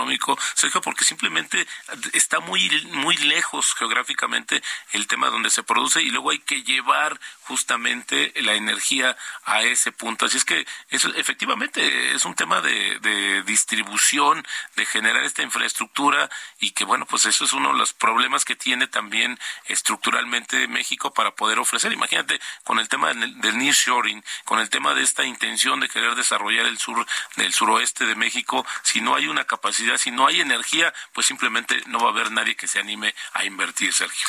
Sergio, 0.53 0.81
porque 0.81 1.05
simplemente 1.05 1.65
está 2.13 2.39
muy, 2.39 2.69
muy 2.91 3.17
lejos 3.17 3.73
geográficamente 3.75 4.61
el 4.91 5.07
tema 5.07 5.29
donde 5.29 5.49
se 5.49 5.63
produce 5.63 6.01
y 6.01 6.09
luego 6.09 6.31
hay 6.31 6.39
que 6.39 6.63
llevar 6.63 7.19
justamente 7.43 8.33
la 8.37 8.53
energía 8.53 9.17
a 9.45 9.63
ese 9.63 9.91
punto. 9.91 10.25
Así 10.25 10.37
es 10.37 10.45
que 10.45 10.65
eso 10.89 11.09
efectivamente 11.15 12.13
es 12.13 12.25
un 12.25 12.35
tema 12.35 12.61
de, 12.61 12.99
de, 12.99 13.43
distribución, 13.43 14.45
de 14.75 14.85
generar 14.85 15.23
esta 15.23 15.41
infraestructura 15.41 16.29
y 16.59 16.71
que 16.71 16.83
bueno, 16.85 17.05
pues 17.05 17.25
eso 17.25 17.45
es 17.45 17.53
uno 17.53 17.71
de 17.73 17.79
los 17.79 17.93
problemas 17.93 18.45
que 18.45 18.55
tiene 18.55 18.87
también 18.87 19.39
estructuralmente 19.65 20.67
México 20.67 21.13
para 21.13 21.31
poder 21.31 21.59
ofrecer. 21.59 21.91
Imagínate 21.91 22.39
con 22.63 22.79
el 22.79 22.87
tema 22.87 23.13
del, 23.13 23.39
del 23.41 23.57
nearshoring, 23.57 24.23
con 24.45 24.59
el 24.59 24.69
tema 24.69 24.93
de 24.93 25.03
esta 25.03 25.23
intención 25.23 25.79
de 25.79 25.89
querer 25.89 26.15
desarrollar 26.15 26.65
el 26.65 26.77
sur 26.77 27.05
del 27.35 27.53
suroeste 27.53 28.05
de 28.05 28.15
México, 28.15 28.65
si 28.83 29.01
no 29.01 29.15
hay 29.15 29.27
una 29.27 29.45
capacidad, 29.45 29.88
si 29.97 30.11
no 30.11 30.27
hay 30.27 30.41
energía, 30.41 30.93
pues 31.13 31.27
simplemente 31.27 31.81
no 31.87 31.99
va 31.99 32.09
a 32.09 32.11
haber 32.11 32.31
nadie 32.31 32.55
que 32.55 32.67
se 32.67 32.79
anime 32.79 33.13
a 33.33 33.45
invertir, 33.45 33.93
Sergio. 33.93 34.27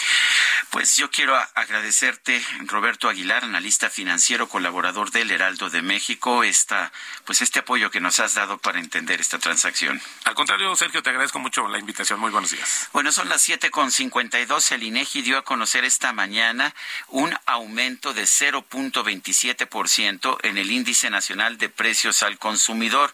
Pues 0.70 0.96
yo 0.96 1.10
quiero 1.10 1.36
agradecerte, 1.54 2.44
Roberto 2.66 3.08
Aguilar, 3.08 3.44
analista 3.44 3.90
financiero, 3.90 4.48
colaborador 4.48 5.10
del 5.10 5.30
Heraldo 5.30 5.70
de 5.70 5.82
México, 5.82 6.44
esta 6.44 6.92
pues 7.24 7.42
este 7.42 7.60
apoyo 7.60 7.90
que 7.90 8.00
nos 8.00 8.20
has 8.20 8.34
dado 8.34 8.58
para 8.58 8.80
entender 8.80 9.20
esta 9.20 9.38
transacción. 9.38 10.00
Al 10.24 10.34
contrario, 10.34 10.74
Sergio, 10.76 11.02
te 11.02 11.10
agradezco 11.10 11.38
mucho 11.38 11.66
la 11.68 11.78
invitación. 11.78 12.20
Muy 12.20 12.30
buenos 12.30 12.50
días. 12.50 12.88
Bueno, 12.92 13.12
son 13.12 13.28
las 13.28 13.42
siete 13.42 13.70
con 13.70 13.90
cincuenta 13.90 14.40
y 14.40 14.46
dos. 14.46 14.72
El 14.72 14.82
INEGI 14.82 15.20
dio 15.22 15.38
a 15.38 15.44
conocer 15.44 15.84
esta 15.84 16.12
mañana 16.12 16.74
un 17.08 17.34
aumento 17.46 18.12
de 18.14 18.24
0.27% 18.24 20.38
en 20.42 20.58
el 20.58 20.70
índice 20.70 21.10
nacional 21.10 21.58
de 21.58 21.68
precios 21.68 22.22
al 22.22 22.38
consumidor. 22.38 23.12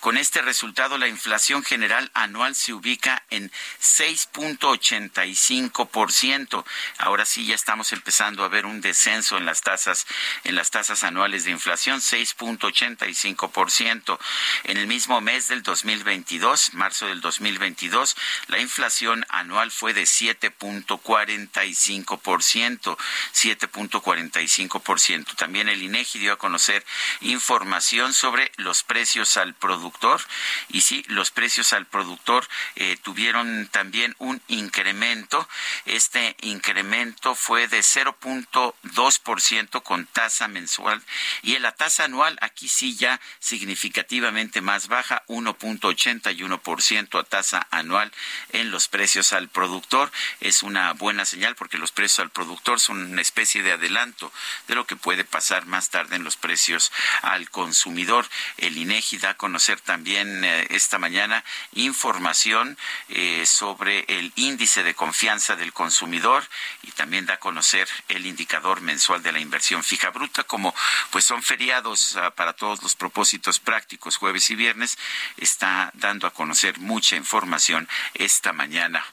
Con 0.00 0.16
este 0.16 0.42
resultado, 0.42 0.98
la 0.98 1.06
inflación 1.08 1.62
general 1.62 1.85
anual 2.14 2.54
se 2.54 2.72
ubica 2.72 3.22
en 3.30 3.50
6.85%. 3.80 6.64
Ahora 6.98 7.26
sí 7.26 7.46
ya 7.46 7.54
estamos 7.54 7.92
empezando 7.92 8.42
a 8.44 8.48
ver 8.48 8.66
un 8.66 8.80
descenso 8.80 9.36
en 9.36 9.46
las 9.46 9.62
tasas 9.62 10.06
en 10.44 10.54
las 10.54 10.70
tasas 10.70 11.02
anuales 11.04 11.44
de 11.44 11.50
inflación, 11.50 12.00
6.85 12.00 14.18
en 14.64 14.76
el 14.76 14.86
mismo 14.86 15.20
mes 15.20 15.48
del 15.48 15.62
2022, 15.62 16.74
marzo 16.74 17.06
del 17.06 17.20
2022, 17.20 18.16
la 18.48 18.60
inflación 18.60 19.24
anual 19.28 19.70
fue 19.70 19.94
de 19.94 20.02
7.45%, 20.02 22.96
7.45%. 23.34 25.36
También 25.36 25.68
el 25.68 25.82
INEGI 25.82 26.18
dio 26.18 26.32
a 26.32 26.38
conocer 26.38 26.84
información 27.20 28.14
sobre 28.14 28.50
los 28.56 28.82
precios 28.82 29.36
al 29.36 29.54
productor 29.54 30.20
y 30.68 30.80
sí, 30.82 31.04
los 31.08 31.30
precios 31.30 31.72
al 31.76 31.86
productor 31.86 32.48
eh, 32.74 32.96
tuvieron 33.02 33.68
también 33.68 34.14
un 34.18 34.42
incremento. 34.48 35.48
Este 35.84 36.36
incremento 36.40 37.34
fue 37.34 37.68
de 37.68 37.80
0.2% 37.80 39.82
con 39.82 40.06
tasa 40.06 40.48
mensual 40.48 41.02
y 41.42 41.54
en 41.54 41.62
la 41.62 41.72
tasa 41.72 42.04
anual 42.04 42.38
aquí 42.40 42.68
sí 42.68 42.96
ya 42.96 43.20
significativamente 43.38 44.60
más 44.60 44.88
baja, 44.88 45.22
1.81% 45.28 47.20
a 47.20 47.24
tasa 47.24 47.66
anual 47.70 48.12
en 48.52 48.70
los 48.70 48.88
precios 48.88 49.32
al 49.32 49.48
productor. 49.48 50.10
Es 50.40 50.62
una 50.62 50.92
buena 50.92 51.24
señal 51.24 51.54
porque 51.54 51.78
los 51.78 51.92
precios 51.92 52.20
al 52.20 52.30
productor 52.30 52.80
son 52.80 53.12
una 53.12 53.22
especie 53.22 53.62
de 53.62 53.72
adelanto 53.72 54.32
de 54.68 54.74
lo 54.74 54.86
que 54.86 54.96
puede 54.96 55.24
pasar 55.24 55.66
más 55.66 55.90
tarde 55.90 56.16
en 56.16 56.24
los 56.24 56.36
precios 56.36 56.92
al 57.22 57.50
consumidor. 57.50 58.26
El 58.56 58.76
INEGI 58.76 59.18
da 59.18 59.30
a 59.30 59.36
conocer 59.36 59.80
también 59.80 60.44
eh, 60.44 60.66
esta 60.70 60.98
mañana 60.98 61.44
información 61.74 62.76
eh, 63.08 63.44
sobre 63.46 64.04
el 64.08 64.32
índice 64.36 64.82
de 64.82 64.94
confianza 64.94 65.56
del 65.56 65.72
consumidor 65.72 66.44
y 66.82 66.90
también 66.92 67.26
da 67.26 67.34
a 67.34 67.40
conocer 67.40 67.88
el 68.08 68.26
indicador 68.26 68.80
mensual 68.80 69.22
de 69.22 69.32
la 69.32 69.40
inversión 69.40 69.82
fija 69.82 70.10
bruta 70.10 70.44
como 70.44 70.74
pues 71.10 71.24
son 71.24 71.42
feriados 71.42 72.16
ah, 72.16 72.30
para 72.30 72.54
todos 72.54 72.82
los 72.82 72.94
propósitos 72.94 73.58
prácticos 73.58 74.16
jueves 74.16 74.50
y 74.50 74.54
viernes 74.54 74.98
está 75.36 75.90
dando 75.94 76.26
a 76.26 76.32
conocer 76.32 76.78
mucha 76.78 77.16
información 77.16 77.88
esta 78.14 78.52
mañana 78.52 79.04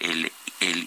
el, 0.00 0.32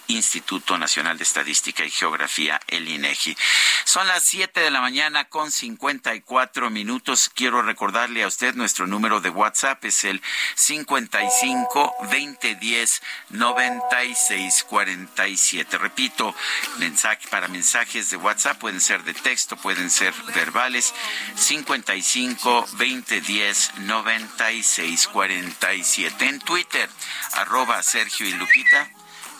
Instituto 0.06 0.78
Nacional 0.78 1.18
de 1.18 1.24
Estadística 1.24 1.84
y 1.84 1.90
Geografía, 1.90 2.60
el 2.68 2.88
INEGI. 2.88 3.36
Son 3.84 4.06
las 4.06 4.22
7 4.22 4.60
de 4.60 4.70
la 4.70 4.80
mañana 4.80 5.24
con 5.24 5.50
54 5.50 6.70
minutos. 6.70 7.28
Quiero 7.34 7.60
recordarle 7.60 8.22
a 8.22 8.28
usted 8.28 8.54
nuestro 8.54 8.86
número 8.86 9.20
de 9.20 9.30
WhatsApp 9.30 9.84
es 9.84 10.04
el 10.04 10.22
55 10.54 11.94
2010 12.02 13.02
96 13.30 14.64
47. 14.68 15.78
Repito, 15.78 16.34
mensaje 16.78 17.26
para 17.28 17.48
mensajes 17.48 18.10
de 18.10 18.16
WhatsApp 18.16 18.58
pueden 18.58 18.80
ser 18.80 19.02
de 19.02 19.14
texto, 19.14 19.56
pueden 19.56 19.90
ser 19.90 20.14
verbales. 20.36 20.94
55 21.34 22.66
2010 22.78 23.72
96 23.80 25.08
47. 25.08 26.26
En 26.26 26.38
Twitter, 26.38 26.88
arroba 27.32 27.82
Sergio 27.82 28.28
y 28.28 28.32
Lupita 28.34 28.88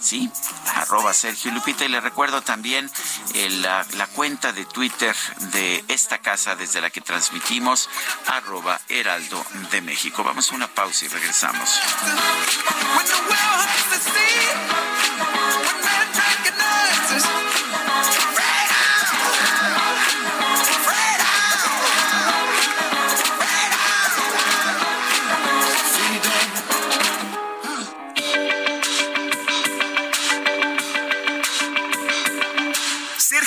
sí, 0.05 0.31
arroba 0.75 1.13
Sergio 1.13 1.51
Lupita. 1.51 1.85
Y 1.85 1.89
le 1.89 2.01
recuerdo 2.01 2.43
también 2.43 2.91
eh, 3.35 3.49
la, 3.51 3.87
la, 3.97 4.07
cuenta 4.09 4.53
de 4.53 4.65
Twitter 4.65 5.17
de 5.53 5.85
esta 5.89 6.19
casa 6.19 6.55
desde 6.55 6.81
la 6.81 6.91
que 6.91 7.01
transmitimos, 7.01 7.89
arroba 8.27 8.81
Heraldo 8.89 9.45
de 9.71 9.81
México. 9.81 10.23
Vamos 10.23 10.53
a 10.53 10.55
una 10.55 10.69
pausa 10.69 11.07
y 11.07 11.09
regresamos. 11.09 11.81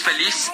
Feliz. 0.00 0.50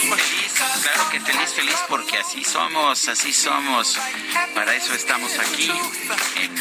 Feliz, 0.00 0.52
claro 0.82 1.10
que 1.10 1.20
feliz, 1.20 1.52
feliz, 1.54 1.76
porque 1.88 2.18
así 2.18 2.44
somos, 2.44 3.08
así 3.08 3.32
somos. 3.32 3.98
Para 4.54 4.74
eso 4.74 4.94
estamos 4.94 5.32
aquí 5.38 5.70
en 6.36 6.56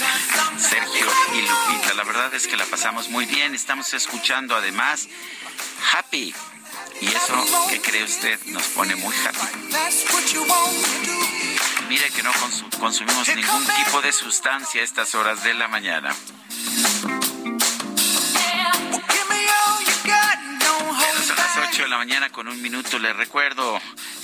Sergio 0.59 1.07
y 1.33 1.41
Lupita. 1.41 1.93
La 1.93 2.03
verdad 2.03 2.33
es 2.33 2.47
que 2.47 2.57
la 2.57 2.65
pasamos 2.65 3.09
muy 3.09 3.25
bien. 3.25 3.53
Estamos 3.53 3.93
escuchando 3.93 4.55
además 4.55 5.07
Happy. 5.93 6.33
Y 7.01 7.07
eso, 7.07 7.67
¿qué 7.69 7.81
cree 7.81 8.03
usted? 8.03 8.39
Nos 8.45 8.63
pone 8.67 8.95
muy 8.95 9.13
happy. 9.15 9.75
Mire 11.89 12.09
que 12.11 12.23
no 12.23 12.31
consumimos 12.79 13.27
ningún 13.35 13.65
tipo 13.65 14.01
de 14.01 14.11
sustancia 14.11 14.81
a 14.81 14.83
estas 14.83 15.13
horas 15.15 15.43
de 15.43 15.53
la 15.53 15.67
mañana. 15.67 16.15
La 21.91 21.97
mañana 21.97 22.29
con 22.29 22.47
un 22.47 22.61
minuto. 22.61 22.97
Le 22.99 23.11
recuerdo, 23.11 23.79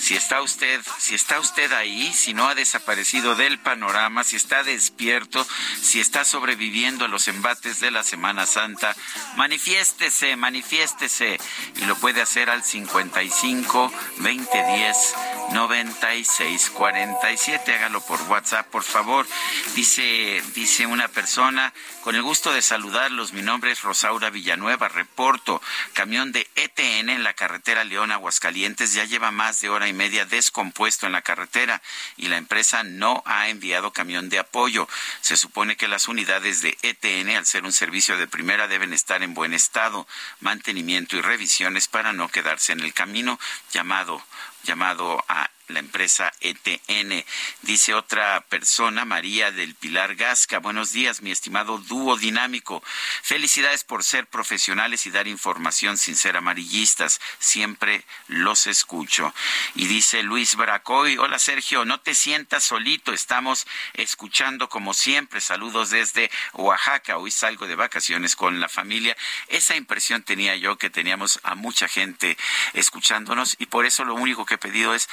si 0.08 0.16
está 0.16 0.40
usted, 0.40 0.80
si 0.96 1.14
está 1.14 1.38
usted 1.38 1.70
ahí, 1.70 2.10
si 2.14 2.32
no 2.32 2.48
ha 2.48 2.54
desaparecido 2.54 3.34
del 3.34 3.58
panorama, 3.58 4.24
si 4.24 4.36
está 4.36 4.62
despierto, 4.62 5.46
si 5.82 6.00
está 6.00 6.24
sobreviviendo 6.24 7.04
a 7.04 7.08
los 7.08 7.28
embates 7.28 7.78
de 7.80 7.90
la 7.90 8.02
Semana 8.02 8.46
Santa, 8.46 8.96
manifiéstese, 9.36 10.34
manifiéstese. 10.36 11.38
Y 11.76 11.84
lo 11.84 11.94
puede 11.96 12.22
hacer 12.22 12.48
al 12.48 12.64
55 12.64 13.92
2010 14.16 15.14
96 15.52 16.70
47. 16.70 17.74
Hágalo 17.74 18.00
por 18.00 18.22
WhatsApp, 18.22 18.66
por 18.68 18.84
favor. 18.84 19.26
Dice, 19.74 20.42
dice 20.54 20.86
una 20.86 21.08
persona, 21.08 21.74
con 22.02 22.14
el 22.14 22.22
gusto 22.22 22.54
de 22.54 22.62
saludarlos, 22.62 23.34
mi 23.34 23.42
nombre 23.42 23.72
es 23.72 23.82
Rosaura 23.82 24.30
Villanueva, 24.30 24.88
reporto, 24.88 25.60
camión 25.92 26.32
de 26.32 26.48
ETN 26.56 27.10
en 27.10 27.24
la 27.24 27.34
carretera 27.34 27.84
León 27.84 28.10
Aguascalientes 28.10 28.94
ya 28.94 29.04
lleva 29.04 29.30
más 29.30 29.60
de 29.60 29.68
hora 29.68 29.86
y 29.86 29.97
media 29.98 30.24
descompuesto 30.24 31.04
en 31.06 31.12
la 31.12 31.20
carretera 31.20 31.82
y 32.16 32.28
la 32.28 32.38
empresa 32.38 32.84
no 32.84 33.22
ha 33.26 33.48
enviado 33.48 33.92
camión 33.92 34.30
de 34.30 34.38
apoyo. 34.38 34.88
Se 35.20 35.36
supone 35.36 35.76
que 35.76 35.88
las 35.88 36.08
unidades 36.08 36.62
de 36.62 36.78
ETN, 36.82 37.36
al 37.36 37.44
ser 37.44 37.64
un 37.64 37.72
servicio 37.72 38.16
de 38.16 38.26
primera, 38.28 38.68
deben 38.68 38.94
estar 38.94 39.22
en 39.22 39.34
buen 39.34 39.52
estado, 39.52 40.06
mantenimiento 40.40 41.16
y 41.16 41.20
revisiones 41.20 41.88
para 41.88 42.12
no 42.12 42.28
quedarse 42.28 42.72
en 42.72 42.80
el 42.80 42.94
camino 42.94 43.38
llamado 43.72 44.22
llamado 44.64 45.24
a 45.28 45.50
la 45.68 45.80
empresa 45.80 46.32
ETN. 46.40 47.24
Dice 47.62 47.94
otra 47.94 48.40
persona, 48.48 49.04
María 49.04 49.50
del 49.52 49.74
Pilar 49.74 50.14
Gasca. 50.14 50.58
Buenos 50.58 50.92
días, 50.92 51.22
mi 51.22 51.30
estimado 51.30 51.78
dúo 51.78 52.16
dinámico. 52.16 52.82
Felicidades 53.22 53.84
por 53.84 54.04
ser 54.04 54.26
profesionales 54.26 55.06
y 55.06 55.10
dar 55.10 55.28
información 55.28 55.98
sin 55.98 56.16
ser 56.16 56.36
amarillistas. 56.36 57.20
Siempre 57.38 58.04
los 58.28 58.66
escucho. 58.66 59.34
Y 59.74 59.86
dice 59.86 60.22
Luis 60.22 60.56
Bracoy, 60.56 61.18
hola 61.18 61.38
Sergio, 61.38 61.84
no 61.84 62.00
te 62.00 62.14
sientas 62.14 62.64
solito, 62.64 63.12
estamos 63.12 63.66
escuchando 63.94 64.68
como 64.68 64.94
siempre. 64.94 65.40
Saludos 65.40 65.90
desde 65.90 66.30
Oaxaca. 66.54 67.18
Hoy 67.18 67.30
salgo 67.30 67.66
de 67.66 67.74
vacaciones 67.74 68.36
con 68.36 68.60
la 68.60 68.68
familia. 68.68 69.16
Esa 69.48 69.76
impresión 69.76 70.22
tenía 70.22 70.56
yo 70.56 70.78
que 70.78 70.90
teníamos 70.90 71.40
a 71.42 71.54
mucha 71.54 71.88
gente 71.88 72.36
escuchándonos 72.72 73.56
y 73.58 73.66
por 73.66 73.86
eso 73.86 74.04
lo 74.04 74.14
único 74.14 74.46
que 74.46 74.54
he 74.54 74.58
pedido 74.58 74.94
es 74.94 75.08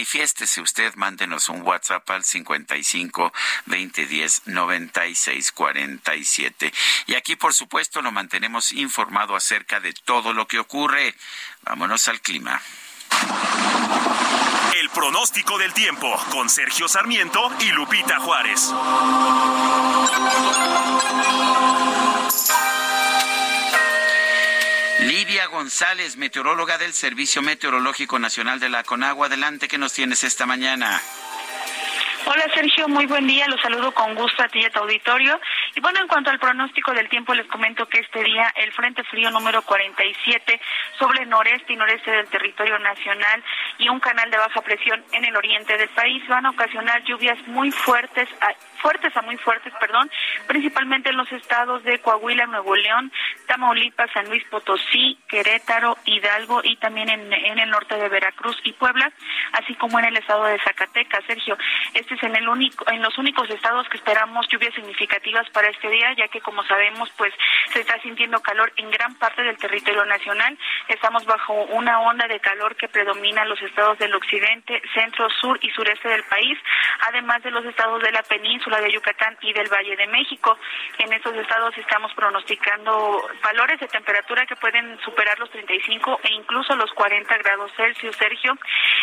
manifiéstese 0.00 0.62
usted, 0.62 0.94
mándenos 0.94 1.50
un 1.50 1.60
WhatsApp 1.60 2.08
al 2.08 2.24
55 2.24 3.32
2010 3.66 4.46
96 4.46 5.52
47. 5.52 6.72
Y 7.06 7.16
aquí, 7.16 7.36
por 7.36 7.52
supuesto, 7.52 8.00
lo 8.00 8.10
mantenemos 8.10 8.72
informado 8.72 9.36
acerca 9.36 9.78
de 9.78 9.92
todo 9.92 10.32
lo 10.32 10.46
que 10.46 10.58
ocurre. 10.58 11.14
Vámonos 11.64 12.08
al 12.08 12.22
clima. 12.22 12.62
El 14.80 14.88
pronóstico 14.88 15.58
del 15.58 15.74
tiempo 15.74 16.18
con 16.30 16.48
Sergio 16.48 16.88
Sarmiento 16.88 17.52
y 17.60 17.70
Lupita 17.72 18.20
Juárez. 18.20 18.72
Lidia 25.00 25.46
González, 25.46 26.16
meteoróloga 26.16 26.76
del 26.76 26.92
Servicio 26.92 27.40
Meteorológico 27.40 28.18
Nacional 28.18 28.60
de 28.60 28.68
la 28.68 28.84
Conagua. 28.84 29.26
Adelante, 29.26 29.66
¿qué 29.66 29.78
nos 29.78 29.92
tienes 29.94 30.24
esta 30.24 30.44
mañana? 30.46 31.00
Hola 32.26 32.44
Sergio, 32.54 32.86
muy 32.86 33.06
buen 33.06 33.26
día. 33.26 33.48
Los 33.48 33.60
saludo 33.60 33.92
con 33.92 34.14
gusto 34.14 34.42
a 34.42 34.48
ti 34.48 34.60
y 34.60 34.64
a 34.64 34.70
tu 34.70 34.80
auditorio. 34.80 35.40
Y 35.74 35.80
bueno, 35.80 36.00
en 36.00 36.06
cuanto 36.06 36.30
al 36.30 36.38
pronóstico 36.38 36.92
del 36.92 37.08
tiempo, 37.08 37.34
les 37.34 37.46
comento 37.46 37.88
que 37.88 38.00
este 38.00 38.22
día 38.22 38.52
el 38.56 38.72
Frente 38.72 39.02
Frío 39.04 39.30
número 39.30 39.62
47 39.62 40.60
sobre 40.98 41.24
noreste 41.24 41.72
y 41.72 41.76
noreste 41.76 42.10
del 42.10 42.26
territorio 42.28 42.78
nacional 42.78 43.42
y 43.78 43.88
un 43.88 44.00
canal 44.00 44.30
de 44.30 44.36
baja 44.36 44.60
presión 44.60 45.02
en 45.12 45.24
el 45.24 45.34
oriente 45.34 45.78
del 45.78 45.88
país 45.88 46.22
van 46.28 46.46
a 46.46 46.50
ocasionar 46.50 47.02
lluvias 47.04 47.38
muy 47.48 47.70
fuertes 47.70 48.28
fuertes 48.80 49.16
a 49.16 49.22
muy 49.22 49.36
fuertes, 49.38 49.72
perdón, 49.80 50.10
principalmente 50.46 51.10
en 51.10 51.16
los 51.16 51.30
estados 51.32 51.82
de 51.84 51.98
Coahuila, 52.00 52.46
Nuevo 52.46 52.74
León, 52.76 53.12
Tamaulipas, 53.46 54.10
San 54.12 54.28
Luis 54.28 54.44
Potosí, 54.50 55.18
Querétaro, 55.28 55.96
Hidalgo 56.04 56.60
y 56.64 56.76
también 56.76 57.08
en, 57.08 57.32
el 57.32 57.70
norte 57.70 57.96
de 57.96 58.08
Veracruz 58.08 58.56
y 58.64 58.72
Puebla, 58.72 59.12
así 59.52 59.74
como 59.74 59.98
en 59.98 60.06
el 60.06 60.16
estado 60.16 60.44
de 60.44 60.58
Zacatecas. 60.60 61.24
Sergio, 61.26 61.56
este 61.94 62.14
es 62.14 62.22
en 62.22 62.36
el 62.36 62.48
único, 62.48 62.88
en 62.90 63.02
los 63.02 63.16
únicos 63.18 63.48
estados 63.50 63.88
que 63.88 63.96
esperamos 63.96 64.48
lluvias 64.48 64.74
significativas 64.74 65.48
para 65.50 65.68
este 65.68 65.88
día, 65.88 66.12
ya 66.16 66.28
que 66.28 66.40
como 66.40 66.64
sabemos, 66.64 67.10
pues 67.16 67.32
se 67.72 67.80
está 67.80 68.00
sintiendo 68.00 68.40
calor 68.40 68.72
en 68.76 68.90
gran 68.90 69.14
parte 69.16 69.42
del 69.42 69.58
territorio 69.58 70.04
nacional. 70.06 70.56
Estamos 70.88 71.24
bajo 71.26 71.52
una 71.64 72.00
onda 72.00 72.26
de 72.26 72.40
calor 72.40 72.76
que 72.76 72.88
predomina 72.88 73.44
los 73.44 73.60
estados 73.62 73.98
del 73.98 74.14
occidente, 74.14 74.82
centro, 74.94 75.28
sur 75.40 75.58
y 75.62 75.70
sureste 75.70 76.08
del 76.08 76.24
país, 76.24 76.58
además 77.08 77.42
de 77.42 77.50
los 77.50 77.64
estados 77.64 78.02
de 78.02 78.12
la 78.12 78.22
península 78.22 78.69
de 78.78 78.92
Yucatán 78.92 79.36
y 79.40 79.52
del 79.52 79.68
Valle 79.68 79.96
de 79.96 80.06
México. 80.06 80.56
En 80.98 81.12
estos 81.12 81.34
estados 81.34 81.76
estamos 81.78 82.12
pronosticando 82.14 83.28
valores 83.42 83.80
de 83.80 83.88
temperatura 83.88 84.46
que 84.46 84.56
pueden 84.56 84.98
superar 85.00 85.38
los 85.38 85.50
35 85.50 86.20
e 86.24 86.32
incluso 86.34 86.76
los 86.76 86.92
40 86.92 87.36
grados 87.38 87.72
Celsius, 87.76 88.16
Sergio. 88.16 88.56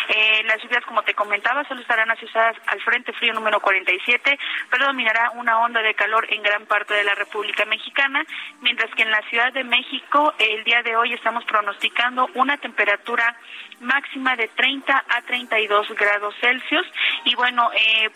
Eh, 0.08 0.42
las 0.44 0.62
lluvias, 0.62 0.84
como 0.84 1.02
te 1.02 1.14
comentaba, 1.14 1.64
solo 1.64 1.80
estarán 1.80 2.10
asociadas 2.10 2.56
al 2.66 2.80
Frente 2.80 3.12
Frío 3.12 3.34
número 3.34 3.60
47, 3.60 4.38
pero 4.70 4.86
dominará 4.86 5.30
una 5.32 5.60
onda 5.60 5.82
de 5.82 5.94
calor 5.94 6.26
en 6.30 6.42
gran 6.42 6.66
parte 6.66 6.94
de 6.94 7.04
la 7.04 7.14
República 7.14 7.64
Mexicana, 7.64 8.24
mientras 8.60 8.90
que 8.94 9.02
en 9.02 9.10
la 9.10 9.22
Ciudad 9.28 9.52
de 9.52 9.64
México 9.64 10.32
el 10.38 10.64
día 10.64 10.82
de 10.82 10.96
hoy 10.96 11.12
estamos 11.12 11.44
pronosticando 11.44 12.28
una 12.34 12.56
temperatura 12.56 13.36
máxima 13.80 14.36
de 14.36 14.48
30 14.48 15.04
a 15.08 15.22
32 15.22 15.88
grados 15.94 16.34
Celsius 16.40 16.86
y 17.24 17.34
bueno, 17.34 17.70
eh, 17.74 18.10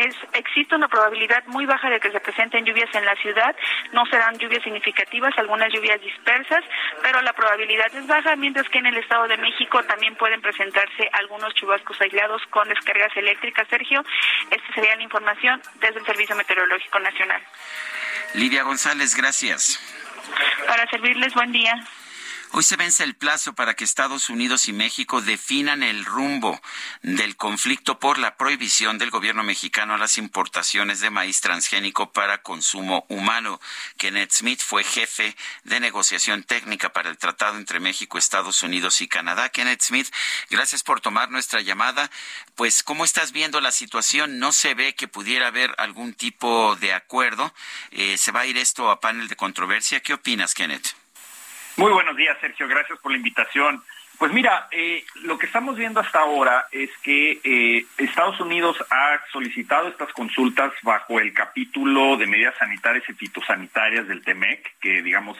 es, 0.00 0.14
existe 0.32 0.74
una 0.74 0.88
probabilidad 0.88 1.44
muy 1.46 1.66
baja 1.66 1.90
de 1.90 2.00
que 2.00 2.10
se 2.10 2.20
presenten 2.20 2.64
lluvias 2.64 2.94
en 2.94 3.04
la 3.04 3.14
ciudad. 3.16 3.54
No 3.92 4.04
serán 4.06 4.38
lluvias 4.38 4.62
significativas, 4.62 5.32
algunas 5.36 5.72
lluvias 5.72 6.00
dispersas, 6.00 6.64
pero 7.02 7.20
la 7.22 7.32
probabilidad 7.32 7.94
es 7.94 8.06
baja, 8.06 8.36
mientras 8.36 8.68
que 8.68 8.78
en 8.78 8.86
el 8.86 8.96
Estado 8.96 9.28
de 9.28 9.36
México 9.36 9.82
también 9.84 10.14
pueden 10.16 10.40
presentarse 10.40 11.08
algunos 11.12 11.54
chubascos 11.54 12.00
aislados 12.00 12.42
con 12.50 12.68
descargas 12.68 13.16
eléctricas. 13.16 13.68
Sergio, 13.68 14.04
esta 14.50 14.74
sería 14.74 14.96
la 14.96 15.02
información 15.02 15.60
desde 15.80 15.98
el 15.98 16.06
Servicio 16.06 16.36
Meteorológico 16.36 16.98
Nacional. 17.00 17.42
Lidia 18.34 18.62
González, 18.62 19.14
gracias. 19.14 19.80
Para 20.66 20.88
servirles, 20.88 21.34
buen 21.34 21.52
día. 21.52 21.74
Hoy 22.54 22.64
se 22.64 22.76
vence 22.76 23.02
el 23.02 23.14
plazo 23.14 23.54
para 23.54 23.72
que 23.72 23.82
Estados 23.84 24.28
Unidos 24.28 24.68
y 24.68 24.74
México 24.74 25.22
definan 25.22 25.82
el 25.82 26.04
rumbo 26.04 26.60
del 27.00 27.34
conflicto 27.34 27.98
por 27.98 28.18
la 28.18 28.36
prohibición 28.36 28.98
del 28.98 29.08
gobierno 29.08 29.42
mexicano 29.42 29.94
a 29.94 29.98
las 29.98 30.18
importaciones 30.18 31.00
de 31.00 31.08
maíz 31.08 31.40
transgénico 31.40 32.12
para 32.12 32.42
consumo 32.42 33.06
humano. 33.08 33.58
Kenneth 33.96 34.32
Smith 34.32 34.60
fue 34.60 34.84
jefe 34.84 35.34
de 35.64 35.80
negociación 35.80 36.42
técnica 36.42 36.92
para 36.92 37.08
el 37.08 37.16
tratado 37.16 37.56
entre 37.56 37.80
México, 37.80 38.18
Estados 38.18 38.62
Unidos 38.62 39.00
y 39.00 39.08
Canadá. 39.08 39.48
Kenneth 39.48 39.80
Smith, 39.80 40.12
gracias 40.50 40.82
por 40.82 41.00
tomar 41.00 41.30
nuestra 41.30 41.62
llamada. 41.62 42.10
Pues, 42.54 42.82
¿cómo 42.82 43.06
estás 43.06 43.32
viendo 43.32 43.62
la 43.62 43.72
situación? 43.72 44.38
No 44.38 44.52
se 44.52 44.74
ve 44.74 44.94
que 44.94 45.08
pudiera 45.08 45.46
haber 45.46 45.74
algún 45.78 46.12
tipo 46.12 46.76
de 46.76 46.92
acuerdo. 46.92 47.54
Eh, 47.92 48.18
¿Se 48.18 48.30
va 48.30 48.40
a 48.40 48.46
ir 48.46 48.58
esto 48.58 48.90
a 48.90 49.00
panel 49.00 49.28
de 49.28 49.36
controversia? 49.36 50.00
¿Qué 50.00 50.12
opinas, 50.12 50.52
Kenneth? 50.52 51.01
Muy 51.76 51.90
buenos 51.92 52.16
días, 52.16 52.36
Sergio. 52.40 52.68
Gracias 52.68 52.98
por 52.98 53.12
la 53.12 53.18
invitación. 53.18 53.82
Pues 54.22 54.32
mira, 54.32 54.68
eh, 54.70 55.04
lo 55.24 55.36
que 55.36 55.46
estamos 55.46 55.76
viendo 55.76 55.98
hasta 55.98 56.20
ahora 56.20 56.68
es 56.70 56.90
que 57.02 57.40
eh, 57.42 57.84
Estados 57.98 58.38
Unidos 58.38 58.76
ha 58.88 59.20
solicitado 59.32 59.88
estas 59.88 60.12
consultas 60.12 60.72
bajo 60.84 61.18
el 61.18 61.34
capítulo 61.34 62.16
de 62.16 62.28
medidas 62.28 62.54
sanitarias 62.56 63.02
y 63.08 63.14
fitosanitarias 63.14 64.06
del 64.06 64.22
TEMEC, 64.22 64.78
que 64.78 65.02
digamos 65.02 65.36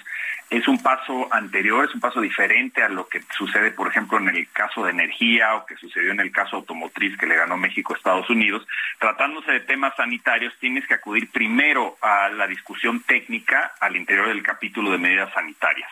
es 0.51 0.69
un 0.69 0.83
paso 0.83 1.33
anterior, 1.33 1.85
es 1.85 1.95
un 1.95 2.01
paso 2.01 2.21
diferente 2.21 2.83
a 2.83 2.89
lo 2.89 3.09
que 3.09 3.23
sucede, 3.39 3.71
por 3.71 3.89
ejemplo, 3.89 4.19
en 4.19 4.29
el 4.29 4.51
caso 4.51 4.85
de 4.85 4.91
energía 4.91 5.55
o 5.55 5.65
que 5.65 5.77
sucedió 5.77 6.11
en 6.11 6.21
el 6.21 6.31
caso 6.31 6.57
automotriz 6.57 7.17
que 7.17 7.27
le 7.27 7.37
ganó 7.37 7.57
México 7.57 7.95
a 7.95 7.97
Estados 7.97 8.29
Unidos. 8.29 8.67
Tratándose 8.99 9.51
de 9.51 9.61
temas 9.61 9.95
sanitarios, 9.97 10.53
tienes 10.59 10.87
que 10.87 10.95
acudir 10.95 11.31
primero 11.31 11.97
a 12.03 12.29
la 12.29 12.47
discusión 12.47 13.01
técnica 13.05 13.73
al 13.81 13.97
interior 13.97 14.29
del 14.29 14.43
capítulo 14.43 14.91
de 14.91 14.99
medidas 14.99 15.33
sanitarias. 15.33 15.89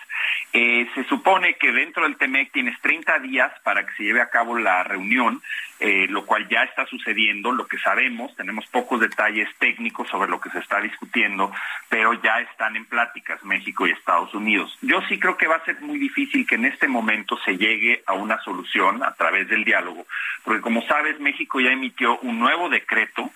Eh, 0.52 0.90
se 0.94 1.04
supone 1.04 1.54
que 1.54 1.72
dentro 1.72 2.02
del 2.02 2.16
TEMEC 2.16 2.52
tienes 2.52 2.78
30 2.80 3.18
días 3.20 3.52
para 3.62 3.86
que 3.86 3.92
se 3.94 4.04
lleve 4.04 4.20
a 4.20 4.30
cabo 4.30 4.58
la 4.58 4.82
reunión, 4.82 5.42
eh, 5.78 6.06
lo 6.08 6.26
cual 6.26 6.48
ya 6.48 6.64
está 6.64 6.86
sucediendo, 6.86 7.52
lo 7.52 7.66
que 7.66 7.78
sabemos, 7.78 8.34
tenemos 8.36 8.66
pocos 8.66 9.00
detalles 9.00 9.48
técnicos 9.58 10.08
sobre 10.08 10.28
lo 10.28 10.40
que 10.40 10.50
se 10.50 10.58
está 10.58 10.80
discutiendo, 10.80 11.52
pero 11.88 12.12
ya 12.22 12.40
están 12.40 12.76
en 12.76 12.84
pláticas 12.84 13.42
México 13.44 13.86
y 13.86 13.92
Estados 13.92 14.34
Unidos. 14.34 14.76
Yo 14.82 15.00
sí 15.08 15.18
creo 15.18 15.36
que 15.36 15.46
va 15.46 15.56
a 15.56 15.64
ser 15.64 15.80
muy 15.80 15.98
difícil 15.98 16.46
que 16.46 16.56
en 16.56 16.66
este 16.66 16.88
momento 16.88 17.38
se 17.44 17.56
llegue 17.56 18.02
a 18.06 18.12
una 18.12 18.38
solución 18.42 19.02
a 19.02 19.14
través 19.14 19.48
del 19.48 19.64
diálogo, 19.64 20.06
porque 20.44 20.60
como 20.60 20.82
sabes, 20.82 21.18
México 21.20 21.60
ya 21.60 21.70
emitió 21.70 22.18
un 22.18 22.38
nuevo 22.38 22.68
decreto 22.68 23.30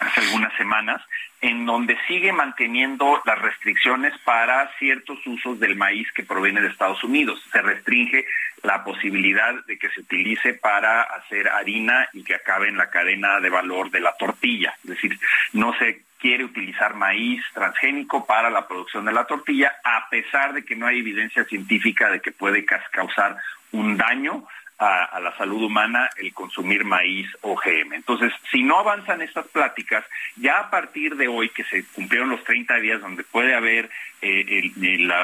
hace 0.00 0.20
algunas 0.20 0.52
semanas 0.56 1.02
en 1.40 1.66
donde 1.66 1.98
sigue 2.08 2.32
manteniendo 2.32 3.20
las 3.24 3.38
restricciones 3.38 4.12
para 4.24 4.70
ciertos 4.78 5.18
usos 5.26 5.60
del 5.60 5.76
maíz 5.76 6.10
que 6.12 6.24
proviene 6.24 6.60
de 6.60 6.68
Estados 6.68 7.02
Unidos. 7.04 7.42
Se 7.52 7.60
restringe 7.60 8.24
la 8.62 8.82
posibilidad 8.82 9.54
de 9.66 9.78
que 9.78 9.90
se 9.90 10.00
utilice 10.00 10.54
para 10.54 11.02
hacer 11.02 11.48
harina 11.48 12.08
y 12.12 12.24
que 12.24 12.34
acabe 12.34 12.68
en 12.68 12.76
la 12.76 12.90
cadena 12.90 13.38
de 13.40 13.50
valor 13.50 13.90
de 13.90 14.00
la 14.00 14.16
tortilla. 14.16 14.74
Es 14.82 14.90
decir, 14.90 15.18
no 15.52 15.72
se 15.78 16.02
quiere 16.18 16.44
utilizar 16.44 16.94
maíz 16.94 17.44
transgénico 17.52 18.26
para 18.26 18.50
la 18.50 18.66
producción 18.66 19.04
de 19.04 19.12
la 19.12 19.26
tortilla, 19.26 19.76
a 19.84 20.08
pesar 20.08 20.54
de 20.54 20.64
que 20.64 20.74
no 20.74 20.86
hay 20.86 21.00
evidencia 21.00 21.44
científica 21.44 22.10
de 22.10 22.20
que 22.20 22.32
puede 22.32 22.64
causar 22.64 23.36
un 23.72 23.96
daño 23.96 24.44
a, 24.78 25.18
la 25.20 25.36
salud 25.36 25.62
humana 25.62 26.10
el 26.18 26.32
consumir 26.34 26.84
maíz 26.84 27.26
OGM. 27.40 27.94
Entonces, 27.94 28.32
si 28.50 28.62
no 28.62 28.78
avanzan 28.78 29.22
estas 29.22 29.46
pláticas, 29.48 30.04
ya 30.36 30.58
a 30.58 30.70
partir 30.70 31.16
de 31.16 31.28
hoy 31.28 31.48
que 31.48 31.64
se 31.64 31.84
cumplieron 31.86 32.28
los 32.28 32.44
30 32.44 32.76
días 32.76 33.00
donde 33.00 33.24
puede 33.24 33.54
haber 33.54 33.88
eh, 34.20 34.72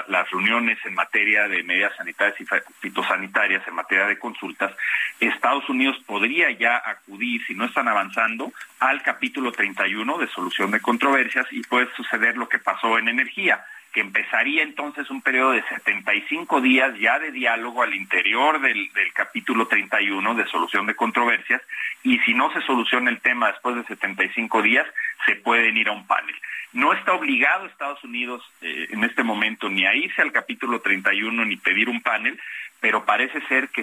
las 0.09 0.31
reuniones 0.31 0.79
en 0.85 0.95
materia 0.95 1.49
de 1.49 1.63
medidas 1.65 1.95
sanitarias 1.97 2.41
y 2.41 2.47
fitosanitarias, 2.81 3.67
en 3.67 3.75
materia 3.75 4.07
de 4.07 4.19
consultas, 4.19 4.73
Estados 5.21 5.69
Unidos 5.69 5.97
podría 6.07 6.51
ya 6.51 6.83
acudir, 6.85 7.45
si 7.47 7.55
no 7.55 7.67
están 7.67 7.89
avanzando, 7.89 8.53
al 8.81 9.03
capítulo 9.03 9.53
31 9.53 10.19
de 10.19 10.29
solución 10.29 10.71
de 10.71 10.81
controversias 10.81 11.47
y 11.51 11.63
puede 11.63 11.89
suceder 11.95 12.37
lo 12.37 12.49
que 12.49 12.59
pasó 12.59 12.99
en 12.99 13.09
energía 13.09 13.65
que 13.93 14.01
empezaría 14.01 14.63
entonces 14.63 15.11
un 15.11 15.21
periodo 15.21 15.53
de 15.53 15.63
75 15.63 16.61
días 16.61 16.99
ya 16.99 17.19
de 17.19 17.31
diálogo 17.31 17.83
al 17.83 17.95
interior 17.95 18.61
del, 18.61 18.89
capítulo 19.15 19.67
31 19.69 20.35
de 20.35 20.47
solución 20.47 20.87
de 20.87 20.95
controversias 20.95 21.61
y 22.03 22.19
si 22.21 22.33
no 22.33 22.53
se 22.53 22.63
soluciona 22.63 23.11
el 23.11 23.21
tema 23.21 23.53
después 23.53 23.77
de 23.77 23.85
75 23.85 24.63
días, 24.63 24.87
se 25.27 25.37
pueden 25.37 25.77
ir 25.77 25.89
a 25.89 25.93
un 25.93 26.07
panel. 26.07 26.35
No 26.73 26.93
está 26.93 27.13
obligado 27.13 27.67
Estados 27.67 28.03
Unidos 28.03 28.43
eh, 28.63 28.89
en 28.91 29.05
este 29.05 29.23
momento 29.23 29.69
ni 29.69 29.85
a 29.85 29.95
irse 29.95 30.23
al 30.23 30.33
capítulo 30.33 30.81
31 30.81 31.45
ni 31.45 31.57
pedir 31.57 31.89
un 31.89 32.01
panel, 32.01 32.41
pero 32.81 33.05
parece 33.05 33.41
ser 33.47 33.69
que, 33.69 33.83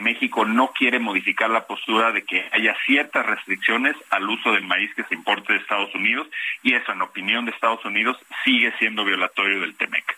México 0.00 0.44
no 0.44 0.72
quiere 0.72 0.98
modificar 0.98 1.48
la 1.48 1.64
postura 1.64 2.10
de 2.10 2.24
que 2.24 2.48
haya 2.50 2.76
ciertas 2.86 3.24
restricciones 3.24 3.94
al 4.10 4.28
uso 4.28 4.50
del 4.50 4.66
maíz 4.66 4.92
que 4.96 5.04
se 5.04 5.14
importe 5.14 5.52
de 5.52 5.60
Estados 5.60 5.94
Unidos 5.94 6.26
y 6.62 6.74
eso, 6.74 6.90
en 6.90 7.02
opinión 7.02 7.44
de 7.44 7.52
Estados 7.52 7.84
Unidos, 7.84 8.16
sigue 8.44 8.72
siendo 8.78 9.04
violatorio 9.04 9.60
del 9.60 9.76
TEMEC. 9.76 10.16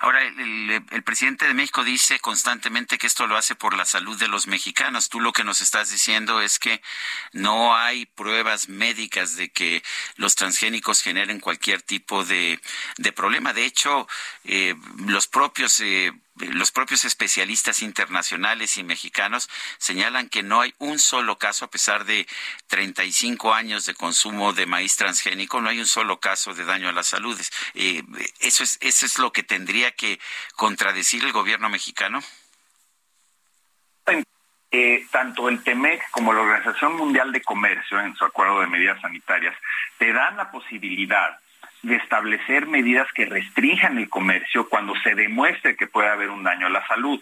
Ahora, 0.00 0.22
el, 0.22 1.02
presidente 1.04 1.46
de 1.46 1.54
México 1.54 1.84
dice 1.84 2.18
constantemente 2.20 2.98
que 2.98 3.06
esto 3.06 3.26
lo 3.26 3.36
hace 3.36 3.54
por 3.54 3.76
la 3.76 3.84
salud 3.84 4.18
de 4.18 4.28
los 4.28 4.46
mexicanos. 4.46 5.08
Tú 5.08 5.20
lo 5.20 5.32
que 5.32 5.44
nos 5.44 5.60
estás 5.60 5.90
diciendo 5.90 6.40
es 6.40 6.58
que 6.58 6.82
no 7.32 7.76
hay 7.76 8.06
pruebas 8.06 8.68
médicas 8.68 9.36
de 9.36 9.50
que 9.50 9.82
los 10.16 10.34
transgénicos 10.34 11.02
generen 11.02 11.40
cualquier 11.40 11.82
tipo 11.82 12.24
de, 12.24 12.60
de 12.96 13.12
problema. 13.12 13.52
De 13.52 13.64
hecho, 13.64 14.08
eh, 14.44 14.74
los 14.96 15.26
propios... 15.26 15.80
Eh, 15.80 16.12
los 16.48 16.72
propios 16.72 17.04
especialistas 17.04 17.82
internacionales 17.82 18.76
y 18.76 18.84
mexicanos 18.84 19.48
señalan 19.78 20.28
que 20.28 20.42
no 20.42 20.60
hay 20.60 20.74
un 20.78 20.98
solo 20.98 21.38
caso, 21.38 21.64
a 21.64 21.70
pesar 21.70 22.04
de 22.04 22.26
35 22.68 23.54
años 23.54 23.84
de 23.86 23.94
consumo 23.94 24.52
de 24.52 24.66
maíz 24.66 24.96
transgénico, 24.96 25.60
no 25.60 25.68
hay 25.68 25.80
un 25.80 25.86
solo 25.86 26.20
caso 26.20 26.54
de 26.54 26.64
daño 26.64 26.88
a 26.88 26.92
la 26.92 27.02
salud. 27.02 27.40
Eh, 27.74 28.02
eso, 28.40 28.62
es, 28.62 28.78
eso 28.80 29.06
es 29.06 29.18
lo 29.18 29.32
que 29.32 29.42
tendría 29.42 29.92
que 29.92 30.18
contradecir 30.56 31.24
el 31.24 31.32
gobierno 31.32 31.68
mexicano. 31.68 32.22
Eh, 34.72 35.04
tanto 35.10 35.48
el 35.48 35.64
TEMEC 35.64 36.10
como 36.12 36.32
la 36.32 36.42
Organización 36.42 36.94
Mundial 36.94 37.32
de 37.32 37.42
Comercio, 37.42 38.00
en 38.00 38.14
su 38.14 38.24
acuerdo 38.24 38.60
de 38.60 38.68
medidas 38.68 39.00
sanitarias, 39.00 39.56
te 39.98 40.12
dan 40.12 40.36
la 40.36 40.50
posibilidad 40.52 41.40
de 41.82 41.96
establecer 41.96 42.66
medidas 42.66 43.10
que 43.12 43.26
restrinjan 43.26 43.98
el 43.98 44.08
comercio 44.08 44.68
cuando 44.68 44.94
se 45.02 45.14
demuestre 45.14 45.76
que 45.76 45.86
puede 45.86 46.08
haber 46.08 46.30
un 46.30 46.42
daño 46.42 46.66
a 46.66 46.70
la 46.70 46.86
salud. 46.86 47.20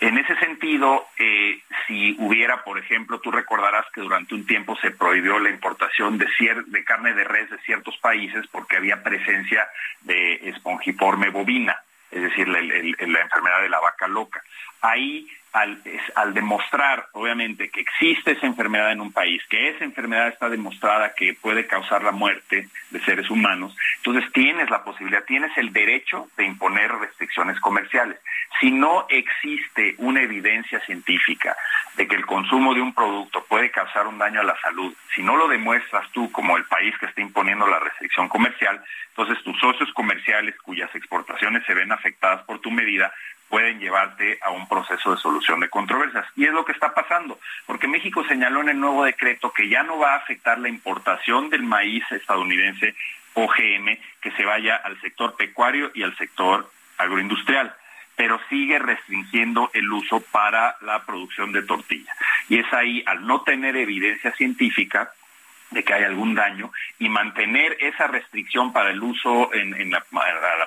En 0.00 0.18
ese 0.18 0.36
sentido, 0.36 1.06
eh, 1.18 1.62
si 1.86 2.16
hubiera, 2.18 2.64
por 2.64 2.78
ejemplo, 2.78 3.20
tú 3.20 3.30
recordarás 3.30 3.86
que 3.94 4.00
durante 4.00 4.34
un 4.34 4.44
tiempo 4.44 4.76
se 4.76 4.90
prohibió 4.90 5.38
la 5.38 5.50
importación 5.50 6.18
de, 6.18 6.26
de 6.66 6.84
carne 6.84 7.14
de 7.14 7.24
res 7.24 7.48
de 7.48 7.58
ciertos 7.58 7.96
países 7.98 8.46
porque 8.48 8.76
había 8.76 9.02
presencia 9.02 9.66
de 10.02 10.34
espongiforme 10.50 11.30
bovina, 11.30 11.76
es 12.10 12.22
decir, 12.22 12.48
la 12.48 12.58
enfermedad 12.58 13.62
de 13.62 13.68
la 13.68 13.80
vaca 13.80 14.08
loca. 14.08 14.42
Ahí 14.82 15.26
al, 15.54 16.34
demostrar, 16.34 17.06
obviamente, 17.12 17.70
que 17.70 17.80
existe 17.80 18.32
esa 18.32 18.46
enfermedad 18.46 18.90
en 18.90 19.00
un 19.00 19.12
país, 19.12 19.40
que 19.48 19.68
esa 19.68 19.84
enfermedad 19.84 20.26
está 20.26 20.48
demostrada 20.48 21.14
que 21.14 21.34
puede 21.34 21.68
causar 21.68 22.02
la 22.02 22.10
muerte 22.10 22.68
de 22.90 23.00
seres 23.04 23.30
humanos, 23.30 23.76
entonces 23.98 24.30
tienes 24.32 24.68
la 24.68 24.82
posibilidad, 24.82 25.22
tienes 25.24 25.56
el 25.56 25.72
derecho 25.72 26.28
de 26.36 26.44
imponer 26.44 26.90
restricciones 26.90 27.60
comerciales. 27.60 28.18
Si 28.60 28.72
no 28.72 29.06
existe 29.08 29.94
una 29.98 30.22
evidencia 30.22 30.80
científica 30.80 31.56
de 31.96 32.08
que 32.08 32.16
el 32.16 32.26
consumo 32.26 32.74
de 32.74 32.80
un 32.80 32.92
producto 32.92 33.44
puede 33.48 33.70
causar 33.70 34.08
un 34.08 34.18
daño 34.18 34.40
a 34.40 34.44
la 34.44 34.60
salud, 34.60 34.92
si 35.14 35.22
no 35.22 35.36
lo 35.36 35.46
demuestras 35.46 36.10
tú 36.10 36.32
como 36.32 36.56
el 36.56 36.64
país 36.64 36.98
que 36.98 37.06
está 37.06 37.20
imponiendo 37.20 37.68
la 37.68 37.78
restricción 37.78 38.28
comercial, 38.28 38.82
entonces 39.10 39.42
tus 39.44 39.56
socios 39.60 39.92
comerciales 39.92 40.56
cuyas 40.62 40.92
exportaciones 40.96 41.64
se 41.64 41.74
ven 41.74 41.92
afectadas 41.92 42.42
por 42.42 42.58
tu 42.58 42.72
medida 42.72 43.12
pueden 43.54 43.78
llevarte 43.78 44.36
a 44.42 44.50
un 44.50 44.66
proceso 44.68 45.14
de 45.14 45.20
solución 45.20 45.60
de 45.60 45.68
controversias. 45.68 46.26
Y 46.34 46.44
es 46.44 46.52
lo 46.52 46.64
que 46.64 46.72
está 46.72 46.92
pasando, 46.92 47.38
porque 47.66 47.86
México 47.86 48.24
señaló 48.24 48.62
en 48.62 48.70
el 48.70 48.80
nuevo 48.80 49.04
decreto 49.04 49.52
que 49.52 49.68
ya 49.68 49.84
no 49.84 49.96
va 49.96 50.14
a 50.14 50.16
afectar 50.16 50.58
la 50.58 50.68
importación 50.68 51.50
del 51.50 51.62
maíz 51.62 52.02
estadounidense 52.10 52.96
OGM 53.34 53.96
que 54.20 54.32
se 54.32 54.44
vaya 54.44 54.74
al 54.74 55.00
sector 55.00 55.36
pecuario 55.36 55.92
y 55.94 56.02
al 56.02 56.16
sector 56.16 56.68
agroindustrial 56.98 57.72
pero 58.16 58.40
sigue 58.48 58.80
restringiendo 58.80 59.70
el 59.72 59.92
uso 59.92 60.20
para 60.20 60.76
la 60.82 61.04
producción 61.04 61.52
de 61.52 61.62
tortilla. 61.62 62.12
Y 62.48 62.58
es 62.58 62.72
ahí, 62.72 63.02
al 63.06 63.26
no 63.26 63.42
tener 63.42 63.76
evidencia 63.76 64.32
científica, 64.32 65.12
de 65.74 65.84
que 65.84 65.92
hay 65.92 66.04
algún 66.04 66.34
daño 66.34 66.72
y 66.98 67.08
mantener 67.08 67.76
esa 67.80 68.06
restricción 68.06 68.72
para 68.72 68.90
el 68.90 69.02
uso 69.02 69.52
en, 69.52 69.90
la, 69.90 70.04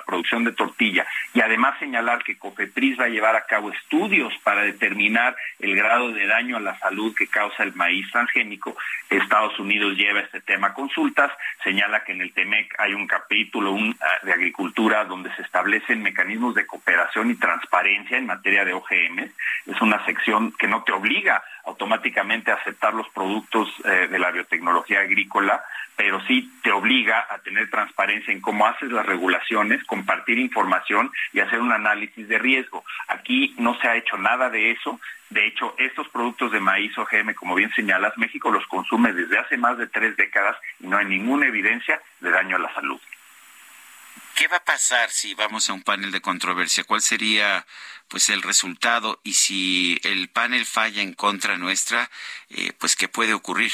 producción 0.06 0.44
de 0.44 0.52
tortilla 0.52 1.06
y 1.34 1.40
además 1.40 1.78
señalar 1.78 2.22
que 2.22 2.38
COFEPRIS 2.38 3.00
va 3.00 3.04
a 3.04 3.08
llevar 3.08 3.36
a 3.36 3.46
cabo 3.46 3.70
estudios 3.70 4.32
para 4.44 4.62
determinar 4.62 5.36
el 5.58 5.74
grado 5.74 6.12
de 6.12 6.26
daño 6.26 6.56
a 6.56 6.60
la 6.60 6.78
salud 6.78 7.14
que 7.16 7.26
causa 7.26 7.62
el 7.62 7.74
maíz 7.74 8.10
transgénico. 8.10 8.76
Estados 9.10 9.58
Unidos 9.58 9.96
lleva 9.96 10.20
este 10.20 10.40
tema 10.40 10.68
a 10.68 10.74
consultas, 10.74 11.32
señala 11.64 12.04
que 12.04 12.12
en 12.12 12.20
el 12.20 12.32
TEMEC 12.32 12.74
hay 12.78 12.94
un 12.94 13.06
capítulo 13.06 13.76
ah, 14.00 14.06
de 14.22 14.32
agricultura 14.32 15.04
donde 15.04 15.34
se 15.36 15.42
establecen 15.42 16.02
mecanismos 16.02 16.54
de 16.54 16.66
cooperación 16.66 17.30
y 17.30 17.34
transparencia 17.36 18.18
en 18.18 18.26
materia 18.26 18.64
de 18.64 18.74
OGM. 18.74 19.18
Es 19.66 19.80
una 19.80 20.04
sección 20.04 20.52
que 20.52 20.68
no 20.68 20.82
te 20.84 20.92
obliga 20.92 21.42
automáticamente 21.68 22.50
aceptar 22.50 22.94
los 22.94 23.08
productos 23.10 23.68
eh, 23.84 24.08
de 24.10 24.18
la 24.18 24.30
biotecnología 24.30 25.00
agrícola, 25.00 25.62
pero 25.96 26.20
sí 26.26 26.50
te 26.62 26.72
obliga 26.72 27.26
a 27.28 27.38
tener 27.38 27.68
transparencia 27.70 28.32
en 28.32 28.40
cómo 28.40 28.66
haces 28.66 28.90
las 28.90 29.04
regulaciones, 29.04 29.84
compartir 29.84 30.38
información 30.38 31.10
y 31.32 31.40
hacer 31.40 31.60
un 31.60 31.72
análisis 31.72 32.26
de 32.26 32.38
riesgo. 32.38 32.84
Aquí 33.08 33.54
no 33.58 33.78
se 33.80 33.88
ha 33.88 33.96
hecho 33.96 34.16
nada 34.16 34.48
de 34.48 34.70
eso. 34.70 34.98
De 35.28 35.46
hecho, 35.46 35.74
estos 35.76 36.08
productos 36.08 36.52
de 36.52 36.60
maíz 36.60 36.96
o 36.96 37.04
GM, 37.04 37.34
como 37.34 37.54
bien 37.54 37.70
señalas, 37.74 38.16
México 38.16 38.50
los 38.50 38.66
consume 38.66 39.12
desde 39.12 39.38
hace 39.38 39.58
más 39.58 39.76
de 39.76 39.86
tres 39.88 40.16
décadas 40.16 40.56
y 40.80 40.86
no 40.86 40.96
hay 40.96 41.04
ninguna 41.04 41.48
evidencia 41.48 42.00
de 42.20 42.30
daño 42.30 42.56
a 42.56 42.60
la 42.60 42.74
salud. 42.74 43.00
¿Qué 44.38 44.46
va 44.46 44.58
a 44.58 44.64
pasar 44.64 45.10
si 45.10 45.34
vamos 45.34 45.68
a 45.68 45.72
un 45.72 45.82
panel 45.82 46.12
de 46.12 46.20
controversia? 46.20 46.84
¿Cuál 46.84 47.00
sería 47.00 47.66
pues 48.06 48.30
el 48.30 48.40
resultado? 48.40 49.18
Y 49.24 49.32
si 49.32 49.98
el 50.04 50.28
panel 50.28 50.64
falla 50.64 51.02
en 51.02 51.12
contra 51.12 51.58
nuestra, 51.58 52.08
eh, 52.50 52.70
pues 52.78 52.94
¿qué 52.94 53.08
puede 53.08 53.34
ocurrir? 53.34 53.72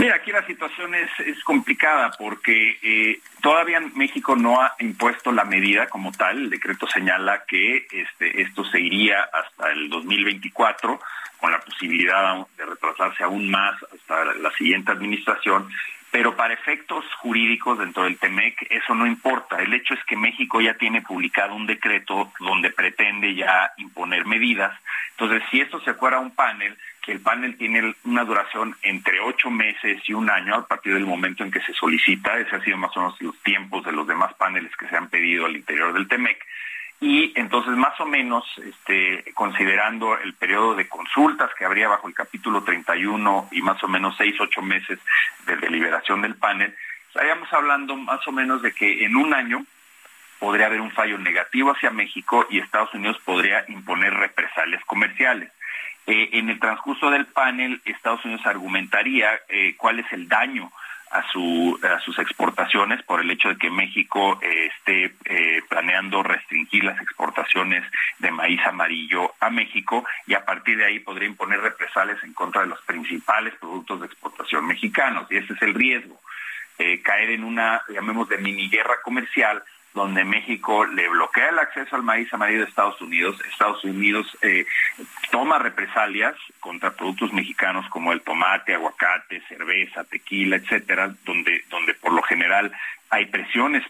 Mira, 0.00 0.16
aquí 0.16 0.32
la 0.32 0.44
situación 0.44 0.92
es, 0.96 1.08
complicada 1.44 2.10
porque 2.18 2.80
eh, 2.82 3.20
todavía 3.40 3.78
México 3.94 4.34
no 4.34 4.60
ha 4.60 4.74
impuesto 4.80 5.30
la 5.30 5.44
medida 5.44 5.86
como 5.86 6.10
tal. 6.10 6.38
El 6.38 6.50
decreto 6.50 6.88
señala 6.88 7.44
que 7.46 7.86
este, 7.92 8.42
esto 8.42 8.64
se 8.64 8.80
iría 8.80 9.22
hasta 9.22 9.70
el 9.70 9.88
2024 9.88 11.00
con 11.38 11.52
la 11.52 11.60
posibilidad 11.60 12.44
de 12.56 12.66
retrasarse 12.66 13.22
aún 13.22 13.52
más 13.52 13.76
hasta 13.84 14.24
la 14.34 14.50
siguiente 14.50 14.90
administración 14.90 15.70
pero 16.10 16.36
para 16.36 16.54
efectos 16.54 17.04
jurídicos 17.18 17.78
dentro 17.78 18.04
del 18.04 18.18
TEMEC 18.18 18.66
eso 18.70 18.94
no 18.94 19.06
importa. 19.06 19.60
El 19.60 19.72
hecho 19.74 19.94
es 19.94 20.04
que 20.04 20.16
México 20.16 20.60
ya 20.60 20.74
tiene 20.74 21.02
publicado 21.02 21.54
un 21.54 21.66
decreto 21.66 22.32
donde 22.40 22.70
pretende 22.70 23.34
ya 23.34 23.72
imponer 23.76 24.26
medidas. 24.26 24.76
Entonces, 25.12 25.42
si 25.50 25.60
esto 25.60 25.80
se 25.80 25.94
fuera 25.94 26.16
a 26.16 26.20
un 26.20 26.34
panel, 26.34 26.76
que 27.02 27.12
el 27.12 27.20
panel 27.20 27.56
tiene 27.56 27.94
una 28.04 28.24
duración 28.24 28.76
entre 28.82 29.20
ocho 29.20 29.50
meses 29.50 30.02
y 30.06 30.12
un 30.12 30.28
año 30.30 30.54
a 30.54 30.66
partir 30.66 30.94
del 30.94 31.06
momento 31.06 31.44
en 31.44 31.50
que 31.50 31.60
se 31.60 31.72
solicita, 31.72 32.38
ese 32.38 32.56
ha 32.56 32.64
sido 32.64 32.76
más 32.76 32.96
o 32.96 33.00
menos 33.00 33.20
los 33.22 33.38
tiempos 33.42 33.84
de 33.84 33.92
los 33.92 34.06
demás 34.06 34.34
paneles 34.34 34.74
que 34.76 34.88
se 34.88 34.96
han 34.96 35.08
pedido 35.08 35.46
al 35.46 35.56
interior 35.56 35.92
del 35.92 36.08
TEMEC, 36.08 36.44
y 37.00 37.32
entonces 37.34 37.72
más 37.76 37.98
o 37.98 38.04
menos 38.04 38.44
este, 38.62 39.32
considerando 39.32 40.18
el 40.18 40.34
periodo 40.34 40.74
de 40.74 40.88
consultas 40.88 41.50
que 41.58 41.64
habría 41.64 41.88
bajo 41.88 42.06
el 42.06 42.14
capítulo 42.14 42.62
31 42.62 43.48
y 43.52 43.62
más 43.62 43.82
o 43.82 43.88
menos 43.88 44.14
seis, 44.18 44.34
ocho 44.38 44.60
meses 44.60 44.98
de 45.46 45.56
deliberación 45.56 46.20
del 46.20 46.34
panel, 46.34 46.74
estaríamos 47.08 47.50
hablando 47.54 47.96
más 47.96 48.26
o 48.28 48.32
menos 48.32 48.60
de 48.60 48.72
que 48.72 49.04
en 49.04 49.16
un 49.16 49.32
año 49.32 49.64
podría 50.38 50.66
haber 50.66 50.82
un 50.82 50.90
fallo 50.90 51.16
negativo 51.18 51.70
hacia 51.70 51.90
México 51.90 52.46
y 52.50 52.58
Estados 52.58 52.92
Unidos 52.92 53.18
podría 53.24 53.64
imponer 53.68 54.12
represalias 54.12 54.84
comerciales. 54.84 55.50
Eh, 56.06 56.30
en 56.32 56.50
el 56.50 56.60
transcurso 56.60 57.10
del 57.10 57.26
panel, 57.26 57.80
Estados 57.84 58.24
Unidos 58.24 58.44
argumentaría 58.46 59.40
eh, 59.48 59.74
cuál 59.76 60.00
es 60.00 60.12
el 60.12 60.28
daño 60.28 60.70
a, 61.10 61.28
su, 61.30 61.78
a 61.82 62.00
sus 62.00 62.18
exportaciones 62.18 63.02
por 63.02 63.20
el 63.20 63.30
hecho 63.30 63.48
de 63.48 63.56
que 63.56 63.70
México 63.70 64.38
eh, 64.42 64.70
esté 64.76 65.14
eh, 65.24 65.62
planeando 65.68 66.22
restringir 66.22 66.84
las 66.84 67.00
exportaciones 67.00 67.84
de 68.18 68.30
maíz 68.30 68.60
amarillo 68.64 69.34
a 69.40 69.50
México 69.50 70.04
y 70.26 70.34
a 70.34 70.44
partir 70.44 70.78
de 70.78 70.86
ahí 70.86 71.00
podría 71.00 71.28
imponer 71.28 71.60
represalias 71.60 72.22
en 72.22 72.32
contra 72.32 72.62
de 72.62 72.68
los 72.68 72.80
principales 72.82 73.54
productos 73.56 74.00
de 74.00 74.06
exportación 74.06 74.66
mexicanos 74.66 75.26
y 75.30 75.36
ese 75.36 75.52
es 75.52 75.62
el 75.62 75.74
riesgo. 75.74 76.20
Eh, 76.78 77.02
caer 77.02 77.30
en 77.30 77.44
una, 77.44 77.82
llamemos 77.88 78.28
de 78.28 78.38
mini 78.38 78.70
guerra 78.70 79.02
comercial 79.02 79.62
donde 79.94 80.24
México 80.24 80.84
le 80.84 81.08
bloquea 81.08 81.48
el 81.48 81.58
acceso 81.58 81.96
al 81.96 82.02
maíz 82.02 82.32
amarillo 82.32 82.60
de 82.60 82.68
Estados 82.68 83.00
Unidos. 83.00 83.36
Estados 83.50 83.82
Unidos 83.84 84.26
eh, 84.42 84.64
toma 85.30 85.58
represalias 85.58 86.34
contra 86.60 86.92
productos 86.92 87.32
mexicanos 87.32 87.88
como 87.88 88.12
el 88.12 88.20
tomate, 88.20 88.74
aguacate, 88.74 89.42
cerveza, 89.48 90.04
tequila, 90.04 90.56
etcétera, 90.56 91.14
donde, 91.24 91.64
donde 91.68 91.94
por 91.94 92.12
lo 92.12 92.22
general 92.22 92.72
hay 93.10 93.26
presiones 93.26 93.82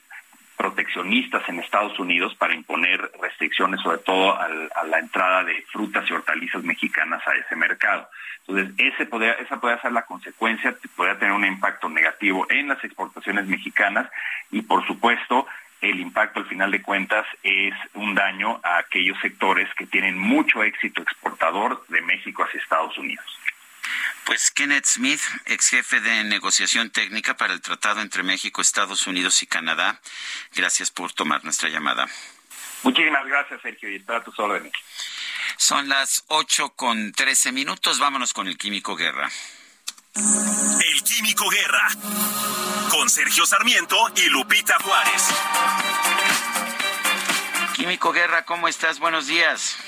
proteccionistas 0.57 1.49
en 1.49 1.59
Estados 1.59 1.99
Unidos 1.99 2.35
para 2.35 2.55
imponer 2.55 3.11
restricciones, 3.21 3.81
sobre 3.81 3.99
todo 3.99 4.39
a 4.39 4.85
la 4.85 4.99
entrada 4.99 5.43
de 5.43 5.63
frutas 5.73 6.05
y 6.09 6.13
hortalizas 6.13 6.63
mexicanas 6.63 7.27
a 7.27 7.33
ese 7.35 7.57
mercado. 7.57 8.09
Entonces, 8.47 8.75
ese 8.77 9.07
podría, 9.07 9.33
esa 9.35 9.61
podría 9.61 9.81
ser 9.81 9.93
la 9.93 10.05
consecuencia, 10.05 10.77
podría 10.97 11.19
tener 11.19 11.33
un 11.33 11.45
impacto 11.45 11.89
negativo 11.89 12.47
en 12.51 12.69
las 12.69 12.83
exportaciones 12.85 13.47
mexicanas 13.47 14.11
y, 14.51 14.63
por 14.63 14.87
supuesto, 14.87 15.47
el 15.81 16.01
impacto 16.01 16.41
al 16.41 16.47
final 16.47 16.71
de 16.71 16.83
cuentas 16.83 17.27
es 17.43 17.75
un 17.95 18.15
daño 18.15 18.61
a 18.63 18.79
aquellos 18.79 19.19
sectores 19.21 19.69
que 19.75 19.87
tienen 19.87 20.19
mucho 20.19 20.63
éxito 20.63 21.03
exportador 21.03 21.85
de 21.89 22.01
México 22.03 22.45
hacia 22.45 22.61
Estados 22.61 22.97
Unidos. 22.99 23.25
Pues 24.25 24.51
Kenneth 24.51 24.87
Smith, 24.87 25.21
ex 25.47 25.71
jefe 25.71 26.01
de 26.01 26.25
negociación 26.25 26.91
técnica 26.91 27.37
para 27.37 27.53
el 27.53 27.61
tratado 27.61 28.01
entre 28.01 28.23
México, 28.23 28.61
Estados 28.61 29.07
Unidos 29.07 29.43
y 29.43 29.47
Canadá, 29.47 30.01
gracias 30.55 30.91
por 30.91 31.13
tomar 31.13 31.43
nuestra 31.45 31.69
llamada. 31.69 32.07
Muchísimas 32.83 33.27
gracias, 33.27 33.61
Sergio, 33.61 33.91
y 33.91 33.97
está 33.97 34.17
a 34.17 34.25
tus 34.25 34.39
órdenes. 34.39 34.73
Son 35.57 35.89
las 35.89 36.25
8 36.29 36.71
con 36.71 37.13
13 37.13 37.53
minutos. 37.53 37.99
Vámonos 37.99 38.33
con 38.33 38.49
el 38.49 38.57
Químico 38.57 38.97
Guerra. 38.97 39.29
El 40.15 41.03
Químico 41.05 41.49
Guerra. 41.51 41.87
Con 42.91 43.09
Sergio 43.09 43.47
Sarmiento 43.47 43.97
y 44.17 44.29
Lupita 44.31 44.77
Juárez. 44.83 45.29
Químico 47.77 48.11
Guerra, 48.13 48.45
¿cómo 48.45 48.67
estás? 48.67 48.99
Buenos 48.99 49.29
días. 49.29 49.79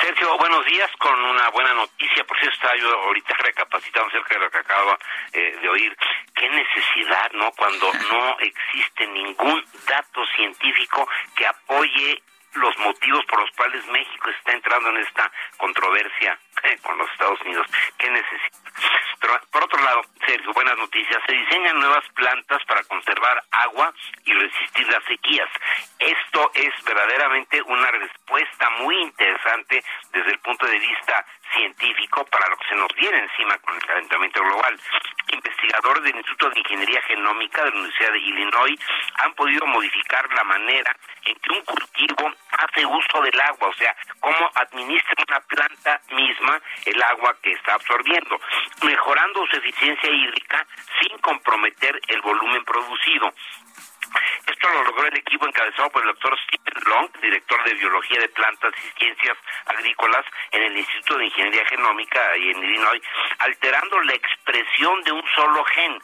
Sergio, 0.00 0.38
buenos 0.38 0.64
días 0.64 0.88
con 0.98 1.18
una 1.18 1.48
buena 1.50 1.74
noticia. 1.74 2.24
Por 2.24 2.38
eso 2.38 2.50
estaba 2.50 2.76
yo 2.76 2.88
ahorita 2.88 3.34
recapacitando 3.38 4.08
acerca 4.08 4.34
de 4.34 4.40
lo 4.40 4.50
que 4.50 4.58
acabo 4.58 4.96
eh, 5.32 5.58
de 5.60 5.68
oír. 5.68 5.96
Qué 6.34 6.48
necesidad, 6.48 7.32
¿no? 7.32 7.50
Cuando 7.52 7.92
no 8.12 8.38
existe 8.38 9.08
ningún 9.08 9.64
dato 9.88 10.24
científico 10.36 11.08
que 11.34 11.46
apoye 11.46 12.22
los 12.54 12.78
motivos 12.78 13.24
por 13.26 13.40
los 13.40 13.50
cuales 13.52 13.84
México 13.86 14.30
está 14.30 14.52
entrando 14.52 14.90
en 14.90 14.98
esta 14.98 15.30
controversia 15.56 16.38
eh, 16.64 16.78
con 16.82 16.96
los 16.98 17.10
Estados 17.10 17.40
Unidos. 17.42 17.66
¿Qué 17.98 18.10
necesita? 18.10 18.58
Por 19.50 19.64
otro 19.64 19.82
lado, 19.82 20.02
Sergio, 20.26 20.52
buenas 20.52 20.78
noticias. 20.78 21.20
Se 21.26 21.32
diseñan 21.32 21.78
nuevas 21.80 22.04
plantas 22.14 22.64
para 22.66 22.84
conservar 22.84 23.42
agua 23.50 23.92
y 24.24 24.32
resistir 24.32 24.88
las 24.88 25.02
sequías. 25.04 25.48
Esto 25.98 26.50
es 26.54 26.72
verdaderamente 26.84 27.60
una 27.62 27.90
respuesta 27.90 28.70
muy 28.78 28.96
interesante 29.02 29.82
desde 30.12 30.30
el 30.30 30.38
punto 30.38 30.66
de 30.66 30.78
vista 30.78 31.26
científico 31.54 32.24
para 32.26 32.48
lo 32.48 32.56
que 32.56 32.68
se 32.68 32.74
nos 32.74 32.88
viene 32.94 33.18
encima 33.18 33.58
con 33.58 33.74
el 33.74 33.82
calentamiento 33.82 34.42
global. 34.42 34.78
Investigadores 35.32 36.02
del 36.02 36.16
Instituto 36.16 36.50
de 36.50 36.60
Ingeniería 36.60 37.02
Genómica 37.02 37.64
de 37.64 37.70
la 37.70 37.76
Universidad 37.76 38.12
de 38.12 38.18
Illinois 38.18 38.80
han 39.14 39.34
podido 39.34 39.66
modificar 39.66 40.28
la 40.32 40.44
manera 40.44 40.96
en 41.24 41.34
que 41.36 41.52
un 41.52 41.64
cultivo 41.64 42.32
hace 42.50 42.86
uso 42.86 43.22
del 43.22 43.40
agua, 43.40 43.68
o 43.68 43.74
sea, 43.74 43.94
cómo 44.20 44.50
administra 44.54 45.24
una 45.28 45.40
planta 45.40 46.00
misma 46.10 46.60
el 46.84 47.02
agua 47.02 47.36
que 47.42 47.52
está 47.52 47.74
absorbiendo, 47.74 48.40
mejorando 48.82 49.46
su 49.46 49.56
eficiencia 49.56 50.10
hídrica 50.10 50.66
sin 51.00 51.18
comprometer 51.18 52.00
el 52.08 52.20
volumen 52.22 52.64
producido. 52.64 53.32
Esto 54.46 54.68
lo 54.70 54.84
logró 54.84 55.06
el 55.06 55.16
equipo 55.16 55.46
encabezado 55.46 55.90
por 55.90 56.02
el 56.02 56.08
doctor 56.08 56.38
Stephen 56.44 56.82
Long, 56.86 57.08
director 57.20 57.64
de 57.64 57.74
Biología 57.74 58.20
de 58.20 58.28
Plantas 58.28 58.72
y 58.76 58.98
Ciencias 58.98 59.36
Agrícolas 59.66 60.24
en 60.52 60.62
el 60.62 60.76
Instituto 60.76 61.18
de 61.18 61.26
Ingeniería 61.26 61.66
Genómica 61.66 62.36
y 62.36 62.50
en 62.50 62.64
Illinois, 62.64 63.02
alterando 63.38 64.00
la 64.00 64.14
expresión 64.14 65.02
de 65.04 65.12
un 65.12 65.22
solo 65.34 65.64
gen 65.64 66.00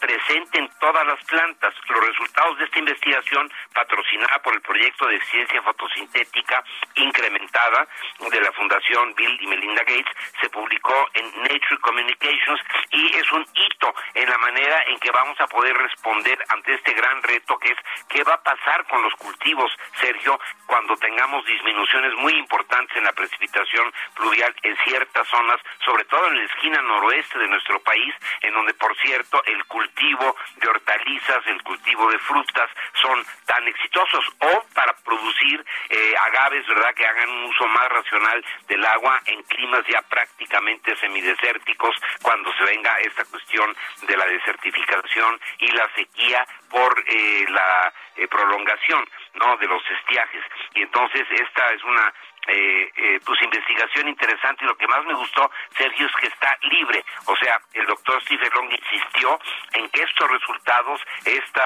presente 0.00 0.58
en 0.58 0.68
todas 0.80 1.06
las 1.06 1.22
plantas. 1.24 1.74
Los 1.88 2.06
resultados 2.06 2.58
de 2.58 2.64
esta 2.64 2.78
investigación, 2.78 3.50
patrocinada 3.72 4.40
por 4.42 4.54
el 4.54 4.60
proyecto 4.62 5.06
de 5.06 5.20
ciencia 5.26 5.62
fotosintética 5.62 6.64
incrementada 6.96 7.86
de 8.18 8.40
la 8.40 8.52
Fundación 8.52 9.14
Bill 9.14 9.38
y 9.40 9.46
Melinda 9.46 9.82
Gates, 9.82 10.16
se 10.40 10.48
publicó 10.50 10.94
en 11.14 11.42
Nature 11.42 11.78
Communications 11.80 12.60
y 12.90 13.16
es 13.16 13.30
un 13.32 13.46
hito 13.54 13.94
en 14.14 14.28
la 14.28 14.38
manera 14.38 14.82
en 14.88 14.98
que 14.98 15.10
vamos 15.10 15.40
a 15.40 15.46
poder 15.46 15.76
responder 15.76 16.38
ante 16.48 16.74
este 16.74 16.92
gran 16.94 17.22
reto 17.22 17.41
que 17.58 17.72
es 17.72 17.78
qué 18.08 18.22
va 18.24 18.34
a 18.34 18.42
pasar 18.42 18.86
con 18.86 19.02
los 19.02 19.14
cultivos, 19.14 19.70
Sergio, 20.00 20.38
cuando 20.66 20.96
tengamos 20.96 21.44
disminuciones 21.44 22.14
muy 22.16 22.34
importantes 22.34 22.96
en 22.96 23.04
la 23.04 23.12
precipitación 23.12 23.92
pluvial 24.14 24.54
en 24.62 24.76
ciertas 24.84 25.28
zonas, 25.28 25.60
sobre 25.84 26.04
todo 26.04 26.28
en 26.28 26.38
la 26.38 26.44
esquina 26.44 26.80
noroeste 26.82 27.38
de 27.38 27.48
nuestro 27.48 27.80
país, 27.80 28.14
en 28.40 28.54
donde, 28.54 28.74
por 28.74 28.96
cierto, 28.98 29.42
el 29.44 29.64
cultivo 29.66 30.36
de 30.56 30.68
hortalizas, 30.68 31.46
el 31.46 31.62
cultivo 31.62 32.10
de 32.10 32.18
frutas 32.18 32.70
son 33.00 33.24
tan 33.46 33.66
exitosos, 33.68 34.24
o 34.40 34.64
para 34.74 34.92
producir 35.04 35.64
eh, 35.88 36.14
agaves, 36.16 36.66
¿verdad?, 36.66 36.94
que 36.94 37.06
hagan 37.06 37.28
un 37.28 37.44
uso 37.44 37.66
más 37.68 37.88
racional 37.88 38.44
del 38.68 38.84
agua 38.86 39.20
en 39.26 39.42
climas 39.44 39.84
ya 39.88 40.02
prácticamente 40.02 40.96
semidesérticos, 40.96 41.94
cuando 42.22 42.52
se 42.54 42.64
venga 42.64 42.98
esta 43.00 43.24
cuestión 43.24 43.74
de 44.02 44.16
la 44.16 44.26
desertificación 44.26 45.40
y 45.58 45.68
la 45.68 45.88
sequía 45.94 46.46
por 46.72 47.04
eh, 47.06 47.46
la 47.50 47.92
eh, 48.16 48.26
prolongación 48.28 49.04
no 49.34 49.56
de 49.58 49.66
los 49.66 49.82
estiajes. 49.90 50.42
Y 50.74 50.82
entonces 50.82 51.26
esta 51.30 51.70
es 51.72 51.84
una 51.84 52.12
eh, 52.48 52.90
eh, 52.96 53.20
pues 53.24 53.40
investigación 53.42 54.08
interesante. 54.08 54.64
Y 54.64 54.68
lo 54.68 54.76
que 54.76 54.88
más 54.88 55.04
me 55.04 55.14
gustó 55.14 55.50
Sergio 55.76 56.06
es 56.06 56.12
que 56.16 56.26
está 56.26 56.56
libre. 56.62 57.04
O 57.26 57.36
sea 57.36 57.60
el 57.74 57.86
doctor 57.86 58.20
Stephen 58.22 58.50
Long 58.54 58.72
insistió 58.72 59.38
en 59.74 59.88
que 59.90 60.02
estos 60.02 60.30
resultados 60.30 61.00
esta 61.24 61.64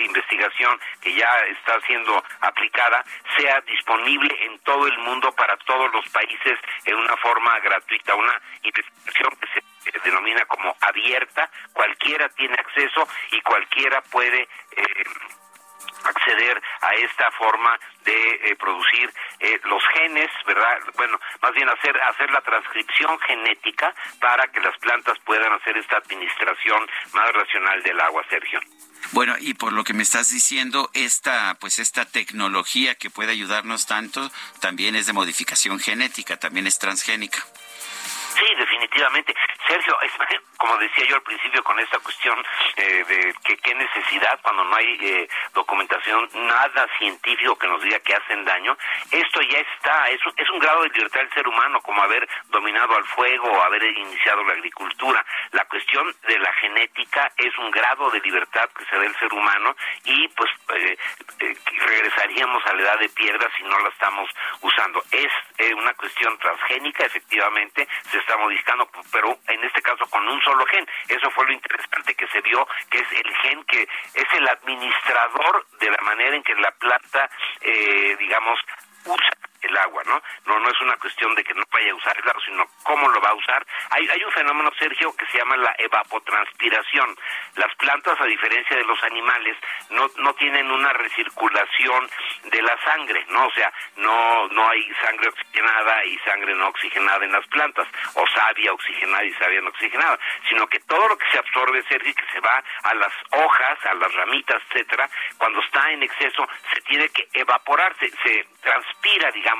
investigación 0.00 0.80
que 1.00 1.14
ya 1.14 1.30
está 1.48 1.80
siendo 1.86 2.22
aplicada 2.40 3.04
sea 3.36 3.60
disponible 3.60 4.34
en 4.46 4.58
todo 4.60 4.86
el 4.86 4.98
mundo 4.98 5.32
para 5.32 5.56
todos 5.58 5.92
los 5.92 6.08
países 6.08 6.58
en 6.86 6.96
una 6.96 7.16
forma 7.18 7.58
gratuita. 7.60 8.14
Una 8.14 8.40
investigación 8.62 9.30
que 9.40 9.46
se 9.54 9.75
denomina 10.04 10.44
como 10.46 10.74
abierta, 10.80 11.50
cualquiera 11.72 12.28
tiene 12.30 12.54
acceso 12.54 13.08
y 13.32 13.40
cualquiera 13.42 14.02
puede 14.02 14.42
eh, 14.42 15.04
acceder 16.04 16.62
a 16.80 16.94
esta 16.94 17.30
forma 17.32 17.78
de 18.04 18.12
eh, 18.12 18.56
producir 18.56 19.12
eh, 19.40 19.60
los 19.64 19.82
genes, 19.94 20.30
¿verdad? 20.46 20.78
Bueno, 20.96 21.18
más 21.42 21.52
bien 21.52 21.68
hacer 21.68 22.00
hacer 22.02 22.30
la 22.30 22.40
transcripción 22.40 23.18
genética 23.20 23.94
para 24.20 24.46
que 24.48 24.60
las 24.60 24.76
plantas 24.78 25.18
puedan 25.24 25.52
hacer 25.52 25.76
esta 25.76 25.96
administración 25.96 26.88
más 27.12 27.32
racional 27.32 27.82
del 27.82 28.00
agua, 28.00 28.24
Sergio. 28.28 28.60
Bueno, 29.12 29.34
y 29.38 29.54
por 29.54 29.72
lo 29.72 29.84
que 29.84 29.94
me 29.94 30.02
estás 30.02 30.30
diciendo, 30.30 30.90
esta 30.94 31.56
pues 31.60 31.78
esta 31.78 32.04
tecnología 32.04 32.94
que 32.94 33.10
puede 33.10 33.32
ayudarnos 33.32 33.86
tanto 33.86 34.30
también 34.60 34.96
es 34.96 35.06
de 35.06 35.12
modificación 35.12 35.78
genética, 35.78 36.38
también 36.38 36.66
es 36.66 36.78
transgénica. 36.78 37.44
Sí, 38.38 38.54
definitivamente. 38.54 39.34
Sergio, 39.66 39.96
es, 40.02 40.12
como 40.58 40.76
decía 40.76 41.06
yo 41.06 41.16
al 41.16 41.22
principio 41.22 41.62
con 41.64 41.78
esta 41.78 41.98
cuestión 42.00 42.36
eh, 42.76 43.04
de 43.08 43.34
que 43.44 43.56
qué 43.56 43.74
necesidad 43.74 44.38
cuando 44.42 44.64
no 44.64 44.76
hay 44.76 44.98
eh, 45.00 45.28
documentación, 45.54 46.28
nada 46.34 46.86
científico 46.98 47.56
que 47.56 47.66
nos 47.66 47.82
diga 47.82 47.98
que 48.00 48.14
hacen 48.14 48.44
daño, 48.44 48.76
esto 49.10 49.40
ya 49.40 49.58
está, 49.58 50.08
es 50.08 50.24
un, 50.26 50.34
es 50.36 50.50
un 50.50 50.58
grado 50.58 50.82
de 50.82 50.90
libertad 50.90 51.20
del 51.20 51.32
ser 51.32 51.48
humano, 51.48 51.80
como 51.80 52.02
haber 52.02 52.28
dominado 52.48 52.96
al 52.96 53.04
fuego 53.04 53.50
o 53.50 53.62
haber 53.62 53.82
iniciado 53.84 54.44
la 54.44 54.52
agricultura. 54.52 55.24
La 55.52 55.64
cuestión 55.64 56.14
de 56.28 56.38
la 56.38 56.52
genética 56.54 57.32
es 57.38 57.56
un 57.58 57.70
grado 57.70 58.10
de 58.10 58.20
libertad 58.20 58.68
que 58.76 58.84
se 58.84 58.96
da 58.96 59.04
el 59.04 59.16
ser 59.16 59.32
humano 59.32 59.74
y 60.04 60.28
pues 60.28 60.50
eh, 60.74 60.98
regresaríamos 61.86 62.64
a 62.66 62.74
la 62.74 62.82
edad 62.82 62.98
de 62.98 63.08
piedra 63.08 63.48
si 63.56 63.62
no 63.62 63.78
la 63.80 63.88
estamos 63.88 64.28
usando. 64.60 65.02
Es 65.10 65.32
una 65.74 65.94
cuestión 65.94 66.38
transgénica, 66.38 67.06
efectivamente, 67.06 67.88
se 68.10 68.18
está 68.26 68.36
modificando, 68.36 68.88
pero 69.12 69.38
en 69.46 69.64
este 69.64 69.80
caso 69.80 70.04
con 70.10 70.26
un 70.28 70.42
solo 70.42 70.66
gen. 70.66 70.86
Eso 71.08 71.30
fue 71.30 71.46
lo 71.46 71.52
interesante 71.52 72.14
que 72.14 72.26
se 72.28 72.40
vio, 72.40 72.66
que 72.90 72.98
es 72.98 73.12
el 73.12 73.36
gen 73.36 73.64
que 73.64 73.82
es 73.82 74.26
el 74.34 74.48
administrador 74.48 75.66
de 75.78 75.90
la 75.90 76.02
manera 76.02 76.34
en 76.34 76.42
que 76.42 76.54
la 76.56 76.72
planta, 76.72 77.30
eh, 77.60 78.16
digamos, 78.18 78.58
usa 79.04 79.30
el 79.66 79.76
agua, 79.76 80.02
¿no? 80.06 80.22
No 80.46 80.58
no 80.60 80.70
es 80.70 80.80
una 80.80 80.96
cuestión 80.96 81.34
de 81.34 81.44
que 81.44 81.54
no 81.54 81.62
vaya 81.72 81.92
a 81.92 81.94
usar 81.94 82.16
el 82.16 82.28
agua, 82.28 82.42
sino 82.44 82.66
cómo 82.82 83.08
lo 83.08 83.20
va 83.20 83.30
a 83.30 83.34
usar. 83.34 83.66
Hay, 83.90 84.08
hay 84.08 84.24
un 84.24 84.32
fenómeno, 84.32 84.70
Sergio, 84.78 85.14
que 85.16 85.26
se 85.26 85.38
llama 85.38 85.56
la 85.56 85.74
evapotranspiración. 85.78 87.16
Las 87.56 87.74
plantas, 87.76 88.20
a 88.20 88.24
diferencia 88.24 88.76
de 88.76 88.84
los 88.84 89.02
animales, 89.04 89.56
no, 89.90 90.08
no 90.16 90.34
tienen 90.34 90.70
una 90.70 90.92
recirculación 90.92 92.10
de 92.44 92.62
la 92.62 92.76
sangre, 92.82 93.24
¿no? 93.28 93.46
O 93.46 93.50
sea, 93.52 93.72
no, 93.96 94.48
no 94.48 94.68
hay 94.68 94.92
sangre 95.02 95.28
oxigenada 95.28 96.04
y 96.04 96.18
sangre 96.18 96.54
no 96.54 96.68
oxigenada 96.68 97.24
en 97.24 97.32
las 97.32 97.46
plantas, 97.48 97.86
o 98.14 98.26
savia 98.28 98.72
oxigenada 98.72 99.24
y 99.24 99.32
savia 99.34 99.60
no 99.60 99.68
oxigenada, 99.68 100.18
sino 100.48 100.66
que 100.66 100.80
todo 100.80 101.08
lo 101.08 101.16
que 101.16 101.26
se 101.30 101.38
absorbe, 101.38 101.82
Sergio, 101.88 102.14
que 102.14 102.32
se 102.32 102.40
va 102.40 102.62
a 102.82 102.94
las 102.94 103.12
hojas, 103.32 103.86
a 103.86 103.94
las 103.94 104.12
ramitas, 104.14 104.62
etcétera, 104.70 105.08
cuando 105.38 105.60
está 105.60 105.90
en 105.90 106.02
exceso, 106.02 106.48
se 106.74 106.80
tiene 106.82 107.08
que 107.10 107.28
evaporar, 107.32 107.94
se, 107.98 108.10
se 108.22 108.46
transpira, 108.62 109.30
digamos, 109.30 109.55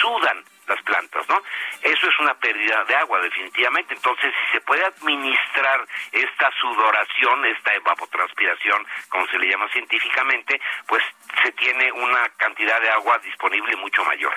sudan 0.00 0.44
las 0.66 0.82
plantas, 0.82 1.26
¿no? 1.28 1.42
Eso 1.82 2.08
es 2.08 2.18
una 2.20 2.34
pérdida 2.34 2.84
de 2.84 2.94
agua, 2.96 3.20
definitivamente. 3.20 3.94
Entonces, 3.94 4.32
si 4.44 4.52
se 4.52 4.60
puede 4.60 4.84
administrar 4.84 5.86
esta 6.12 6.50
sudoración, 6.60 7.46
esta 7.46 7.74
evapotranspiración, 7.74 8.86
como 9.08 9.26
se 9.28 9.38
le 9.38 9.50
llama 9.50 9.68
científicamente, 9.72 10.60
pues 10.86 11.02
se 11.42 11.52
tiene 11.52 11.90
una 11.92 12.28
cantidad 12.36 12.80
de 12.80 12.90
agua 12.90 13.18
disponible 13.18 13.76
mucho 13.76 14.04
mayor. 14.04 14.34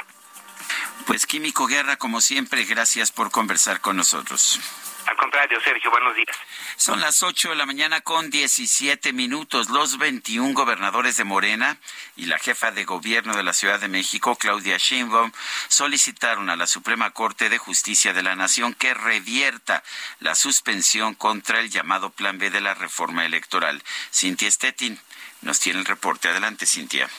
Pues 1.05 1.25
Químico 1.25 1.67
Guerra, 1.67 1.97
como 1.97 2.21
siempre, 2.21 2.63
gracias 2.63 3.11
por 3.11 3.31
conversar 3.31 3.81
con 3.81 3.97
nosotros. 3.97 4.59
Al 5.05 5.17
contrario, 5.17 5.59
Sergio, 5.63 5.89
buenos 5.91 6.15
días. 6.15 6.35
Son 6.75 6.99
las 6.99 7.23
8 7.23 7.49
de 7.49 7.55
la 7.55 7.65
mañana 7.65 8.01
con 8.01 8.29
17 8.29 9.13
minutos. 9.13 9.69
Los 9.69 9.97
21 9.97 10.53
gobernadores 10.53 11.17
de 11.17 11.23
Morena 11.23 11.77
y 12.15 12.25
la 12.25 12.37
jefa 12.37 12.71
de 12.71 12.85
gobierno 12.85 13.35
de 13.35 13.43
la 13.43 13.53
Ciudad 13.53 13.79
de 13.79 13.87
México, 13.87 14.35
Claudia 14.35 14.77
Sheinbaum, 14.77 15.31
solicitaron 15.67 16.49
a 16.49 16.55
la 16.55 16.67
Suprema 16.67 17.11
Corte 17.11 17.49
de 17.49 17.57
Justicia 17.57 18.13
de 18.13 18.23
la 18.23 18.35
Nación 18.35 18.73
que 18.73 18.93
revierta 18.93 19.83
la 20.19 20.35
suspensión 20.35 21.15
contra 21.15 21.59
el 21.59 21.69
llamado 21.69 22.11
Plan 22.11 22.37
B 22.37 22.49
de 22.49 22.61
la 22.61 22.73
reforma 22.73 23.25
electoral. 23.25 23.83
Cintia 24.13 24.51
Stettin 24.51 24.99
nos 25.41 25.59
tiene 25.59 25.79
el 25.79 25.85
reporte. 25.85 26.29
Adelante, 26.29 26.65
Cintia. 26.65 27.09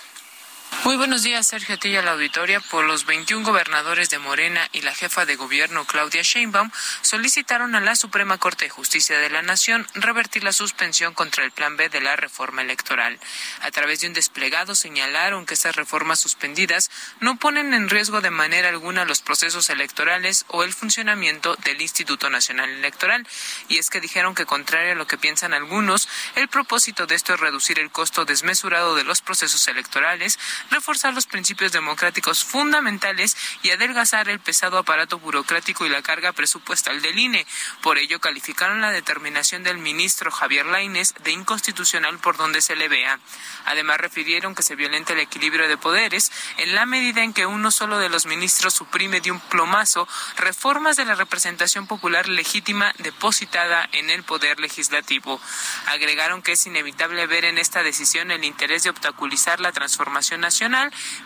Muy 0.84 0.96
buenos 0.96 1.22
días, 1.22 1.46
Sergio 1.46 1.78
Tilla, 1.78 2.02
la 2.02 2.10
auditoria. 2.10 2.58
Por 2.58 2.84
los 2.84 3.06
21 3.06 3.46
gobernadores 3.46 4.10
de 4.10 4.18
Morena 4.18 4.68
y 4.72 4.80
la 4.80 4.92
jefa 4.92 5.24
de 5.24 5.36
gobierno, 5.36 5.84
Claudia 5.84 6.22
Sheinbaum, 6.22 6.72
solicitaron 7.02 7.76
a 7.76 7.80
la 7.80 7.94
Suprema 7.94 8.38
Corte 8.38 8.64
de 8.64 8.70
Justicia 8.70 9.16
de 9.18 9.30
la 9.30 9.42
Nación 9.42 9.86
revertir 9.94 10.42
la 10.42 10.52
suspensión 10.52 11.14
contra 11.14 11.44
el 11.44 11.52
Plan 11.52 11.76
B 11.76 11.88
de 11.88 12.00
la 12.00 12.16
reforma 12.16 12.62
electoral. 12.62 13.20
A 13.60 13.70
través 13.70 14.00
de 14.00 14.08
un 14.08 14.12
desplegado 14.12 14.74
señalaron 14.74 15.46
que 15.46 15.54
estas 15.54 15.76
reformas 15.76 16.18
suspendidas 16.18 16.90
no 17.20 17.36
ponen 17.36 17.74
en 17.74 17.88
riesgo 17.88 18.20
de 18.20 18.30
manera 18.30 18.68
alguna 18.68 19.04
los 19.04 19.20
procesos 19.20 19.70
electorales 19.70 20.46
o 20.48 20.64
el 20.64 20.72
funcionamiento 20.72 21.54
del 21.64 21.80
Instituto 21.80 22.28
Nacional 22.28 22.70
Electoral. 22.70 23.24
Y 23.68 23.78
es 23.78 23.88
que 23.88 24.00
dijeron 24.00 24.34
que, 24.34 24.46
contrario 24.46 24.92
a 24.92 24.96
lo 24.96 25.06
que 25.06 25.16
piensan 25.16 25.54
algunos, 25.54 26.08
el 26.34 26.48
propósito 26.48 27.06
de 27.06 27.14
esto 27.14 27.34
es 27.34 27.40
reducir 27.40 27.78
el 27.78 27.92
costo 27.92 28.24
desmesurado 28.24 28.96
de 28.96 29.04
los 29.04 29.22
procesos 29.22 29.68
electorales, 29.68 30.40
reforzar 30.70 31.12
los 31.14 31.26
principios 31.26 31.72
democráticos 31.72 32.44
fundamentales 32.44 33.36
y 33.62 33.70
adelgazar 33.70 34.28
el 34.28 34.40
pesado 34.40 34.78
aparato 34.78 35.18
burocrático 35.18 35.84
y 35.84 35.88
la 35.88 36.02
carga 36.02 36.32
presupuestal 36.32 37.02
del 37.02 37.18
INE. 37.18 37.46
Por 37.82 37.98
ello, 37.98 38.20
calificaron 38.20 38.80
la 38.80 38.90
determinación 38.90 39.62
del 39.62 39.78
ministro 39.78 40.30
Javier 40.30 40.66
Lainez 40.66 41.14
de 41.24 41.32
inconstitucional 41.32 42.18
por 42.18 42.37
donde 42.37 42.61
se 42.61 42.76
le 42.76 42.88
vea. 42.88 43.18
Además, 43.66 43.99
refirieron 43.99 44.54
que 44.54 44.62
se 44.62 44.76
violenta 44.76 45.12
el 45.12 45.20
equilibrio 45.20 45.68
de 45.68 45.76
poderes 45.76 46.30
en 46.58 46.74
la 46.74 46.87
medida 46.87 47.22
en 47.22 47.32
que 47.32 47.46
uno 47.46 47.70
solo 47.70 47.99
de 47.99 48.08
los 48.08 48.26
ministros 48.26 48.74
suprime 48.74 49.20
de 49.20 49.30
un 49.30 49.41
plomazo 49.41 50.08
reformas 50.37 50.96
de 50.96 51.04
la 51.04 51.14
representación 51.14 51.87
popular 51.87 52.28
legítima 52.28 52.92
depositada 52.99 53.88
en 53.92 54.11
el 54.11 54.22
poder 54.22 54.61
legislativo. 54.61 55.41
Agregaron 55.87 56.42
que 56.42 56.53
es 56.53 56.66
inevitable 56.66 57.26
ver 57.26 57.45
en 57.45 57.58
esta 57.58 57.82
decisión 57.82 58.30
el 58.30 58.45
interés 58.45 58.84
de 58.84 58.91
obstaculizar 58.91 59.61
la 59.61 59.72
transformación 59.72 60.41
nacional 60.41 60.51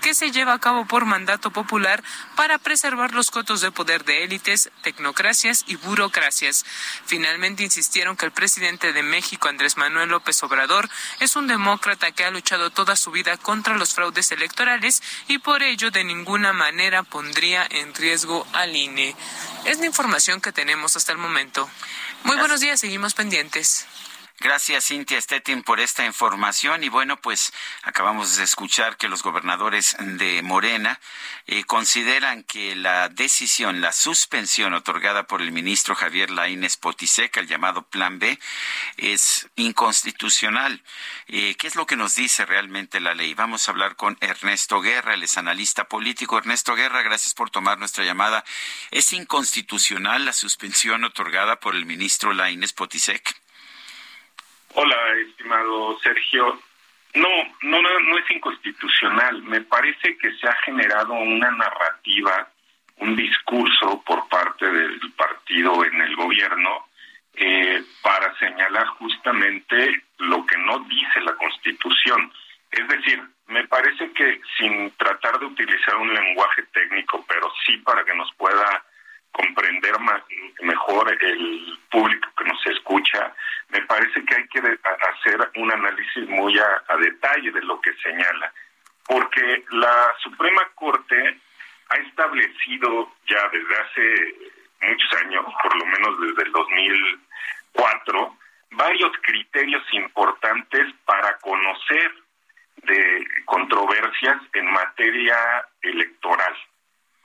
que 0.03 0.15
se 0.15 0.31
lleva 0.31 0.55
a 0.55 0.59
cabo 0.59 0.87
por 0.87 1.05
mandato 1.05 1.51
popular 1.51 2.03
para 2.37 2.59
preservar 2.59 3.13
los 3.13 3.31
cotos 3.31 3.61
de 3.61 3.71
poder 3.71 4.05
de 4.05 4.25
élites, 4.25 4.71
tecnocracias 4.83 5.65
y 5.67 5.77
burocracias. 5.77 6.65
Finalmente 7.07 7.63
insistieron 7.63 8.17
que 8.17 8.27
el 8.27 8.33
presidente 8.33 8.93
de 8.93 9.03
México, 9.03 9.49
Andrés 9.49 9.77
Manuel 9.77 10.11
López 10.11 10.43
Obrador, 10.43 10.89
es 11.21 11.37
un 11.37 11.47
demócrata 11.47 12.13
que 12.13 12.25
ha 12.25 12.31
luchado 12.31 12.71
toda 12.71 12.97
su 12.97 13.11
vida 13.11 13.37
contra 13.37 13.77
los 13.77 13.95
fraudes 13.95 14.31
electorales 14.33 15.03
y 15.29 15.39
por 15.39 15.63
ello 15.63 15.91
de 15.91 16.05
ninguna 16.05 16.53
manera 16.53 17.03
pondría 17.03 17.67
en 17.69 17.95
riesgo 17.95 18.47
al 18.53 18.77
INE. 18.77 19.17
Es 19.65 19.79
la 19.79 19.87
información 19.87 20.41
que 20.41 20.53
tenemos 20.53 20.97
hasta 20.97 21.13
el 21.13 21.19
momento. 21.19 21.69
Muy 22.25 22.37
buenos 22.37 22.61
días, 22.61 22.81
seguimos 22.81 23.15
pendientes. 23.15 23.87
Gracias, 24.39 24.89
Cintia 24.89 25.19
Stettin, 25.19 25.63
por 25.63 25.81
esta 25.81 26.05
información. 26.05 26.85
Y 26.85 26.91
bueno, 26.91 27.17
pues 27.17 27.55
acabamos 27.83 28.37
de 28.37 28.45
escuchar 28.45 28.99
que 28.99 29.09
los 29.09 29.23
gobernadores 29.23 29.97
de 29.99 30.43
Morena 30.43 31.01
eh, 31.47 31.65
consideran 31.65 32.43
que 32.43 32.77
la 32.77 33.09
decisión, 33.09 33.81
la 33.81 33.93
suspensión 33.93 34.75
otorgada 34.75 35.27
por 35.27 35.41
el 35.41 35.53
ministro 35.53 35.95
Javier 35.95 36.31
Laínez 36.31 36.77
Potiseca, 36.77 37.41
el 37.41 37.47
llamado 37.47 37.89
Plan 37.89 38.19
B, 38.19 38.39
es 38.99 39.49
inconstitucional. 39.57 40.83
Eh, 41.29 41.55
¿Qué 41.59 41.67
es 41.67 41.75
lo 41.75 41.87
que 41.87 41.97
nos 41.97 42.15
dice 42.15 42.45
realmente 42.45 43.01
la 43.01 43.15
ley? 43.15 43.33
Vamos 43.33 43.67
a 43.67 43.71
hablar 43.71 43.97
con 43.97 44.19
Ernesto 44.21 44.83
Guerra, 44.83 45.15
él 45.15 45.23
es 45.23 45.39
analista 45.39 45.85
político. 45.85 46.37
Ernesto 46.37 46.75
Guerra, 46.75 47.01
gracias 47.01 47.33
por 47.33 47.49
tomar 47.49 47.79
nuestra 47.79 48.05
llamada. 48.05 48.45
¿Es 48.91 49.15
inconstitucional 49.15 50.27
la 50.27 50.35
suspensión 50.35 51.05
otorgada 51.05 51.59
por 51.59 51.75
el 51.75 51.87
ministro 51.87 52.35
Laínez 52.35 52.75
Potisek? 52.75 53.46
Hola, 54.79 54.95
estimado 55.27 55.99
Sergio. 56.01 56.61
No, 57.15 57.29
no, 57.63 57.81
no, 57.81 58.19
es 58.19 58.31
inconstitucional. 58.31 59.43
Me 59.45 59.63
parece 59.63 60.19
que 60.19 60.31
se 60.33 60.47
ha 60.47 60.53
generado 60.67 61.15
una 61.15 61.51
narrativa, 61.51 62.47
un 62.99 63.17
discurso 63.17 64.03
por 64.05 64.29
parte 64.29 64.67
del 64.71 65.01
partido 65.17 65.83
en 65.83 65.99
el 66.03 66.15
gobierno 66.15 66.89
eh, 67.37 67.83
para 68.03 68.39
señalar 68.39 68.87
justamente 68.99 70.03
lo 70.19 70.45
que 70.45 70.59
no 70.59 70.81
dice 70.81 71.23
la 71.23 71.35
Constitución. 71.37 72.31
Es 72.71 72.87
decir, 72.87 73.23
me 73.47 73.67
parece 73.69 74.13
que 74.13 74.43
sin 74.59 74.91
tratar 74.99 75.39
de 75.39 75.47
utilizar 75.47 75.97
un 75.97 76.13
lenguaje 76.13 76.65
técnico, 76.75 77.25
pero 77.27 77.51
sí 77.65 77.79
para 77.79 78.05
que 78.05 78.15
nos 78.15 78.31
pueda 78.35 78.85
comprender 79.37 79.99
más, 80.01 80.23
mejor 80.63 81.11
el 81.21 81.79
público 81.91 82.29
que 82.39 82.45
nos 82.45 82.67
escucha, 82.67 83.35
me 83.69 83.83
parece 83.83 84.25
que 84.25 84.35
hay 84.35 84.49
que 84.49 84.61
hacer 84.61 85.51
un 85.57 85.71
análisis 85.73 86.29
muy 86.29 86.59
a, 86.59 86.97
detalle 86.97 87.51
de 87.53 87.63
lo 87.63 87.81
que 87.81 87.93
señala, 88.03 88.53
porque 89.07 89.65
la 89.71 90.15
Suprema 90.23 90.63
Corte 90.75 91.39
ha 91.91 91.97
establecido 91.97 93.13
ya 93.29 93.49
desde 93.53 93.77
hace 93.77 94.35
muchos 94.81 95.13
años, 95.23 95.45
por 95.63 95.77
lo 95.77 95.87
menos 95.87 96.21
desde 96.21 96.43
el 96.45 96.53
2004, 96.53 98.37
varios 98.71 99.13
criterios 99.23 99.83
importantes 99.93 100.95
para 101.05 101.37
conocer 101.39 102.13
de 102.85 103.27
controversias 103.45 104.41
en 104.55 104.71
materia 104.71 105.37
electoral. 105.83 106.57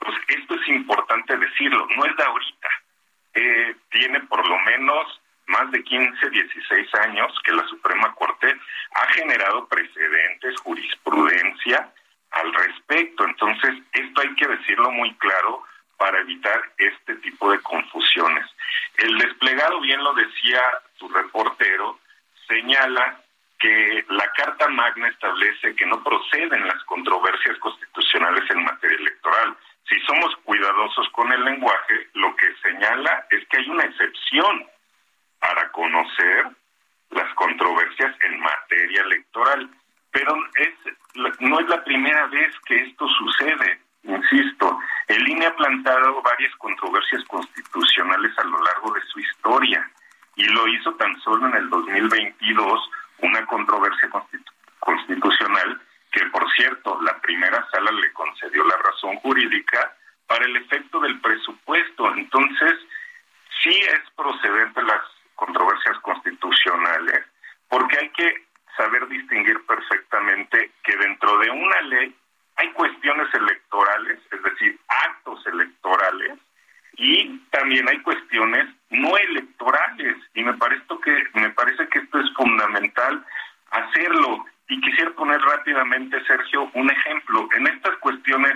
Pues 0.04 0.16
esto 0.28 0.54
es 0.54 0.68
importante 0.68 1.36
decirlo, 1.36 1.86
no 1.96 2.04
es 2.04 2.16
de 2.16 2.24
ahorita. 2.24 2.68
Eh, 3.34 3.76
tiene 3.90 4.20
por 4.20 4.46
lo 4.46 4.58
menos 4.60 5.20
más 5.46 5.70
de 5.70 5.82
15, 5.82 6.30
16 6.30 6.94
años 7.06 7.32
que 7.44 7.52
la 7.52 7.66
Suprema 7.68 8.14
Corte 8.14 8.54
ha 8.94 9.06
generado 9.12 9.66
precedentes, 9.68 10.58
jurisprudencia 10.60 11.92
al 12.30 12.52
respecto. 12.52 13.24
Entonces, 13.24 13.82
esto 13.92 14.20
hay 14.20 14.34
que 14.34 14.48
decirlo 14.48 14.90
muy 14.90 15.14
claro 15.16 15.64
para 15.96 16.20
evitar 16.20 16.60
este 16.78 17.14
tipo 17.16 17.50
de 17.50 17.60
confusiones. 17.60 18.46
El 18.96 19.16
desplegado, 19.18 19.80
bien 19.80 20.02
lo 20.02 20.14
decía 20.14 20.60
su 20.98 21.08
reportero, 21.08 21.98
señala 22.48 23.20
que 23.58 24.04
la 24.08 24.28
Carta 24.32 24.68
Magna 24.68 25.08
establece 25.08 25.76
que 25.76 25.86
no 25.86 26.02
proceden 26.02 26.66
las 26.66 26.82
controversias 26.84 27.56
constitucionales 27.58 28.50
en 28.50 28.64
materia 28.64 28.96
electoral. 28.98 29.56
Si 29.88 29.98
somos 30.00 30.34
cuidadosos 30.44 31.08
con 31.10 31.32
el 31.32 31.44
lenguaje, 31.44 32.08
lo 32.14 32.34
que 32.36 32.54
señala 32.62 33.26
es 33.30 33.46
que 33.48 33.58
hay 33.58 33.68
una 33.68 33.84
excepción 33.84 34.66
para 35.40 35.70
conocer 35.72 36.46
las 37.10 37.34
controversias 37.34 38.14
en 38.22 38.40
materia 38.40 39.02
electoral. 39.02 39.68
Pero 40.12 40.34
es, 40.56 41.38
no 41.40 41.60
es 41.60 41.68
la 41.68 41.82
primera 41.84 42.26
vez 42.26 42.54
que 42.66 42.76
esto 42.76 43.06
sucede, 43.08 43.80
insisto. 44.04 44.78
El 45.08 45.28
INE 45.28 45.46
ha 45.46 45.56
plantado 45.56 46.22
varias 46.22 46.54
controversias 46.56 47.24
constitucionales 47.24 48.38
a 48.38 48.44
lo 48.44 48.62
largo 48.62 48.92
de 48.92 49.00
su 49.12 49.20
historia 49.20 49.90
y 50.36 50.44
lo 50.44 50.68
hizo 50.68 50.94
tan 50.94 51.18
solo 51.20 51.46
en 51.48 51.54
el 51.54 51.70
2022 51.70 52.90
una 53.18 53.44
controversia 53.46 54.10
constitucional 54.80 55.80
que 56.12 56.26
por 56.26 56.50
cierto 56.52 57.00
la 57.02 57.20
primera 57.20 57.66
sala 57.70 57.90
le 57.90 58.12
concedió 58.12 58.64
la 58.64 58.76
razón 58.76 59.16
jurídica 59.16 59.96
para 60.26 60.44
el 60.44 60.56
efecto 60.56 61.00
del 61.00 61.20
presupuesto. 61.20 62.14
Entonces, 62.14 62.78
sí 63.62 63.70
es 63.70 64.10
procedente 64.16 64.82
las 64.82 65.02
controversias 65.34 65.98
constitucionales, 66.00 67.24
porque 67.68 67.98
hay 67.98 68.10
que 68.10 68.46
saber 68.76 69.08
distinguir 69.08 69.58
perfectamente 69.66 70.70
que 70.84 70.96
dentro 70.96 71.38
de 71.38 71.50
una 71.50 71.80
ley 71.82 72.14
hay 72.56 72.70
cuestiones 72.72 73.32
electorales, 73.34 74.20
es 74.30 74.42
decir, 74.42 74.78
actos 74.88 75.46
electorales, 75.46 76.38
y 76.96 77.38
también 77.50 77.88
hay 77.88 78.00
cuestiones 78.02 78.68
no 78.90 79.16
electorales. 79.16 80.16
Y 80.34 80.44
me 80.44 80.54
parece 80.54 80.84
que 81.02 81.24
me 81.34 81.50
parece 81.50 81.88
que 81.88 81.98
esto 82.00 82.20
es 82.20 82.32
fundamental 82.34 83.24
hacerlo. 83.70 84.44
Y 84.68 84.80
quisiera 84.80 85.10
poner 85.12 85.40
rápidamente, 85.40 86.24
Sergio, 86.24 86.70
un 86.74 86.90
ejemplo. 86.90 87.48
En 87.56 87.66
estas 87.66 87.96
cuestiones 87.98 88.54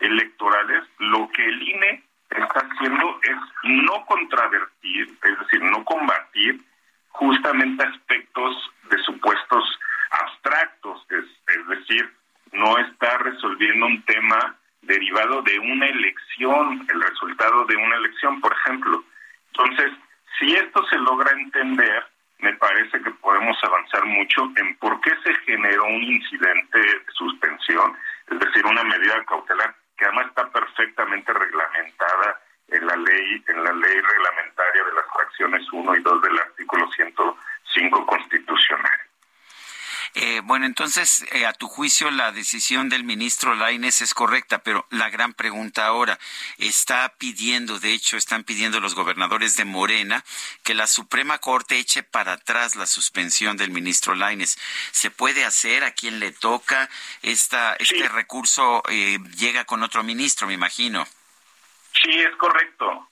electorales, 0.00 0.84
lo 0.98 1.28
que 1.30 1.44
el 1.44 1.62
INE 1.68 2.02
está 2.30 2.60
haciendo 2.60 3.20
es 3.22 3.36
no 3.64 4.04
contravertir, 4.06 5.08
es 5.22 5.38
decir, 5.38 5.62
no 5.62 5.84
combatir 5.84 6.60
justamente 7.08 7.84
aspectos 7.84 8.70
de 8.90 8.98
supuestos 8.98 9.78
abstractos, 10.10 11.06
es, 11.10 11.24
es 11.56 11.68
decir, 11.68 12.10
no 12.52 12.78
está 12.78 13.18
resolviendo 13.18 13.86
un 13.86 14.02
tema 14.02 14.56
derivado 14.82 15.42
de 15.42 15.58
una 15.58 15.86
elección, 15.86 16.86
el 16.92 17.02
resultado 17.02 17.64
de 17.66 17.76
una 17.76 17.96
elección, 17.96 18.40
por 18.40 18.52
ejemplo. 18.52 19.04
Entonces, 19.48 19.92
si 20.38 20.52
esto 20.54 20.84
se 20.88 20.98
logra 20.98 21.30
entender, 21.32 22.04
me 22.42 22.52
parece 22.54 23.00
que 23.00 23.10
podemos 23.12 23.56
avanzar 23.62 24.04
mucho 24.04 24.42
en 24.56 24.76
por 24.76 25.00
qué 25.00 25.12
se 25.22 25.32
generó 25.46 25.84
un 25.84 26.02
incidente 26.02 26.78
de 26.78 27.04
suspensión, 27.14 27.96
es 28.30 28.38
decir, 28.38 28.66
una 28.66 28.82
medida 28.82 29.24
cautelar 29.24 29.74
que 29.96 30.04
además 30.04 30.26
está 30.26 30.50
perfectamente 30.50 31.32
reglamentada 31.32 32.40
en 32.68 32.86
la 32.86 32.96
ley 32.96 33.44
en 33.46 33.62
la 33.62 33.72
ley 33.72 34.00
reglamentaria 34.00 34.84
de 34.84 34.92
las 34.92 35.04
fracciones 35.14 35.72
1 35.72 35.96
y 35.96 36.00
2 36.02 36.22
del 36.22 36.38
artículo 36.38 36.90
105 36.90 38.06
constitucional. 38.06 38.98
Eh, 40.14 40.32
Eh, 40.32 40.40
bueno, 40.42 40.64
entonces, 40.64 41.26
eh, 41.32 41.44
a 41.44 41.52
tu 41.52 41.68
juicio, 41.68 42.10
la 42.10 42.32
decisión 42.32 42.88
del 42.88 43.04
ministro 43.04 43.54
Laines 43.54 44.00
es 44.00 44.14
correcta, 44.14 44.58
pero 44.58 44.86
la 44.88 45.10
gran 45.10 45.34
pregunta 45.34 45.84
ahora, 45.84 46.18
está 46.56 47.12
pidiendo, 47.18 47.78
de 47.78 47.92
hecho, 47.92 48.16
están 48.16 48.42
pidiendo 48.42 48.80
los 48.80 48.94
gobernadores 48.94 49.56
de 49.56 49.66
Morena 49.66 50.24
que 50.64 50.72
la 50.72 50.86
Suprema 50.86 51.36
Corte 51.38 51.78
eche 51.78 52.02
para 52.02 52.32
atrás 52.32 52.76
la 52.76 52.86
suspensión 52.86 53.58
del 53.58 53.72
ministro 53.72 54.14
Laines. 54.14 54.58
¿Se 54.90 55.10
puede 55.10 55.44
hacer? 55.44 55.84
¿A 55.84 55.90
quién 55.90 56.18
le 56.18 56.32
toca? 56.32 56.88
Esta, 57.20 57.74
Este 57.74 58.08
recurso 58.08 58.82
eh, 58.88 59.18
llega 59.36 59.66
con 59.66 59.82
otro 59.82 60.02
ministro, 60.02 60.46
me 60.46 60.54
imagino. 60.54 61.06
Sí, 61.92 62.10
es 62.10 62.34
correcto. 62.36 63.08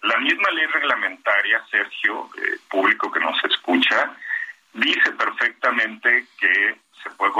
la 0.00 0.16
misma 0.16 0.50
ley 0.50 0.66
reglamentaria, 0.66 1.62
Sergio, 1.70 2.30
público 2.70 3.12
que 3.12 3.20
nos 3.20 3.36
escucha, 3.44 4.16
dice 4.74 5.12
perfectamente 5.12 6.26
que 6.38 6.76
se 7.02 7.10
puede 7.10 7.32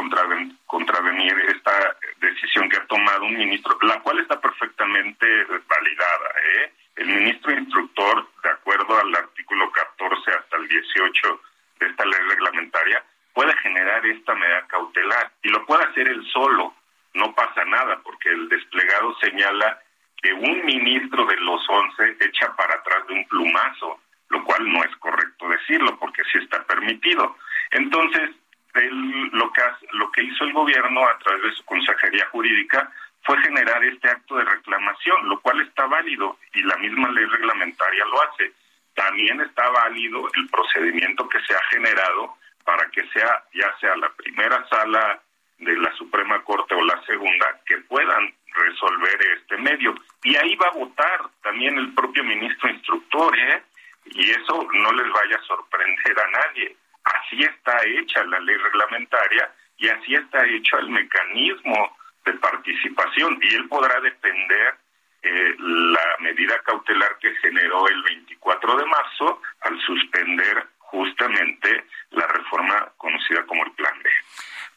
contravenir 0.66 1.34
esta 1.48 1.96
decisión 2.20 2.68
que 2.68 2.76
ha 2.76 2.86
tomado 2.86 3.24
un 3.24 3.36
ministro, 3.36 3.76
la 3.82 4.00
cual 4.00 4.20
está 4.20 4.40
perfectamente 4.40 5.26
validada. 5.44 6.30
¿eh? 6.44 6.72
El 6.96 7.08
ministro 7.08 7.52
instructor, 7.52 8.28
de 8.42 8.50
acuerdo 8.50 8.98
al 8.98 9.14
artículo 9.14 9.70
14 9.72 10.30
hasta 10.30 10.56
el 10.58 10.68
18 10.68 11.40
de 11.80 11.86
esta 11.86 12.04
ley 12.04 12.20
reglamentaria, 12.28 13.02
puede 13.32 13.56
generar 13.58 14.04
esta 14.06 14.34
medida 14.34 14.66
cautelar 14.68 15.32
y 15.42 15.48
lo 15.48 15.64
puede 15.66 15.84
hacer 15.84 16.08
él 16.08 16.24
solo. 16.32 16.74
No 17.14 17.34
pasa 17.34 17.64
nada 17.64 18.00
porque 18.02 18.28
el 18.28 18.48
desplegado 18.48 19.16
señala 19.18 19.80
que 20.22 20.32
un 20.32 20.64
ministro 20.64 21.26
de 21.26 21.36
los 21.36 21.60
11 21.68 22.16
echa 22.20 22.54
para 22.56 22.74
atrás 22.74 23.06
de 23.08 23.14
un 23.14 23.28
plumazo 23.28 24.00
lo 24.28 24.44
cual 24.44 24.72
no 24.72 24.82
es 24.84 24.94
correcto 24.96 25.48
decirlo 25.48 25.98
porque 25.98 26.22
sí 26.32 26.38
está 26.38 26.62
permitido. 26.64 27.36
Entonces, 27.70 28.30
lo, 28.74 29.52
que, 29.52 29.62
lo 29.92 30.10
que 30.10 30.22
hizo 30.22 30.44
el 30.44 30.52
gobierno 30.52 31.06
a 31.06 31.18
través 31.18 31.42
de 31.42 31.52
su 31.52 31.64
consejería 31.64 32.26
jurídica 32.26 32.90
fue 33.22 33.40
generar 33.42 33.82
este 33.84 34.08
acto 34.08 34.36
de 34.36 34.44
reclamación, 34.44 35.28
lo 35.28 35.40
cual 35.40 35.60
está 35.60 35.86
válido 35.86 36.38
y 36.52 36.62
la 36.62 36.76
misma 36.76 37.10
ley 37.10 37.24
reglamentaria 37.24 38.04
lo 38.06 38.22
hace. 38.22 38.52
También 38.94 39.40
está 39.40 39.68
válido 39.70 40.28
el 40.34 40.48
procedimiento 40.48 41.28
que 41.28 41.40
se 41.42 41.54
ha 41.54 41.60
generado 41.70 42.36
para 42.64 42.88
que 42.90 43.06
sea 43.08 43.44
ya 43.52 43.74
sea 43.80 43.96
la 43.96 44.10
primera 44.10 44.66
sala 44.68 45.20
de 45.58 45.76
la 45.76 45.92
Suprema 45.96 46.42
Corte 46.42 46.74
o 46.74 46.84
la 46.84 47.00
segunda 47.04 47.60
que 47.66 47.78
puedan 47.78 48.34
resolver 48.54 49.18
este 49.36 49.56
medio. 49.58 49.94
Y 50.22 50.36
ahí 50.36 50.54
va 50.56 50.68
a 50.68 50.78
votar 50.78 51.20
también 51.42 51.76
el 51.78 51.94
propio 51.94 52.24
ministro 52.24 52.70
instructor, 52.70 53.38
¿eh? 53.38 53.62
Y 54.06 54.30
eso 54.30 54.68
no 54.72 54.92
les 54.92 55.12
vaya 55.12 55.36
a 55.36 55.46
sorprender 55.46 56.20
a 56.20 56.30
nadie. 56.30 56.76
Así 57.04 57.42
está 57.42 57.76
hecha 57.84 58.24
la 58.24 58.40
ley 58.40 58.56
reglamentaria 58.56 59.52
y 59.78 59.88
así 59.88 60.14
está 60.14 60.44
hecho 60.46 60.78
el 60.78 60.90
mecanismo 60.90 61.96
de 62.24 62.32
participación 62.34 63.38
y 63.42 63.54
él 63.54 63.68
podrá 63.68 64.00
defender 64.00 64.74
eh, 65.22 65.54
la 65.58 66.16
medida 66.20 66.58
cautelar 66.64 67.18
que 67.18 67.34
generó 67.36 67.88
el 67.88 68.02
24 68.02 68.76
de 68.76 68.86
marzo 68.86 69.42
al 69.62 69.80
suspender 69.80 70.66
justamente 70.78 71.86
la 72.10 72.26
reforma 72.26 72.92
conocida 72.96 73.44
como 73.46 73.64
el 73.64 73.72
Plan 73.72 73.94
B. 74.02 74.10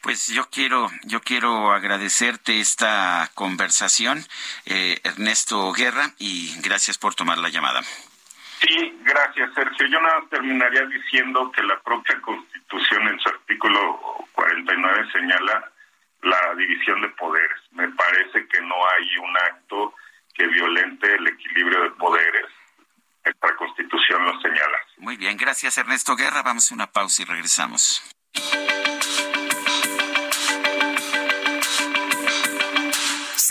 Pues 0.01 0.27
yo 0.27 0.49
quiero, 0.49 0.89
yo 1.03 1.21
quiero 1.21 1.71
agradecerte 1.73 2.59
esta 2.59 3.29
conversación, 3.33 4.23
eh, 4.65 4.99
Ernesto 5.03 5.71
Guerra, 5.73 6.13
y 6.17 6.55
gracias 6.61 6.97
por 6.97 7.15
tomar 7.15 7.37
la 7.39 7.49
llamada. 7.49 7.81
Sí, 8.59 8.99
gracias, 9.03 9.53
Sergio. 9.53 9.87
Yo 9.87 10.01
nada 10.01 10.23
terminaría 10.29 10.85
diciendo 10.85 11.51
que 11.51 11.61
la 11.63 11.79
propia 11.81 12.19
Constitución 12.21 13.07
en 13.07 13.19
su 13.19 13.29
artículo 13.29 14.25
49 14.33 15.11
señala 15.11 15.71
la 16.23 16.55
división 16.55 17.01
de 17.01 17.09
poderes. 17.09 17.59
Me 17.71 17.87
parece 17.89 18.47
que 18.47 18.61
no 18.61 18.75
hay 18.75 19.17
un 19.17 19.37
acto 19.37 19.93
que 20.33 20.47
violente 20.47 21.13
el 21.15 21.27
equilibrio 21.27 21.83
de 21.83 21.91
poderes. 21.91 22.45
Esta 23.23 23.55
Constitución 23.55 24.23
lo 24.25 24.39
señala. 24.41 24.77
Muy 24.97 25.17
bien, 25.17 25.37
gracias 25.37 25.77
Ernesto 25.77 26.15
Guerra. 26.15 26.41
Vamos 26.43 26.71
a 26.71 26.75
una 26.75 26.87
pausa 26.87 27.21
y 27.21 27.25
regresamos. 27.25 28.03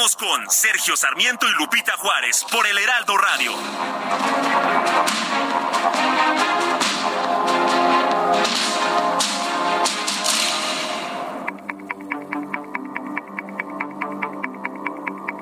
Con 0.00 0.48
Sergio 0.48 0.96
Sarmiento 0.96 1.46
y 1.46 1.52
Lupita 1.58 1.92
Juárez 1.98 2.46
por 2.50 2.66
el 2.66 2.78
Heraldo 2.78 3.18
Radio. 3.18 3.52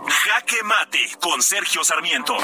Jaque 0.09 0.65
Mate 0.65 1.17
con 1.21 1.41
Sergio 1.41 1.85
Sarmiento. 1.85 2.37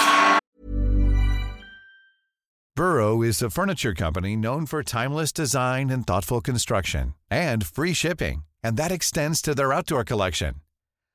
Burrow 2.77 3.23
is 3.23 3.43
a 3.43 3.51
furniture 3.51 3.93
company 3.93 4.37
known 4.37 4.67
for 4.67 4.85
timeless 4.85 5.33
design 5.33 5.91
and 5.91 6.07
thoughtful 6.07 6.41
construction 6.41 7.15
and 7.29 7.67
free 7.67 7.93
shipping, 7.93 8.45
and 8.63 8.77
that 8.77 8.93
extends 8.93 9.43
to 9.43 9.53
their 9.53 9.73
outdoor 9.73 10.05
collection. 10.05 10.64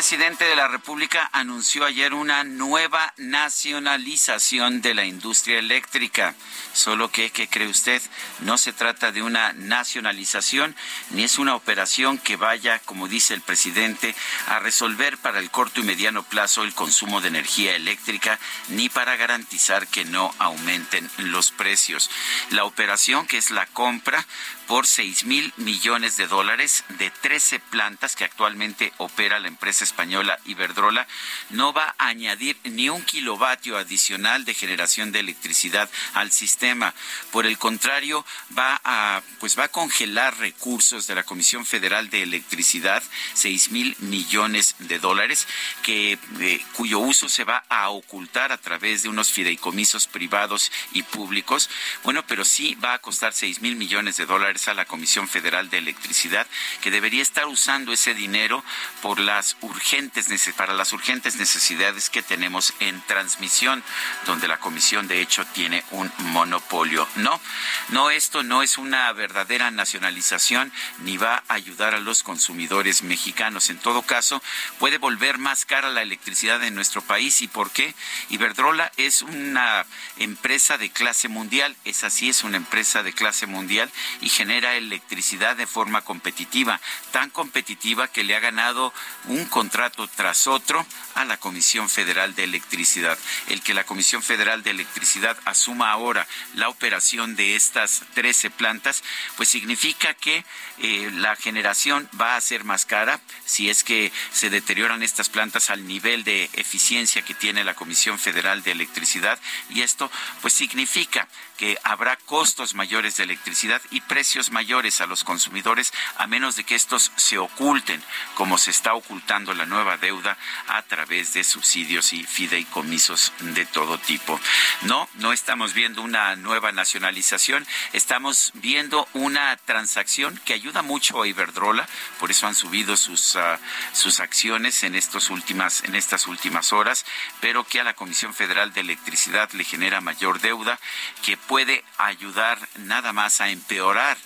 Presidente 0.00 0.46
de 0.46 0.56
la 0.56 0.66
República 0.66 1.28
anunció 1.30 1.84
ayer 1.84 2.14
una 2.14 2.42
nueva 2.42 3.12
nacionalización 3.18 4.80
de 4.80 4.94
la 4.94 5.04
industria 5.04 5.58
eléctrica. 5.58 6.34
Solo 6.72 7.10
que, 7.10 7.28
¿qué 7.28 7.48
cree 7.48 7.68
usted? 7.68 8.00
No 8.38 8.56
se 8.56 8.72
trata 8.72 9.12
de 9.12 9.20
una 9.20 9.52
nacionalización 9.52 10.74
ni 11.10 11.24
es 11.24 11.38
una 11.38 11.54
operación 11.54 12.16
que 12.16 12.36
vaya, 12.36 12.78
como 12.78 13.08
dice 13.08 13.34
el 13.34 13.42
presidente, 13.42 14.14
a 14.46 14.58
resolver 14.58 15.18
para 15.18 15.38
el 15.38 15.50
corto 15.50 15.80
y 15.80 15.84
mediano 15.84 16.22
plazo 16.22 16.62
el 16.62 16.72
consumo 16.72 17.20
de 17.20 17.28
energía 17.28 17.76
eléctrica 17.76 18.38
ni 18.68 18.88
para 18.88 19.16
garantizar 19.16 19.86
que 19.86 20.06
no 20.06 20.34
aumenten 20.38 21.10
los 21.18 21.50
precios. 21.50 22.08
La 22.48 22.64
operación, 22.64 23.26
que 23.26 23.36
es 23.36 23.50
la 23.50 23.66
compra, 23.66 24.26
por 24.70 24.86
6 24.86 25.24
mil 25.24 25.52
millones 25.56 26.16
de 26.16 26.28
dólares 26.28 26.84
de 26.90 27.10
13 27.10 27.58
plantas 27.58 28.14
que 28.14 28.22
actualmente 28.22 28.92
opera 28.98 29.40
la 29.40 29.48
empresa 29.48 29.82
española 29.82 30.38
Iberdrola, 30.44 31.08
no 31.48 31.72
va 31.72 31.96
a 31.98 32.06
añadir 32.06 32.56
ni 32.62 32.88
un 32.88 33.02
kilovatio 33.02 33.76
adicional 33.76 34.44
de 34.44 34.54
generación 34.54 35.10
de 35.10 35.18
electricidad 35.18 35.90
al 36.14 36.30
sistema. 36.30 36.94
Por 37.32 37.46
el 37.46 37.58
contrario, 37.58 38.24
va 38.56 38.80
a, 38.84 39.22
pues 39.40 39.58
va 39.58 39.64
a 39.64 39.68
congelar 39.72 40.38
recursos 40.38 41.08
de 41.08 41.16
la 41.16 41.24
Comisión 41.24 41.66
Federal 41.66 42.08
de 42.08 42.22
Electricidad, 42.22 43.02
6 43.34 43.72
mil 43.72 43.96
millones 43.98 44.76
de 44.78 45.00
dólares, 45.00 45.48
que, 45.82 46.16
eh, 46.38 46.64
cuyo 46.74 47.00
uso 47.00 47.28
se 47.28 47.42
va 47.42 47.64
a 47.68 47.90
ocultar 47.90 48.52
a 48.52 48.58
través 48.58 49.02
de 49.02 49.08
unos 49.08 49.32
fideicomisos 49.32 50.06
privados 50.06 50.70
y 50.92 51.02
públicos. 51.02 51.68
Bueno, 52.04 52.24
pero 52.24 52.44
sí 52.44 52.76
va 52.76 52.94
a 52.94 53.00
costar 53.00 53.32
6 53.32 53.62
mil 53.62 53.74
millones 53.74 54.16
de 54.16 54.26
dólares 54.26 54.59
expresa 54.60 54.74
la 54.74 54.84
Comisión 54.84 55.26
Federal 55.26 55.70
de 55.70 55.78
Electricidad 55.78 56.46
que 56.82 56.90
debería 56.90 57.22
estar 57.22 57.46
usando 57.46 57.94
ese 57.94 58.12
dinero 58.12 58.62
por 59.00 59.18
las 59.18 59.56
urgentes 59.62 60.28
para 60.54 60.74
las 60.74 60.92
urgentes 60.92 61.36
necesidades 61.36 62.10
que 62.10 62.22
tenemos 62.22 62.74
en 62.78 63.00
transmisión, 63.06 63.82
donde 64.26 64.48
la 64.48 64.58
Comisión 64.58 65.08
de 65.08 65.22
hecho 65.22 65.46
tiene 65.54 65.82
un 65.92 66.12
monopolio. 66.18 67.08
No, 67.16 67.40
no 67.88 68.10
esto 68.10 68.42
no 68.42 68.62
es 68.62 68.76
una 68.76 69.10
verdadera 69.12 69.70
nacionalización 69.70 70.70
ni 70.98 71.16
va 71.16 71.42
a 71.48 71.54
ayudar 71.54 71.94
a 71.94 72.00
los 72.00 72.22
consumidores 72.22 73.02
mexicanos. 73.02 73.70
En 73.70 73.78
todo 73.78 74.02
caso, 74.02 74.42
puede 74.78 74.98
volver 74.98 75.38
más 75.38 75.64
cara 75.64 75.88
la 75.88 76.02
electricidad 76.02 76.62
en 76.64 76.74
nuestro 76.74 77.00
país 77.00 77.40
y 77.40 77.48
por 77.48 77.70
qué? 77.70 77.94
Iberdrola 78.28 78.92
es 78.98 79.22
una 79.22 79.86
empresa 80.18 80.76
de 80.76 80.90
clase 80.90 81.28
mundial, 81.28 81.76
es 81.86 82.04
así, 82.04 82.28
es 82.28 82.44
una 82.44 82.58
empresa 82.58 83.02
de 83.02 83.14
clase 83.14 83.46
mundial 83.46 83.90
y 84.20 84.28
genera 84.28 84.49
electricidad 84.58 85.56
de 85.56 85.66
forma 85.66 86.02
competitiva, 86.02 86.80
tan 87.12 87.30
competitiva 87.30 88.08
que 88.08 88.24
le 88.24 88.36
ha 88.36 88.40
ganado 88.40 88.92
un 89.26 89.44
contrato 89.46 90.08
tras 90.08 90.46
otro 90.46 90.84
a 91.14 91.24
la 91.24 91.36
Comisión 91.36 91.88
Federal 91.88 92.34
de 92.34 92.44
Electricidad. 92.44 93.18
El 93.48 93.62
que 93.62 93.74
la 93.74 93.84
Comisión 93.84 94.22
Federal 94.22 94.62
de 94.62 94.70
Electricidad 94.70 95.36
asuma 95.44 95.90
ahora 95.90 96.26
la 96.54 96.68
operación 96.68 97.36
de 97.36 97.56
estas 97.56 98.02
13 98.14 98.50
plantas, 98.50 99.02
pues 99.36 99.48
significa 99.48 100.14
que 100.14 100.44
eh, 100.78 101.10
la 101.14 101.36
generación 101.36 102.08
va 102.20 102.36
a 102.36 102.40
ser 102.40 102.64
más 102.64 102.84
cara 102.86 103.20
si 103.44 103.70
es 103.70 103.84
que 103.84 104.12
se 104.32 104.50
deterioran 104.50 105.02
estas 105.02 105.28
plantas 105.28 105.70
al 105.70 105.86
nivel 105.86 106.24
de 106.24 106.50
eficiencia 106.54 107.22
que 107.22 107.34
tiene 107.34 107.64
la 107.64 107.74
Comisión 107.74 108.18
Federal 108.18 108.62
de 108.62 108.72
Electricidad 108.72 109.38
y 109.68 109.82
esto 109.82 110.10
pues 110.40 110.54
significa 110.54 111.28
que 111.60 111.76
habrá 111.82 112.16
costos 112.16 112.74
mayores 112.74 113.18
de 113.18 113.24
electricidad 113.24 113.82
y 113.90 114.00
precios 114.00 114.39
mayores 114.48 115.02
a 115.02 115.06
los 115.06 115.24
consumidores 115.24 115.92
a 116.16 116.26
menos 116.26 116.56
de 116.56 116.64
que 116.64 116.74
estos 116.74 117.12
se 117.16 117.36
oculten, 117.36 118.02
como 118.34 118.56
se 118.56 118.70
está 118.70 118.94
ocultando 118.94 119.52
la 119.52 119.66
nueva 119.66 119.98
deuda 119.98 120.38
a 120.66 120.80
través 120.82 121.34
de 121.34 121.44
subsidios 121.44 122.14
y 122.14 122.24
fideicomisos 122.24 123.32
de 123.40 123.66
todo 123.66 123.98
tipo. 123.98 124.40
No, 124.82 125.06
no 125.16 125.34
estamos 125.34 125.74
viendo 125.74 126.00
una 126.00 126.36
nueva 126.36 126.72
nacionalización, 126.72 127.66
estamos 127.92 128.52
viendo 128.54 129.06
una 129.12 129.56
transacción 129.58 130.40
que 130.44 130.54
ayuda 130.54 130.80
mucho 130.82 131.22
a 131.22 131.26
Iberdrola, 131.28 131.86
por 132.18 132.30
eso 132.30 132.46
han 132.46 132.54
subido 132.54 132.96
sus, 132.96 133.34
uh, 133.34 133.58
sus 133.92 134.20
acciones 134.20 134.82
en, 134.84 134.94
estos 134.94 135.28
últimas, 135.28 135.84
en 135.84 135.94
estas 135.94 136.26
últimas 136.26 136.72
horas, 136.72 137.04
pero 137.40 137.64
que 137.64 137.80
a 137.80 137.84
la 137.84 137.94
Comisión 137.94 138.32
Federal 138.32 138.72
de 138.72 138.80
Electricidad 138.80 139.50
le 139.52 139.64
genera 139.64 140.00
mayor 140.00 140.40
deuda 140.40 140.78
que 141.22 141.36
puede 141.36 141.84
ayudar 141.98 142.58
nada 142.76 143.12
más 143.12 143.40
a 143.40 143.50
empeorar 143.50 144.16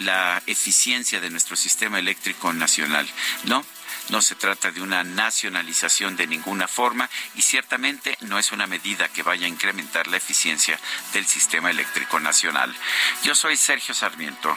la 0.00 0.42
eficiencia 0.46 1.20
de 1.20 1.30
nuestro 1.30 1.56
sistema 1.56 1.98
eléctrico 1.98 2.52
nacional. 2.52 3.08
No, 3.44 3.64
no 4.10 4.20
se 4.20 4.34
trata 4.34 4.70
de 4.70 4.82
una 4.82 5.02
nacionalización 5.02 6.16
de 6.16 6.26
ninguna 6.26 6.68
forma 6.68 7.08
y 7.34 7.42
ciertamente 7.42 8.16
no 8.20 8.38
es 8.38 8.52
una 8.52 8.66
medida 8.66 9.08
que 9.08 9.22
vaya 9.22 9.46
a 9.46 9.48
incrementar 9.48 10.06
la 10.08 10.18
eficiencia 10.18 10.78
del 11.12 11.26
sistema 11.26 11.70
eléctrico 11.70 12.20
nacional. 12.20 12.74
Yo 13.22 13.34
soy 13.34 13.56
Sergio 13.56 13.94
Sarmiento 13.94 14.54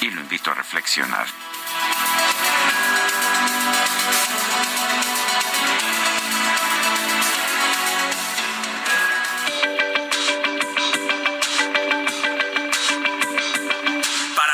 y 0.00 0.10
lo 0.10 0.20
invito 0.20 0.50
a 0.50 0.54
reflexionar. 0.54 1.26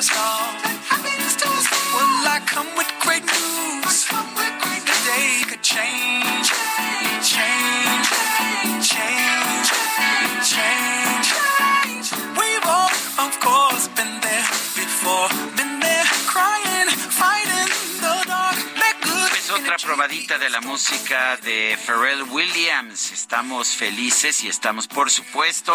us 0.00 0.10
all. 0.16 0.48
Well, 1.92 2.28
I 2.34 2.40
come 2.46 2.70
with 2.74 2.90
great 3.04 3.20
news. 3.20 4.08
The 4.88 4.96
day 5.04 5.44
could 5.44 5.62
change, 5.62 6.09
probadita 19.82 20.38
de 20.38 20.50
la 20.50 20.60
música 20.60 21.36
de 21.38 21.78
Pharrell 21.86 22.22
Williams. 22.24 23.12
Estamos 23.12 23.68
felices 23.68 24.42
y 24.44 24.48
estamos, 24.48 24.88
por 24.88 25.10
supuesto, 25.10 25.72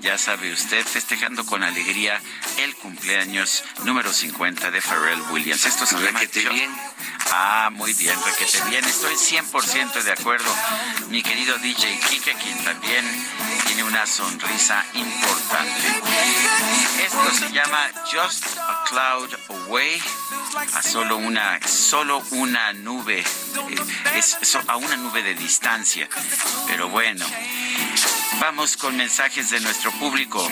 ya 0.00 0.18
sabe 0.18 0.52
usted, 0.52 0.84
festejando 0.84 1.44
con 1.46 1.62
alegría 1.62 2.20
el 2.58 2.74
cumpleaños 2.76 3.64
número 3.84 4.12
50 4.12 4.70
de 4.70 4.80
Pharrell 4.80 5.20
Williams. 5.30 5.66
Esto 5.66 5.86
se 5.86 5.96
llama 5.96 6.20
bien. 6.20 6.70
Ah, 7.32 7.70
muy 7.72 7.92
bien, 7.94 8.14
requete 8.24 8.60
bien. 8.70 8.84
Estoy 8.84 9.14
100% 9.16 10.02
de 10.02 10.12
acuerdo. 10.12 10.50
Mi 11.08 11.22
querido 11.22 11.56
DJ 11.58 11.98
Kike, 12.08 12.34
quien 12.34 12.64
también 12.64 13.04
tiene 13.66 13.82
una 13.84 14.06
sonrisa 14.06 14.84
importante. 14.94 16.02
Esto 17.04 17.30
se 17.38 17.52
llama 17.52 17.88
Just 18.12 18.44
a 18.58 18.84
Cloud 18.88 19.30
Away. 19.66 20.00
A 20.74 20.82
solo 20.82 21.16
una, 21.16 21.58
solo 21.66 22.22
una 22.30 22.72
nube. 22.72 23.20
eh, 23.20 24.14
Es, 24.16 24.38
a 24.68 24.76
una 24.76 24.96
nube 24.96 25.22
de 25.22 25.34
distancia. 25.34 26.08
Pero 26.68 26.88
bueno. 26.88 27.26
Vamos 28.40 28.76
con 28.76 28.96
mensajes 28.96 29.50
de 29.50 29.60
nuestro 29.60 29.90
público. 29.92 30.46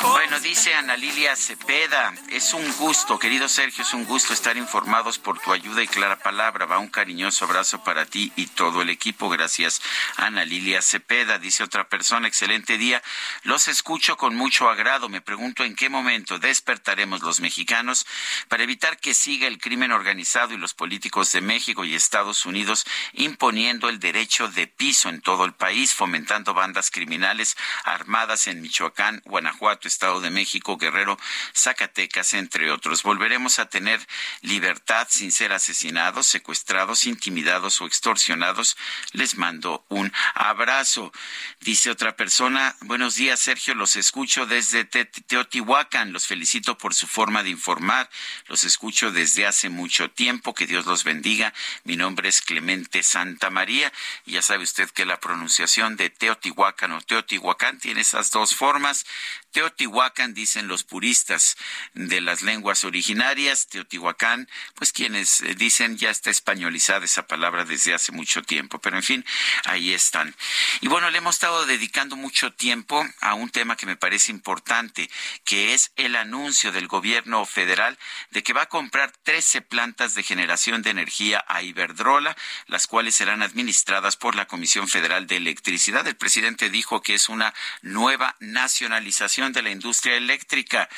Bueno, 0.00 0.40
dice 0.40 0.74
Ana 0.74 0.96
Lilia 0.96 1.36
Cepeda, 1.36 2.12
es 2.30 2.52
un 2.52 2.72
gusto, 2.78 3.18
querido 3.18 3.48
Sergio, 3.48 3.84
es 3.84 3.94
un 3.94 4.04
gusto 4.06 4.32
estar 4.32 4.56
informados 4.56 5.18
por 5.18 5.38
tu 5.38 5.52
ayuda 5.52 5.82
y 5.82 5.86
clara 5.86 6.18
palabra. 6.18 6.66
Va 6.66 6.78
un 6.78 6.88
cariñoso 6.88 7.44
abrazo 7.44 7.84
para 7.84 8.04
ti 8.04 8.32
y 8.34 8.46
todo 8.46 8.82
el 8.82 8.90
equipo. 8.90 9.28
Gracias, 9.28 9.80
Ana 10.16 10.44
Lilia 10.44 10.82
Cepeda. 10.82 11.38
Dice 11.38 11.62
otra 11.62 11.88
persona, 11.88 12.26
excelente 12.26 12.76
día. 12.76 13.02
Los 13.44 13.68
escucho 13.68 14.16
con 14.16 14.34
mucho 14.34 14.68
agrado. 14.68 15.08
Me 15.08 15.20
pregunto 15.20 15.64
en 15.64 15.76
qué 15.76 15.88
momento 15.88 16.40
despertaremos 16.40 17.22
los 17.22 17.40
mexicanos 17.40 18.04
para 18.48 18.64
evitar 18.64 18.98
que 18.98 19.14
siga 19.14 19.46
el 19.46 19.58
crimen 19.58 19.92
organizado 19.92 20.54
y 20.54 20.56
los 20.56 20.74
políticos 20.74 21.30
de 21.30 21.40
México 21.40 21.84
y 21.84 21.94
Estados 21.94 22.46
Unidos 22.46 22.84
imponiendo 23.12 23.88
el 23.88 24.00
derecho 24.00 24.48
de 24.48 24.66
piso 24.66 25.08
en 25.08 25.20
todo 25.20 25.44
el 25.44 25.52
país, 25.52 25.94
fomentando 25.94 26.52
bandas 26.52 26.90
criminales 26.90 27.56
armadas 27.84 28.48
en 28.48 28.60
Michoacán, 28.60 29.22
Guanajuato, 29.24 29.67
Estado 29.72 30.20
de 30.20 30.30
México, 30.30 30.76
Guerrero, 30.76 31.18
Zacatecas, 31.54 32.34
entre 32.34 32.70
otros. 32.70 33.02
Volveremos 33.02 33.58
a 33.58 33.68
tener 33.68 34.00
libertad 34.40 35.06
sin 35.10 35.32
ser 35.32 35.52
asesinados, 35.52 36.26
secuestrados, 36.26 37.04
intimidados 37.06 37.80
o 37.80 37.86
extorsionados. 37.86 38.76
Les 39.12 39.36
mando 39.36 39.84
un 39.88 40.12
abrazo. 40.34 41.12
Dice 41.60 41.90
otra 41.90 42.16
persona, 42.16 42.76
buenos 42.80 43.14
días 43.16 43.40
Sergio, 43.40 43.74
los 43.74 43.96
escucho 43.96 44.46
desde 44.46 44.84
Te- 44.84 45.04
Teotihuacán, 45.04 46.12
los 46.12 46.26
felicito 46.26 46.78
por 46.78 46.94
su 46.94 47.06
forma 47.06 47.42
de 47.42 47.50
informar, 47.50 48.08
los 48.46 48.64
escucho 48.64 49.10
desde 49.10 49.46
hace 49.46 49.68
mucho 49.68 50.10
tiempo, 50.10 50.54
que 50.54 50.66
Dios 50.66 50.86
los 50.86 51.04
bendiga. 51.04 51.52
Mi 51.84 51.96
nombre 51.96 52.28
es 52.28 52.40
Clemente 52.40 53.02
Santa 53.02 53.50
María 53.50 53.92
ya 54.26 54.42
sabe 54.42 54.64
usted 54.64 54.88
que 54.90 55.04
la 55.06 55.20
pronunciación 55.20 55.96
de 55.96 56.10
Teotihuacán 56.10 56.92
o 56.92 57.00
Teotihuacán 57.00 57.78
tiene 57.78 58.02
esas 58.02 58.30
dos 58.30 58.54
formas. 58.54 59.04
Teotihuacán 59.52 60.34
dicen 60.34 60.68
los 60.68 60.84
puristas 60.84 61.56
de 61.94 62.20
las 62.20 62.42
lenguas 62.42 62.84
originarias. 62.84 63.66
Teotihuacán, 63.68 64.48
pues 64.74 64.92
quienes 64.92 65.40
eh, 65.40 65.54
dicen 65.54 65.96
ya 65.96 66.10
está 66.10 66.30
españolizada 66.30 67.04
esa 67.04 67.26
palabra 67.26 67.64
desde 67.64 67.94
hace 67.94 68.12
mucho 68.12 68.42
tiempo. 68.42 68.80
Pero 68.80 68.96
en 68.96 69.02
fin, 69.02 69.24
ahí 69.64 69.92
están. 69.92 70.34
Y 70.80 70.88
bueno, 70.88 71.10
le 71.10 71.18
hemos 71.18 71.36
estado 71.36 71.66
dedicando 71.66 72.16
mucho 72.16 72.52
tiempo 72.52 73.06
a 73.20 73.34
un 73.34 73.50
tema 73.50 73.76
que 73.76 73.86
me 73.86 73.96
parece 73.96 74.32
importante, 74.32 75.10
que 75.44 75.74
es 75.74 75.92
el 75.96 76.16
anuncio 76.16 76.72
del 76.72 76.88
gobierno 76.88 77.44
federal 77.46 77.98
de 78.30 78.42
que 78.42 78.52
va 78.52 78.62
a 78.62 78.68
comprar 78.68 79.12
13 79.22 79.62
plantas 79.62 80.14
de 80.14 80.22
generación 80.22 80.82
de 80.82 80.90
energía 80.90 81.44
a 81.48 81.62
Iberdrola, 81.62 82.36
las 82.66 82.86
cuales 82.86 83.14
serán 83.14 83.42
administradas 83.42 84.16
por 84.16 84.34
la 84.34 84.46
Comisión 84.46 84.88
Federal 84.88 85.26
de 85.26 85.36
Electricidad. 85.36 86.06
El 86.06 86.16
presidente 86.16 86.70
dijo 86.70 87.02
que 87.02 87.14
es 87.14 87.28
una 87.28 87.54
nueva 87.82 88.36
nacionalización 88.40 89.37
de 89.38 89.62
la 89.62 89.70
industria 89.70 90.16
eléctrica. 90.16 90.88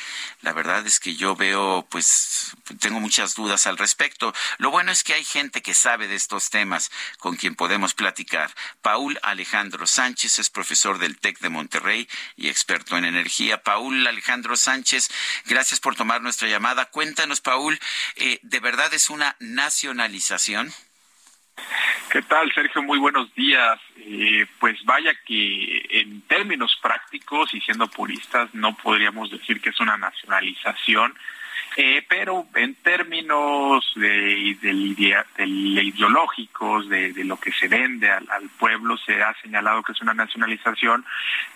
La 0.41 0.55
verdad 0.55 0.87
es 0.87 0.99
que 0.99 1.15
yo 1.15 1.37
veo, 1.37 1.87
pues, 1.91 2.57
tengo 2.81 2.99
muchas 2.99 3.35
dudas 3.35 3.67
al 3.67 3.77
respecto. 3.77 4.33
Lo 4.57 4.71
bueno 4.71 4.93
es 4.93 5.05
que 5.05 5.13
hay 5.13 5.25
gente 5.25 5.61
que 5.61 5.75
sabe 5.75 6.09
de 6.09 6.15
estos 6.15 6.49
temas 6.49 6.91
con 7.19 7.37
quien 7.37 7.55
podemos 7.55 7.93
platicar. 7.93 8.51
Paul 8.81 9.19
Alejandro 9.23 9.87
Sánchez 9.87 10.39
es 10.39 10.49
profesor 10.49 10.99
del 10.99 11.19
TEC 11.19 11.39
de 11.41 11.51
Monterrey 11.51 12.09
y 12.35 12.49
experto 12.49 12.97
en 12.97 13.05
energía. 13.05 13.63
Paul 13.63 14.07
Alejandro 14.07 14.57
Sánchez, 14.57 15.11
gracias 15.45 15.79
por 15.79 15.95
tomar 15.95 16.23
nuestra 16.23 16.49
llamada. 16.49 16.87
Cuéntanos, 16.87 17.43
Paul, 17.43 17.79
eh, 18.17 18.41
¿de 18.43 18.61
verdad 18.61 18.95
es 18.95 19.11
una 19.11 19.37
nacionalización? 19.39 20.73
¿Qué 22.11 22.23
tal, 22.23 22.53
Sergio? 22.53 22.83
Muy 22.83 22.99
buenos 22.99 23.33
días. 23.35 23.79
Eh, 23.97 24.47
pues 24.59 24.85
vaya 24.85 25.13
que 25.25 25.87
en 25.91 26.23
términos 26.23 26.77
prácticos 26.83 27.55
y 27.55 27.61
siendo 27.61 27.87
puristas 27.87 28.53
no 28.53 28.75
podríamos 28.77 29.31
decir 29.31 29.61
que 29.61 29.71
es 29.71 29.79
una 29.81 29.97
nacionalización, 29.97 31.15
eh, 31.77 32.05
pero 32.09 32.47
en 32.55 32.75
términos 32.77 33.93
de, 33.95 34.57
ideológicos, 35.47 36.89
de, 36.89 37.13
lo 37.25 37.39
que 37.39 37.53
se 37.53 37.69
vende 37.69 38.11
al, 38.11 38.51
pueblo, 38.59 38.97
se 38.99 39.23
ha 39.23 39.35
señalado 39.41 39.83
que 39.83 39.93
es 39.93 40.01
una 40.03 40.15
nacionalización 40.15 41.05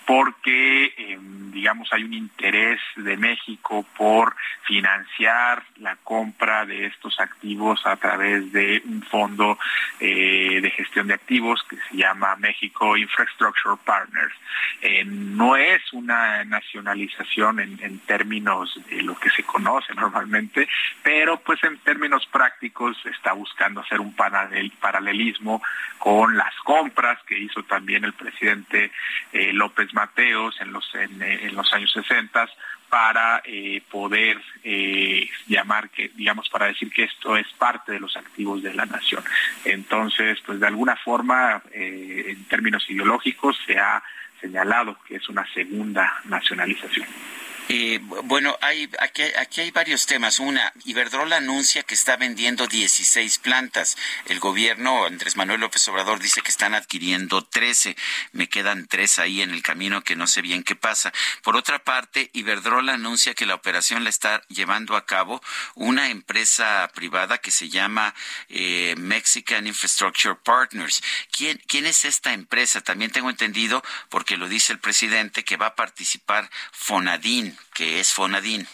porque, 0.06 0.94
em, 0.96 1.50
digamos, 1.50 1.92
hay 1.92 2.04
un 2.04 2.14
interés 2.14 2.80
de 2.96 3.16
México 3.16 3.84
por 3.96 4.36
financiar 4.62 5.64
la 5.78 5.96
compra 5.96 6.64
de 6.64 6.86
estos 6.86 7.18
activos 7.18 7.80
a 7.84 7.96
través 7.96 8.52
de 8.52 8.82
un 8.84 9.02
fondo 9.02 9.58
eh, 9.98 10.60
de 10.60 10.70
gestión 10.70 11.08
de 11.08 11.14
activos 11.14 11.62
que 11.68 11.76
se 11.88 11.96
llama 11.96 12.36
México 12.36 12.96
Infrastructure 12.96 13.76
Partners. 13.84 14.34
Eh, 14.80 15.04
no 15.04 15.56
es 15.56 15.80
una 15.92 16.44
nacionalización 16.44 17.60
en, 17.60 17.78
en 17.82 17.98
términos 18.00 18.78
de 18.88 19.02
lo 19.02 19.18
que 19.18 19.30
se 19.30 19.42
conoce, 19.42 19.94
normalmente, 20.04 20.68
pero 21.02 21.40
pues 21.40 21.62
en 21.64 21.78
términos 21.78 22.26
prácticos 22.30 22.96
está 23.06 23.32
buscando 23.32 23.80
hacer 23.80 24.00
un 24.00 24.14
paralelismo 24.14 25.62
con 25.98 26.36
las 26.36 26.54
compras 26.64 27.18
que 27.26 27.38
hizo 27.38 27.62
también 27.62 28.04
el 28.04 28.12
presidente 28.12 28.92
eh, 29.32 29.52
López 29.52 29.92
Mateos 29.94 30.60
en 30.60 30.72
los, 30.72 30.94
en, 30.94 31.22
eh, 31.22 31.50
los 31.52 31.72
años 31.72 31.90
60 31.92 32.48
para 32.88 33.42
eh, 33.44 33.82
poder 33.90 34.40
llamar 35.48 35.90
que, 35.90 36.10
digamos, 36.14 36.48
para 36.48 36.66
decir 36.66 36.90
que 36.90 37.04
esto 37.04 37.36
es 37.36 37.46
parte 37.58 37.92
de 37.92 38.00
los 38.00 38.16
activos 38.16 38.62
de 38.62 38.72
la 38.72 38.86
nación. 38.86 39.24
Entonces, 39.64 40.38
pues 40.46 40.60
de 40.60 40.66
alguna 40.66 40.94
forma, 40.96 41.60
en 41.72 42.44
términos 42.44 42.88
ideológicos, 42.88 43.58
se 43.66 43.78
ha 43.78 44.02
señalado 44.40 44.96
que 45.08 45.16
es 45.16 45.28
una 45.28 45.44
segunda 45.52 46.20
nacionalización. 46.26 47.08
Eh, 47.68 47.98
bueno, 48.24 48.58
hay, 48.60 48.90
aquí, 48.98 49.22
aquí, 49.38 49.62
hay 49.62 49.70
varios 49.70 50.04
temas. 50.04 50.38
Una, 50.38 50.72
Iberdrola 50.84 51.38
anuncia 51.38 51.82
que 51.82 51.94
está 51.94 52.16
vendiendo 52.16 52.66
16 52.66 53.38
plantas. 53.38 53.96
El 54.26 54.38
gobierno, 54.38 55.06
Andrés 55.06 55.36
Manuel 55.36 55.60
López 55.60 55.88
Obrador, 55.88 56.20
dice 56.20 56.42
que 56.42 56.50
están 56.50 56.74
adquiriendo 56.74 57.42
13. 57.42 57.96
Me 58.32 58.50
quedan 58.50 58.86
tres 58.86 59.18
ahí 59.18 59.40
en 59.40 59.50
el 59.50 59.62
camino 59.62 60.04
que 60.04 60.14
no 60.14 60.26
sé 60.26 60.42
bien 60.42 60.62
qué 60.62 60.76
pasa. 60.76 61.12
Por 61.42 61.56
otra 61.56 61.78
parte, 61.82 62.28
Iberdrola 62.34 62.94
anuncia 62.94 63.32
que 63.32 63.46
la 63.46 63.54
operación 63.54 64.04
la 64.04 64.10
está 64.10 64.42
llevando 64.48 64.94
a 64.94 65.06
cabo 65.06 65.42
una 65.74 66.10
empresa 66.10 66.90
privada 66.94 67.38
que 67.38 67.50
se 67.50 67.70
llama 67.70 68.14
eh, 68.50 68.94
Mexican 68.98 69.66
Infrastructure 69.66 70.36
Partners. 70.36 71.02
¿Quién, 71.30 71.62
¿Quién 71.66 71.86
es 71.86 72.04
esta 72.04 72.34
empresa? 72.34 72.82
También 72.82 73.10
tengo 73.10 73.30
entendido, 73.30 73.82
porque 74.10 74.36
lo 74.36 74.48
dice 74.48 74.74
el 74.74 74.80
presidente, 74.80 75.44
que 75.44 75.56
va 75.56 75.68
a 75.68 75.76
participar 75.76 76.50
Fonadín 76.72 77.53
que 77.72 78.00
es 78.00 78.12
Fonadín? 78.12 78.66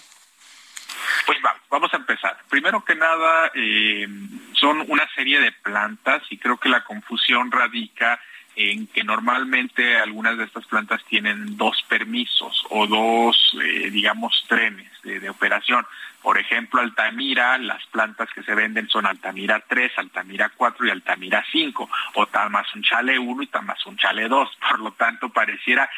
Pues 1.26 1.38
vamos 1.68 1.92
a 1.92 1.96
empezar. 1.96 2.38
Primero 2.48 2.84
que 2.84 2.94
nada, 2.94 3.50
eh, 3.54 4.06
son 4.54 4.84
una 4.88 5.08
serie 5.14 5.40
de 5.40 5.52
plantas 5.52 6.22
y 6.30 6.38
creo 6.38 6.56
que 6.58 6.68
la 6.68 6.84
confusión 6.84 7.50
radica 7.50 8.20
en 8.56 8.86
que 8.88 9.04
normalmente 9.04 9.96
algunas 9.98 10.36
de 10.36 10.44
estas 10.44 10.66
plantas 10.66 11.02
tienen 11.04 11.56
dos 11.56 11.82
permisos 11.88 12.64
o 12.70 12.86
dos, 12.86 13.56
eh, 13.62 13.90
digamos, 13.90 14.44
trenes 14.48 14.90
de, 15.02 15.30
operación. 15.30 15.86
Por 16.20 16.36
ejemplo, 16.36 16.80
Altamira, 16.80 17.56
las 17.58 17.84
plantas 17.86 18.28
que 18.34 18.42
se 18.42 18.54
venden 18.54 18.88
son 18.88 19.06
Altamira 19.06 19.64
3, 19.66 19.92
Altamira 19.96 20.50
4 20.54 20.86
y 20.86 20.90
Altamira 20.90 21.44
5, 21.50 21.88
o 22.14 22.26
Tamazunchale 22.26 23.18
1 23.18 23.42
y 23.42 23.46
Tamazunchale 23.46 24.28
2. 24.28 24.58
Por 24.68 24.80
lo 24.80 24.92
tanto, 24.92 25.30
pareciera 25.30 25.88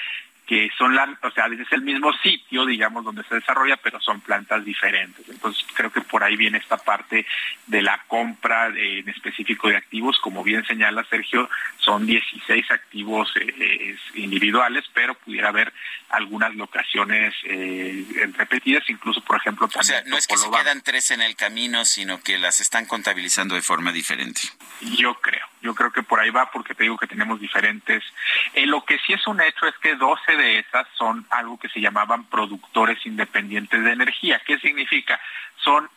que 0.47 0.70
son 0.77 0.94
la, 0.94 1.19
o 1.23 1.31
sea, 1.31 1.47
es 1.47 1.73
el 1.73 1.82
mismo 1.82 2.12
sitio, 2.14 2.66
digamos, 2.66 3.05
donde 3.05 3.23
se 3.24 3.36
desarrolla, 3.36 3.77
pero 3.77 4.01
son 4.01 4.20
plantas 4.20 4.64
diferentes. 4.64 5.28
Entonces, 5.28 5.64
creo 5.74 5.93
que 5.93 6.01
por 6.01 6.24
ahí 6.24 6.36
viene 6.36 6.59
esta 6.59 6.77
parte 6.77 7.24
de 7.66 7.82
la 7.82 8.02
compra 8.09 8.66
en 8.66 9.09
específico 9.09 9.69
de 9.69 9.77
activos, 9.77 10.19
como 10.19 10.43
bien 10.43 10.64
señala 10.64 11.05
Sergio, 11.05 11.48
son 11.78 12.06
16 12.06 12.70
activos 12.70 13.32
eh, 13.36 13.55
eh, 13.59 13.97
individuales, 14.14 14.85
pero 14.93 15.14
pudiera 15.14 15.48
haber 15.48 15.73
algunas 16.10 16.55
locaciones 16.55 17.35
eh, 17.44 18.05
repetidas, 18.36 18.82
incluso, 18.89 19.23
por 19.23 19.36
ejemplo, 19.36 19.69
O 19.74 19.82
sea, 19.82 20.02
no 20.06 20.16
es 20.16 20.27
que 20.27 20.36
se 20.36 20.51
quedan 20.51 20.82
tres 20.82 21.12
en 21.12 21.23
el 21.23 21.36
camino, 21.36 21.85
sino 21.85 22.20
que 22.23 22.39
las 22.39 22.60
están 22.60 22.86
contabilizando 22.86 23.55
de 23.55 23.62
forma 23.62 23.93
diferente. 23.93 24.43
Yo 24.81 25.14
creo, 25.14 25.47
yo 25.62 25.74
creo 25.74 25.93
que 25.93 26.02
por 26.02 26.20
ahí 26.20 26.31
va, 26.31 26.51
porque 26.51 26.74
te 26.74 26.82
digo 26.82 26.98
que 26.98 27.06
tenemos 27.06 27.40
diferentes. 27.40 28.02
lo 28.55 28.85
que 28.85 28.98
sí 29.06 29.12
es 29.12 29.27
un 29.27 29.40
hecho 29.40 29.66
es 29.66 29.74
que 29.78 29.94
12 29.94 30.31
de 30.36 30.59
esas 30.59 30.86
son 30.96 31.26
algo 31.30 31.59
que 31.59 31.68
se 31.68 31.80
llamaban 31.80 32.24
productores 32.24 33.04
independientes 33.06 33.82
de 33.82 33.92
energía. 33.92 34.40
¿Qué 34.46 34.59
significa? 34.59 35.20
Son 35.56 35.88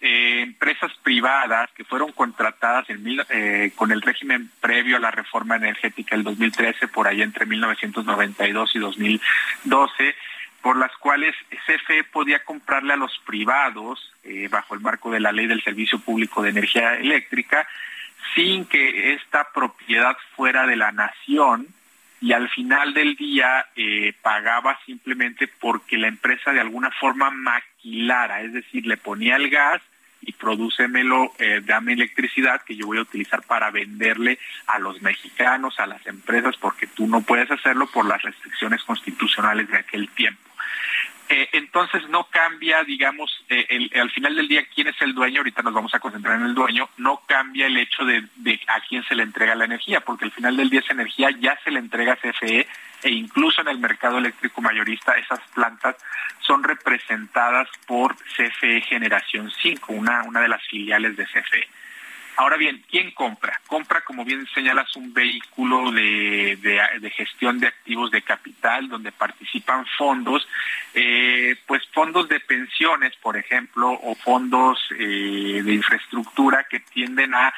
eh, 0.00 0.40
empresas 0.40 0.90
privadas 1.02 1.70
que 1.72 1.84
fueron 1.84 2.12
contratadas 2.12 2.86
eh, 2.88 3.72
con 3.76 3.92
el 3.92 4.00
régimen 4.00 4.50
previo 4.60 4.96
a 4.96 5.00
la 5.00 5.10
reforma 5.10 5.56
energética 5.56 6.16
del 6.16 6.24
2013, 6.24 6.88
por 6.88 7.06
ahí 7.06 7.20
entre 7.20 7.44
1992 7.44 8.76
y 8.76 8.78
2012, 8.78 10.14
por 10.62 10.76
las 10.76 10.96
cuales 10.96 11.34
CFE 11.66 12.04
podía 12.04 12.44
comprarle 12.44 12.94
a 12.94 12.96
los 12.96 13.18
privados, 13.26 14.12
eh, 14.24 14.48
bajo 14.50 14.74
el 14.74 14.80
marco 14.80 15.10
de 15.10 15.20
la 15.20 15.32
ley 15.32 15.46
del 15.46 15.62
Servicio 15.62 15.98
Público 15.98 16.42
de 16.42 16.50
Energía 16.50 16.94
Eléctrica, 16.94 17.68
sin 18.34 18.64
que 18.64 19.12
esta 19.14 19.48
propiedad 19.52 20.16
fuera 20.34 20.66
de 20.66 20.76
la 20.76 20.92
nación, 20.92 21.66
y 22.22 22.32
al 22.32 22.48
final 22.48 22.94
del 22.94 23.16
día 23.16 23.66
eh, 23.74 24.14
pagaba 24.22 24.78
simplemente 24.86 25.48
porque 25.48 25.98
la 25.98 26.06
empresa 26.06 26.52
de 26.52 26.60
alguna 26.60 26.92
forma 26.92 27.32
maquilara, 27.32 28.42
es 28.42 28.52
decir, 28.52 28.86
le 28.86 28.96
ponía 28.96 29.34
el 29.34 29.50
gas 29.50 29.82
y 30.20 30.30
prodúcemelo, 30.30 31.32
eh, 31.40 31.60
dame 31.64 31.94
electricidad 31.94 32.62
que 32.62 32.76
yo 32.76 32.86
voy 32.86 32.98
a 32.98 33.02
utilizar 33.02 33.42
para 33.42 33.72
venderle 33.72 34.38
a 34.68 34.78
los 34.78 35.02
mexicanos, 35.02 35.80
a 35.80 35.86
las 35.88 36.06
empresas, 36.06 36.56
porque 36.58 36.86
tú 36.86 37.08
no 37.08 37.22
puedes 37.22 37.50
hacerlo 37.50 37.88
por 37.88 38.06
las 38.06 38.22
restricciones 38.22 38.84
constitucionales 38.84 39.68
de 39.68 39.78
aquel 39.78 40.08
tiempo. 40.10 40.48
Eh, 41.28 41.48
entonces 41.52 42.08
no 42.08 42.24
cambia, 42.24 42.82
digamos, 42.84 43.44
al 43.94 44.10
final 44.10 44.36
del 44.36 44.48
día 44.48 44.66
quién 44.74 44.88
es 44.88 45.00
el 45.00 45.14
dueño, 45.14 45.38
ahorita 45.38 45.62
nos 45.62 45.72
vamos 45.72 45.94
a 45.94 46.00
concentrar 46.00 46.36
en 46.36 46.46
el 46.46 46.54
dueño, 46.54 46.88
no 46.98 47.22
cambia 47.26 47.66
el 47.66 47.76
hecho 47.76 48.04
de, 48.04 48.28
a 48.66 48.80
quién 48.88 49.02
se 49.04 49.14
le 49.14 49.22
entrega 49.22 49.54
la 49.54 49.64
energía, 49.64 50.00
porque 50.00 50.24
al 50.24 50.32
final 50.32 50.56
del 50.56 50.68
día 50.68 50.80
esa 50.80 50.92
energía 50.92 51.30
ya 51.40 51.58
se 51.64 51.70
le 51.70 51.78
entrega 51.78 52.14
a 52.14 52.16
CFE 52.16 52.66
e 53.02 53.10
incluso 53.10 53.62
en 53.62 53.68
el 53.68 53.78
mercado 53.78 54.18
eléctrico 54.18 54.60
mayorista 54.60 55.14
esas 55.14 55.40
plantas 55.54 55.96
son 56.40 56.62
representadas 56.62 57.68
por 57.86 58.14
CFE 58.16 58.82
Generación 58.82 59.50
5, 59.62 59.92
una, 59.92 60.22
una 60.24 60.40
de 60.40 60.48
las 60.48 60.62
filiales 60.64 61.16
de 61.16 61.24
CFE. 61.24 61.68
Ahora 62.36 62.56
bien, 62.56 62.82
¿quién 62.90 63.10
compra? 63.10 63.60
Compra, 63.66 64.00
como 64.00 64.24
bien 64.24 64.46
señalas, 64.54 64.96
un 64.96 65.12
vehículo 65.12 65.92
de, 65.92 67.12
gestión 67.14 67.60
de 67.60 67.66
activos 67.66 68.10
de 68.10 68.22
capital 68.22 68.88
donde 68.88 69.12
participan 69.12 69.84
fondos, 69.98 70.46
eh, 70.94 71.56
pues 71.66 71.82
fondos 71.92 72.28
de 72.28 72.40
pensiones, 72.40 73.14
por 73.16 73.36
ejemplo, 73.36 73.90
o 73.90 74.14
fondos 74.14 74.78
eh, 74.98 75.62
de 75.62 75.74
infraestructura 75.74 76.66
que 76.70 76.80
tienden 76.80 77.34
a 77.34 77.52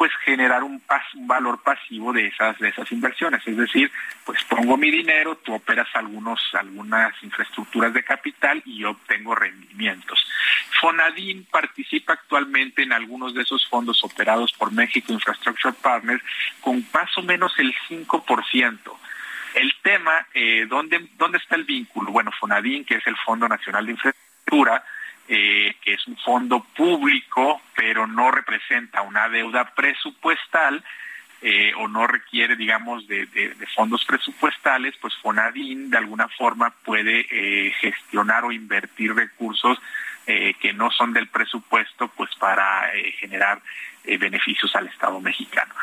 pues 0.00 0.12
generar 0.24 0.64
un, 0.64 0.82
un 1.12 1.26
valor 1.26 1.62
pasivo 1.62 2.10
de 2.10 2.28
esas, 2.28 2.58
de 2.58 2.70
esas 2.70 2.90
inversiones. 2.90 3.46
Es 3.46 3.54
decir, 3.54 3.92
pues 4.24 4.42
pongo 4.44 4.78
mi 4.78 4.90
dinero, 4.90 5.36
tú 5.36 5.52
operas 5.52 5.88
algunos, 5.92 6.40
algunas 6.54 7.12
infraestructuras 7.22 7.92
de 7.92 8.02
capital 8.02 8.62
y 8.64 8.78
yo 8.78 8.92
obtengo 8.92 9.34
rendimientos. 9.34 10.26
Fonadín 10.80 11.46
participa 11.50 12.14
actualmente 12.14 12.82
en 12.82 12.94
algunos 12.94 13.34
de 13.34 13.42
esos 13.42 13.68
fondos 13.68 14.02
operados 14.02 14.54
por 14.54 14.72
México 14.72 15.12
Infrastructure 15.12 15.74
Partners 15.82 16.22
con 16.62 16.82
más 16.94 17.18
o 17.18 17.22
menos 17.22 17.52
el 17.58 17.74
5%. 17.86 18.78
El 19.52 19.74
tema, 19.82 20.26
eh, 20.32 20.64
¿dónde, 20.66 21.10
¿dónde 21.18 21.36
está 21.36 21.56
el 21.56 21.64
vínculo? 21.64 22.10
Bueno, 22.10 22.32
Fonadín, 22.40 22.86
que 22.86 22.94
es 22.94 23.06
el 23.06 23.16
Fondo 23.18 23.46
Nacional 23.46 23.84
de 23.84 23.92
Infraestructura, 23.92 24.82
eh, 25.32 25.76
que 25.80 25.94
es 25.94 26.04
un 26.08 26.16
fondo 26.16 26.66
público, 26.76 27.62
pero 27.76 28.04
no 28.08 28.32
representa 28.32 29.02
una 29.02 29.28
deuda 29.28 29.76
presupuestal 29.76 30.82
eh, 31.40 31.72
o 31.76 31.86
no 31.86 32.08
requiere, 32.08 32.56
digamos, 32.56 33.06
de, 33.06 33.54
fondos 33.76 34.04
presupuestales, 34.04 34.96
pues 35.00 35.14
Fonadín 35.22 35.88
de 35.88 35.98
alguna 35.98 36.26
forma 36.26 36.70
puede 36.84 37.28
eh, 37.30 37.72
gestionar 37.80 38.44
o 38.44 38.50
invertir 38.50 39.14
recursos 39.14 39.78
que 40.60 40.72
no 40.72 40.92
son 40.92 41.12
del 41.12 41.26
presupuesto, 41.26 42.06
pues 42.06 42.30
para 42.36 42.88
generar 43.18 43.60
beneficios 44.04 44.76
al 44.76 44.86
Estado 44.86 45.20
mexicano. 45.20 45.74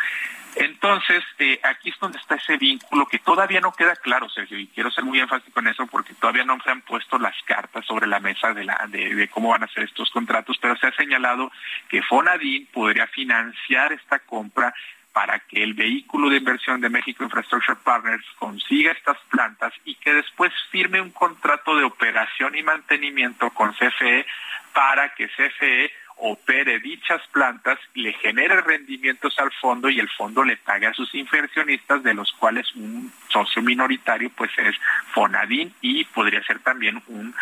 Entonces, 0.60 1.24
eh, 1.40 1.60
aquí 1.64 1.90
es 1.90 2.00
donde 2.00 2.18
está 2.18 2.36
ese 2.36 2.58
vínculo 2.58 3.06
que 3.06 3.20
todavía 3.20 3.62
no 3.62 3.74
queda 3.74 3.96
claro, 3.96 4.28
Sergio, 4.30 4.58
y 4.58 4.68
quiero 4.68 4.90
ser 4.90 5.04
muy 5.04 5.20
enfático 5.20 5.60
en 5.60 5.68
eso 5.68 5.86
porque 5.88 6.14
todavía 6.16 6.46
no 6.46 6.60
se 6.64 6.72
han 6.72 6.82
puesto 6.82 7.20
las 7.20 7.36
cartas 7.44 7.86
sobre 7.86 8.08
la 8.08 8.20
mesa 8.20 8.54
de, 8.54 8.64
la, 8.64 8.86
de, 8.90 9.28
cómo 9.30 9.50
van 9.50 9.64
a 9.64 9.68
ser 9.68 9.84
estos 9.84 10.10
contratos, 10.10 10.58
pero 10.60 10.76
se 10.78 10.88
ha 10.88 10.92
señalado 10.94 11.52
que 11.90 12.02
Fonadín 12.02 12.68
podría 12.74 13.08
financiar 13.08 13.94
esta 13.94 14.20
compra 14.20 14.74
para 15.14 15.40
que 15.40 15.64
el 15.64 15.74
vehículo 15.74 16.30
de 16.30 16.38
inversión 16.38 16.80
de 16.82 16.90
México 16.90 17.24
Infrastructure 17.24 17.78
Partners 17.84 18.26
consiga 18.38 18.92
estas 18.92 19.18
plantas 19.30 19.74
y 19.84 19.96
que 19.96 20.14
después 20.14 20.54
firme 20.72 21.02
un 21.02 21.12
contrato 21.12 21.76
de 21.76 21.84
operación 21.84 22.56
y 22.56 22.64
mantenimiento 22.64 23.50
con 23.52 23.74
CFE 23.74 24.26
para 24.74 25.14
que 25.16 25.28
CFE 25.28 25.92
opere 26.20 26.80
dichas 26.80 27.22
plantas, 27.32 27.78
le 27.94 28.14
genere 28.14 28.62
rendimientos 28.62 29.38
al 29.40 29.52
fondo 29.52 29.90
y 29.90 30.00
el 30.00 30.10
fondo 30.10 30.44
le 30.44 30.58
pague 30.58 30.88
a 30.88 30.94
sus 30.94 31.14
inversionistas, 31.14 32.04
de 32.04 32.14
los 32.14 32.32
cuales 32.34 32.74
un 32.76 33.12
socio 33.30 33.62
minoritario 33.62 34.32
pues 34.36 34.52
es 34.58 34.76
Fonadín 35.14 35.74
y 35.82 36.06
podría 36.06 36.44
ser 36.44 36.60
también 36.60 37.02
un, 37.08 37.34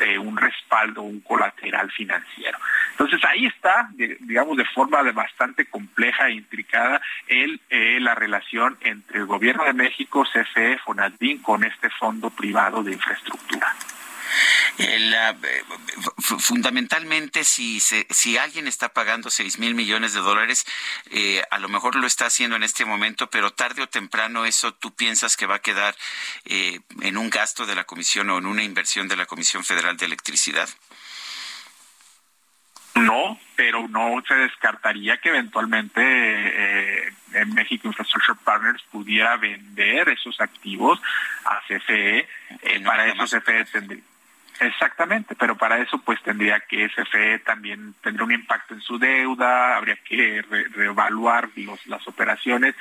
eh, 0.00 0.18
un 0.18 0.36
respaldo, 0.36 1.02
un 1.02 1.20
colateral 1.20 1.90
financiero. 1.92 2.58
Entonces 2.92 3.20
ahí 3.24 3.46
está, 3.46 3.88
digamos, 3.94 4.56
de 4.56 4.64
forma 4.66 5.02
bastante 5.12 5.66
compleja 5.66 6.28
e 6.28 6.32
intricada 6.32 7.00
el, 7.28 7.60
eh, 7.70 7.98
la 8.00 8.14
relación 8.14 8.76
entre 8.80 9.18
el 9.18 9.26
gobierno 9.26 9.64
de 9.64 9.72
México, 9.72 10.24
CFE, 10.24 10.78
Fonadín, 10.78 11.42
con 11.42 11.64
este 11.64 11.90
fondo 11.90 12.30
privado 12.30 12.82
de 12.82 12.92
infraestructura. 12.92 13.74
Eh, 14.78 15.34
fundamentalmente, 16.18 17.44
si, 17.44 17.80
si 17.80 18.36
alguien 18.36 18.66
está 18.66 18.90
pagando 18.90 19.30
seis 19.30 19.58
mil 19.58 19.74
millones 19.74 20.12
de 20.12 20.20
dólares, 20.20 20.66
eh, 21.10 21.42
a 21.50 21.58
lo 21.58 21.68
mejor 21.68 21.96
lo 21.96 22.06
está 22.06 22.26
haciendo 22.26 22.56
en 22.56 22.62
este 22.62 22.84
momento, 22.84 23.30
pero 23.30 23.52
tarde 23.52 23.82
o 23.82 23.88
temprano 23.88 24.44
eso 24.44 24.74
tú 24.74 24.94
piensas 24.94 25.36
que 25.36 25.46
va 25.46 25.56
a 25.56 25.60
quedar 25.60 25.96
eh, 26.44 26.80
en 27.00 27.16
un 27.16 27.30
gasto 27.30 27.64
de 27.64 27.74
la 27.74 27.84
Comisión 27.84 28.28
o 28.30 28.38
en 28.38 28.46
una 28.46 28.62
inversión 28.62 29.08
de 29.08 29.16
la 29.16 29.26
Comisión 29.26 29.64
Federal 29.64 29.96
de 29.96 30.06
Electricidad. 30.06 30.68
No, 32.94 33.38
pero 33.56 33.88
no 33.88 34.22
se 34.26 34.34
descartaría 34.34 35.18
que 35.18 35.28
eventualmente 35.28 37.08
en 37.34 37.52
México 37.52 37.88
Infrastructure 37.88 38.38
Partners 38.42 38.82
pudiera 38.90 39.36
vender 39.36 40.08
esos 40.08 40.40
activos 40.40 40.98
a 41.44 41.60
CFE. 41.68 42.26
para 42.82 43.06
eso 43.08 43.24
CFE 43.24 43.64
tendría 43.66 44.02
Exactamente, 44.58 45.34
pero 45.34 45.56
para 45.56 45.78
eso 45.78 45.98
pues 45.98 46.22
tendría 46.22 46.60
que 46.60 46.88
SFE 46.88 47.40
también 47.40 47.94
tendría 48.02 48.24
un 48.24 48.32
impacto 48.32 48.74
en 48.74 48.80
su 48.80 48.98
deuda, 48.98 49.76
habría 49.76 49.96
que 49.96 50.42
reevaluar 50.74 51.50
las 51.86 52.08
operaciones 52.08 52.74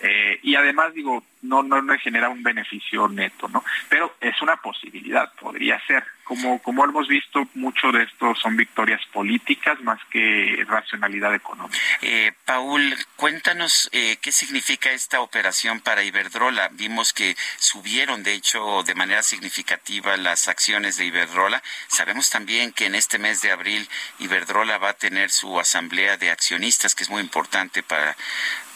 eh, 0.00 0.40
y 0.42 0.56
además 0.56 0.92
digo, 0.92 1.22
no, 1.42 1.62
no 1.62 1.80
le 1.80 1.98
genera 1.98 2.28
un 2.28 2.42
beneficio 2.42 3.08
neto, 3.08 3.48
¿no? 3.48 3.64
Pero 3.88 4.16
es 4.20 4.40
una 4.42 4.56
posibilidad, 4.56 5.32
podría 5.34 5.80
ser. 5.86 6.04
Como, 6.30 6.84
hemos 6.84 7.08
visto, 7.08 7.48
mucho 7.54 7.90
de 7.90 8.04
esto 8.04 8.36
son 8.36 8.56
victorias 8.56 9.00
políticas 9.12 9.80
más 9.80 9.98
que 10.10 10.64
racionalidad 10.68 11.34
económica. 11.34 11.76
Eh, 12.02 12.30
Paul, 12.44 12.96
cuéntanos 13.16 13.88
eh, 13.90 14.16
qué 14.22 14.30
significa 14.30 14.92
esta 14.92 15.22
operación 15.22 15.80
para 15.80 16.04
Iberdrola. 16.04 16.68
Vimos 16.72 17.12
que 17.12 17.36
subieron, 17.58 18.22
de 18.22 18.34
hecho, 18.34 18.84
de 18.84 18.94
manera 18.94 19.24
significativa 19.24 20.16
las 20.16 20.46
acciones 20.46 20.96
de 20.98 21.06
Iberdrola. 21.06 21.64
Sabemos 21.88 22.30
también 22.30 22.72
que 22.72 22.86
en 22.86 22.94
este 22.94 23.18
mes 23.18 23.42
de 23.42 23.50
abril 23.50 23.88
Iberdrola 24.20 24.78
va 24.78 24.90
a 24.90 24.94
tener 24.94 25.32
su 25.32 25.58
asamblea 25.58 26.16
de 26.16 26.30
accionistas, 26.30 26.94
que 26.94 27.02
es 27.02 27.10
muy 27.10 27.22
importante 27.22 27.82
para, 27.82 28.16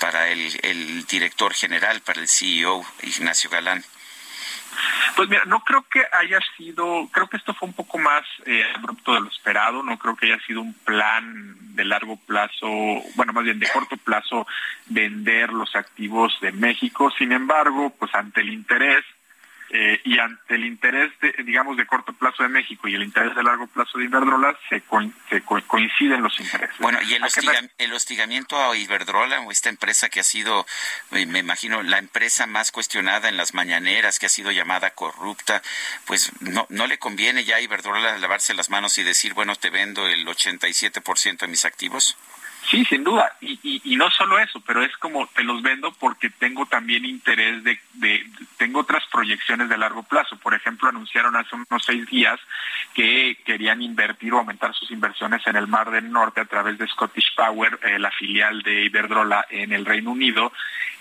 para 0.01 0.29
el, 0.29 1.07
director 1.07 1.55
general, 1.55 2.01
para 2.01 2.21
el 2.21 2.29
CEO, 2.29 2.85
Ignacio 3.03 3.49
Galán? 3.49 3.85
Pues 5.17 5.29
mira, 5.29 5.45
no 5.45 5.61
creo 5.61 5.85
que 5.91 6.03
haya 6.13 6.41
sido, 6.57 7.09
creo 7.13 7.29
que 7.29 7.37
esto 7.37 7.55
fue 7.55 7.69
un 7.69 7.75
poco 7.75 7.99
más 7.99 8.25
eh, 8.47 8.65
abrupto 8.75 9.15
de 9.15 9.21
lo 9.21 9.29
esperado, 9.29 9.83
no 9.83 9.99
creo 9.99 10.17
que 10.17 10.27
haya 10.27 10.45
sido 10.45 10.61
un 10.61 10.75
plan 10.75 11.55
de 11.75 11.85
largo 11.85 12.17
plazo, 12.17 12.69
bueno, 13.15 13.33
más 13.33 13.45
bien 13.45 13.59
de 13.59 13.69
corto 13.69 13.97
plazo, 13.97 14.47
vender 14.87 15.53
los 15.53 15.75
activos 15.77 16.37
de 16.41 16.53
México. 16.53 17.13
Sin 17.17 17.33
embargo, 17.33 17.95
pues 17.99 18.15
ante 18.15 18.41
el 18.41 18.53
interés 18.53 19.05
eh, 19.77 20.01
y 20.05 20.21
ante 20.21 20.55
el 20.55 20.67
interés, 20.67 21.11
de, 21.21 21.33
digamos, 21.43 21.77
de 21.77 21.85
corto 21.85 22.13
plazo 22.13 22.45
de 22.45 22.49
México 22.49 22.87
y 22.87 22.95
el 22.95 23.03
interés 23.03 23.35
de 23.35 23.43
largo 23.43 23.67
plazo 23.67 23.99
de 23.99 24.05
Iberdrola, 24.05 24.57
se, 24.69 24.83
coinciden 25.67 26.23
los 26.23 26.39
intereses. 26.39 26.79
Bueno, 26.79 27.01
y 27.03 27.15
el, 27.15 27.93
hostigamiento 27.93 28.57
a 28.57 28.77
Iberdrola, 28.77 29.41
o 29.41 29.51
esta 29.51 29.71
empresa 29.71 30.09
que 30.11 30.21
ha 30.21 30.23
sido, 30.23 30.65
me 31.11 31.41
imagino, 31.41 31.83
la 31.83 31.99
empresa 31.99 32.47
más 32.47 32.71
cuestionada 32.71 33.29
en 33.29 33.37
las 33.37 33.53
mañaneras, 33.53 34.21
que 34.21 34.27
ha 34.27 34.29
sido 34.29 34.53
llamada 34.53 34.91
corrupta, 34.91 35.61
pues 36.07 36.31
no, 36.41 36.69
no 36.69 36.87
le 36.87 36.99
conviene 36.99 37.43
ya 37.43 37.57
a 37.57 37.61
Iberdrola 37.61 38.17
lavarse 38.19 38.55
las 38.55 38.71
manos 38.71 38.97
y 38.99 39.03
decir, 39.03 39.35
bueno, 39.35 39.57
te 39.57 39.71
vendo 39.71 40.07
el 40.07 40.25
87% 40.25 41.39
de 41.39 41.49
mis 41.49 41.65
activos. 41.65 42.17
Sí, 42.71 42.85
sin 42.87 43.05
duda. 43.05 43.37
Y, 43.41 43.81
y, 43.85 43.97
no 43.97 44.11
solo 44.11 44.39
eso, 44.39 44.61
pero 44.61 44.83
es 44.83 44.97
como 44.97 45.27
te 45.29 45.43
los 45.43 45.63
vendo 45.63 45.93
porque 45.93 46.31
tengo 46.31 46.65
también 46.67 47.05
interés 47.05 47.63
de, 47.63 47.79
de, 47.95 48.27
tengo 48.57 48.81
otras 48.81 49.05
proyecciones 49.13 49.64
de 49.69 49.79
largo 49.79 50.03
plazo. 50.03 50.37
Por 50.37 50.55
ejemplo, 50.55 50.89
anunciaron 50.89 51.37
hace 51.37 51.55
unos 51.55 51.85
seis 51.85 52.07
días 52.07 52.39
que 52.95 53.39
querían 53.45 53.83
invertir 53.83 54.33
o 54.33 54.39
aumentar 54.39 54.75
sus 54.75 54.91
inversiones 54.91 55.47
en 55.47 55.57
el 55.57 55.67
Mar 55.67 55.91
del 55.91 56.11
Norte 56.11 56.41
a 56.41 56.45
través 56.45 56.79
de 56.79 56.87
Scottish 56.87 57.35
Power, 57.37 57.79
eh, 57.83 57.99
la 57.99 58.11
filial 58.11 58.63
de 58.63 58.85
Iberdrola 58.85 59.47
en 59.51 59.73
el 59.73 59.85
Reino 59.85 60.13
Unido. 60.13 60.53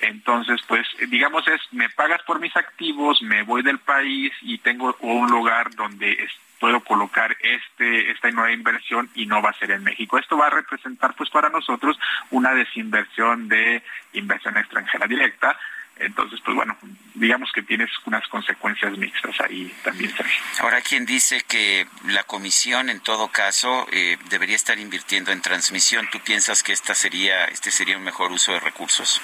Entonces, 0.02 0.62
pues, 0.68 0.88
digamos 1.10 1.48
es, 1.48 1.62
me 1.72 1.90
pagas 1.90 2.22
por 2.24 2.40
mis 2.40 2.56
activos, 2.58 3.22
me 3.22 3.44
voy 3.44 3.62
del 3.62 3.80
país 3.80 4.34
y 4.42 4.58
tengo 4.58 4.96
un 5.00 5.30
lugar 5.30 5.74
donde 5.76 6.18
puedo 6.64 6.80
colocar 6.80 7.36
este 7.42 8.10
esta 8.12 8.32
nueva 8.32 8.54
inversión 8.54 9.10
y 9.16 9.26
no 9.26 9.42
va 9.42 9.50
a 9.50 9.60
ser 9.60 9.72
en 9.72 9.84
México. 9.84 10.18
Esto 10.18 10.38
va 10.38 10.48
a 10.48 10.50
representar 10.62 11.14
pues 11.14 11.30
para 11.30 11.50
nosotros 11.50 12.00
una 12.32 12.54
desinversión 12.54 13.50
de 13.50 13.84
inversión 14.14 14.56
extranjera 14.56 15.06
directa. 15.06 15.60
Entonces, 15.98 16.40
pues 16.44 16.56
bueno, 16.56 16.76
digamos 17.14 17.52
que 17.54 17.62
tienes 17.62 17.90
unas 18.06 18.28
consecuencias 18.28 18.98
mixtas 18.98 19.40
ahí 19.42 19.72
también, 19.84 20.12
Sergio. 20.16 20.44
Ahora, 20.60 20.82
quien 20.82 21.06
dice 21.06 21.42
que 21.48 21.88
la 22.08 22.24
comisión, 22.24 22.90
en 22.90 23.00
todo 23.00 23.30
caso, 23.30 23.88
eh, 23.92 24.18
debería 24.30 24.56
estar 24.56 24.78
invirtiendo 24.80 25.32
en 25.32 25.42
transmisión, 25.42 26.10
¿tú 26.12 26.20
piensas 26.20 26.64
que 26.64 26.74
esta 26.74 26.96
sería, 26.96 27.46
este 27.46 27.72
sería 27.72 27.98
un 27.98 28.04
mejor 28.04 28.32
uso 28.32 28.52
de 28.54 28.60
recursos? 28.60 29.22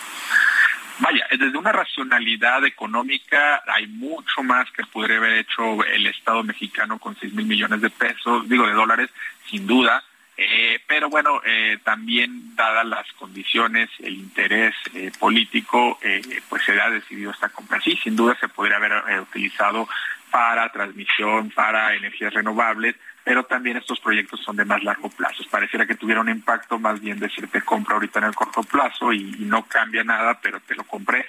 Vaya, 0.99 1.25
desde 1.31 1.57
una 1.57 1.71
racionalidad 1.71 2.65
económica 2.65 3.63
hay 3.67 3.87
mucho 3.87 4.43
más 4.43 4.69
que 4.71 4.83
podría 4.85 5.17
haber 5.17 5.39
hecho 5.39 5.83
el 5.85 6.05
Estado 6.07 6.43
mexicano 6.43 6.99
con 6.99 7.17
6 7.17 7.33
mil 7.33 7.45
millones 7.45 7.81
de 7.81 7.89
pesos, 7.89 8.47
digo 8.49 8.67
de 8.67 8.73
dólares, 8.73 9.09
sin 9.49 9.65
duda. 9.65 10.03
Eh, 10.41 10.79
pero 10.87 11.09
bueno, 11.09 11.41
eh, 11.45 11.79
también 11.83 12.55
dadas 12.55 12.85
las 12.85 13.11
condiciones, 13.13 13.89
el 13.99 14.13
interés 14.13 14.73
eh, 14.93 15.11
político, 15.19 15.99
pues 16.47 16.63
se 16.63 16.79
ha 16.79 16.89
decidido 16.89 17.31
esta 17.31 17.49
compra. 17.49 17.81
Sí, 17.81 17.99
sin 18.01 18.15
duda 18.15 18.37
se 18.39 18.47
podría 18.47 18.77
haber 18.77 19.19
utilizado 19.19 19.89
para 20.31 20.71
transmisión, 20.71 21.49
para 21.49 21.93
energías 21.93 22.33
renovables, 22.33 22.95
pero 23.25 23.43
también 23.43 23.75
estos 23.75 23.99
proyectos 23.99 24.39
son 24.41 24.55
de 24.55 24.63
más 24.63 24.81
largo 24.81 25.09
plazo. 25.09 25.43
Pareciera 25.51 25.85
que 25.85 25.95
tuviera 25.95 26.21
un 26.21 26.29
impacto 26.29 26.79
más 26.79 27.01
bien 27.01 27.19
decir 27.19 27.49
te 27.49 27.61
compro 27.61 27.95
ahorita 27.95 28.19
en 28.19 28.25
el 28.25 28.35
corto 28.35 28.63
plazo 28.63 29.11
y, 29.11 29.35
no 29.39 29.65
cambia 29.65 30.05
nada, 30.05 30.39
pero 30.41 30.61
te 30.61 30.73
lo 30.73 30.85
compré 30.85 31.25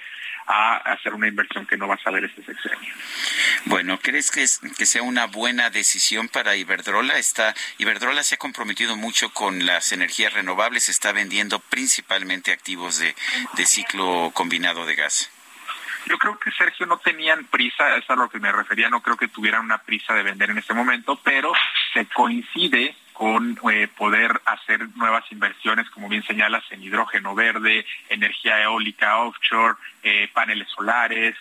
a 0.51 0.77
hacer 0.77 1.13
una 1.13 1.27
inversión 1.27 1.65
que 1.65 1.77
no 1.77 1.87
vas 1.87 2.05
a 2.05 2.11
ver 2.11 2.25
este 2.25 2.43
sexenio. 2.43 2.93
Bueno, 3.65 3.99
¿crees 3.99 4.31
que, 4.31 4.43
es, 4.43 4.59
que 4.77 4.85
sea 4.85 5.01
una 5.01 5.27
buena 5.27 5.69
decisión 5.69 6.27
para 6.27 6.55
Iberdrola? 6.55 7.17
Está, 7.17 7.55
Iberdrola 7.77 8.23
se 8.23 8.35
ha 8.35 8.37
comprometido 8.37 8.95
mucho 8.97 9.33
con 9.33 9.65
las 9.65 9.91
energías 9.91 10.33
renovables, 10.33 10.89
está 10.89 11.11
vendiendo 11.11 11.59
principalmente 11.59 12.51
activos 12.51 12.99
de, 12.99 13.15
de 13.53 13.65
ciclo 13.65 14.31
combinado 14.33 14.85
de 14.85 14.95
gas. 14.95 15.31
Yo 16.07 16.17
creo 16.17 16.37
que 16.39 16.51
Sergio 16.51 16.85
no 16.85 16.97
tenían 16.97 17.45
prisa, 17.45 17.95
es 17.95 18.09
a 18.09 18.15
lo 18.15 18.29
que 18.29 18.39
me 18.39 18.51
refería, 18.51 18.89
no 18.89 19.01
creo 19.01 19.17
que 19.17 19.27
tuvieran 19.27 19.63
una 19.63 19.77
prisa 19.77 20.13
de 20.13 20.23
vender 20.23 20.49
en 20.49 20.57
este 20.57 20.73
momento, 20.73 21.19
pero 21.23 21.53
se 21.93 22.05
coincide 22.07 22.95
con 23.21 23.55
eh, 23.71 23.87
poder 23.95 24.41
hacer 24.45 24.89
nuevas 24.95 25.23
inversiones, 25.31 25.87
como 25.91 26.09
bien 26.09 26.23
señalas, 26.23 26.63
en 26.71 26.81
hidrógeno 26.81 27.35
verde, 27.35 27.85
energía 28.09 28.63
eólica 28.63 29.19
offshore, 29.19 29.75
eh, 30.01 30.27
paneles 30.33 30.67
solares, 30.69 31.35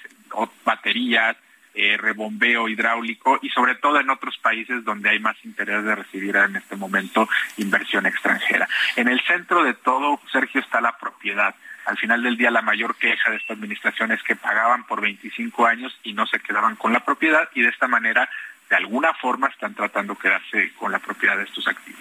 baterías, 0.63 1.39
eh, 1.73 1.97
rebombeo 1.97 2.69
hidráulico 2.69 3.39
y 3.41 3.49
sobre 3.49 3.77
todo 3.77 3.99
en 3.99 4.11
otros 4.11 4.37
países 4.37 4.85
donde 4.85 5.09
hay 5.09 5.21
más 5.21 5.43
interés 5.43 5.83
de 5.83 5.95
recibir 5.95 6.37
en 6.37 6.57
este 6.57 6.77
momento 6.77 7.27
inversión 7.57 8.05
extranjera. 8.05 8.69
En 8.97 9.09
el 9.09 9.19
centro 9.23 9.65
de 9.65 9.73
todo, 9.73 10.21
Sergio, 10.31 10.61
está 10.61 10.83
la 10.83 10.99
propiedad. 10.99 11.55
Al 11.87 11.97
final 11.97 12.23
del 12.23 12.37
día 12.37 12.51
la 12.51 12.61
mayor 12.61 12.95
queja 12.97 13.31
de 13.31 13.39
esta 13.39 13.55
administración 13.55 14.13
es 14.13 14.23
que 14.23 14.37
pagaban 14.37 14.85
por 14.85 15.01
25 15.01 15.65
años 15.65 15.99
y 16.03 16.13
no 16.13 16.27
se 16.27 16.41
quedaban 16.41 16.77
con 16.77 16.93
la 16.93 17.01
propiedad 17.01 17.49
y 17.55 17.63
de 17.63 17.71
esta 17.71 17.89
manera 17.89 18.29
de 18.71 18.77
alguna 18.77 19.13
forma 19.15 19.49
están 19.49 19.75
tratando 19.75 20.15
de 20.15 20.21
quedarse 20.21 20.73
con 20.75 20.93
la 20.93 21.01
propiedad 21.01 21.37
de 21.37 21.43
estos 21.43 21.67
activos. 21.67 22.01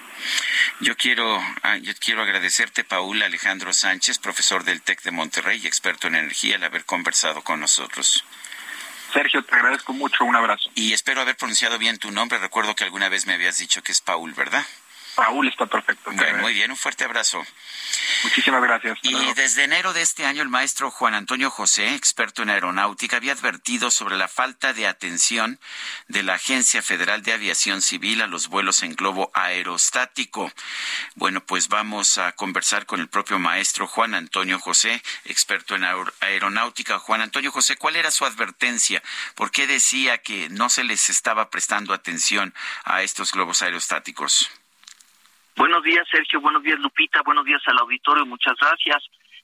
Yo 0.79 0.95
quiero, 0.95 1.37
ah, 1.63 1.77
yo 1.77 1.93
quiero 1.99 2.21
agradecerte, 2.21 2.83
Paul 2.83 3.21
Alejandro 3.23 3.73
Sánchez, 3.73 4.19
profesor 4.19 4.63
del 4.63 4.81
TEC 4.83 5.01
de 5.01 5.11
Monterrey 5.11 5.59
y 5.61 5.67
experto 5.67 6.07
en 6.07 6.15
energía, 6.15 6.55
el 6.55 6.63
haber 6.63 6.85
conversado 6.85 7.41
con 7.41 7.59
nosotros. 7.59 8.23
Sergio, 9.11 9.43
te 9.43 9.55
agradezco 9.55 9.93
mucho, 9.93 10.23
un 10.23 10.35
abrazo. 10.35 10.69
Y 10.75 10.93
espero 10.93 11.21
haber 11.21 11.35
pronunciado 11.35 11.79
bien 11.79 11.97
tu 11.97 12.11
nombre. 12.11 12.37
Recuerdo 12.37 12.75
que 12.75 12.83
alguna 12.83 13.09
vez 13.09 13.25
me 13.25 13.33
habías 13.33 13.57
dicho 13.57 13.81
que 13.81 13.91
es 13.91 14.01
Paul, 14.01 14.33
¿verdad? 14.33 14.63
Paul 15.19 15.49
está 15.49 15.65
perfecto. 15.65 16.11
muy 16.39 16.53
bien, 16.53 16.71
un 16.71 16.77
fuerte 16.77 17.03
abrazo. 17.03 17.45
Muchísimas 18.23 18.61
gracias. 18.61 18.97
Y 19.01 19.33
desde 19.33 19.65
enero 19.65 19.91
de 19.91 20.01
este 20.01 20.25
año, 20.25 20.41
el 20.41 20.47
maestro 20.47 20.91
Juan 20.91 21.13
Antonio 21.13 21.51
José, 21.51 21.93
experto 21.93 22.41
en 22.41 22.49
aeronáutica, 22.49 23.17
había 23.17 23.33
advertido 23.33 23.91
sobre 23.91 24.15
la 24.15 24.29
falta 24.29 24.71
de 24.71 24.87
atención 24.87 25.59
de 26.07 26.23
la 26.23 26.35
Agencia 26.35 26.81
Federal 26.81 27.21
de 27.21 27.33
Aviación 27.33 27.81
Civil 27.81 28.21
a 28.21 28.27
los 28.27 28.47
vuelos 28.47 28.81
en 28.81 28.95
globo 28.95 29.29
aerostático. 29.33 30.53
Bueno, 31.15 31.45
pues 31.45 31.67
vamos 31.67 32.17
a 32.17 32.31
conversar 32.31 32.85
con 32.85 33.01
el 33.01 33.09
propio 33.09 33.39
maestro 33.39 33.87
Juan 33.87 34.15
Antonio 34.15 34.57
José, 34.57 35.03
experto 35.25 35.75
en 35.75 35.85
aeronáutica. 36.21 36.97
Juan 36.97 37.19
Antonio 37.19 37.51
José, 37.51 37.75
¿cuál 37.75 37.97
era 37.97 38.11
su 38.11 38.23
advertencia? 38.23 39.03
¿Por 39.35 39.51
qué 39.51 39.67
decía 39.67 40.19
que 40.19 40.47
no 40.47 40.69
se 40.69 40.85
les 40.85 41.09
estaba 41.09 41.49
prestando 41.49 41.93
atención 41.93 42.53
a 42.85 43.01
estos 43.01 43.33
globos 43.33 43.61
aerostáticos? 43.61 44.49
Buenos 45.60 45.84
días, 45.84 46.07
Sergio. 46.10 46.40
Buenos 46.40 46.64
días, 46.64 46.80
Lupita. 46.80 47.22
Buenos 47.22 47.44
días 47.44 47.61
al 47.65 47.80
auditorio. 47.80 48.26
Muchas 48.26 48.53
gracias. 48.61 49.03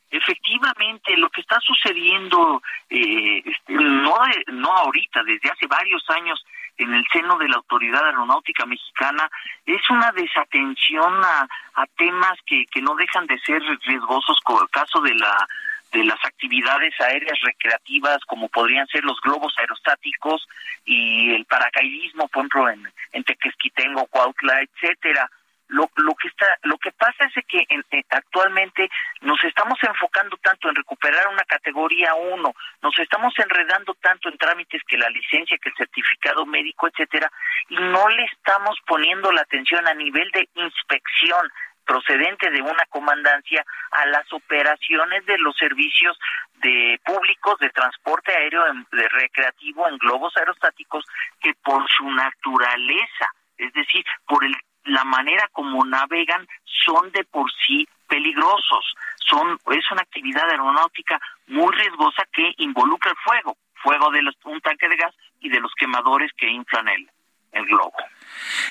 Efectivamente, 0.10 1.18
lo 1.18 1.30
que 1.30 1.42
está 1.42 1.60
sucediendo, 1.60 2.64
eh, 2.90 3.44
este, 3.44 3.74
no, 3.74 4.16
no 4.54 4.72
ahorita, 4.72 5.24
desde 5.24 5.52
hace 5.52 5.68
varios 5.68 6.10
años 6.12 6.42
en 6.78 6.94
el 6.94 7.04
seno 7.12 7.38
de 7.38 7.50
la 7.50 7.58
Autoridad 7.58 8.06
Aeronáutica 8.06 8.66
Mexicana, 8.66 9.30
es 9.66 9.82
una 9.90 10.14
desatención 10.14 11.22
a, 11.22 11.86
temas 11.98 12.40
que, 12.46 12.66
que 12.68 12.82
no 12.82 12.96
dejan 12.96 13.28
de 13.28 13.38
ser 13.40 13.62
riesgosos, 13.86 14.40
como 14.46 14.62
el 14.62 14.70
caso 14.70 15.02
de 15.02 15.16
la 15.16 15.46
de 15.92 16.04
las 16.04 16.24
actividades 16.26 16.94
aéreas 17.00 17.40
recreativas 17.42 18.18
como 18.26 18.50
podrían 18.50 18.86
ser 18.88 19.06
los 19.06 19.20
globos 19.22 19.54
aerostáticos 19.58 20.46
y 20.84 21.34
el 21.34 21.46
paracaidismo, 21.46 22.28
por 22.28 22.42
ejemplo, 22.42 22.70
en, 22.70 22.92
en 23.14 23.24
Tequesquitengo, 23.24 24.06
Cuautla, 24.08 24.62
etcétera 24.62 25.30
lo, 25.68 25.90
lo 25.96 26.14
que 26.16 26.28
está 26.28 26.46
lo 26.64 26.78
que 26.78 26.92
pasa 26.92 27.26
es 27.26 27.46
que 27.48 27.66
actualmente 28.10 28.90
nos 29.22 29.44
estamos 29.44 29.78
enfocando 29.84 30.38
tanto 30.38 30.70
en 30.70 30.76
recuperar 30.76 31.28
una 31.28 31.44
categoría 31.44 32.14
1, 32.14 32.56
nos 32.82 33.00
estamos 33.00 33.34
enredando 33.38 33.94
tanto 33.96 34.30
en 34.30 34.38
trámites 34.38 34.82
que 34.88 34.98
la 34.98 35.10
licencia, 35.10 35.58
que 35.58 35.70
el 35.70 35.76
certificado 35.76 36.46
médico, 36.46 36.88
etcétera, 36.88 37.32
y 37.70 37.76
no 37.76 38.08
le 38.10 38.24
estamos 38.26 38.78
poniendo 38.86 39.32
la 39.32 39.42
atención 39.42 39.88
a 39.88 39.94
nivel 39.94 40.30
de 40.32 40.48
inspección 40.56 41.50
procedente 41.86 42.50
de 42.50 42.62
una 42.62 42.86
comandancia 42.90 43.64
a 43.92 44.06
las 44.08 44.32
operaciones 44.34 45.26
de 45.26 45.38
los 45.38 45.56
servicios 45.56 46.18
de 46.62 47.00
públicos 47.06 47.60
de 47.60 47.70
transporte 47.70 48.34
aéreo 48.36 48.64
de 48.92 49.08
recreativo 49.10 49.88
en 49.88 49.98
globos 49.98 50.36
aerostáticos 50.36 51.06
que 51.40 51.54
por 51.64 51.88
su 51.90 52.10
naturaleza, 52.12 53.28
es 53.58 53.72
decir, 53.74 54.04
por 54.28 54.44
el 54.44 54.56
la 54.86 55.04
manera 55.04 55.48
como 55.52 55.84
navegan 55.86 56.48
son 56.86 57.12
de 57.12 57.24
por 57.26 57.52
sí 57.66 57.88
peligrosos. 58.08 58.96
Son, 59.28 59.60
es 59.72 59.92
una 59.92 60.02
actividad 60.02 60.50
aeronáutica 60.50 61.20
muy 61.48 61.74
riesgosa 61.76 62.26
que 62.32 62.54
involucra 62.58 63.12
el 63.12 63.18
fuego, 63.18 63.58
fuego 63.76 64.12
de 64.12 64.22
un 64.46 64.62
tanque 64.62 64.88
de 64.88 64.96
gas 64.96 65.16
y 65.40 65.50
de 65.50 65.60
los 65.60 65.72
quemadores 65.78 66.32
que 66.38 66.48
inflan 66.48 66.88
el, 66.88 67.10
el 67.52 67.66
globo. 67.66 67.96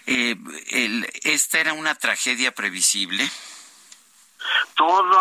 Eh, 0.06 0.36
¿Esta 1.24 1.60
era 1.60 1.72
una 1.72 1.94
tragedia 1.94 2.52
previsible? 2.52 3.24
Todo, 4.76 5.18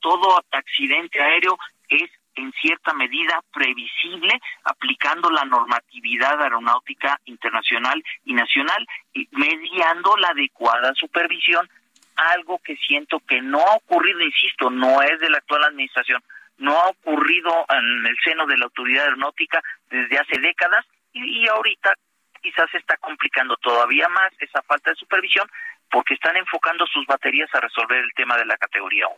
todo 0.00 0.44
accidente 0.50 1.22
aéreo 1.22 1.56
es 1.88 2.10
en 2.38 2.52
cierta 2.52 2.94
medida 2.94 3.42
previsible 3.52 4.40
aplicando 4.64 5.28
la 5.30 5.44
normatividad 5.44 6.40
aeronáutica 6.40 7.20
internacional 7.24 8.02
y 8.24 8.34
nacional 8.34 8.86
y 9.12 9.28
mediando 9.32 10.16
la 10.16 10.28
adecuada 10.28 10.94
supervisión, 10.94 11.68
algo 12.16 12.58
que 12.60 12.76
siento 12.76 13.20
que 13.20 13.40
no 13.40 13.58
ha 13.60 13.76
ocurrido, 13.76 14.20
insisto, 14.20 14.70
no 14.70 15.02
es 15.02 15.18
de 15.20 15.30
la 15.30 15.38
actual 15.38 15.64
administración, 15.64 16.22
no 16.58 16.72
ha 16.72 16.88
ocurrido 16.88 17.66
en 17.70 18.06
el 18.06 18.16
seno 18.24 18.46
de 18.46 18.56
la 18.56 18.66
autoridad 18.66 19.04
aeronáutica 19.04 19.62
desde 19.90 20.18
hace 20.18 20.40
décadas 20.40 20.84
y, 21.12 21.46
ahorita 21.48 21.92
quizás 22.40 22.70
se 22.70 22.78
está 22.78 22.96
complicando 22.98 23.56
todavía 23.56 24.08
más 24.08 24.32
esa 24.38 24.62
falta 24.62 24.90
de 24.90 24.96
supervisión 24.96 25.48
porque 25.90 26.14
están 26.14 26.36
enfocando 26.36 26.86
sus 26.86 27.06
baterías 27.06 27.48
a 27.54 27.60
resolver 27.60 27.98
el 27.98 28.12
tema 28.14 28.36
de 28.36 28.46
la 28.46 28.56
categoría 28.56 29.06
1. 29.06 29.16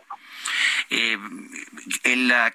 Eh, 0.91 1.19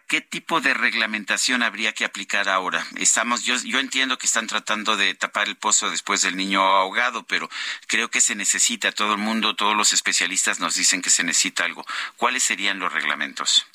¿Qué 0.08 0.22
tipo 0.22 0.62
de 0.62 0.74
reglamentación 0.74 1.64
habría 1.64 1.94
que 1.94 2.06
aplicar 2.06 2.50
ahora? 2.50 2.84
Estamos, 2.98 3.46
yo, 3.46 3.56
yo 3.66 3.80
entiendo 3.80 4.18
que 4.18 4.26
están 4.26 4.48
tratando 4.48 4.98
de 4.98 5.14
tapar 5.16 5.48
el 5.48 5.56
pozo 5.56 5.90
después 5.90 6.22
del 6.22 6.36
niño 6.36 6.62
ahogado, 6.62 7.24
pero 7.24 7.50
creo 7.88 8.10
que 8.10 8.22
se 8.22 8.36
necesita, 8.36 8.92
todo 8.92 9.14
el 9.14 9.20
mundo, 9.20 9.56
todos 9.56 9.76
los 9.76 9.94
especialistas 9.94 10.60
nos 10.60 10.76
dicen 10.76 11.02
que 11.02 11.10
se 11.10 11.24
necesita 11.24 11.66
algo. 11.66 11.86
¿Cuáles 12.18 12.44
serían 12.44 12.80
los 12.80 12.94
reglamentos? 12.94 13.68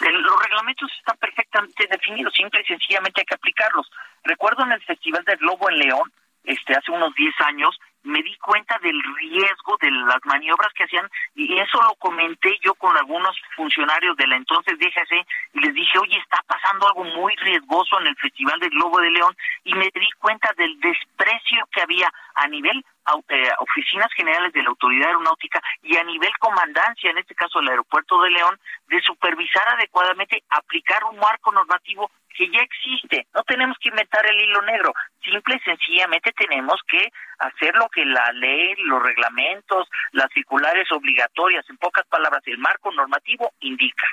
Los 0.00 0.42
reglamentos 0.42 0.90
están 0.98 1.16
perfectamente 1.18 1.86
definidos, 1.90 2.34
simple 2.34 2.60
y 2.60 2.64
sencillamente 2.64 3.20
hay 3.20 3.26
que 3.26 3.34
aplicarlos. 3.34 3.90
Recuerdo 4.24 4.64
en 4.64 4.72
el 4.72 4.82
Festival 4.82 5.24
del 5.24 5.38
Globo 5.38 5.70
en 5.70 5.78
León, 5.78 6.12
este, 6.44 6.74
hace 6.74 6.90
unos 6.90 7.14
10 7.14 7.34
años, 7.40 7.78
me 8.02 8.22
di 8.22 8.36
cuenta 8.38 8.78
del 8.78 9.00
riesgo 9.16 9.76
de 9.80 9.90
las 9.90 10.18
maniobras 10.24 10.72
que 10.74 10.84
hacían 10.84 11.08
y 11.34 11.58
eso 11.58 11.80
lo 11.82 11.94
comenté 11.96 12.56
yo 12.62 12.74
con 12.74 12.96
algunos 12.96 13.36
funcionarios 13.56 14.16
de 14.16 14.26
la 14.26 14.36
entonces 14.36 14.78
DGC 14.78 15.26
y 15.54 15.60
les 15.60 15.74
dije, 15.74 15.98
oye, 15.98 16.18
está 16.18 16.42
pasando 16.46 16.86
algo 16.86 17.04
muy 17.04 17.34
riesgoso 17.36 18.00
en 18.00 18.06
el 18.08 18.16
Festival 18.16 18.58
del 18.60 18.70
Globo 18.70 19.00
de 19.00 19.10
León 19.10 19.36
y 19.64 19.74
me 19.74 19.90
di 19.92 20.10
cuenta 20.18 20.52
del 20.56 20.78
desprecio 20.80 21.66
que 21.72 21.82
había 21.82 22.10
a 22.34 22.46
nivel 22.48 22.84
eh, 23.28 23.50
oficinas 23.60 24.12
generales 24.14 24.52
de 24.52 24.62
la 24.62 24.68
autoridad 24.68 25.08
aeronáutica 25.08 25.60
y 25.82 25.96
a 25.96 26.04
nivel 26.04 26.30
comandancia, 26.38 27.10
en 27.10 27.18
este 27.18 27.34
caso 27.34 27.60
el 27.60 27.68
aeropuerto 27.68 28.20
de 28.20 28.30
León, 28.30 28.58
de 28.88 29.00
supervisar 29.00 29.66
adecuadamente, 29.70 30.42
aplicar 30.50 31.04
un 31.04 31.18
marco 31.18 31.50
normativo 31.52 32.10
que 32.36 32.50
ya 32.50 32.60
existe. 32.60 33.26
No 33.34 33.42
tenemos 33.44 33.76
que 33.80 33.88
inventar 33.88 34.24
el 34.26 34.40
hilo 34.40 34.62
negro, 34.62 34.92
simple 35.22 35.56
y 35.56 35.60
sencillamente 35.60 36.32
tenemos 36.32 36.80
que 36.88 37.10
hacer 37.38 37.74
lo 37.74 37.88
que 37.88 38.04
la 38.04 38.32
ley, 38.32 38.74
los 38.78 39.02
reglamentos, 39.02 39.88
las 40.12 40.30
circulares 40.32 40.90
obligatorias, 40.92 41.68
en 41.68 41.76
pocas 41.78 42.06
palabras, 42.06 42.42
el 42.46 42.58
marco 42.58 42.92
normativo 42.92 43.52
indica. 43.60 44.06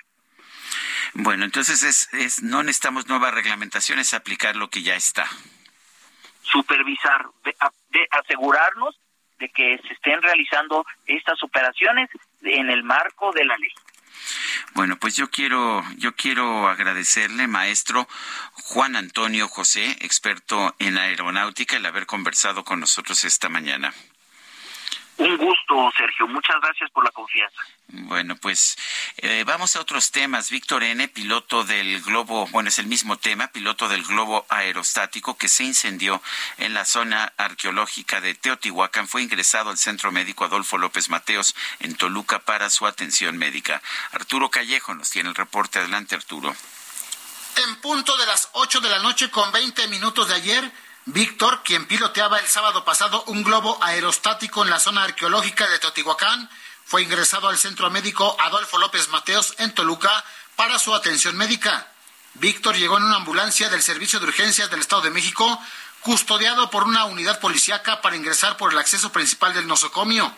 Bueno, 1.13 1.45
entonces 1.45 1.83
es, 1.83 2.13
es 2.13 2.43
no 2.43 2.63
necesitamos 2.63 3.07
nuevas 3.07 3.33
reglamentaciones, 3.33 4.13
aplicar 4.13 4.55
lo 4.55 4.69
que 4.69 4.83
ya 4.83 4.95
está. 4.95 5.25
Supervisar, 6.41 7.25
de 7.43 8.07
asegurarnos 8.11 8.99
de 9.39 9.49
que 9.49 9.77
se 9.79 9.93
estén 9.93 10.21
realizando 10.21 10.85
estas 11.05 11.41
operaciones 11.43 12.09
en 12.41 12.69
el 12.69 12.83
marco 12.83 13.31
de 13.31 13.45
la 13.45 13.57
ley. 13.57 13.71
Bueno, 14.73 14.97
pues 14.97 15.15
yo 15.15 15.29
quiero, 15.29 15.83
yo 15.97 16.15
quiero 16.15 16.67
agradecerle, 16.67 17.47
maestro 17.47 18.07
Juan 18.53 18.95
Antonio 18.95 19.47
José, 19.47 19.97
experto 20.01 20.75
en 20.79 20.97
aeronáutica, 20.97 21.77
el 21.77 21.85
haber 21.85 22.05
conversado 22.05 22.63
con 22.63 22.79
nosotros 22.79 23.23
esta 23.23 23.49
mañana. 23.49 23.93
Un 25.17 25.37
gusto, 25.37 25.91
Sergio. 25.95 26.27
Muchas 26.27 26.57
gracias 26.61 26.89
por 26.91 27.03
la 27.03 27.11
confianza. 27.11 27.61
Bueno, 27.87 28.35
pues 28.35 28.77
eh, 29.17 29.43
vamos 29.45 29.75
a 29.75 29.79
otros 29.79 30.11
temas. 30.11 30.49
Víctor 30.49 30.83
N., 30.83 31.07
piloto 31.07 31.63
del 31.63 32.01
globo, 32.01 32.47
bueno, 32.47 32.67
es 32.67 32.79
el 32.79 32.87
mismo 32.87 33.17
tema, 33.17 33.47
piloto 33.47 33.87
del 33.87 34.03
globo 34.03 34.45
aerostático 34.49 35.37
que 35.37 35.47
se 35.47 35.63
incendió 35.63 36.21
en 36.57 36.73
la 36.73 36.83
zona 36.83 37.31
arqueológica 37.37 38.19
de 38.19 38.35
Teotihuacán, 38.35 39.07
fue 39.07 39.23
ingresado 39.23 39.69
al 39.69 39.77
Centro 39.77 40.11
Médico 40.11 40.43
Adolfo 40.43 40.77
López 40.77 41.09
Mateos 41.09 41.55
en 41.79 41.95
Toluca 41.95 42.39
para 42.39 42.69
su 42.69 42.85
atención 42.85 43.37
médica. 43.37 43.81
Arturo 44.11 44.49
Callejo 44.49 44.93
nos 44.95 45.09
tiene 45.09 45.29
el 45.29 45.35
reporte. 45.35 45.79
Adelante, 45.79 46.15
Arturo. 46.15 46.53
En 47.67 47.75
punto 47.77 48.17
de 48.17 48.25
las 48.25 48.49
8 48.53 48.81
de 48.81 48.89
la 48.89 48.99
noche 48.99 49.31
con 49.31 49.49
20 49.51 49.87
minutos 49.87 50.27
de 50.27 50.35
ayer, 50.35 50.71
Víctor, 51.07 51.61
quien 51.63 51.85
piloteaba 51.85 52.39
el 52.39 52.47
sábado 52.47 52.83
pasado 52.83 53.23
un 53.27 53.43
globo 53.43 53.77
aerostático 53.83 54.63
en 54.63 54.71
la 54.71 54.79
zona 54.79 55.03
arqueológica 55.03 55.67
de 55.67 55.77
Teotihuacán, 55.77 56.49
fue 56.83 57.03
ingresado 57.03 57.47
al 57.47 57.59
centro 57.59 57.91
médico 57.91 58.35
Adolfo 58.39 58.79
López 58.79 59.09
Mateos 59.09 59.53
en 59.59 59.71
Toluca 59.75 60.25
para 60.55 60.79
su 60.79 60.95
atención 60.95 61.37
médica. 61.37 61.91
Víctor 62.33 62.75
llegó 62.75 62.97
en 62.97 63.03
una 63.03 63.17
ambulancia 63.17 63.69
del 63.69 63.83
Servicio 63.83 64.19
de 64.19 64.25
Urgencias 64.25 64.71
del 64.71 64.79
Estado 64.79 65.03
de 65.03 65.11
México, 65.11 65.61
custodiado 66.01 66.71
por 66.71 66.85
una 66.85 67.05
unidad 67.05 67.39
policíaca 67.39 68.01
para 68.01 68.15
ingresar 68.15 68.57
por 68.57 68.71
el 68.71 68.79
acceso 68.79 69.11
principal 69.11 69.53
del 69.53 69.67
nosocomio. 69.67 70.35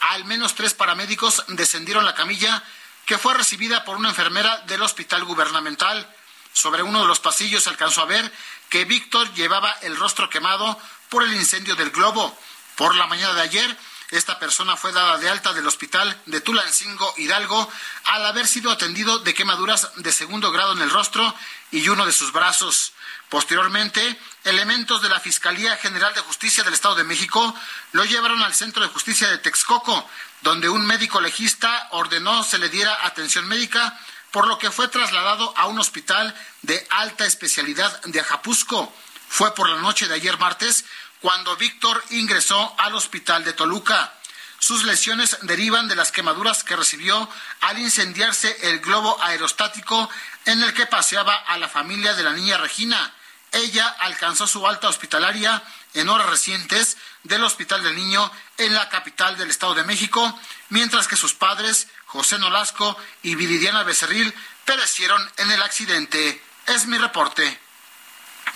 Al 0.00 0.24
menos 0.24 0.54
tres 0.54 0.72
paramédicos 0.72 1.44
descendieron 1.48 2.06
la 2.06 2.14
camilla, 2.14 2.62
que 3.04 3.18
fue 3.18 3.34
recibida 3.34 3.84
por 3.84 3.98
una 3.98 4.08
enfermera 4.08 4.62
del 4.66 4.80
hospital 4.80 5.24
gubernamental. 5.24 6.10
Sobre 6.54 6.82
uno 6.82 7.02
de 7.02 7.06
los 7.06 7.20
pasillos 7.20 7.66
alcanzó 7.66 8.00
a 8.00 8.06
ver 8.06 8.32
que 8.68 8.84
Víctor 8.84 9.32
llevaba 9.34 9.70
el 9.82 9.96
rostro 9.96 10.28
quemado 10.28 10.78
por 11.08 11.22
el 11.22 11.34
incendio 11.34 11.76
del 11.76 11.90
globo. 11.90 12.36
Por 12.76 12.94
la 12.94 13.06
mañana 13.06 13.34
de 13.34 13.42
ayer, 13.42 13.76
esta 14.10 14.38
persona 14.38 14.76
fue 14.76 14.92
dada 14.92 15.18
de 15.18 15.28
alta 15.28 15.52
del 15.52 15.66
hospital 15.66 16.20
de 16.26 16.40
Tulancingo 16.40 17.12
Hidalgo 17.16 17.68
al 18.04 18.24
haber 18.26 18.46
sido 18.46 18.70
atendido 18.70 19.18
de 19.18 19.34
quemaduras 19.34 19.90
de 19.96 20.12
segundo 20.12 20.52
grado 20.52 20.72
en 20.72 20.82
el 20.82 20.90
rostro 20.90 21.34
y 21.72 21.88
uno 21.88 22.06
de 22.06 22.12
sus 22.12 22.32
brazos. 22.32 22.92
Posteriormente, 23.28 24.20
elementos 24.44 25.02
de 25.02 25.08
la 25.08 25.18
Fiscalía 25.18 25.76
General 25.78 26.14
de 26.14 26.20
Justicia 26.20 26.62
del 26.62 26.74
Estado 26.74 26.94
de 26.94 27.02
México 27.04 27.52
lo 27.92 28.04
llevaron 28.04 28.40
al 28.42 28.54
Centro 28.54 28.82
de 28.82 28.88
Justicia 28.90 29.28
de 29.28 29.38
Texcoco, 29.38 30.08
donde 30.42 30.68
un 30.68 30.86
médico 30.86 31.20
legista 31.20 31.88
ordenó 31.90 32.44
se 32.44 32.58
le 32.58 32.68
diera 32.68 32.96
atención 33.02 33.48
médica 33.48 33.98
por 34.36 34.48
lo 34.48 34.58
que 34.58 34.70
fue 34.70 34.88
trasladado 34.88 35.50
a 35.56 35.64
un 35.64 35.78
hospital 35.78 36.34
de 36.60 36.86
alta 36.90 37.24
especialidad 37.24 38.02
de 38.02 38.20
Ajapusco. 38.20 38.92
Fue 39.30 39.54
por 39.54 39.66
la 39.66 39.80
noche 39.80 40.08
de 40.08 40.14
ayer 40.14 40.38
martes 40.38 40.84
cuando 41.22 41.56
Víctor 41.56 42.04
ingresó 42.10 42.74
al 42.76 42.94
hospital 42.94 43.44
de 43.44 43.54
Toluca. 43.54 44.12
Sus 44.58 44.84
lesiones 44.84 45.38
derivan 45.40 45.88
de 45.88 45.96
las 45.96 46.12
quemaduras 46.12 46.64
que 46.64 46.76
recibió 46.76 47.30
al 47.62 47.78
incendiarse 47.78 48.54
el 48.68 48.80
globo 48.80 49.16
aerostático 49.22 50.10
en 50.44 50.62
el 50.62 50.74
que 50.74 50.84
paseaba 50.84 51.34
a 51.34 51.56
la 51.56 51.70
familia 51.70 52.12
de 52.12 52.22
la 52.22 52.34
niña 52.34 52.58
Regina. 52.58 53.14
Ella 53.52 53.88
alcanzó 54.00 54.46
su 54.46 54.66
alta 54.66 54.90
hospitalaria 54.90 55.62
en 55.94 56.10
horas 56.10 56.28
recientes 56.28 56.98
del 57.22 57.42
Hospital 57.42 57.82
del 57.82 57.96
Niño 57.96 58.30
en 58.58 58.74
la 58.74 58.90
capital 58.90 59.38
del 59.38 59.48
Estado 59.48 59.72
de 59.72 59.84
México, 59.84 60.38
mientras 60.68 61.08
que 61.08 61.16
sus 61.16 61.32
padres 61.32 61.88
José 62.06 62.38
Nolasco 62.38 62.96
y 63.22 63.34
Viridiana 63.34 63.82
Becerril 63.82 64.32
perecieron 64.64 65.20
en 65.38 65.50
el 65.50 65.62
accidente. 65.62 66.40
Es 66.66 66.86
mi 66.86 66.98
reporte. 66.98 67.60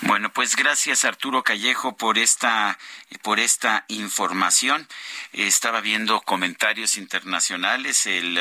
Bueno, 0.03 0.33
pues 0.33 0.57
gracias 0.57 1.05
Arturo 1.05 1.43
Callejo 1.43 1.95
por 1.97 2.17
esta 2.17 2.79
por 3.23 3.39
esta 3.39 3.85
información. 3.89 4.89
Estaba 5.33 5.83
viendo 5.83 6.23
comentarios 6.23 6.97
internacionales. 6.97 8.07
El, 8.07 8.39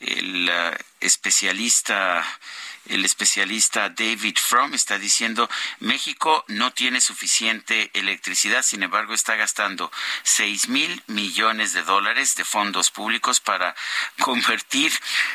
el 0.00 0.50
especialista 1.00 2.22
el 2.86 3.04
especialista 3.04 3.88
David 3.88 4.36
Fromm 4.38 4.74
está 4.74 4.98
diciendo 4.98 5.48
México 5.78 6.44
no 6.48 6.72
tiene 6.72 7.00
suficiente 7.00 7.90
electricidad, 7.94 8.62
sin 8.62 8.82
embargo 8.82 9.14
está 9.14 9.36
gastando 9.36 9.90
seis 10.22 10.68
mil 10.68 11.02
millones 11.06 11.72
de 11.72 11.82
dólares 11.82 12.36
de 12.36 12.44
fondos 12.44 12.90
públicos 12.90 13.40
para 13.40 13.74
convertir 14.18 14.92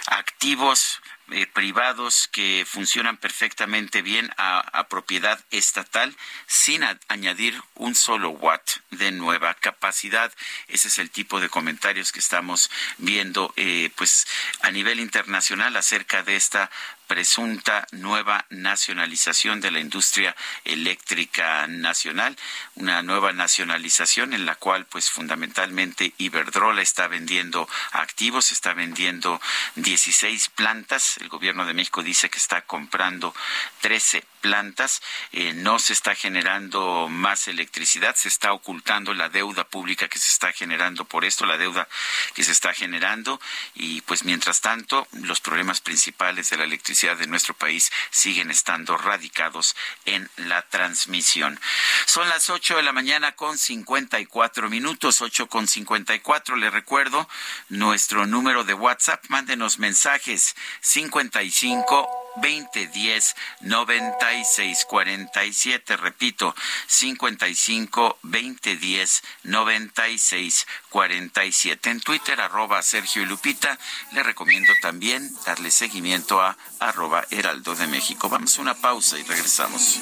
activos 0.07 1.01
eh, 1.31 1.47
privados 1.47 2.29
que 2.31 2.67
funcionan 2.67 3.17
perfectamente 3.17 4.03
bien 4.03 4.29
a, 4.37 4.85
propiedad 4.89 5.43
estatal 5.49 6.15
sin 6.45 6.83
añadir 7.07 7.59
un 7.73 7.95
solo 7.95 8.29
watt 8.29 8.77
de 8.91 9.11
nueva 9.11 9.55
capacidad. 9.55 10.31
Ese 10.67 10.87
es 10.87 10.99
el 10.99 11.09
tipo 11.09 11.39
de 11.39 11.49
comentarios 11.49 12.11
que 12.11 12.19
estamos 12.19 12.69
viendo 12.99 13.51
eh, 13.55 13.89
pues 13.95 14.27
a 14.61 14.69
nivel 14.69 14.99
internacional 14.99 15.75
acerca 15.75 16.21
de 16.21 16.35
esta 16.35 16.69
presunta 17.07 17.87
nueva 17.91 18.45
nacionalización 18.49 19.61
de 19.61 19.71
la 19.71 19.79
industria 19.79 20.35
eléctrica 20.63 21.67
nacional, 21.67 22.35
una 22.75 23.01
nueva 23.01 23.31
nacionalización 23.33 24.33
en 24.33 24.45
la 24.45 24.55
cual 24.55 24.85
pues 24.85 25.09
fundamentalmente 25.09 26.13
Iberdrola 26.17 26.81
está 26.81 27.07
vendiendo 27.07 27.69
activos, 27.91 28.51
está 28.51 28.73
vendiendo 28.73 29.41
16 29.75 30.49
plantas, 30.49 31.17
el 31.17 31.29
gobierno 31.29 31.65
de 31.65 31.73
México 31.73 32.03
dice 32.03 32.29
que 32.29 32.37
está 32.37 32.61
comprando 32.61 33.33
13 33.81 34.23
plantas, 34.41 35.01
eh, 35.31 35.53
no 35.53 35.79
se 35.79 35.93
está 35.93 36.15
generando 36.15 37.07
más 37.09 37.47
electricidad, 37.47 38.15
se 38.15 38.27
está 38.27 38.53
ocultando 38.53 39.13
la 39.13 39.29
deuda 39.29 39.63
pública 39.63 40.07
que 40.07 40.19
se 40.19 40.31
está 40.31 40.51
generando 40.51 41.05
por 41.05 41.25
esto, 41.25 41.45
la 41.45 41.57
deuda 41.57 41.87
que 42.33 42.43
se 42.43 42.51
está 42.51 42.73
generando. 42.73 43.39
Y 43.73 44.01
pues 44.01 44.23
mientras 44.23 44.61
tanto 44.61 45.07
los 45.13 45.41
problemas 45.41 45.81
principales 45.81 46.49
de 46.49 46.57
la 46.57 46.63
electricidad 46.63 46.94
de 46.95 47.27
nuestro 47.27 47.53
país 47.53 47.91
siguen 48.09 48.49
estando 48.49 48.95
radicados 48.97 49.75
en 50.05 50.29
la 50.37 50.61
transmisión. 50.61 51.59
Son 52.05 52.29
las 52.29 52.49
8 52.49 52.77
de 52.77 52.83
la 52.83 52.93
mañana 52.93 53.33
con 53.33 53.57
54 53.57 54.69
minutos, 54.69 55.21
8 55.21 55.47
con 55.47 55.67
54. 55.67 56.55
Le 56.55 56.69
recuerdo 56.69 57.27
nuestro 57.67 58.25
número 58.25 58.63
de 58.63 58.73
WhatsApp, 58.73 59.25
mándenos 59.27 59.77
mensajes 59.77 60.55
55 60.79 62.24
2010 62.37 63.35
9647. 63.61 65.97
Repito, 65.97 66.55
55 66.87 68.19
2010 68.23 69.23
9647. 69.43 71.89
En 71.89 72.01
Twitter, 72.01 72.41
arroba 72.41 72.81
Sergio 72.81 73.21
y 73.21 73.25
Lupita. 73.25 73.77
Le 74.11 74.23
recomiendo 74.23 74.73
también 74.81 75.29
darle 75.45 75.71
seguimiento 75.71 76.41
a 76.41 76.57
arroba 76.79 77.25
Heraldo 77.29 77.75
de 77.75 77.87
México. 77.87 78.27
Vamos 78.29 78.57
a 78.57 78.61
una 78.61 78.75
pausa 78.75 79.17
y 79.17 79.23
regresamos. 79.23 80.01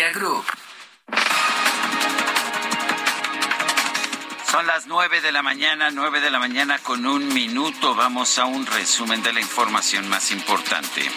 Group. 0.09 0.43
Son 4.49 4.65
las 4.65 4.87
nueve 4.87 5.21
de 5.21 5.31
la 5.31 5.43
mañana, 5.43 5.91
nueve 5.91 6.19
de 6.19 6.31
la 6.31 6.39
mañana 6.39 6.79
con 6.79 7.05
un 7.05 7.31
minuto. 7.33 7.93
Vamos 7.93 8.39
a 8.39 8.45
un 8.45 8.65
resumen 8.65 9.21
de 9.21 9.31
la 9.31 9.41
información 9.41 10.09
más 10.09 10.31
importante. 10.31 11.09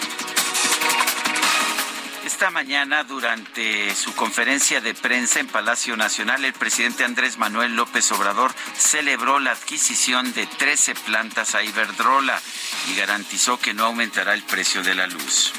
Esta 2.27 2.51
mañana, 2.51 3.05
durante 3.05 3.95
su 3.95 4.15
conferencia 4.15 4.81
de 4.81 4.95
prensa 4.95 5.41
en 5.41 5.47
Palacio 5.47 5.97
Nacional, 5.97 6.45
el 6.45 6.53
presidente 6.53 7.05
Andrés 7.05 7.39
Manuel 7.39 7.75
López 7.75 8.13
Obrador 8.13 8.55
celebró 8.77 9.41
la 9.41 9.53
adquisición 9.53 10.33
de 10.35 10.47
13 10.47 10.95
plantas 10.95 11.55
a 11.55 11.63
Iberdrola 11.63 12.41
y 12.89 12.97
garantizó 12.97 13.59
que 13.59 13.73
no 13.73 13.85
aumentará 13.85 14.35
el 14.35 14.43
precio 14.43 14.83
de 14.83 14.95
la 14.95 15.07
luz. 15.07 15.53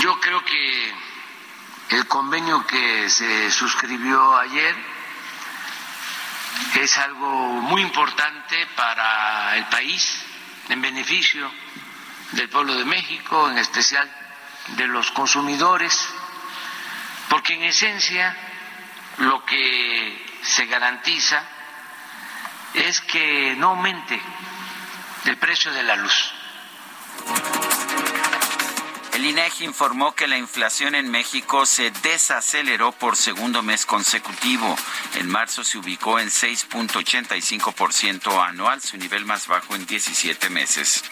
Yo 0.00 0.18
creo 0.20 0.44
que 0.44 1.09
el 1.90 2.06
convenio 2.06 2.64
que 2.66 3.10
se 3.10 3.50
suscribió 3.50 4.36
ayer 4.38 4.76
es 6.74 6.98
algo 6.98 7.28
muy 7.62 7.82
importante 7.82 8.66
para 8.76 9.56
el 9.56 9.64
país, 9.66 10.22
en 10.68 10.80
beneficio 10.80 11.50
del 12.32 12.48
pueblo 12.48 12.74
de 12.74 12.84
México, 12.84 13.50
en 13.50 13.58
especial 13.58 14.08
de 14.68 14.86
los 14.86 15.10
consumidores, 15.10 16.08
porque 17.28 17.54
en 17.54 17.64
esencia 17.64 18.36
lo 19.18 19.44
que 19.44 20.38
se 20.42 20.66
garantiza 20.66 21.42
es 22.72 23.00
que 23.00 23.56
no 23.56 23.70
aumente 23.70 24.20
el 25.24 25.36
precio 25.38 25.72
de 25.72 25.82
la 25.82 25.96
luz. 25.96 26.32
El 29.20 29.26
INEGI 29.26 29.66
informó 29.66 30.14
que 30.14 30.26
la 30.26 30.38
inflación 30.38 30.94
en 30.94 31.10
México 31.10 31.66
se 31.66 31.90
desaceleró 32.02 32.92
por 32.92 33.16
segundo 33.16 33.62
mes 33.62 33.84
consecutivo. 33.84 34.74
En 35.16 35.28
marzo 35.28 35.62
se 35.62 35.76
ubicó 35.76 36.18
en 36.18 36.30
6.85% 36.30 38.42
anual, 38.42 38.80
su 38.80 38.96
nivel 38.96 39.26
más 39.26 39.46
bajo 39.46 39.74
en 39.74 39.84
17 39.84 40.48
meses. 40.48 41.04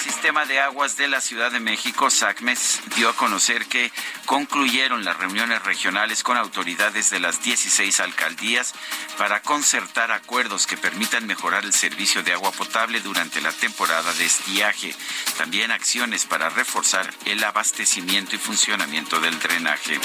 El 0.00 0.14
sistema 0.14 0.46
de 0.46 0.60
aguas 0.60 0.96
de 0.96 1.08
la 1.08 1.20
Ciudad 1.20 1.52
de 1.52 1.60
México, 1.60 2.08
SACMES, 2.08 2.80
dio 2.96 3.10
a 3.10 3.16
conocer 3.16 3.66
que 3.66 3.92
concluyeron 4.24 5.04
las 5.04 5.18
reuniones 5.18 5.62
regionales 5.62 6.22
con 6.22 6.38
autoridades 6.38 7.10
de 7.10 7.20
las 7.20 7.42
16 7.42 8.00
alcaldías 8.00 8.72
para 9.18 9.42
concertar 9.42 10.10
acuerdos 10.10 10.66
que 10.66 10.78
permitan 10.78 11.26
mejorar 11.26 11.66
el 11.66 11.74
servicio 11.74 12.22
de 12.22 12.32
agua 12.32 12.50
potable 12.50 13.02
durante 13.02 13.42
la 13.42 13.52
temporada 13.52 14.10
de 14.14 14.24
estiaje. 14.24 14.94
También 15.36 15.70
acciones 15.70 16.24
para 16.24 16.48
reforzar 16.48 17.12
el 17.26 17.44
abastecimiento 17.44 18.36
y 18.36 18.38
funcionamiento 18.38 19.20
del 19.20 19.38
drenaje. 19.38 20.00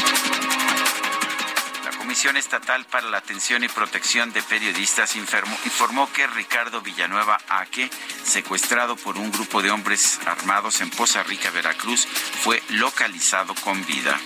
Comisión 2.06 2.38
Estatal 2.38 2.86
para 2.86 3.10
la 3.10 3.18
Atención 3.18 3.64
y 3.64 3.68
Protección 3.68 4.32
de 4.32 4.44
Periodistas 4.44 5.15
informó, 5.15 6.07
que 6.14 6.27
Ricardo 6.27 6.80
Villanueva 6.80 7.40
Aque, 7.49 7.90
secuestrado 8.23 8.95
por 8.95 9.18
un 9.18 9.32
grupo 9.32 9.64
de 9.64 9.72
hombres 9.72 10.19
armados 10.27 10.82
en 10.82 10.91
Poza 10.91 11.23
Rica, 11.23 11.49
Veracruz, 11.49 12.06
fue 12.44 12.61
localizado 12.69 13.56
con 13.56 13.84
vida. 13.88 14.19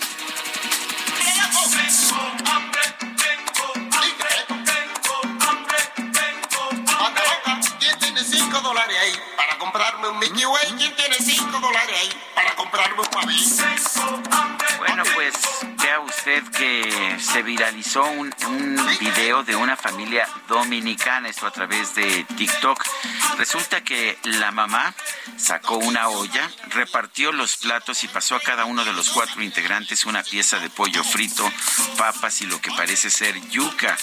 ¿Quién 7.78 8.00
tiene 8.00 8.24
cinco 8.26 8.60
dólares 8.60 8.98
ahí 9.00 9.14
para 9.34 9.58
comprarme 9.58 10.10
un. 10.10 10.20
Bueno, 15.00 15.16
pues 15.16 15.34
vea 15.82 16.00
usted 16.02 16.44
que 16.50 17.18
se 17.22 17.42
viralizó 17.42 18.04
un, 18.04 18.36
video 19.00 19.44
de 19.44 19.56
una 19.56 19.78
familia 19.78 20.28
dominicana, 20.50 21.30
esto 21.30 21.48
a 21.48 21.52
través 21.52 21.96
de 21.96 22.26
TikTok. 22.36 22.84
Resulta 23.38 23.82
que 23.82 24.18
la 24.24 24.52
mamá 24.52 24.94
sacó 25.38 25.78
una 25.78 26.10
olla, 26.10 26.52
repartió 26.72 27.32
los 27.32 27.56
platos 27.56 28.04
y 28.04 28.10
pasó 28.10 28.36
a 28.36 28.42
cada 28.42 28.66
uno 28.66 28.84
de 28.84 28.92
los 28.92 29.10
cuatro 29.12 29.42
integrantes 29.42 30.06
una 30.06 30.22
pieza 30.22 30.60
de 30.60 30.70
pollo 30.70 31.02
frito, 31.02 31.50
papas 31.98 32.42
y 32.42 32.48
lo 32.48 32.60
que 32.60 32.72
parece 32.72 33.10
ser 33.10 33.40
yuca. 33.48 33.96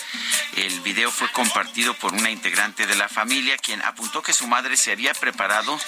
El 0.56 0.80
video 0.80 1.10
fue 1.10 1.30
compartido 1.30 1.92
por 1.92 2.14
una 2.14 2.30
integrante 2.30 2.86
de 2.86 2.94
la 2.94 3.10
familia, 3.10 3.58
quien 3.58 3.82
apuntó 3.82 4.22
que 4.22 4.32
su 4.32 4.46
madre 4.46 4.78
se 4.78 4.92
había 4.92 5.12
preparado 5.12 5.78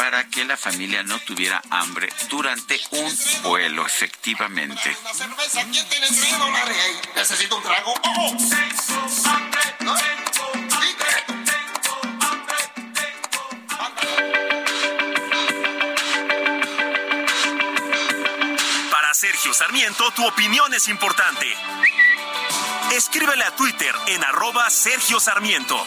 para 0.00 0.26
que 0.30 0.46
la 0.46 0.56
familia 0.56 1.02
no 1.02 1.18
tuviera 1.18 1.60
hambre 1.68 2.08
durante 2.30 2.80
un 2.92 3.18
vuelo, 3.42 3.84
efectivamente. 3.84 4.96
Necesito 7.14 7.56
un 7.58 7.62
trago. 7.62 7.92
Oh. 8.02 8.36
Para 18.90 19.12
Sergio 19.12 19.52
Sarmiento, 19.52 20.10
tu 20.12 20.26
opinión 20.26 20.72
es 20.72 20.88
importante. 20.88 21.46
Escríbele 22.92 23.44
a 23.44 23.54
Twitter 23.54 23.94
en 24.06 24.24
arroba 24.24 24.70
Sergio 24.70 25.20
Sarmiento. 25.20 25.86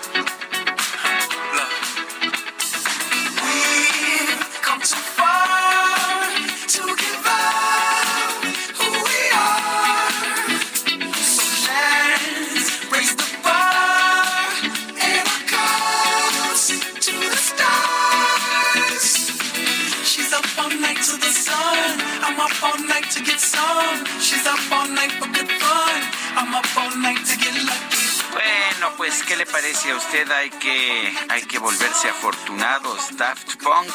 ¿Qué 29.81 29.87
le 29.87 29.91
parece 29.91 29.91
a 29.91 29.95
usted? 29.95 30.31
Hay 30.31 30.49
que, 30.49 31.17
hay 31.29 31.43
que 31.43 31.59
volverse 31.59 32.09
afortunados. 32.09 33.15
Daft 33.17 33.55
Punk, 33.57 33.93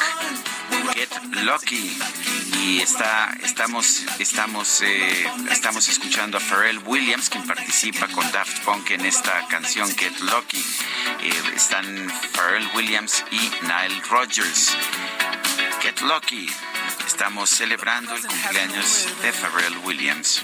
Get 0.93 1.09
Lucky. 1.43 1.97
Y 2.53 2.79
está, 2.79 3.31
estamos, 3.43 4.03
estamos, 4.19 4.81
eh, 4.81 5.29
estamos 5.51 5.87
escuchando 5.87 6.37
a 6.37 6.41
Pharrell 6.41 6.79
Williams, 6.79 7.29
quien 7.29 7.45
participa 7.45 8.07
con 8.07 8.29
Daft 8.31 8.63
Punk 8.63 8.91
en 8.91 9.05
esta 9.05 9.47
canción 9.47 9.89
Get 9.95 10.19
Lucky. 10.19 10.63
Eh, 11.21 11.53
están 11.55 12.11
Pharrell 12.33 12.67
Williams 12.73 13.23
y 13.31 13.37
Nile 13.61 14.01
Rodgers. 14.09 14.75
Get 15.81 16.01
Lucky. 16.01 16.49
Estamos 17.05 17.49
celebrando 17.49 18.15
el 18.15 18.25
cumpleaños 18.25 19.07
de 19.21 19.31
Pharrell 19.31 19.77
Williams. 19.79 20.43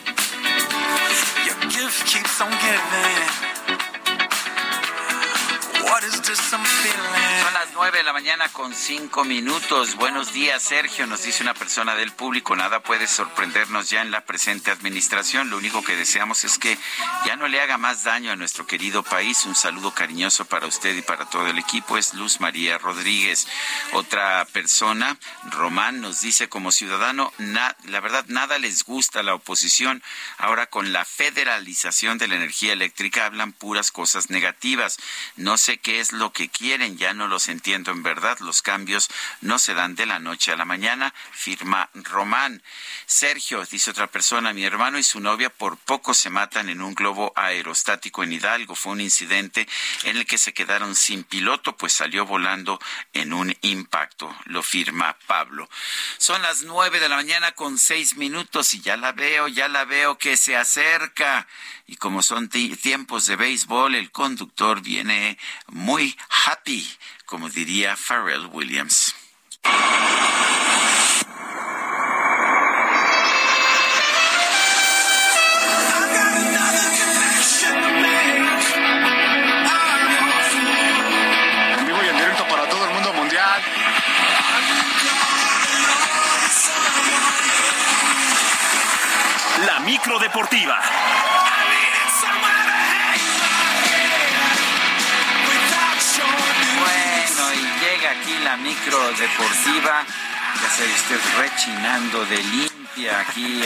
Son 6.12 7.54
las 7.54 7.70
nueve 7.74 8.00
de 8.00 8.04
la 8.04 8.12
mañana 8.12 8.50
con 8.50 8.74
cinco 8.74 9.24
minutos. 9.24 9.96
Buenos 9.96 10.34
días, 10.34 10.62
Sergio. 10.62 11.08
Nos 11.08 11.24
dice 11.24 11.44
una 11.44 11.54
persona 11.54 11.96
del 11.96 12.12
público. 12.12 12.58
Nada 12.58 12.82
puede 12.82 13.08
sorprendernos 13.08 13.90
ya 13.90 14.02
en 14.02 14.12
la 14.12 14.26
presente 14.26 14.70
administración. 14.70 15.50
Lo 15.50 15.58
único 15.58 15.82
que 15.82 15.96
deseamos 15.96 16.44
es 16.44 16.58
que 16.58 16.78
ya 17.26 17.38
no 17.38 17.48
le 17.48 17.62
haga 17.62 17.78
más 17.78 18.04
daño 18.04 18.34
a 18.34 18.36
nuestro 18.36 18.68
querido 18.68 19.02
país. 19.02 19.46
Un 19.46 19.56
saludo 19.56 19.94
cariñoso 19.94 20.44
para 20.44 20.68
usted 20.68 20.94
y 20.94 21.02
para 21.04 21.30
todo 21.30 21.48
el 21.48 21.58
equipo. 21.58 21.98
Es 21.98 22.14
Luz 22.14 22.42
María 22.42 22.78
Rodríguez. 22.78 23.48
Otra 23.94 24.46
persona, 24.52 25.18
Román, 25.52 26.02
nos 26.02 26.20
dice 26.20 26.50
como 26.50 26.74
ciudadano, 26.74 27.32
la 27.38 28.00
verdad, 28.02 28.26
nada 28.28 28.60
les 28.60 28.84
gusta 28.84 29.22
a 29.22 29.24
la 29.24 29.36
oposición. 29.36 30.04
Ahora 30.38 30.66
con 30.66 30.92
la 30.92 31.06
federalización 31.06 32.18
de 32.18 32.28
la 32.28 32.36
energía 32.36 32.74
eléctrica 32.74 33.26
hablan 33.26 33.54
puras 33.54 33.92
cosas 33.92 34.30
negativas. 34.30 34.98
No 35.38 35.58
sé 35.58 35.78
qué 35.78 35.93
es 36.00 36.12
lo 36.12 36.32
que 36.32 36.50
quieren, 36.50 36.98
ya 36.98 37.14
no 37.14 37.28
los 37.28 37.50
entiendo 37.50 37.92
en 37.92 38.04
verdad. 38.04 38.38
Los 38.40 38.62
cambios 38.62 39.10
no 39.42 39.60
se 39.60 39.74
dan 39.74 39.96
de 39.96 40.06
la 40.06 40.20
noche 40.20 40.52
a 40.52 40.56
la 40.56 40.66
mañana, 40.66 41.14
firma 41.32 41.90
Román. 41.94 42.62
Sergio, 43.06 43.66
dice 43.66 43.92
otra 43.92 44.08
persona, 44.08 44.54
mi 44.54 44.64
hermano 44.64 44.98
y 44.98 45.04
su 45.04 45.20
novia 45.20 45.50
por 45.50 45.78
poco 45.78 46.14
se 46.14 46.30
matan 46.30 46.70
en 46.70 46.82
un 46.82 46.96
globo 46.96 47.34
aerostático 47.36 48.24
en 48.24 48.34
Hidalgo. 48.34 48.76
Fue 48.76 48.92
un 48.92 49.02
incidente 49.02 49.68
en 50.04 50.18
el 50.18 50.26
que 50.26 50.38
se 50.38 50.54
quedaron 50.54 50.96
sin 50.96 51.24
piloto, 51.24 51.76
pues 51.76 51.94
salió 51.94 52.26
volando 52.26 52.80
en 53.14 53.34
un 53.34 53.56
impacto. 53.62 54.36
Lo 54.46 54.64
firma 54.64 55.16
Pablo. 55.28 55.70
Son 56.18 56.42
las 56.42 56.64
nueve 56.64 57.00
de 57.00 57.10
la 57.10 57.16
mañana 57.16 57.52
con 57.54 57.78
seis 57.78 58.16
minutos 58.16 58.74
y 58.74 58.82
ya 58.82 58.98
la 58.98 59.12
veo, 59.12 59.48
ya 59.48 59.68
la 59.68 59.86
veo 59.86 60.18
que 60.18 60.38
se 60.38 60.56
acerca. 60.56 61.48
Y 61.86 61.98
como 61.98 62.22
son 62.24 62.50
tiempos 62.50 63.26
de 63.26 63.36
béisbol, 63.36 63.96
el 63.96 64.12
conductor 64.12 64.82
viene 64.82 65.38
muy 65.68 66.16
happy, 66.46 66.88
como 67.26 67.50
diría 67.50 67.98
Pharrell 67.98 68.48
Williams. 68.48 69.14
En 81.78 81.86
vivo 81.86 82.00
micro 98.74 98.98
deportiva. 99.14 100.04
Ya 100.62 100.70
se 100.70 100.84
usted 100.84 101.20
rechinando 101.38 102.26
de 102.26 102.38
limpia 102.38 103.20
aquí, 103.20 103.64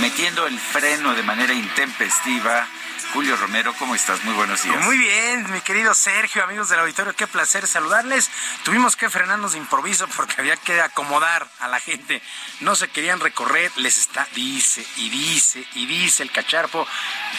metiendo 0.00 0.46
el 0.46 0.58
freno 0.58 1.14
de 1.14 1.22
manera 1.22 1.52
intempestiva. 1.52 2.66
Julio 3.12 3.36
Romero, 3.36 3.74
¿cómo 3.76 3.96
estás? 3.96 4.22
Muy 4.24 4.34
buenos 4.34 4.62
días. 4.62 4.84
Muy 4.84 4.96
bien, 4.96 5.50
mi 5.50 5.60
querido 5.62 5.94
Sergio, 5.94 6.44
amigos 6.44 6.68
del 6.68 6.78
auditorio, 6.78 7.12
qué 7.16 7.26
placer 7.26 7.66
saludarles. 7.66 8.30
Tuvimos 8.62 8.94
que 8.94 9.10
frenarnos 9.10 9.52
de 9.52 9.58
improviso 9.58 10.06
porque 10.14 10.34
había 10.38 10.56
que 10.56 10.80
acomodar 10.80 11.48
a 11.58 11.66
la 11.66 11.80
gente. 11.80 12.22
No 12.60 12.76
se 12.76 12.86
querían 12.88 13.18
recorrer, 13.18 13.72
les 13.76 13.98
está, 13.98 14.28
dice 14.34 14.86
y 14.96 15.10
dice 15.10 15.64
y 15.74 15.86
dice 15.86 16.22
el 16.22 16.30
cacharpo, 16.30 16.86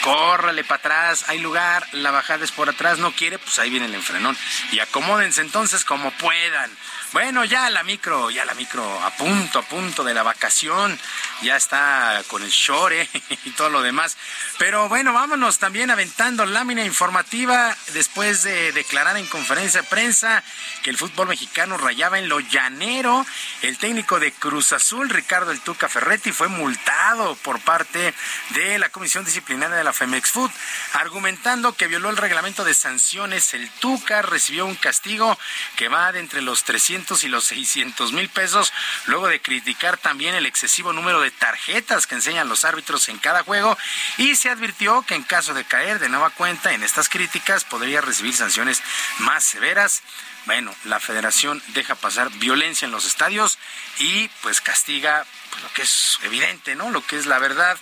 córrale 0.02 0.62
para 0.62 0.78
atrás, 0.80 1.24
hay 1.28 1.38
lugar, 1.38 1.86
la 1.92 2.10
bajada 2.10 2.44
es 2.44 2.52
por 2.52 2.68
atrás, 2.68 2.98
no 2.98 3.12
quiere, 3.12 3.38
pues 3.38 3.58
ahí 3.58 3.70
viene 3.70 3.86
el 3.86 3.94
enfrenón. 3.94 4.36
Y 4.72 4.80
acomódense 4.80 5.40
entonces 5.40 5.86
como 5.86 6.10
puedan. 6.12 6.70
Bueno, 7.12 7.44
ya 7.44 7.68
la 7.68 7.82
micro, 7.82 8.30
ya 8.30 8.46
la 8.46 8.54
micro, 8.54 8.82
a 9.02 9.10
punto, 9.10 9.58
a 9.58 9.62
punto 9.62 10.02
de 10.02 10.14
la 10.14 10.22
vacación, 10.22 10.98
ya 11.42 11.56
está 11.56 12.22
con 12.26 12.42
el 12.42 12.48
shore 12.48 13.06
y 13.44 13.50
todo 13.50 13.68
lo 13.68 13.82
demás. 13.82 14.16
Pero 14.58 14.88
bueno, 14.88 15.12
vámonos 15.12 15.58
también 15.58 15.90
aventando 15.90 16.46
lámina 16.46 16.86
informativa 16.86 17.76
después 17.92 18.44
de 18.44 18.72
declarar 18.72 19.18
en 19.18 19.26
conferencia 19.26 19.82
de 19.82 19.88
prensa 19.88 20.42
que 20.82 20.88
el 20.88 20.96
fútbol 20.96 21.28
mexicano 21.28 21.76
rayaba 21.76 22.18
en 22.18 22.30
lo 22.30 22.40
llanero. 22.40 23.26
El 23.60 23.76
técnico 23.76 24.18
de 24.18 24.32
Cruz 24.32 24.72
Azul, 24.72 25.10
Ricardo 25.10 25.50
El 25.50 25.60
Tuca 25.60 25.90
Ferretti, 25.90 26.32
fue 26.32 26.48
multado 26.48 27.36
por 27.36 27.60
parte 27.60 28.14
de 28.50 28.78
la 28.78 28.88
Comisión 28.88 29.26
Disciplinaria 29.26 29.76
de 29.76 29.84
la 29.84 29.92
Femex 29.92 30.30
Food, 30.30 30.50
argumentando 30.94 31.74
que 31.74 31.88
violó 31.88 32.08
el 32.08 32.16
reglamento 32.16 32.64
de 32.64 32.72
sanciones. 32.72 33.52
El 33.52 33.68
Tuca 33.68 34.22
recibió 34.22 34.64
un 34.64 34.76
castigo 34.76 35.38
que 35.76 35.88
va 35.88 36.10
de 36.12 36.20
entre 36.20 36.40
los 36.40 36.64
300 36.64 37.01
y 37.02 37.28
los 37.28 37.44
600 37.44 38.12
mil 38.12 38.28
pesos, 38.28 38.72
luego 39.06 39.26
de 39.26 39.40
criticar 39.40 39.96
también 39.96 40.34
el 40.36 40.46
excesivo 40.46 40.92
número 40.92 41.20
de 41.20 41.32
tarjetas 41.32 42.06
que 42.06 42.14
enseñan 42.14 42.48
los 42.48 42.64
árbitros 42.64 43.08
en 43.08 43.18
cada 43.18 43.42
juego 43.42 43.76
y 44.18 44.36
se 44.36 44.50
advirtió 44.50 45.02
que 45.02 45.16
en 45.16 45.24
caso 45.24 45.52
de 45.52 45.64
caer 45.64 45.98
de 45.98 46.08
nueva 46.08 46.30
cuenta 46.30 46.72
en 46.72 46.84
estas 46.84 47.08
críticas 47.08 47.64
podría 47.64 48.00
recibir 48.00 48.34
sanciones 48.34 48.82
más 49.18 49.44
severas. 49.44 50.02
Bueno, 50.46 50.74
la 50.84 51.00
federación 51.00 51.60
deja 51.68 51.96
pasar 51.96 52.30
violencia 52.30 52.86
en 52.86 52.92
los 52.92 53.04
estadios 53.04 53.58
y 53.98 54.28
pues 54.42 54.60
castiga 54.60 55.26
pues, 55.50 55.62
lo 55.62 55.72
que 55.72 55.82
es 55.82 56.18
evidente, 56.22 56.76
¿no? 56.76 56.90
Lo 56.90 57.04
que 57.04 57.16
es 57.16 57.26
la 57.26 57.38
verdad. 57.38 57.76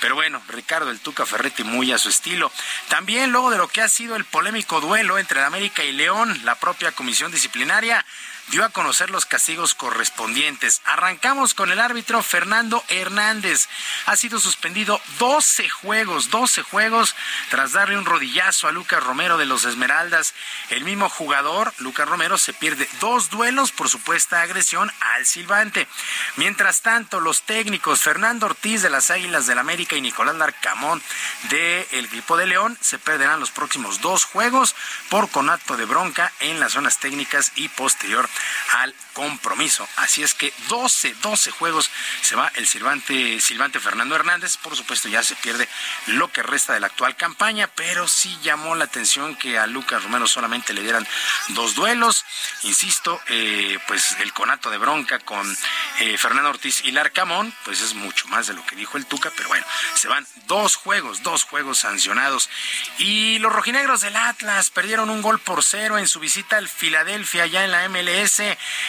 Pero 0.00 0.14
bueno, 0.14 0.42
Ricardo 0.48 0.90
el 0.90 1.00
Tuca 1.00 1.24
Ferretti 1.24 1.64
muy 1.64 1.92
a 1.92 1.98
su 1.98 2.08
estilo. 2.08 2.52
También 2.88 3.32
luego 3.32 3.50
de 3.50 3.58
lo 3.58 3.68
que 3.68 3.80
ha 3.80 3.88
sido 3.88 4.16
el 4.16 4.24
polémico 4.24 4.80
duelo 4.80 5.18
entre 5.18 5.42
América 5.42 5.84
y 5.84 5.92
León, 5.92 6.38
la 6.44 6.54
propia 6.56 6.92
comisión 6.92 7.32
disciplinaria 7.32 8.04
dio 8.48 8.64
a 8.64 8.68
conocer 8.68 9.10
los 9.10 9.26
castigos 9.26 9.74
correspondientes. 9.74 10.80
Arrancamos 10.84 11.54
con 11.54 11.70
el 11.70 11.80
árbitro 11.80 12.22
Fernando 12.22 12.84
Hernández. 12.88 13.68
Ha 14.06 14.16
sido 14.16 14.38
suspendido 14.38 15.00
12 15.18 15.68
juegos, 15.68 16.30
12 16.30 16.62
juegos 16.62 17.14
tras 17.50 17.72
darle 17.72 17.98
un 17.98 18.04
rodillazo 18.04 18.68
a 18.68 18.72
Lucas 18.72 19.02
Romero 19.02 19.36
de 19.36 19.46
los 19.46 19.64
Esmeraldas. 19.64 20.34
El 20.70 20.84
mismo 20.84 21.08
jugador, 21.08 21.72
Lucas 21.78 22.08
Romero, 22.08 22.38
se 22.38 22.52
pierde 22.52 22.88
dos 23.00 23.30
duelos 23.30 23.72
por 23.72 23.88
supuesta 23.88 24.42
agresión 24.42 24.90
al 25.00 25.26
silbante. 25.26 25.88
Mientras 26.36 26.82
tanto, 26.82 27.20
los 27.20 27.42
técnicos 27.42 28.00
Fernando 28.00 28.46
Ortiz 28.46 28.82
de 28.82 28.90
las 28.90 29.10
Águilas 29.10 29.46
del 29.46 29.58
América 29.58 29.96
y 29.96 30.00
Nicolás 30.00 30.36
Larcamón 30.36 31.02
del 31.50 32.04
equipo 32.04 32.36
de 32.36 32.46
León 32.46 32.78
se 32.80 32.98
perderán 32.98 33.40
los 33.40 33.50
próximos 33.50 34.00
dos 34.00 34.24
juegos 34.24 34.74
por 35.08 35.30
conato 35.30 35.76
de 35.76 35.84
bronca 35.84 36.32
en 36.40 36.60
las 36.60 36.72
zonas 36.72 36.98
técnicas 36.98 37.52
y 37.56 37.68
posterior 37.68 38.28
al 38.72 38.94
compromiso. 39.12 39.88
Así 39.96 40.22
es 40.22 40.34
que 40.34 40.52
12, 40.68 41.14
12 41.22 41.50
juegos 41.52 41.90
se 42.20 42.36
va 42.36 42.50
el 42.56 42.66
silbante, 42.66 43.40
silbante 43.40 43.80
Fernando 43.80 44.14
Hernández. 44.14 44.56
Por 44.58 44.76
supuesto, 44.76 45.08
ya 45.08 45.22
se 45.22 45.36
pierde 45.36 45.68
lo 46.06 46.30
que 46.30 46.42
resta 46.42 46.74
de 46.74 46.80
la 46.80 46.88
actual 46.88 47.16
campaña, 47.16 47.68
pero 47.68 48.08
sí 48.08 48.36
llamó 48.42 48.74
la 48.74 48.84
atención 48.84 49.36
que 49.36 49.58
a 49.58 49.66
Lucas 49.66 50.02
Romero 50.02 50.26
solamente 50.26 50.74
le 50.74 50.82
dieran 50.82 51.06
dos 51.48 51.74
duelos. 51.74 52.24
Insisto, 52.62 53.20
eh, 53.28 53.78
pues 53.86 54.16
el 54.20 54.32
conato 54.32 54.70
de 54.70 54.78
bronca 54.78 55.18
con 55.20 55.56
eh, 56.00 56.18
Fernando 56.18 56.50
Ortiz 56.50 56.82
y 56.84 56.92
Larcamón, 56.92 57.54
pues 57.64 57.80
es 57.80 57.94
mucho 57.94 58.28
más 58.28 58.46
de 58.48 58.54
lo 58.54 58.66
que 58.66 58.76
dijo 58.76 58.98
el 58.98 59.06
Tuca, 59.06 59.32
pero 59.36 59.48
bueno, 59.48 59.64
se 59.94 60.08
van 60.08 60.26
dos 60.46 60.76
juegos, 60.76 61.22
dos 61.22 61.44
juegos 61.44 61.78
sancionados. 61.78 62.50
Y 62.98 63.38
los 63.38 63.52
rojinegros 63.52 64.02
del 64.02 64.16
Atlas 64.16 64.70
perdieron 64.70 65.08
un 65.08 65.22
gol 65.22 65.38
por 65.38 65.62
cero 65.62 65.98
en 65.98 66.08
su 66.08 66.20
visita 66.20 66.56
al 66.56 66.68
Filadelfia, 66.68 67.46
ya 67.46 67.64
en 67.64 67.70
la 67.70 67.88
MLS 67.88 68.25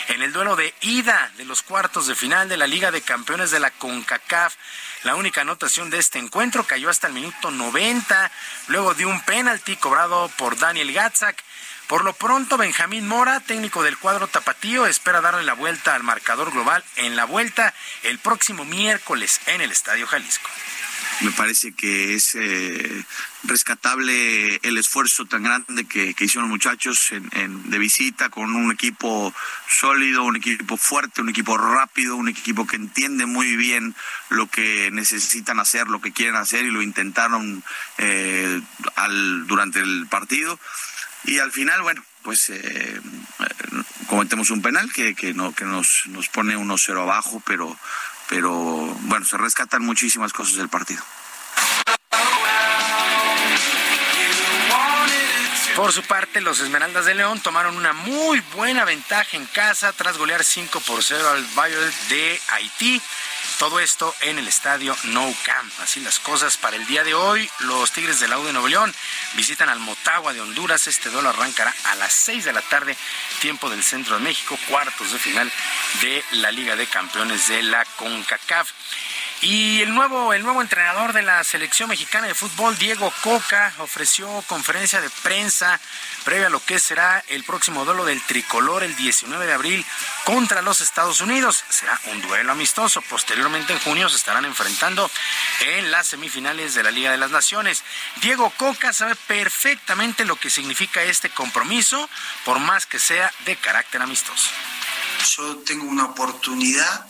en 0.08 0.22
el 0.22 0.34
duelo 0.34 0.56
de 0.56 0.74
ida 0.82 1.32
de 1.38 1.46
los 1.46 1.62
cuartos 1.62 2.08
de 2.08 2.16
final 2.16 2.50
de 2.50 2.58
la 2.58 2.66
Liga 2.66 2.90
de 2.90 3.02
Campeones 3.02 3.52
de 3.52 3.60
la 3.60 3.70
CONCACAF. 3.70 4.56
La 5.04 5.16
única 5.16 5.42
anotación 5.42 5.92
de 5.92 6.00
este 6.00 6.18
encuentro 6.18 6.64
cayó 6.64 6.90
hasta 6.90 7.06
el 7.06 7.14
minuto 7.14 7.52
90, 7.52 8.32
luego 8.68 8.96
de 8.96 9.06
un 9.06 9.22
penalti 9.22 9.76
cobrado 9.76 10.30
por 10.38 10.58
Daniel 10.58 10.92
Gatzak. 10.92 11.44
Por 11.86 12.04
lo 12.04 12.14
pronto, 12.14 12.58
Benjamín 12.58 13.08
Mora, 13.08 13.40
técnico 13.42 13.84
del 13.84 13.98
cuadro 13.98 14.28
tapatío, 14.28 14.88
espera 14.88 15.22
darle 15.22 15.44
la 15.44 15.54
vuelta 15.54 15.94
al 15.94 16.02
marcador 16.02 16.52
global 16.52 16.84
en 16.96 17.16
la 17.16 17.26
vuelta 17.26 17.76
el 18.04 18.18
próximo 18.18 18.66
miércoles 18.66 19.40
en 19.46 19.62
el 19.62 19.72
Estadio 19.72 20.08
Jalisco. 20.08 20.50
Me 21.22 21.32
parece 21.32 21.74
que 21.74 22.14
es 22.14 22.36
eh, 22.36 23.06
rescatable 23.44 24.58
el 24.58 24.78
esfuerzo 24.78 25.26
tan 25.26 25.44
grande 25.44 25.86
que, 25.86 26.14
hicieron 26.20 26.44
los 26.44 26.50
muchachos 26.50 27.12
en, 27.12 27.70
de 27.72 27.80
visita 27.80 28.30
con 28.30 28.56
un 28.56 28.72
equipo 28.72 29.34
sólido, 29.68 30.24
un 30.24 30.36
equipo 30.36 30.78
fuerte, 30.78 31.22
un 31.22 31.30
equipo 31.30 31.58
rápido, 31.58 32.16
un 32.16 32.30
equipo 32.30 32.68
que 32.68 32.76
entiende 32.76 33.26
muy 33.26 33.56
bien 33.56 33.96
lo 34.30 34.48
que 34.48 34.92
necesitan 34.92 35.60
hacer, 35.60 35.88
lo 35.88 36.02
que 36.02 36.12
quieren 36.12 36.36
hacer 36.36 36.66
y 36.66 36.72
lo 36.72 36.84
intentaron 36.84 37.64
eh, 37.98 38.62
al, 38.96 39.48
durante 39.48 39.80
el 39.80 40.06
partido. 40.08 40.60
Y 41.24 41.40
al 41.40 41.52
final, 41.52 41.82
bueno, 41.82 42.04
pues 42.22 42.50
eh, 42.50 43.02
cometemos 44.08 44.50
un 44.52 44.62
penal 44.62 44.92
que, 44.94 45.16
que, 45.16 45.34
no, 45.34 45.56
que 45.56 45.66
nos, 45.66 46.04
nos 46.08 46.30
pone 46.30 46.58
1-0 46.58 47.02
abajo, 47.02 47.42
pero 47.46 47.78
pero 48.30 48.52
bueno, 48.52 49.26
se 49.26 49.38
rescatan 49.38 49.84
muchísimas 49.84 50.34
cosas 50.34 50.58
del 50.58 50.70
partido. 50.70 51.04
Por 55.78 55.94
su 55.94 56.02
parte, 56.02 56.42
los 56.42 56.60
Esmeraldas 56.60 57.06
de 57.06 57.14
León 57.14 57.40
tomaron 57.40 57.78
una 57.78 57.94
muy 57.94 58.40
buena 58.56 58.84
ventaja 58.84 59.38
en 59.38 59.46
casa 59.46 59.94
tras 59.94 60.18
golear 60.18 60.44
5 60.44 60.80
por 60.82 61.04
0 61.04 61.30
al 61.30 61.46
Bayern 61.54 61.94
de 62.10 62.42
Haití. 62.50 63.00
Todo 63.60 63.80
esto 63.80 64.14
en 64.22 64.38
el 64.38 64.48
estadio 64.48 64.96
Nou 65.04 65.36
Camp. 65.44 65.74
Así 65.82 66.00
las 66.00 66.20
cosas 66.20 66.58
para 66.58 66.76
el 66.76 66.86
día 66.86 67.04
de 67.04 67.16
hoy. 67.16 67.50
Los 67.62 67.92
Tigres 67.92 68.20
del 68.20 68.32
Aude 68.34 68.54
Nuevo 68.54 68.68
León 68.68 68.94
visitan 69.34 69.68
al 69.70 69.80
Motagua 69.80 70.34
de 70.34 70.42
Honduras. 70.42 70.86
Este 70.88 71.10
duelo 71.10 71.30
arrancará 71.30 71.74
a 71.86 71.96
las 71.96 72.14
6 72.14 72.46
de 72.46 72.54
la 72.54 72.62
tarde, 72.62 72.96
tiempo 73.40 73.70
del 73.70 73.84
centro 73.84 74.16
de 74.16 74.24
México, 74.24 74.58
cuartos 74.70 75.12
de 75.12 75.18
final 75.20 75.52
de 76.02 76.24
la 76.34 76.52
Liga 76.52 76.76
de 76.76 76.86
Campeones 76.86 77.48
de 77.48 77.64
la 77.64 77.84
CONCACAF. 77.98 78.70
Y 79.42 79.82
el 79.82 79.94
nuevo, 79.94 80.34
el 80.34 80.42
nuevo 80.42 80.62
entrenador 80.62 81.14
de 81.14 81.22
la 81.22 81.44
selección 81.44 81.90
mexicana 81.90 82.28
de 82.28 82.34
fútbol, 82.34 82.78
Diego 82.78 83.14
Coca, 83.22 83.72
ofreció 83.78 84.28
conferencia 84.48 85.00
de 85.00 85.12
prensa 85.22 85.80
previa 86.28 86.48
a 86.48 86.50
lo 86.50 86.60
que 86.60 86.78
será 86.78 87.24
el 87.30 87.46
próximo 87.46 87.86
duelo 87.86 88.04
del 88.04 88.22
tricolor 88.22 88.84
el 88.84 88.94
19 88.98 89.46
de 89.46 89.54
abril 89.54 89.86
contra 90.26 90.62
los 90.62 90.82
Estados 90.82 91.22
Unidos. 91.22 91.64
Será 91.70 91.98
un 92.08 92.22
duelo 92.22 92.52
amistoso. 92.52 93.02
Posteriormente 93.04 93.72
en 93.72 93.80
junio 93.80 94.10
se 94.10 94.18
estarán 94.18 94.44
enfrentando 94.44 95.10
en 95.62 95.90
las 95.90 96.08
semifinales 96.08 96.74
de 96.74 96.84
la 96.84 96.92
Liga 96.92 97.12
de 97.12 97.18
las 97.18 97.32
Naciones. 97.32 97.82
Diego 98.18 98.50
Coca 98.58 98.92
sabe 98.92 99.16
perfectamente 99.16 100.26
lo 100.26 100.36
que 100.36 100.50
significa 100.50 101.02
este 101.02 101.30
compromiso, 101.30 102.10
por 102.44 102.60
más 102.60 102.86
que 102.86 103.00
sea 103.00 103.32
de 103.46 103.56
carácter 103.56 104.02
amistoso. 104.02 104.50
Yo 105.38 105.60
tengo 105.60 105.86
una 105.86 106.08
oportunidad 106.08 107.06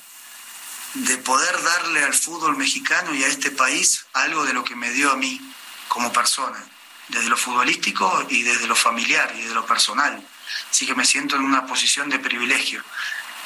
de 0.94 1.18
poder 1.18 1.64
darle 1.64 2.03
al 2.03 2.14
fútbol 2.14 2.56
mexicano 2.56 3.15
y 3.15 3.23
a 3.23 3.27
este 3.30 3.49
país 3.49 4.06
algo 4.14 4.45
de 4.45 4.53
lo 4.53 4.64
que 4.64 4.76
me 4.76 4.91
dio 4.91 5.10
a 5.10 5.15
mí 5.15 5.41
como 5.88 6.14
persona, 6.14 6.64
desde 7.07 7.29
lo 7.29 7.38
futbolístico 7.38 8.25
y 8.29 8.43
desde 8.43 8.67
lo 8.67 8.75
familiar 8.75 9.31
y 9.35 9.41
desde 9.41 9.55
lo 9.55 9.65
personal. 9.65 10.21
Así 10.69 10.85
que 10.85 10.95
me 10.95 11.05
siento 11.05 11.35
en 11.35 11.43
una 11.43 11.65
posición 11.65 12.09
de 12.09 12.19
privilegio 12.19 12.84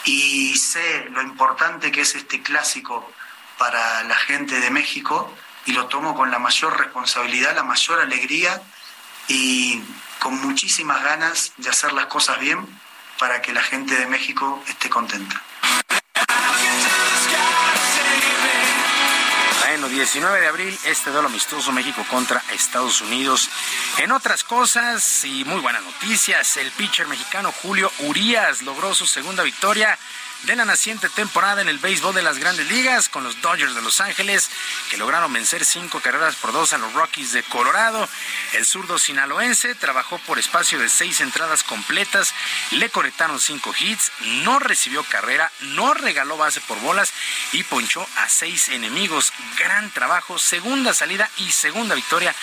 y 0.03 0.55
sé 0.57 1.07
lo 1.11 1.21
importante 1.21 1.91
que 1.91 2.01
es 2.01 2.15
este 2.15 2.41
clásico 2.41 3.11
para 3.57 4.03
la 4.03 4.15
gente 4.15 4.59
de 4.59 4.71
México 4.71 5.33
y 5.65 5.73
lo 5.73 5.87
tomo 5.87 6.15
con 6.15 6.31
la 6.31 6.39
mayor 6.39 6.79
responsabilidad, 6.79 7.55
la 7.55 7.63
mayor 7.63 7.99
alegría 7.99 8.61
y 9.27 9.81
con 10.19 10.39
muchísimas 10.41 11.03
ganas 11.03 11.53
de 11.57 11.69
hacer 11.69 11.93
las 11.93 12.07
cosas 12.07 12.39
bien 12.39 12.65
para 13.19 13.41
que 13.41 13.53
la 13.53 13.61
gente 13.61 13.95
de 13.95 14.07
México 14.07 14.63
esté 14.67 14.89
contenta. 14.89 15.41
Bueno, 19.81 19.95
19 19.95 20.41
de 20.41 20.45
abril, 20.47 20.79
este 20.85 21.09
duelo 21.09 21.27
amistoso 21.27 21.71
México 21.71 22.05
contra 22.07 22.43
Estados 22.53 23.01
Unidos. 23.01 23.49
En 23.97 24.11
otras 24.11 24.43
cosas 24.43 25.23
y 25.23 25.43
muy 25.43 25.59
buenas 25.59 25.81
noticias, 25.83 26.55
el 26.57 26.69
pitcher 26.69 27.07
mexicano 27.07 27.51
Julio 27.51 27.91
Urias 28.01 28.61
logró 28.61 28.93
su 28.93 29.07
segunda 29.07 29.41
victoria 29.41 29.97
de 30.43 30.55
la 30.55 30.65
naciente 30.65 31.07
temporada 31.09 31.61
en 31.61 31.69
el 31.69 31.77
béisbol 31.77 32.15
de 32.15 32.21
las 32.21 32.39
grandes 32.39 32.67
ligas 32.67 33.09
con 33.09 33.23
los 33.23 33.39
Dodgers 33.41 33.75
de 33.75 33.81
Los 33.81 34.01
Ángeles, 34.01 34.49
que 34.89 34.97
lograron 34.97 35.31
vencer 35.31 35.63
cinco 35.65 35.99
carreras 35.99 36.35
por 36.35 36.51
dos 36.51 36.73
a 36.73 36.77
los 36.77 36.93
Rockies 36.93 37.31
de 37.31 37.43
Colorado. 37.43 38.09
El 38.53 38.65
zurdo 38.65 38.97
sinaloense 38.97 39.75
trabajó 39.75 40.17
por 40.19 40.39
espacio 40.39 40.79
de 40.79 40.89
seis 40.89 41.21
entradas 41.21 41.63
completas, 41.63 42.33
le 42.71 42.89
conectaron 42.89 43.39
cinco 43.39 43.73
hits, 43.79 44.11
no 44.43 44.59
recibió 44.59 45.03
carrera, 45.03 45.51
no 45.61 45.93
regaló 45.93 46.37
base 46.37 46.59
por 46.61 46.79
bolas 46.79 47.13
y 47.51 47.63
ponchó 47.63 48.05
a 48.17 48.27
seis 48.27 48.69
enemigos. 48.69 49.31
Gran 49.57 49.91
trabajo, 49.91 50.39
segunda 50.39 50.93
salida 50.93 51.29
y 51.37 51.51
segunda 51.51 51.93
victoria 51.93 52.33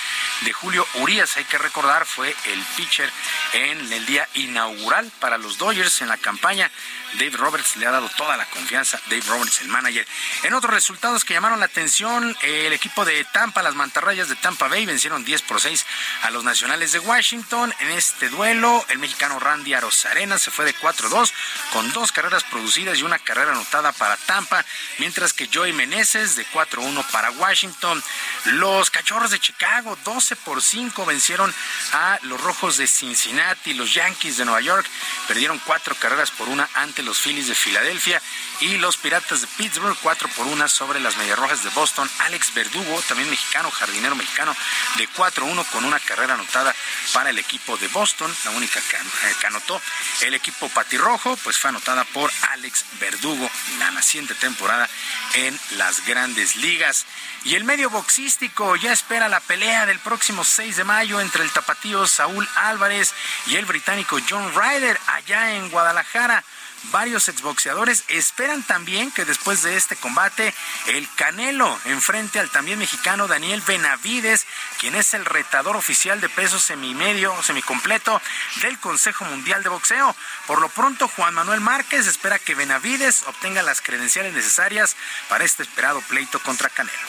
de 0.43 0.53
Julio 0.53 0.87
Urias. 0.95 1.37
Hay 1.37 1.45
que 1.45 1.59
recordar, 1.59 2.07
fue 2.07 2.35
el 2.47 2.61
pitcher 2.77 3.13
en 3.55 3.93
el 3.93 4.07
día 4.07 4.29
inaugural 4.35 5.11
para 5.19 5.39
los 5.39 5.59
Dodgers 5.59 6.01
en 6.01 6.09
la 6.09 6.17
campaña. 6.17 6.71
Dave 7.15 7.37
Roberts 7.37 7.77
le 7.77 7.87
ha 7.87 7.91
dado 7.91 8.09
toda 8.17 8.37
la 8.37 8.45
confianza, 8.47 9.01
Dave 9.07 9.23
Roberts, 9.27 9.61
el 9.61 9.69
manager. 9.69 10.07
En 10.43 10.55
otros 10.55 10.73
resultados 10.73 11.25
que 11.25 11.35
llamaron 11.35 11.61
la 11.61 11.67
atención, 11.67 12.37
el 12.43 12.73
equipo 12.73 13.05
de 13.05 13.25
Tampa, 13.25 13.63
las 13.63 13.75
mantarrayas 13.75 14.29
de 14.29 14.37
Tampa 14.37 14.69
Bay, 14.69 14.87
vencieron 14.87 15.25
10 15.25 15.43
por 15.43 15.61
6 15.61 15.87
a 16.23 16.31
los 16.31 16.45
nacionales 16.45 16.93
de 16.93 16.99
Washington. 16.99 17.75
En 17.81 17.91
este 17.91 18.29
duelo, 18.29 18.85
el 18.89 18.99
mexicano 18.99 19.39
Randy 19.39 19.75
Arozarena 19.75 20.39
se 20.39 20.51
fue 20.51 20.65
de 20.65 20.75
4-2 20.75 21.33
con 21.73 21.93
dos 21.93 22.13
carreras 22.13 22.45
producidas 22.45 22.99
y 22.99 23.03
una 23.03 23.19
carrera 23.19 23.53
anotada 23.53 23.93
para 23.93 24.17
Tampa, 24.17 24.65
mientras 24.99 25.33
que 25.33 25.49
Joey 25.53 25.73
Meneses 25.73 26.37
de 26.37 26.47
4-1 26.47 27.05
para 27.11 27.31
Washington. 27.31 28.03
Los 28.45 28.91
cachorros 28.91 29.31
de 29.31 29.41
Chicago, 29.41 29.97
12 30.05 30.37
por 30.37 30.63
5, 30.63 31.07
vencieron 31.07 31.55
a 31.93 32.19
los 32.23 32.41
rojos 32.41 32.77
de 32.77 32.87
Cincinnati. 32.87 33.75
Los 33.75 33.95
Yankees 33.95 34.37
de 34.37 34.45
Nueva 34.45 34.61
York 34.61 34.87
perdieron 35.27 35.59
cuatro 35.61 35.95
carreras 35.97 36.31
por 36.31 36.49
una 36.49 36.69
ante 36.75 36.98
los 37.03 37.19
Phillies 37.19 37.49
de 37.49 37.55
Filadelfia 37.55 38.21
y 38.61 38.79
los 38.79 38.97
Piratas 38.97 39.41
de 39.43 39.47
Pittsburgh 39.47 39.97
4 40.03 40.29
por 40.37 40.47
1 40.47 40.69
sobre 40.69 41.01
las 41.01 41.17
Medias 41.17 41.39
Rojas 41.39 41.63
de 41.63 41.71
Boston. 41.71 42.09
Alex 42.21 42.53
Verdugo, 42.55 43.03
también 43.09 43.31
mexicano, 43.31 43.71
jardinero 43.71 44.17
mexicano, 44.17 44.55
de 44.97 45.09
4-1 45.11 45.65
con 45.67 45.85
una 45.85 46.01
carrera 46.01 46.35
anotada 46.35 46.75
para 47.13 47.31
el 47.31 47.39
equipo 47.39 47.77
de 47.77 47.89
Boston, 47.89 48.35
la 48.45 48.51
única 48.53 48.81
que, 48.81 48.97
eh, 48.97 49.35
que 49.41 49.47
anotó. 49.47 49.81
El 50.23 50.35
equipo 50.35 50.69
patirrojo 50.69 51.37
pues 51.39 51.59
fue 51.59 51.71
anotada 51.71 52.05
por 52.05 52.31
Alex 52.51 52.85
Verdugo, 53.01 53.51
la 53.79 53.91
naciente 53.91 54.35
temporada 54.35 54.89
en 55.35 55.59
las 55.77 56.05
grandes 56.07 56.57
ligas. 56.57 57.07
Y 57.45 57.55
el 57.55 57.65
medio 57.65 57.91
boxístico 57.91 58.77
ya 58.77 58.93
espera 58.93 59.29
la 59.29 59.41
pelea 59.41 59.87
del 59.87 59.99
próximo 60.01 60.45
6 60.45 60.77
de 60.77 60.85
mayo 60.85 61.21
entre 61.21 61.45
el 61.45 61.51
tapatío 61.51 62.07
Saúl 62.07 62.49
Álvarez 62.57 63.15
y 63.47 63.57
el 63.57 63.65
británico 63.65 64.19
John 64.29 64.53
Ryder 64.55 64.99
allá 65.07 65.55
en 65.55 65.71
Guadalajara. 65.71 66.45
Varios 66.85 67.29
exboxeadores 67.29 68.05
esperan 68.09 68.63
también 68.63 69.11
que 69.11 69.25
después 69.25 69.63
de 69.63 69.77
este 69.77 69.97
combate 69.97 70.55
el 70.87 71.09
Canelo 71.17 71.79
enfrente 71.85 72.41
al 72.41 72.51
también 72.51 72.79
mexicano 72.79 73.27
Daniel 73.27 73.63
Benavides, 73.67 74.47
quien 74.79 74.95
es 74.95 75.13
el 75.13 75.25
retador 75.25 75.77
oficial 75.77 76.21
de 76.21 76.29
peso 76.29 76.59
semimedio, 76.59 77.35
semicompleto 77.43 78.23
del 78.63 78.79
Consejo 78.79 79.25
Mundial 79.27 79.63
de 79.63 79.69
Boxeo. 79.69 80.17
Por 80.47 80.61
lo 80.61 80.69
pronto, 80.71 81.09
Juan 81.09 81.35
Manuel 81.35 81.61
Márquez 81.61 82.07
espera 82.07 82.39
que 82.39 82.55
Benavides 82.55 83.25
obtenga 83.27 83.63
las 83.63 83.83
credenciales 83.83 84.33
necesarias 84.33 84.97
para 85.29 85.45
este 85.45 85.65
esperado 85.65 86.01
pleito 86.03 86.41
contra 86.41 86.71
Canelo. 86.71 87.09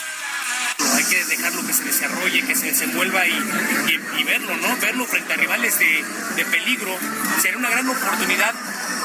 Hay 0.95 1.03
que 1.05 1.23
dejarlo 1.25 1.65
que 1.65 1.73
se 1.73 1.83
desarrolle, 1.83 2.45
que 2.45 2.55
se 2.55 2.67
desenvuelva 2.67 3.25
y, 3.27 4.23
verlo, 4.23 4.55
¿no? 4.57 4.77
Verlo 4.77 5.05
frente 5.05 5.33
a 5.33 5.37
rivales 5.37 5.77
de, 5.77 6.03
de 6.35 6.45
peligro. 6.45 6.97
Sería 7.41 7.57
una 7.57 7.69
gran 7.69 7.87
oportunidad 7.89 8.53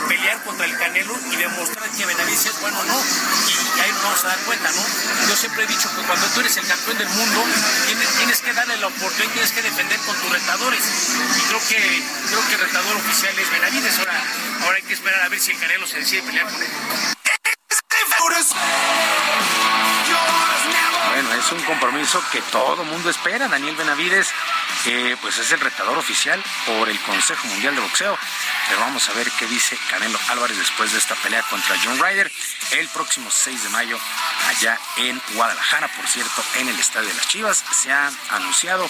pelear 0.08 0.42
contra 0.42 0.66
el 0.66 0.76
Canelo 0.78 1.18
y 1.30 1.36
demostrar 1.36 1.90
que 1.90 2.06
Benavides 2.06 2.46
es 2.46 2.60
bueno 2.60 2.78
o 2.80 2.84
no. 2.84 3.02
Y 3.76 3.80
ahí 3.80 3.92
nos 3.92 4.02
vamos 4.02 4.24
a 4.24 4.28
dar 4.28 4.38
cuenta, 4.40 4.70
¿no? 4.70 4.82
Yo 5.28 5.36
siempre 5.36 5.64
he 5.64 5.66
dicho 5.66 5.88
que 5.94 6.02
cuando 6.02 6.26
tú 6.28 6.40
eres 6.40 6.56
el 6.56 6.66
campeón 6.66 6.98
del 6.98 7.08
mundo, 7.08 7.44
tienes, 7.86 8.08
tienes 8.16 8.40
que 8.40 8.52
darle 8.52 8.76
la 8.76 8.86
oportunidad, 8.86 9.32
tienes 9.32 9.52
que 9.52 9.62
defender 9.62 9.98
con 10.00 10.16
tus 10.16 10.30
retadores. 10.30 10.84
Y 11.36 11.40
creo 11.48 11.60
que, 11.68 12.02
creo 12.28 12.48
que 12.48 12.54
el 12.54 12.60
retador 12.60 12.96
oficial 12.96 13.38
es 13.38 13.50
Benavides. 13.50 13.98
Ahora, 13.98 14.22
ahora 14.62 14.76
hay 14.76 14.82
que 14.82 14.94
esperar 14.94 15.22
a 15.22 15.28
ver 15.28 15.40
si 15.40 15.52
el 15.52 15.58
Canelo 15.58 15.86
se 15.86 15.98
decide 15.98 16.22
pelear 16.22 16.46
con 16.46 16.62
él. 16.62 16.68
Es 21.32 21.52
un 21.52 21.60
compromiso 21.62 22.22
que 22.30 22.40
todo 22.42 22.84
mundo 22.84 23.10
espera. 23.10 23.48
Daniel 23.48 23.76
Benavides, 23.76 24.28
eh, 24.86 25.16
pues 25.20 25.38
es 25.38 25.50
el 25.52 25.60
retador 25.60 25.96
oficial 25.98 26.42
por 26.66 26.88
el 26.88 27.00
Consejo 27.00 27.46
Mundial 27.48 27.74
de 27.74 27.80
Boxeo. 27.80 28.18
Pero 28.68 28.80
vamos 28.80 29.08
a 29.08 29.12
ver 29.14 29.30
qué 29.38 29.46
dice 29.46 29.78
Canelo 29.90 30.18
Álvarez 30.28 30.56
después 30.56 30.92
de 30.92 30.98
esta 30.98 31.14
pelea 31.16 31.42
contra 31.42 31.76
John 31.82 31.98
Ryder 31.98 32.30
el 32.72 32.88
próximo 32.88 33.30
6 33.30 33.62
de 33.62 33.68
mayo 33.70 33.98
allá 34.48 34.78
en 34.96 35.20
Guadalajara. 35.34 35.88
Por 35.88 36.06
cierto, 36.06 36.42
en 36.56 36.68
el 36.68 36.78
Estadio 36.78 37.08
de 37.08 37.14
las 37.14 37.28
Chivas 37.28 37.64
se 37.82 37.92
han 37.92 38.16
anunciado 38.30 38.88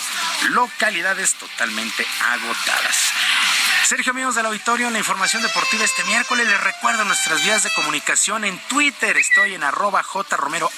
localidades 0.51 1.35
totalmente 1.35 2.07
agotadas. 2.21 3.13
Sergio, 3.87 4.13
amigos 4.13 4.35
del 4.35 4.47
auditorio, 4.47 4.89
la 4.89 4.99
información 4.99 5.43
deportiva 5.43 5.85
este 5.85 6.05
miércoles. 6.05 6.49
Les 6.49 6.61
recuerdo 6.63 7.05
nuestras 7.05 7.45
vías 7.45 7.65
de 7.65 7.73
comunicación 7.75 8.47
en 8.47 8.59
Twitter. 8.61 9.19
Estoy 9.19 9.55
en 9.55 9.63
arroba 9.63 10.03
jromerohb, 10.03 10.73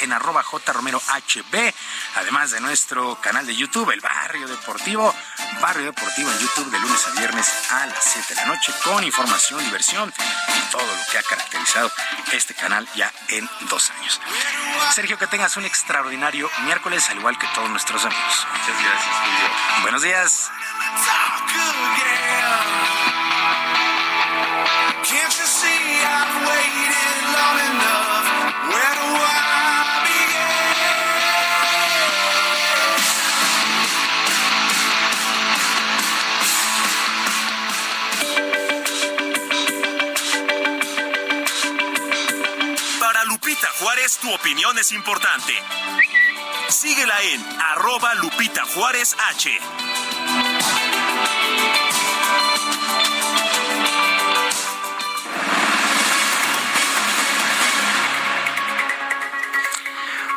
en 0.00 0.12
arroba 0.12 0.42
jromerohb, 0.66 1.74
además 2.16 2.50
de 2.50 2.60
nuestro 2.60 3.20
canal 3.20 3.46
de 3.46 3.54
YouTube, 3.54 3.90
El 3.90 4.00
Barrio 4.00 4.48
Deportivo. 4.48 5.14
Barrio 5.60 5.86
Deportivo 5.86 6.30
en 6.30 6.38
YouTube 6.38 6.70
de 6.70 6.78
lunes 6.80 7.06
a 7.06 7.18
viernes 7.18 7.50
a 7.70 7.86
las 7.86 8.04
7 8.04 8.34
de 8.34 8.40
la 8.40 8.46
noche 8.46 8.72
con 8.84 9.02
información, 9.04 9.64
diversión 9.64 10.12
y 10.48 10.70
todo 10.70 10.82
lo 10.82 11.12
que 11.12 11.18
ha 11.18 11.22
caracterizado 11.22 11.90
este 12.32 12.54
canal 12.54 12.86
ya 12.94 13.12
en 13.28 13.48
dos 13.68 13.90
años. 13.90 14.20
Sergio, 14.94 15.18
que 15.18 15.26
tengas 15.26 15.56
un 15.56 15.64
extraordinario 15.64 16.50
miércoles, 16.64 17.08
al 17.10 17.18
igual 17.18 17.38
que 17.38 17.46
todos 17.54 17.70
nuestros 17.70 18.04
amigos. 18.04 18.46
Muchas 18.52 18.84
gracias, 18.84 19.14
Julio. 19.16 19.82
Buenos 19.82 20.02
días. 20.02 20.50
Can't 25.06 25.38
you 25.38 25.46
see 25.46 26.02
I've 26.02 26.34
waited 26.48 27.24
long 27.36 27.58
enough? 27.70 28.26
Where 28.74 28.94
do 28.94 29.06
I 29.14 29.55
tu 44.14 44.32
opinión 44.32 44.78
es 44.78 44.92
importante. 44.92 45.52
Síguela 46.68 47.20
en 47.22 47.44
arroba 47.60 48.14
Lupita 48.14 48.64
Juárez 48.64 49.16
H. 49.30 49.58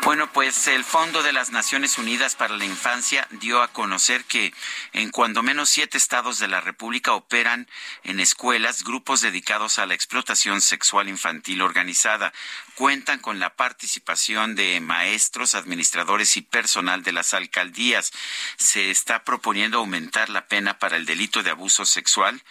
Bueno, 0.10 0.28
pues 0.34 0.68
el 0.68 0.84
Fondo 0.84 1.22
de 1.22 1.34
las 1.34 1.52
Naciones 1.52 2.00
Unidas 2.00 2.34
para 2.34 2.58
la 2.58 2.66
Infancia 2.66 3.28
dio 3.30 3.62
a 3.62 3.68
conocer 3.68 4.26
que 4.26 4.52
en 4.92 5.12
cuando 5.12 5.44
menos 5.44 5.70
siete 5.70 6.00
estados 6.00 6.40
de 6.40 6.48
la 6.48 6.62
República 6.62 7.14
operan 7.14 7.68
en 8.04 8.20
escuelas 8.20 8.84
grupos 8.84 9.22
dedicados 9.22 9.78
a 9.78 9.86
la 9.86 9.94
explotación 9.94 10.62
sexual 10.62 11.10
infantil 11.10 11.62
organizada. 11.62 12.34
Cuentan 12.80 13.20
con 13.20 13.40
la 13.40 13.58
participación 13.58 14.56
de 14.56 14.80
maestros, 14.80 15.54
administradores 15.54 16.38
y 16.38 16.42
personal 16.42 17.04
de 17.04 17.12
las 17.12 17.34
alcaldías. 17.34 18.14
Se 18.56 18.90
está 18.90 19.26
proponiendo 19.26 19.80
aumentar 19.80 20.30
la 20.30 20.48
pena 20.48 20.80
para 20.80 20.96
el 20.96 21.06
delito 21.06 21.44
de 21.44 21.50
abuso 21.50 21.86
sexual, 21.86 22.42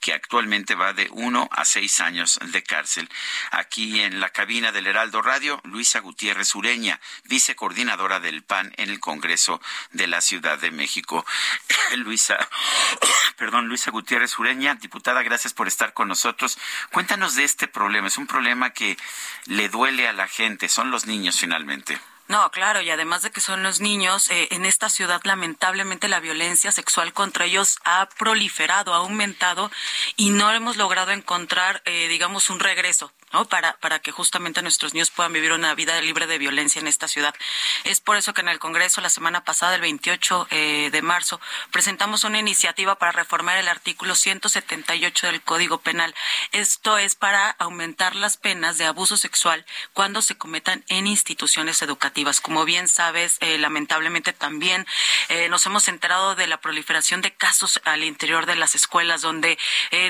que 0.00 0.14
actualmente 0.14 0.74
va 0.74 0.94
de 0.94 1.10
uno 1.12 1.50
a 1.52 1.66
seis 1.66 2.00
años 2.00 2.40
de 2.42 2.62
cárcel. 2.62 3.10
Aquí 3.50 4.00
en 4.00 4.20
la 4.20 4.30
cabina 4.30 4.72
del 4.72 4.86
Heraldo 4.86 5.20
Radio, 5.20 5.60
Luisa 5.64 6.00
Gutiérrez 6.00 6.54
Ureña 6.54 6.98
vicecoordinadora 7.24 8.20
del 8.20 8.42
PAN 8.42 8.72
en 8.78 8.88
el 8.88 9.00
Congreso 9.00 9.60
de 9.92 10.06
la 10.06 10.22
Ciudad 10.22 10.58
de 10.58 10.70
México. 10.70 11.26
Luisa, 11.96 12.38
perdón, 13.36 13.68
Luisa 13.68 13.90
Gutiérrez 13.90 14.38
Ureña, 14.38 14.76
diputada, 14.76 15.22
gracias 15.22 15.52
por 15.52 15.68
estar 15.68 15.92
con 15.92 16.08
nosotros. 16.08 16.56
Cuéntanos 16.90 17.34
de 17.34 17.44
este 17.44 17.68
problema. 17.68 18.08
Es 18.08 18.16
un 18.16 18.26
problema 18.26 18.70
que 18.70 18.96
le 19.44 19.73
duele 19.74 20.06
a 20.06 20.12
la 20.12 20.28
gente, 20.28 20.68
son 20.68 20.92
los 20.92 21.06
niños 21.06 21.36
finalmente. 21.36 21.98
No, 22.28 22.48
claro, 22.52 22.80
y 22.80 22.90
además 22.90 23.22
de 23.22 23.32
que 23.32 23.40
son 23.40 23.64
los 23.64 23.80
niños, 23.80 24.30
eh, 24.30 24.48
en 24.52 24.64
esta 24.64 24.88
ciudad 24.88 25.20
lamentablemente 25.24 26.08
la 26.08 26.20
violencia 26.20 26.70
sexual 26.70 27.12
contra 27.12 27.44
ellos 27.44 27.78
ha 27.84 28.08
proliferado, 28.16 28.94
ha 28.94 28.98
aumentado 28.98 29.70
y 30.16 30.30
no 30.30 30.50
hemos 30.52 30.76
logrado 30.76 31.10
encontrar, 31.10 31.82
eh, 31.84 32.06
digamos, 32.08 32.50
un 32.50 32.60
regreso 32.60 33.12
Para, 33.34 33.72
para 33.78 33.98
que 33.98 34.12
justamente 34.12 34.62
nuestros 34.62 34.94
niños 34.94 35.10
puedan 35.10 35.32
vivir 35.32 35.50
una 35.50 35.74
vida 35.74 36.00
libre 36.00 36.28
de 36.28 36.38
violencia 36.38 36.80
en 36.80 36.86
esta 36.86 37.08
ciudad. 37.08 37.34
Es 37.82 38.00
por 38.00 38.16
eso 38.16 38.32
que 38.32 38.42
en 38.42 38.48
el 38.48 38.60
Congreso 38.60 39.00
la 39.00 39.10
semana 39.10 39.42
pasada, 39.42 39.74
el 39.74 39.80
28 39.80 40.46
eh, 40.50 40.90
de 40.92 41.02
marzo, 41.02 41.40
presentamos 41.72 42.22
una 42.22 42.38
iniciativa 42.38 42.94
para 42.94 43.10
reformar 43.10 43.58
el 43.58 43.66
artículo 43.66 44.14
178 44.14 45.26
del 45.26 45.42
Código 45.42 45.78
Penal. 45.80 46.14
Esto 46.52 46.96
es 46.96 47.16
para 47.16 47.50
aumentar 47.50 48.14
las 48.14 48.36
penas 48.36 48.78
de 48.78 48.84
abuso 48.84 49.16
sexual 49.16 49.66
cuando 49.94 50.22
se 50.22 50.36
cometan 50.36 50.84
en 50.88 51.08
instituciones 51.08 51.82
educativas. 51.82 52.40
Como 52.40 52.64
bien 52.64 52.86
sabes, 52.86 53.38
eh, 53.40 53.58
lamentablemente 53.58 54.32
también 54.32 54.86
eh, 55.28 55.48
nos 55.48 55.66
hemos 55.66 55.88
enterado 55.88 56.36
de 56.36 56.46
la 56.46 56.60
proliferación 56.60 57.20
de 57.20 57.34
casos 57.34 57.80
al 57.84 58.04
interior 58.04 58.46
de 58.46 58.54
las 58.54 58.76
escuelas 58.76 59.22
donde 59.22 59.58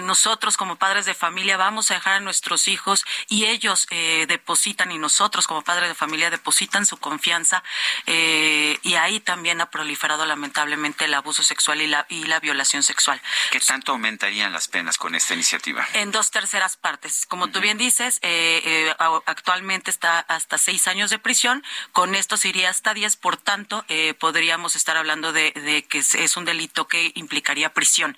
nosotros 0.03 0.57
como 0.57 0.77
padres 0.77 1.07
de 1.07 1.15
familia 1.15 1.57
vamos 1.57 1.91
a 1.91 1.95
dejar 1.95 2.15
a 2.15 2.21
nuestros 2.21 2.69
hijos 2.69 3.05
y 3.29 3.47
ellos 3.47 3.87
eh, 3.91 4.27
depositan 4.29 4.93
y 4.93 4.99
nosotros 4.99 5.47
como 5.47 5.63
padres 5.63 5.89
de 5.89 5.95
familia 5.95 6.31
depositan 6.31 6.87
su 6.87 6.97
confianza 6.97 7.63
eh, 8.07 8.79
y 8.83 8.95
ahí 8.95 9.21
también 9.21 9.61
ha 9.61 9.71
proliferado 9.71 10.27
lamentablemente 10.27 11.05
el 11.05 11.15
abuso 11.15 11.43
sexual 11.43 11.81
y 11.81 11.87
la, 11.87 12.07
y 12.09 12.25
la 12.25 12.41
violación 12.41 12.83
sexual. 12.83 13.21
¿Qué 13.51 13.61
tanto 13.61 13.93
aumentarían 13.93 14.53
las 14.53 14.69
penas 14.69 14.99
con 14.99 15.15
esta 15.15 15.35
iniciativa? 15.35 15.87
En 15.95 16.11
dos 16.11 16.31
terceras 16.31 16.77
partes. 16.77 17.27
Como 17.27 17.49
tú 17.49 17.61
bien 17.61 17.79
dices, 17.79 18.19
eh, 18.23 18.95
actualmente 19.27 19.91
está 19.91 20.21
hasta 20.21 20.59
seis 20.59 20.89
años 20.89 21.11
de 21.11 21.19
prisión, 21.19 21.65
con 21.93 22.15
esto 22.15 22.37
se 22.37 22.49
iría 22.49 22.71
hasta 22.71 22.95
diez, 22.95 23.17
por 23.17 23.37
tanto, 23.37 23.85
podríamos 24.19 24.77
estar 24.77 24.97
hablando 24.97 25.33
de, 25.33 25.53
de, 25.53 25.85
que 25.85 25.99
es 25.99 26.37
un 26.37 26.45
delito 26.45 26.89
que 26.89 27.13
implicaría 27.15 27.73
prisión. 27.73 28.17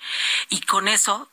Y 0.49 0.61
con 0.61 0.87
eso 0.87 1.29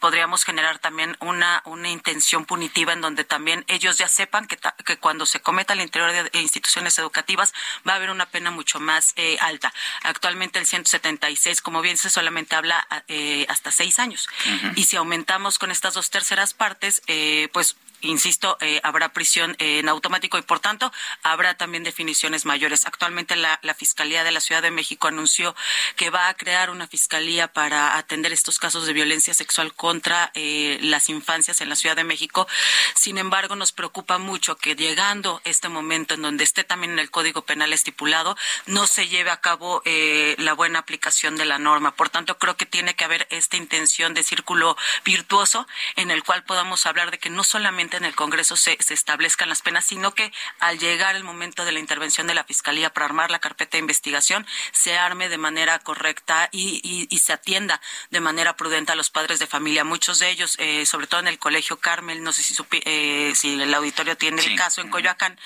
podríamos 0.00 0.44
generar 0.44 0.78
también 0.78 1.16
una, 1.20 1.62
una 1.64 1.88
intención 1.90 2.44
punitiva 2.44 2.93
en 2.94 3.00
donde 3.00 3.24
también 3.24 3.64
ellos 3.68 3.98
ya 3.98 4.08
sepan 4.08 4.46
que, 4.46 4.58
que 4.84 4.96
cuando 4.96 5.26
se 5.26 5.40
cometa 5.40 5.74
al 5.74 5.80
interior 5.80 6.30
de 6.30 6.40
instituciones 6.40 6.98
educativas 6.98 7.52
va 7.86 7.92
a 7.92 7.96
haber 7.96 8.10
una 8.10 8.26
pena 8.26 8.50
mucho 8.50 8.80
más 8.80 9.12
eh, 9.16 9.36
alta. 9.40 9.72
Actualmente 10.02 10.58
el 10.58 10.66
176, 10.66 11.60
como 11.60 11.82
bien 11.82 11.96
se 11.96 12.10
solamente 12.10 12.56
habla 12.56 12.86
eh, 13.08 13.46
hasta 13.48 13.70
seis 13.70 13.98
años. 13.98 14.28
Y 14.76 14.84
si 14.84 14.96
aumentamos 14.96 15.58
con 15.58 15.70
estas 15.70 15.94
dos 15.94 16.10
terceras 16.10 16.54
partes, 16.54 17.02
eh, 17.06 17.48
pues 17.52 17.76
insisto, 18.04 18.56
eh, 18.60 18.80
habrá 18.82 19.12
prisión 19.12 19.56
eh, 19.58 19.78
en 19.80 19.88
automático 19.88 20.38
y 20.38 20.42
por 20.42 20.60
tanto 20.60 20.92
habrá 21.22 21.54
también 21.54 21.84
definiciones 21.84 22.44
mayores. 22.44 22.86
Actualmente 22.86 23.36
la, 23.36 23.58
Fiscalía 23.74 24.22
de 24.22 24.30
la 24.30 24.40
Ciudad 24.40 24.62
de 24.62 24.70
México 24.70 25.08
anunció 25.08 25.56
que 25.96 26.08
va 26.08 26.28
a 26.28 26.34
crear 26.34 26.70
una 26.70 26.86
fiscalía 26.86 27.52
para 27.52 27.98
atender 27.98 28.32
estos 28.32 28.60
casos 28.60 28.86
de 28.86 28.92
violencia 28.92 29.34
sexual 29.34 29.74
contra 29.74 30.30
eh, 30.34 30.78
las 30.80 31.08
infancias 31.08 31.60
en 31.60 31.68
la 31.68 31.74
Ciudad 31.74 31.96
de 31.96 32.04
México. 32.04 32.46
Sin 32.94 33.18
embargo, 33.18 33.56
nos 33.56 33.72
preocupa 33.72 34.18
mucho 34.18 34.56
que 34.56 34.76
llegando 34.76 35.40
este 35.44 35.68
momento 35.68 36.14
en 36.14 36.22
donde 36.22 36.44
esté 36.44 36.62
también 36.62 36.92
en 36.92 36.98
el 37.00 37.10
Código 37.10 37.42
Penal 37.42 37.72
estipulado, 37.72 38.36
no 38.66 38.86
se 38.86 39.08
lleve 39.08 39.30
a 39.30 39.40
cabo 39.40 39.82
la 39.84 40.52
buena 40.52 40.78
aplicación 40.78 41.36
de 41.36 41.44
la 41.44 41.58
norma. 41.58 41.96
Por 41.96 42.10
tanto, 42.10 42.38
creo 42.38 42.56
que 42.56 42.66
tiene 42.66 42.94
que 42.94 43.04
haber 43.04 43.26
esta 43.30 43.56
intención 43.56 44.14
de 44.14 44.22
círculo 44.22 44.76
virtuoso 45.04 45.66
en 45.96 46.10
el 46.10 46.22
cual 46.22 46.44
podamos 46.44 46.86
hablar 46.86 47.10
de 47.10 47.18
que 47.18 47.30
no 47.30 47.44
solamente 47.44 47.93
en 47.96 48.04
el 48.04 48.14
Congreso 48.14 48.56
se, 48.56 48.76
establezcan 48.88 49.48
las 49.48 49.62
penas, 49.62 49.84
sino 49.84 50.14
que 50.14 50.32
al 50.60 50.78
llegar 50.78 51.16
el 51.16 51.24
momento 51.24 51.64
de 51.64 51.72
la 51.72 51.80
intervención 51.80 52.26
de 52.26 52.34
la 52.34 52.44
Fiscalía 52.44 52.92
para 52.92 53.06
armar 53.06 53.30
la 53.30 53.38
carpeta 53.38 53.76
de 53.76 53.80
investigación, 53.80 54.46
se 54.72 54.96
arme 54.98 55.28
de 55.28 55.38
manera 55.38 55.78
correcta 55.78 56.48
y, 56.52 57.08
se 57.24 57.32
atienda 57.32 57.80
de 58.10 58.20
manera 58.20 58.54
prudente 58.54 58.92
a 58.92 58.96
los 58.96 59.08
padres 59.08 59.38
de 59.38 59.46
familia. 59.46 59.82
Muchos 59.82 60.18
de 60.18 60.28
ellos, 60.28 60.56
eh, 60.58 60.84
sobre 60.84 61.06
todo 61.06 61.20
en 61.20 61.28
el 61.28 61.38
Colegio 61.38 61.78
Carmel, 61.78 62.22
no 62.22 62.32
sé 62.32 62.42
si, 62.42 62.54
eh, 62.70 63.32
si 63.34 63.60
el 63.60 63.72
auditorio 63.72 64.16
tiene 64.16 64.44
el 64.44 64.56
caso 64.56 64.82
en 64.82 64.90
Coyoacán, 64.90 65.38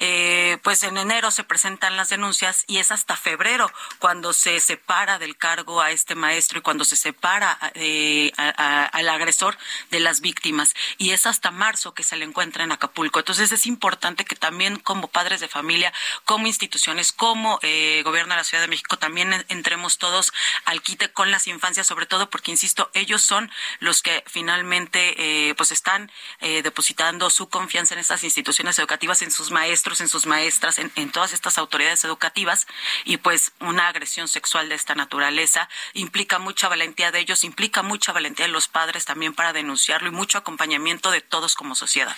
eh, 0.00 0.56
pues 0.62 0.82
en 0.84 0.96
enero 0.96 1.30
se 1.30 1.44
presentan 1.44 1.96
las 1.96 2.08
denuncias 2.08 2.64
y 2.66 2.78
es 2.78 2.92
hasta 2.92 3.14
febrero 3.16 3.70
cuando 3.98 4.32
se 4.32 4.58
separa 4.60 5.18
del 5.18 5.36
cargo 5.36 5.82
a 5.82 5.90
este 5.90 6.14
maestro 6.14 6.60
y 6.60 6.62
cuando 6.62 6.84
se 6.86 6.96
separa 6.96 7.52
al 7.52 9.08
agresor 9.08 9.58
de 9.90 10.00
las 10.00 10.20
víctimas. 10.20 10.74
Y 10.96 11.10
es 11.10 11.26
hasta 11.26 11.50
marzo 11.50 11.77
que 11.94 12.02
se 12.02 12.16
le 12.16 12.24
encuentra 12.24 12.64
en 12.64 12.72
Acapulco. 12.72 13.18
Entonces 13.18 13.52
es 13.52 13.66
importante 13.66 14.24
que 14.24 14.36
también 14.36 14.78
como 14.78 15.08
padres 15.08 15.40
de 15.40 15.48
familia, 15.48 15.92
como 16.24 16.46
instituciones, 16.46 17.12
como 17.12 17.58
eh, 17.62 18.02
gobierno 18.04 18.34
de 18.34 18.38
la 18.38 18.44
Ciudad 18.44 18.62
de 18.62 18.68
México, 18.68 18.98
también 18.98 19.32
entremos 19.48 19.98
todos 19.98 20.32
al 20.64 20.82
quite 20.82 21.12
con 21.12 21.30
las 21.30 21.46
infancias, 21.46 21.86
sobre 21.86 22.06
todo 22.06 22.30
porque, 22.30 22.50
insisto, 22.50 22.90
ellos 22.94 23.22
son 23.22 23.50
los 23.80 24.02
que 24.02 24.22
finalmente 24.26 25.48
eh, 25.48 25.54
pues 25.54 25.72
están 25.72 26.10
eh, 26.40 26.62
depositando 26.62 27.30
su 27.30 27.48
confianza 27.48 27.94
en 27.94 28.00
estas 28.00 28.24
instituciones 28.24 28.78
educativas, 28.78 29.22
en 29.22 29.30
sus 29.30 29.50
maestros, 29.50 30.00
en 30.00 30.08
sus 30.08 30.26
maestras, 30.26 30.78
en, 30.78 30.92
en 30.96 31.10
todas 31.10 31.32
estas 31.32 31.58
autoridades 31.58 32.04
educativas 32.04 32.66
y 33.04 33.16
pues 33.18 33.52
una 33.60 33.88
agresión 33.88 34.28
sexual 34.28 34.68
de 34.68 34.74
esta 34.74 34.94
naturaleza 34.94 35.68
implica 35.94 36.38
mucha 36.38 36.68
valentía 36.68 37.10
de 37.10 37.20
ellos, 37.20 37.44
implica 37.44 37.82
mucha 37.82 38.12
valentía 38.12 38.46
de 38.46 38.52
los 38.52 38.68
padres 38.68 39.04
también 39.04 39.34
para 39.34 39.52
denunciarlo 39.52 40.08
y 40.08 40.12
mucho 40.12 40.38
acompañamiento 40.38 41.10
de 41.10 41.20
todos 41.20 41.54
como 41.54 41.67
sociedad. 41.74 42.16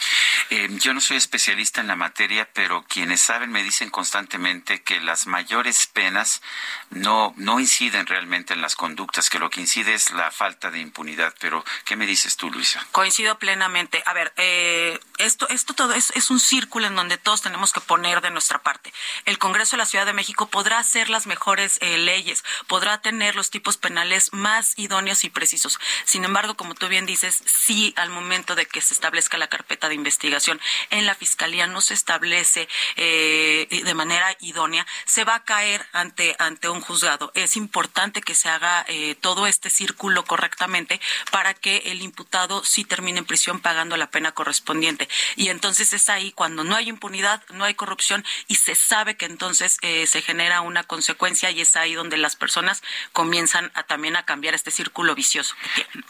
Eh, 0.50 0.68
yo 0.80 0.94
no 0.94 1.00
soy 1.00 1.16
especialista 1.16 1.80
en 1.80 1.86
la 1.86 1.96
materia, 1.96 2.48
pero 2.52 2.84
quienes 2.88 3.20
saben 3.20 3.50
me 3.50 3.62
dicen 3.62 3.90
constantemente 3.90 4.82
que 4.82 5.00
las 5.00 5.26
mayores 5.26 5.86
penas 5.86 6.42
no, 6.90 7.34
no 7.36 7.60
inciden 7.60 8.06
realmente 8.06 8.54
en 8.54 8.60
las 8.60 8.76
conductas, 8.76 9.30
que 9.30 9.38
lo 9.38 9.50
que 9.50 9.60
incide 9.60 9.94
es 9.94 10.10
la 10.10 10.30
falta 10.30 10.70
de 10.70 10.80
impunidad. 10.80 11.34
Pero, 11.40 11.64
¿qué 11.84 11.96
me 11.96 12.06
dices 12.06 12.36
tú, 12.36 12.50
Luisa? 12.50 12.84
Coincido 12.92 13.38
plenamente. 13.38 14.02
A 14.06 14.12
ver, 14.12 14.32
eh, 14.36 14.98
esto, 15.18 15.48
esto 15.48 15.74
todo 15.74 15.94
es, 15.94 16.12
es 16.14 16.30
un 16.30 16.40
círculo 16.40 16.86
en 16.86 16.96
donde 16.96 17.18
todos 17.18 17.42
tenemos 17.42 17.72
que 17.72 17.80
poner 17.80 18.20
de 18.20 18.30
nuestra 18.30 18.62
parte. 18.62 18.92
El 19.24 19.38
Congreso 19.38 19.76
de 19.76 19.78
la 19.78 19.86
Ciudad 19.86 20.06
de 20.06 20.12
México 20.12 20.48
podrá 20.48 20.78
hacer 20.78 21.10
las 21.10 21.26
mejores 21.26 21.78
eh, 21.80 21.98
leyes, 21.98 22.44
podrá 22.66 23.00
tener 23.00 23.36
los 23.36 23.50
tipos 23.50 23.76
penales 23.76 24.32
más 24.32 24.74
idóneos 24.76 25.24
y 25.24 25.30
precisos. 25.30 25.78
Sin 26.04 26.24
embargo, 26.24 26.56
como 26.56 26.74
tú 26.74 26.88
bien 26.88 27.06
dices, 27.06 27.42
sí 27.46 27.92
al 27.96 28.10
momento 28.10 28.54
de 28.54 28.66
que 28.66 28.80
se 28.80 28.94
establezca 28.94 29.38
la 29.40 29.48
carpeta 29.48 29.88
de 29.88 29.96
investigación 29.96 30.60
en 30.90 31.06
la 31.06 31.14
Fiscalía 31.16 31.66
no 31.66 31.80
se 31.80 31.94
establece 31.94 32.68
eh, 32.96 33.66
de 33.84 33.94
manera 33.94 34.36
idónea, 34.40 34.86
se 35.04 35.24
va 35.24 35.34
a 35.34 35.44
caer 35.44 35.84
ante, 35.92 36.36
ante 36.38 36.68
un 36.68 36.80
juzgado. 36.80 37.32
Es 37.34 37.56
importante 37.56 38.22
que 38.22 38.34
se 38.34 38.48
haga 38.48 38.84
eh, 38.88 39.16
todo 39.20 39.46
este 39.46 39.70
círculo 39.70 40.24
correctamente 40.24 41.00
para 41.32 41.54
que 41.54 41.78
el 41.86 42.02
imputado 42.02 42.64
sí 42.64 42.84
termine 42.84 43.18
en 43.18 43.24
prisión 43.24 43.60
pagando 43.60 43.96
la 43.96 44.10
pena 44.10 44.32
correspondiente. 44.32 45.08
Y 45.36 45.48
entonces 45.48 45.92
es 45.92 46.08
ahí 46.08 46.32
cuando 46.32 46.62
no 46.62 46.76
hay 46.76 46.88
impunidad, 46.88 47.42
no 47.50 47.64
hay 47.64 47.74
corrupción 47.74 48.24
y 48.46 48.56
se 48.56 48.74
sabe 48.74 49.16
que 49.16 49.26
entonces 49.26 49.78
eh, 49.82 50.06
se 50.06 50.22
genera 50.22 50.60
una 50.60 50.84
consecuencia 50.84 51.50
y 51.50 51.60
es 51.60 51.74
ahí 51.76 51.94
donde 51.94 52.16
las 52.16 52.36
personas 52.36 52.82
comienzan 53.12 53.72
a, 53.74 53.82
también 53.82 54.16
a 54.16 54.24
cambiar 54.24 54.54
este 54.54 54.70
círculo 54.70 55.14
vicioso 55.14 55.54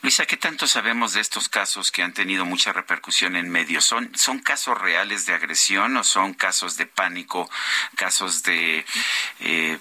Luisa, 0.02 0.27
¿qué 0.27 0.36
tanto 0.36 0.66
sabemos 0.66 1.12
de 1.12 1.20
estos 1.20 1.48
casos 1.48 1.90
que 1.90 2.02
han 2.02 2.15
tenido 2.15 2.44
mucha 2.44 2.73
repercusión 2.73 3.20
en 3.27 3.49
medios? 3.49 3.85
¿Son, 3.85 4.11
son 4.17 4.39
casos 4.39 4.79
reales 4.79 5.27
de 5.27 5.35
agresión 5.35 5.97
o 5.97 6.05
son 6.05 6.35
casos 6.35 6.77
de 6.77 6.87
pánico, 6.87 7.51
casos 7.97 8.43
de, 8.43 8.85
eh, 9.41 9.79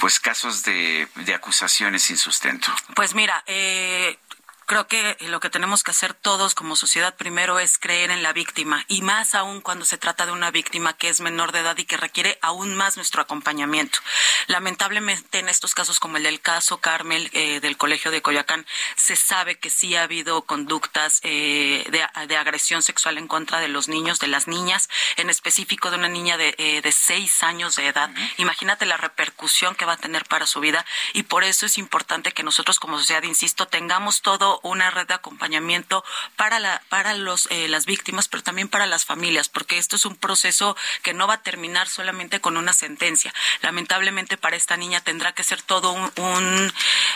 pues 0.00 0.20
casos 0.20 0.62
de, 0.62 1.08
de 1.14 1.34
acusaciones 1.34 2.02
sin 2.02 2.16
sustento? 2.16 2.72
Pues 2.94 3.14
mira, 3.14 3.42
eh, 3.46 4.18
creo 4.66 4.88
que 4.88 5.16
lo 5.20 5.38
que 5.38 5.48
tenemos 5.48 5.84
que 5.84 5.92
hacer 5.92 6.12
todos 6.12 6.54
como 6.56 6.74
sociedad 6.74 7.14
primero 7.14 7.60
es 7.60 7.78
creer 7.78 8.10
en 8.10 8.24
la 8.24 8.32
víctima 8.32 8.84
y 8.88 9.00
más 9.00 9.36
aún 9.36 9.60
cuando 9.60 9.84
se 9.84 9.96
trata 9.96 10.26
de 10.26 10.32
una 10.32 10.50
víctima 10.50 10.96
que 10.96 11.08
es 11.08 11.20
menor 11.20 11.52
de 11.52 11.60
edad 11.60 11.78
y 11.78 11.84
que 11.84 11.96
requiere 11.96 12.36
aún 12.42 12.74
más 12.74 12.96
nuestro 12.96 13.22
acompañamiento. 13.22 14.00
Lamentablemente 14.48 15.38
en 15.38 15.48
estos 15.48 15.74
casos 15.74 16.00
como 16.00 16.16
el 16.16 16.24
del 16.24 16.40
caso 16.40 16.78
Carmel 16.78 17.30
eh, 17.32 17.60
del 17.60 17.76
Colegio 17.76 18.10
de 18.10 18.22
Coyoacán 18.22 18.66
se 18.96 19.14
sabe 19.14 19.56
que 19.56 19.70
sí 19.70 19.94
ha 19.94 20.02
habido 20.02 20.42
conductas 20.42 21.20
eh, 21.22 21.86
de, 21.90 22.36
agresión 22.36 22.82
sexual 22.82 23.18
en 23.18 23.28
contra 23.28 23.60
de 23.60 23.68
los 23.68 23.88
niños, 23.88 24.18
de 24.18 24.26
las 24.26 24.48
niñas, 24.48 24.88
en 25.16 25.30
específico 25.30 25.90
de 25.90 25.96
una 25.96 26.08
niña 26.08 26.36
de, 26.36 26.54
eh, 26.58 26.82
de 26.82 26.92
seis 26.92 27.42
años 27.44 27.76
de 27.76 27.86
edad. 27.86 28.10
Imagínate 28.36 28.84
la 28.84 28.96
repercusión 28.96 29.76
que 29.76 29.84
va 29.84 29.94
a 29.94 29.96
tener 29.96 30.24
para 30.24 30.46
su 30.46 30.60
vida 30.60 30.84
y 31.12 31.22
por 31.22 31.44
eso 31.44 31.66
es 31.66 31.78
importante 31.78 32.32
que 32.32 32.42
nosotros 32.42 32.80
como 32.80 32.98
sociedad, 32.98 33.22
insisto, 33.22 33.66
tengamos 33.66 34.22
todo 34.22 34.55
una 34.62 34.90
red 34.90 35.06
de 35.06 35.14
acompañamiento 35.14 36.04
para 36.36 36.60
la, 36.60 36.82
para 36.88 37.14
los 37.14 37.48
eh, 37.50 37.68
las 37.68 37.86
víctimas, 37.86 38.28
pero 38.28 38.42
también 38.42 38.68
para 38.68 38.86
las 38.86 39.04
familias, 39.04 39.48
porque 39.48 39.78
esto 39.78 39.96
es 39.96 40.04
un 40.04 40.16
proceso 40.16 40.76
que 41.02 41.14
no 41.14 41.26
va 41.26 41.34
a 41.34 41.42
terminar 41.42 41.88
solamente 41.88 42.40
con 42.40 42.56
una 42.56 42.72
sentencia. 42.72 43.32
Lamentablemente 43.62 44.36
para 44.36 44.56
esta 44.56 44.76
niña 44.76 45.00
tendrá 45.00 45.32
que 45.32 45.44
ser 45.44 45.62
todo 45.62 45.92
un, 45.92 46.72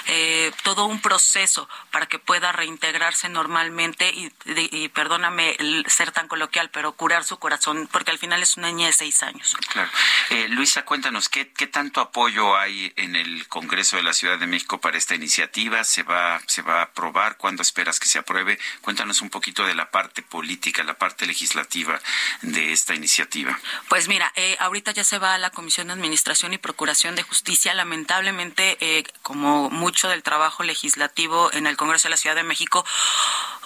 eh, 0.07 0.53
todo 0.63 0.87
un 0.87 1.01
proceso 1.01 1.69
para 1.91 2.07
que 2.07 2.19
pueda 2.19 2.53
reintegrarse 2.53 3.29
normalmente 3.29 4.11
y, 4.11 4.33
y, 4.45 4.89
perdóname 4.89 5.57
ser 5.87 6.13
tan 6.13 6.29
coloquial, 6.29 6.71
pero 6.71 6.93
curar 6.93 7.25
su 7.25 7.39
corazón, 7.39 7.89
porque 7.91 8.11
al 8.11 8.19
final 8.19 8.43
es 8.43 8.57
una 8.57 8.69
niña 8.69 8.87
de 8.87 8.93
seis 8.93 9.23
años. 9.23 9.57
Claro. 9.73 9.91
Eh, 10.31 10.49
Luisa, 10.49 10.85
cuéntanos, 10.85 11.29
¿qué, 11.29 11.53
¿qué 11.53 11.67
tanto 11.67 12.01
apoyo 12.01 12.57
hay 12.57 12.93
en 12.97 13.17
el 13.17 13.47
Congreso 13.49 13.97
de 13.97 14.03
la 14.03 14.13
Ciudad 14.13 14.39
de 14.39 14.47
México 14.47 14.81
para 14.81 14.99
esta 14.99 15.15
iniciativa? 15.15 15.85
¿Se 15.85 16.03
va, 16.03 16.41
se 16.47 16.63
va 16.63 16.81
a 16.81 16.83
aprobar? 16.85 17.30
¿Cuándo 17.37 17.63
esperas 17.63 18.01
que 18.01 18.09
se 18.09 18.19
apruebe? 18.19 18.59
Cuéntanos 18.81 19.21
un 19.23 19.31
poquito 19.31 19.67
de 19.67 19.75
la 19.75 19.91
parte 19.91 20.23
política, 20.23 20.83
la 20.83 20.99
parte 20.99 21.27
legislativa 21.27 22.01
de 22.43 22.73
esta 22.73 22.95
iniciativa. 22.95 23.59
Pues 23.89 24.09
mira, 24.09 24.33
eh, 24.37 24.57
ahorita 24.61 24.93
ya 24.93 25.05
se 25.05 25.19
va 25.19 25.35
a 25.35 25.39
la 25.39 25.51
Comisión 25.51 25.89
de 25.89 25.95
Administración 25.95 26.53
y 26.53 26.59
Procuración 26.59 27.15
de 27.17 27.23
Justicia. 27.23 27.75
Lamentablemente, 27.75 28.77
eh, 28.81 29.05
como 29.23 29.71
mucho 29.71 30.09
del 30.09 30.23
trabajo 30.23 30.63
legislativo 30.63 31.51
en 31.53 31.67
el 31.67 31.77
Congreso 31.77 32.09
de 32.09 32.11
la 32.11 32.17
Ciudad 32.17 32.37
de 32.37 32.43
México, 32.43 32.85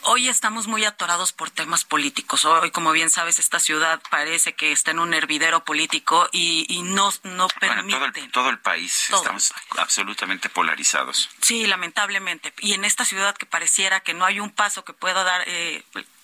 Hoy 0.06 0.28
estamos 0.28 0.66
muy 0.66 0.84
atorados 0.84 1.32
por 1.32 1.48
temas 1.48 1.84
políticos. 1.84 2.44
Hoy, 2.44 2.70
como 2.70 2.92
bien 2.92 3.08
sabes, 3.08 3.38
esta 3.38 3.58
ciudad 3.58 4.02
parece 4.10 4.52
que 4.52 4.70
está 4.70 4.90
en 4.90 4.98
un 4.98 5.14
hervidero 5.14 5.64
político 5.64 6.28
y, 6.30 6.82
no, 6.84 7.10
no 7.22 7.48
permite. 7.48 8.28
todo, 8.28 8.50
el, 8.50 8.58
país 8.58 9.08
estamos 9.10 9.54
absolutamente 9.78 10.50
polarizados. 10.50 11.30
Sí, 11.40 11.66
lamentablemente. 11.66 12.52
Y 12.60 12.74
en 12.74 12.84
esta 12.84 13.06
ciudad 13.06 13.34
que 13.34 13.46
pareciera 13.46 14.00
que 14.00 14.12
no 14.12 14.26
hay 14.26 14.40
un 14.40 14.50
paso 14.50 14.84
que 14.84 14.92
pueda 14.92 15.24
dar 15.24 15.42
eh, 15.46 15.82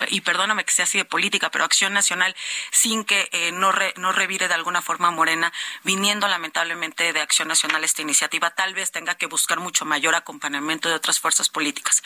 y 0.09 0.23
perdóname 0.23 0.65
que 0.65 0.73
sea 0.73 0.85
así 0.85 0.99
de 0.99 1.05
política, 1.05 1.51
pero 1.51 1.65
acción 1.65 1.93
nacional 1.93 2.35
sin 2.71 3.05
que 3.05 3.29
eh, 3.33 3.53
no, 3.53 3.73
no 3.97 4.13
revire 4.13 4.49
de 4.49 4.55
alguna 4.55 4.83
forma 4.83 5.11
Morena, 5.11 5.53
viniendo 5.85 6.27
lamentablemente 6.29 7.13
de 7.13 7.21
acción 7.21 7.49
nacional 7.49 7.85
esta 7.85 8.03
iniciativa, 8.03 8.51
tal 8.51 8.75
vez 8.75 8.91
tenga 8.91 9.17
que 9.17 9.27
buscar 9.27 9.61
mucho 9.61 9.85
mayor 9.85 10.15
acompañamiento 10.15 10.89
de 10.89 10.95
otras 10.95 11.21
fuerzas 11.21 11.49
políticas. 11.49 12.03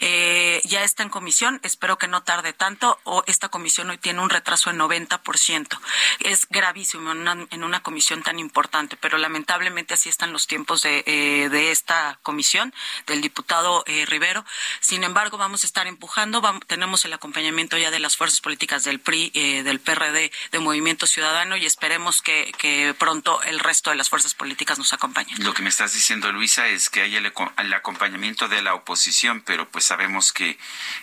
Eh, 0.00 0.60
ya 0.64 0.84
está 0.84 1.02
en 1.02 1.08
comisión, 1.08 1.60
espero 1.62 1.96
que 1.96 2.08
no 2.08 2.22
tarde 2.22 2.52
tanto, 2.52 2.98
o 3.04 3.24
esta 3.26 3.48
comisión 3.48 3.90
hoy 3.90 3.98
tiene 3.98 4.20
un 4.20 4.30
retraso 4.30 4.70
del 4.70 4.78
90%. 4.78 5.80
Es 6.20 6.48
gravísimo 6.48 7.12
en 7.12 7.64
una, 7.64 7.82
comisión 7.82 8.22
tan 8.22 8.38
importante, 8.38 8.96
pero 8.96 9.18
lamentablemente 9.18 9.94
así 9.94 10.08
están 10.08 10.32
los 10.32 10.46
tiempos 10.46 10.82
de, 10.82 11.04
eh, 11.06 11.48
de 11.48 11.70
esta 11.70 12.18
comisión, 12.22 12.74
del 13.06 13.20
diputado 13.20 13.84
Rivero. 13.86 14.44
Sin 14.80 15.04
embargo, 15.04 15.38
vamos 15.38 15.62
a 15.62 15.66
estar 15.66 15.86
empujando, 15.86 16.40
vamos, 16.40 16.66
tenemos 16.66 17.04
el 17.04 17.12
acompañamiento 17.12 17.37
acompañamiento 17.38 17.78
ya 17.78 17.92
de 17.92 18.00
las 18.00 18.16
fuerzas 18.16 18.40
políticas 18.40 18.82
del 18.82 18.98
PRI, 18.98 19.30
eh, 19.32 19.62
del 19.62 19.78
PRD, 19.78 20.32
de 20.50 20.58
Movimiento 20.58 21.06
Ciudadano 21.06 21.56
y 21.56 21.66
esperemos 21.66 22.20
que, 22.20 22.94
pronto 22.98 23.40
el 23.42 23.60
resto 23.60 23.90
de 23.90 23.96
las 23.96 24.08
fuerzas 24.08 24.34
políticas 24.34 24.76
nos 24.76 24.92
acompañen. 24.92 25.44
Lo 25.44 25.54
que 25.54 25.62
me 25.62 25.68
estás 25.68 25.94
diciendo, 25.94 26.32
Luisa, 26.32 26.66
es 26.66 26.90
que 26.90 27.02
hay 27.02 27.14
el, 27.14 27.32
el 27.58 27.74
acompañamiento 27.74 28.48
de 28.48 28.60
la 28.60 28.74
oposición, 28.74 29.42
pero 29.42 29.68
pues 29.68 29.84
sabemos 29.84 30.32
que, 30.32 30.58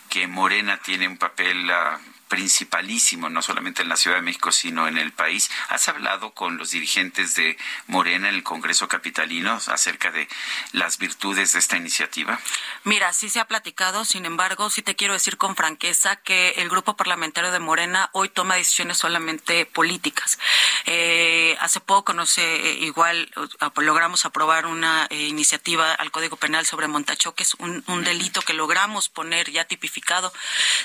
que 0.09 0.27
Morena 0.27 0.77
tiene 0.83 1.07
un 1.07 1.17
papel 1.17 1.69
uh, 1.69 1.97
principalísimo, 2.27 3.29
no 3.29 3.41
solamente 3.41 3.81
en 3.81 3.89
la 3.89 3.97
Ciudad 3.97 4.17
de 4.17 4.23
México, 4.23 4.51
sino 4.51 4.87
en 4.87 4.97
el 4.97 5.11
país. 5.11 5.49
¿Has 5.69 5.87
hablado 5.87 6.31
con 6.31 6.57
los 6.57 6.71
dirigentes 6.71 7.35
de 7.35 7.57
Morena 7.87 8.29
en 8.29 8.35
el 8.35 8.43
Congreso 8.43 8.87
Capitalino 8.87 9.59
acerca 9.67 10.11
de 10.11 10.27
las 10.71 10.97
virtudes 10.97 11.53
de 11.53 11.59
esta 11.59 11.77
iniciativa? 11.77 12.39
Mira, 12.83 13.13
sí 13.13 13.29
se 13.29 13.39
ha 13.39 13.45
platicado, 13.45 14.05
sin 14.05 14.25
embargo, 14.25 14.69
sí 14.69 14.81
te 14.81 14.95
quiero 14.95 15.13
decir 15.13 15.37
con 15.37 15.55
franqueza 15.55 16.15
que 16.15 16.49
el 16.57 16.69
grupo 16.69 16.95
parlamentario 16.95 17.51
de 17.51 17.59
Morena 17.59 18.09
hoy 18.13 18.29
toma 18.29 18.55
decisiones 18.55 18.97
solamente 18.97 19.65
políticas. 19.65 20.39
Eh, 20.85 21.57
hace 21.59 21.79
poco, 21.79 22.13
no 22.13 22.25
sé, 22.25 22.77
igual 22.81 23.31
logramos 23.77 24.25
aprobar 24.25 24.65
una 24.65 25.07
eh, 25.09 25.27
iniciativa 25.27 25.93
al 25.93 26.11
Código 26.11 26.37
Penal 26.37 26.65
sobre 26.65 26.87
montachoques, 26.87 27.55
un, 27.59 27.83
un 27.87 28.03
delito 28.03 28.41
que 28.41 28.53
logramos 28.53 29.09
poner 29.09 29.51
ya 29.51 29.65
tipificado. 29.65 30.33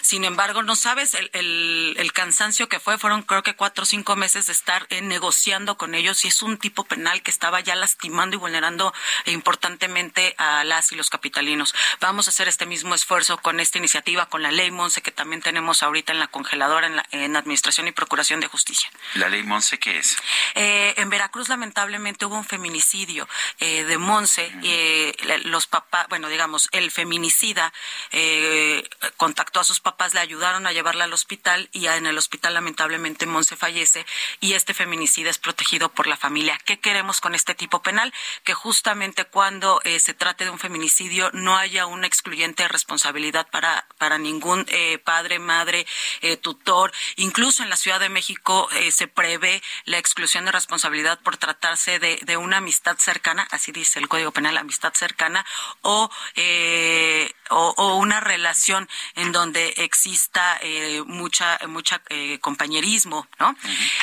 Sin 0.03 0.25
embargo, 0.25 0.63
no 0.63 0.77
sabes 0.77 1.15
el, 1.15 1.30
el, 1.33 2.11
cansancio 2.13 2.69
que 2.69 2.81
fue, 2.81 2.99
fueron 2.99 3.23
creo 3.23 3.43
que 3.43 3.55
cuatro 3.55 3.85
o 3.85 3.87
cinco 3.87 4.17
meses 4.17 4.47
de 4.47 4.53
estar 4.53 4.87
eh, 4.91 5.01
negociando 5.01 5.79
con 5.79 5.95
ellos 5.95 6.25
y 6.25 6.29
es 6.29 6.43
un 6.43 6.59
tipo 6.59 6.85
penal 6.85 7.23
que 7.23 7.31
estaba 7.31 7.61
ya 7.61 7.77
lastimando 7.77 8.37
y 8.37 8.39
vulnerando 8.39 8.93
importantemente 9.27 10.35
a 10.39 10.65
las 10.65 10.93
y 10.93 10.97
los 10.97 11.09
capitalinos. 11.09 11.75
Vamos 12.01 12.27
a 12.27 12.31
hacer 12.31 12.49
este 12.49 12.67
mismo 12.67 12.95
esfuerzo 12.95 13.39
con 13.39 13.61
esta 13.61 13.79
iniciativa, 13.79 14.27
con 14.27 14.43
la 14.43 14.51
ley 14.51 14.71
Monse 14.71 15.03
que 15.03 15.13
también 15.13 15.41
tenemos 15.41 15.83
ahorita 15.83 16.13
en 16.13 16.19
la 16.19 16.27
congeladora 16.27 16.87
en, 16.87 16.97
la, 16.97 17.07
en 17.13 17.37
Administración 17.37 17.89
y 17.89 17.93
Procuración 17.93 18.41
de 18.41 18.49
Justicia. 18.49 18.91
¿La 19.15 19.29
ley 19.29 19.43
Monse 19.43 19.79
qué 19.79 19.99
es? 19.99 20.17
Eh, 20.55 20.95
en 20.97 21.11
Veracruz 21.11 21.49
lamentablemente 21.49 22.27
hubo 22.27 22.37
un 22.37 22.45
feminicidio 22.45 23.29
eh, 23.61 23.85
de 23.85 23.99
Monse. 23.99 24.53
los 25.45 25.67
papás, 25.67 26.07
bueno, 26.09 26.29
digamos, 26.29 26.69
el 26.73 26.91
feminicida 26.91 27.73
contactó 29.17 29.61
a 29.61 29.65
sus 29.65 29.81
papás, 29.81 30.15
le 30.15 30.21
ayudaron 30.21 30.67
a 30.67 30.73
llevarla 30.73 31.05
al 31.05 31.13
hospital 31.21 31.69
y 31.73 31.87
en 31.87 32.07
el 32.07 32.17
hospital 32.17 32.55
lamentablemente 32.55 33.27
Monse 33.27 33.55
fallece 33.55 34.07
y 34.41 34.55
este 34.55 34.73
feminicida 34.73 35.29
es 35.29 35.39
protegido 35.39 35.91
por 35.91 36.07
la 36.07 36.17
familia. 36.17 36.59
¿Qué 36.65 36.81
queremos 36.81 37.21
con 37.21 37.35
este 37.35 37.55
tipo 37.55 37.83
penal? 37.83 38.13
Que 38.43 38.55
justamente 38.55 39.27
cuando 39.27 39.81
eh, 39.85 40.01
se 40.01 40.15
trate 40.15 40.45
de 40.45 40.51
un 40.51 40.59
feminicidio 40.59 41.31
no 41.33 41.57
haya 41.57 41.87
una 41.87 42.07
excluyente 42.07 42.67
responsabilidad 42.69 43.47
para, 43.51 43.87
para 43.99 44.19
ningún 44.19 44.65
eh, 44.69 44.99
padre, 44.99 45.39
madre, 45.39 45.87
eh, 46.23 46.37
tutor. 46.39 46.93
Incluso 47.17 47.63
en 47.63 47.69
la 47.69 47.77
Ciudad 47.77 48.01
de 48.01 48.09
México 48.09 48.69
se 48.91 49.09
prevé 49.09 49.63
la 49.85 49.99
exclusión 49.99 50.45
de 50.45 50.53
responsabilidad 50.53 51.21
por 51.21 51.37
tratarse 51.37 51.99
de, 51.99 52.19
de, 52.23 52.37
una 52.37 52.59
amistad 52.59 52.97
cercana, 52.99 53.47
así 53.51 53.73
dice 53.73 53.99
el 53.99 54.09
Código 54.09 54.31
Penal, 54.33 54.57
amistad 54.57 54.93
cercana, 54.95 55.45
o, 55.83 56.11
o, 57.51 57.75
o, 57.77 57.97
una 57.97 58.21
relación 58.21 58.89
en 59.15 59.33
donde 59.33 59.75
exista 59.77 60.61
mucha, 61.07 61.59
mucha 61.69 62.01
eh, 62.09 62.39
compañerismo, 62.41 63.27
¿no? 63.39 63.55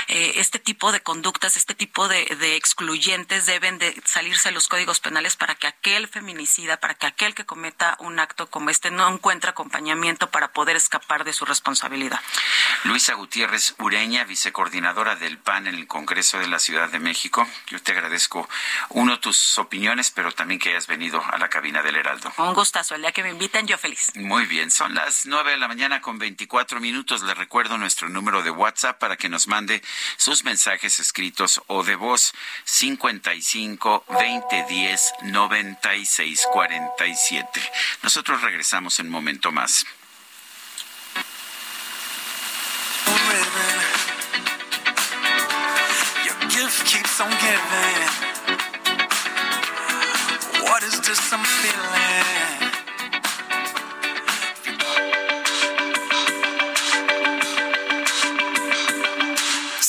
Eh, 0.07 0.33
este 0.35 0.59
tipo 0.59 0.91
de 0.91 1.01
conductas, 1.01 1.57
este 1.57 1.75
tipo 1.75 2.07
de, 2.07 2.55
excluyentes 2.55 3.45
deben 3.45 3.77
de 3.77 4.01
salirse 4.05 4.51
los 4.51 4.67
códigos 4.67 4.99
penales 4.99 5.35
para 5.35 5.55
que 5.55 5.67
aquel 5.67 6.07
feminicida, 6.07 6.79
para 6.79 6.93
que 6.93 7.07
aquel 7.07 7.33
que 7.35 7.45
cometa 7.45 7.97
un 7.99 8.19
acto 8.19 8.49
como 8.49 8.69
este 8.69 8.91
no 8.91 9.07
encuentre 9.07 9.49
acompañamiento 9.49 10.29
para 10.29 10.51
poder 10.53 10.75
escapar 10.75 11.23
de 11.23 11.33
su 11.33 11.45
responsabilidad. 11.45 12.19
Luisa 12.83 13.13
Gutiérrez 13.13 13.75
Ureña, 13.79 14.23
vicecoordinadora 14.23 15.15
del 15.15 15.37
PAN 15.37 15.67
en 15.67 15.75
el 15.75 15.87
Congreso 15.87 16.39
de 16.39 16.47
la 16.47 16.59
Ciudad 16.59 16.89
de 16.89 16.99
México. 16.99 17.47
Yo 17.67 17.81
te 17.81 17.91
agradezco, 17.91 18.47
uno, 18.89 19.19
tus 19.19 19.57
opiniones, 19.57 20.11
pero 20.11 20.31
también 20.31 20.59
que 20.59 20.69
hayas 20.69 20.87
venido 20.87 21.23
a 21.31 21.37
la 21.37 21.49
cabina 21.49 21.81
del 21.81 21.95
Heraldo. 21.95 22.31
Un 22.37 22.53
gustazo, 22.53 22.95
el 22.95 23.01
día 23.01 23.11
que 23.11 23.23
me 23.23 23.31
invitan, 23.37 23.67
yo 23.67 23.77
feliz. 23.77 24.11
Muy 24.15 24.47
bien, 24.47 24.71
son 24.71 24.95
las 24.95 25.27
9 25.27 25.51
de 25.51 25.57
la 25.57 25.67
mañana 25.67 26.01
con 26.01 26.17
24 26.17 26.79
minutos. 26.79 27.21
Le 27.21 27.35
recuerdo 27.35 27.77
nuestro 27.77 28.09
número 28.09 28.41
de 28.41 28.49
WhatsApp 28.49 28.97
para 28.97 29.15
que 29.15 29.29
nos 29.29 29.47
mande 29.47 29.83
sus 30.17 30.43
mensajes 30.43 30.99
escritos 30.99 31.61
o 31.67 31.83
de 31.83 31.95
voz 31.95 32.33
55 32.65 34.05
20 34.09 34.65
10 34.67 35.13
96 35.25 36.47
47. 36.51 37.61
Nosotros 38.01 38.41
regresamos 38.41 38.99
en 38.99 39.05
un 39.05 39.11
momento 39.11 39.51
más. 39.51 39.85
keeps 46.85 47.19
on 47.19 47.29
giving. 47.29 48.37
What 50.63 50.83
is 50.83 50.99
this 51.01 51.33
I'm 51.33 51.43
feeling? 51.43 52.66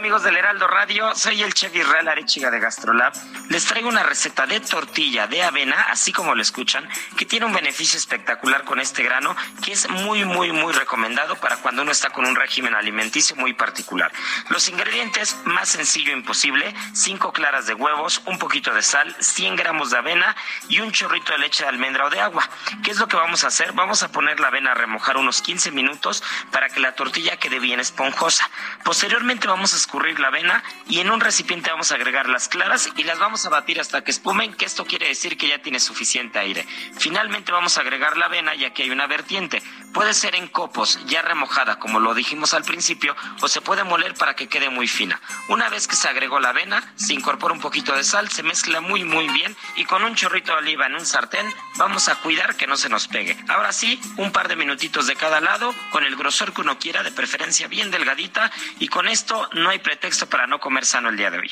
Amigos 0.00 0.22
del 0.22 0.38
Heraldo 0.38 0.66
Radio, 0.66 1.14
soy 1.14 1.42
el 1.42 1.52
chef 1.52 1.76
Israel 1.76 2.08
Arechiga 2.08 2.50
de 2.50 2.58
Gastrolab. 2.58 3.12
Les 3.50 3.66
traigo 3.66 3.86
una 3.86 4.02
receta 4.02 4.46
de 4.46 4.58
tortilla 4.60 5.26
de 5.26 5.42
avena, 5.42 5.88
así 5.90 6.10
como 6.10 6.34
lo 6.34 6.40
escuchan, 6.40 6.88
que 7.18 7.26
tiene 7.26 7.44
un 7.44 7.52
beneficio 7.52 7.98
espectacular 7.98 8.64
con 8.64 8.80
este 8.80 9.02
grano, 9.02 9.36
que 9.62 9.72
es 9.72 9.90
muy, 9.90 10.24
muy, 10.24 10.52
muy 10.52 10.72
recomendado 10.72 11.36
para 11.36 11.58
cuando 11.58 11.82
uno 11.82 11.92
está 11.92 12.08
con 12.08 12.24
un 12.24 12.34
régimen 12.34 12.74
alimenticio 12.74 13.36
muy 13.36 13.52
particular. 13.52 14.10
Los 14.48 14.70
ingredientes, 14.70 15.36
más 15.44 15.68
sencillo 15.68 16.14
imposible, 16.14 16.74
5 16.94 17.34
claras 17.34 17.66
de 17.66 17.74
huevos, 17.74 18.22
un 18.24 18.38
poquito 18.38 18.72
de 18.72 18.80
sal, 18.80 19.14
100 19.18 19.56
gramos 19.56 19.90
de 19.90 19.98
avena 19.98 20.34
y 20.70 20.80
un 20.80 20.92
chorrito 20.92 21.32
de 21.32 21.40
leche 21.40 21.64
de 21.64 21.68
almendra 21.68 22.06
o 22.06 22.10
de 22.10 22.22
agua. 22.22 22.48
¿Qué 22.82 22.90
es 22.90 22.98
lo 22.98 23.06
que 23.06 23.16
vamos 23.16 23.44
a 23.44 23.48
hacer? 23.48 23.72
Vamos 23.72 24.02
a 24.02 24.10
poner 24.10 24.40
la 24.40 24.48
avena 24.48 24.70
a 24.72 24.74
remojar 24.74 25.18
unos 25.18 25.42
15 25.42 25.72
minutos 25.72 26.22
para 26.50 26.70
que 26.70 26.80
la 26.80 26.92
tortilla 26.94 27.36
quede 27.36 27.58
bien 27.58 27.80
esponjosa. 27.80 28.48
Posteriormente 28.82 29.46
vamos 29.46 29.74
a 29.74 29.76
escurrir 29.90 30.20
la 30.20 30.28
avena 30.28 30.62
y 30.88 31.00
en 31.00 31.10
un 31.10 31.20
recipiente 31.20 31.68
vamos 31.68 31.90
a 31.90 31.96
agregar 31.96 32.28
las 32.28 32.46
claras 32.48 32.88
y 32.94 33.02
las 33.02 33.18
vamos 33.18 33.44
a 33.44 33.48
batir 33.48 33.80
hasta 33.80 34.04
que 34.04 34.12
espumen, 34.12 34.54
que 34.54 34.64
esto 34.64 34.84
quiere 34.84 35.08
decir 35.08 35.36
que 35.36 35.48
ya 35.48 35.60
tiene 35.62 35.80
suficiente 35.80 36.38
aire. 36.38 36.64
Finalmente 36.96 37.50
vamos 37.50 37.76
a 37.76 37.80
agregar 37.80 38.16
la 38.16 38.26
avena 38.26 38.54
ya 38.54 38.72
que 38.72 38.84
hay 38.84 38.90
una 38.90 39.08
vertiente. 39.08 39.60
Puede 39.92 40.14
ser 40.14 40.36
en 40.36 40.46
copos, 40.46 41.04
ya 41.06 41.22
remojada 41.22 41.80
como 41.80 41.98
lo 41.98 42.14
dijimos 42.14 42.54
al 42.54 42.62
principio, 42.62 43.16
o 43.42 43.48
se 43.48 43.60
puede 43.62 43.82
moler 43.82 44.14
para 44.14 44.36
que 44.36 44.46
quede 44.46 44.70
muy 44.70 44.86
fina. 44.86 45.20
Una 45.48 45.68
vez 45.68 45.88
que 45.88 45.96
se 45.96 46.06
agregó 46.06 46.38
la 46.38 46.50
avena, 46.50 46.92
se 46.94 47.14
incorpora 47.14 47.52
un 47.52 47.60
poquito 47.60 47.96
de 47.96 48.04
sal, 48.04 48.30
se 48.30 48.44
mezcla 48.44 48.80
muy 48.80 49.02
muy 49.02 49.26
bien 49.30 49.56
y 49.74 49.86
con 49.86 50.04
un 50.04 50.14
chorrito 50.14 50.52
de 50.52 50.58
oliva 50.58 50.86
en 50.86 50.94
un 50.94 51.04
sartén 51.04 51.52
vamos 51.78 52.08
a 52.08 52.14
cuidar 52.14 52.54
que 52.54 52.68
no 52.68 52.76
se 52.76 52.88
nos 52.88 53.08
pegue. 53.08 53.36
Ahora 53.48 53.72
sí, 53.72 54.00
un 54.18 54.30
par 54.30 54.46
de 54.46 54.54
minutitos 54.54 55.08
de 55.08 55.16
cada 55.16 55.40
lado, 55.40 55.74
con 55.90 56.04
el 56.04 56.14
grosor 56.14 56.52
que 56.52 56.60
uno 56.60 56.78
quiera, 56.78 57.02
de 57.02 57.10
preferencia 57.10 57.66
bien 57.66 57.90
delgadita, 57.90 58.52
y 58.78 58.86
con 58.86 59.08
esto 59.08 59.48
no 59.54 59.70
hay 59.70 59.79
pretexto 59.80 60.28
para 60.28 60.46
no 60.46 60.60
comer 60.60 60.84
sano 60.84 61.08
el 61.08 61.16
día 61.16 61.30
de 61.30 61.38
hoy. 61.38 61.50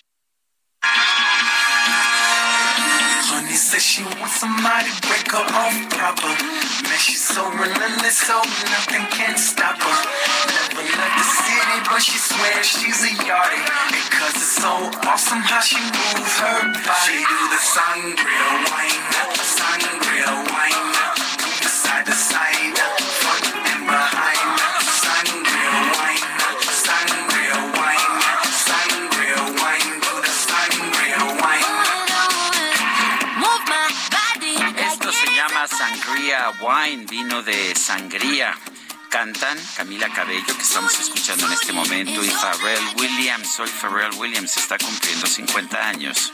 Camila 39.79 40.09
Cabello, 40.09 40.57
que 40.57 40.63
estamos 40.63 40.99
escuchando 40.99 41.47
en 41.47 41.53
este 41.53 41.73
momento, 41.73 42.25
y 42.25 42.29
Pharrell 42.31 42.85
Williams. 42.97 43.61
Hoy 43.61 43.69
Pharrell 43.69 44.13
Williams 44.17 44.57
está 44.57 44.77
cumpliendo 44.77 45.25
50 45.25 45.89
años. 45.89 46.33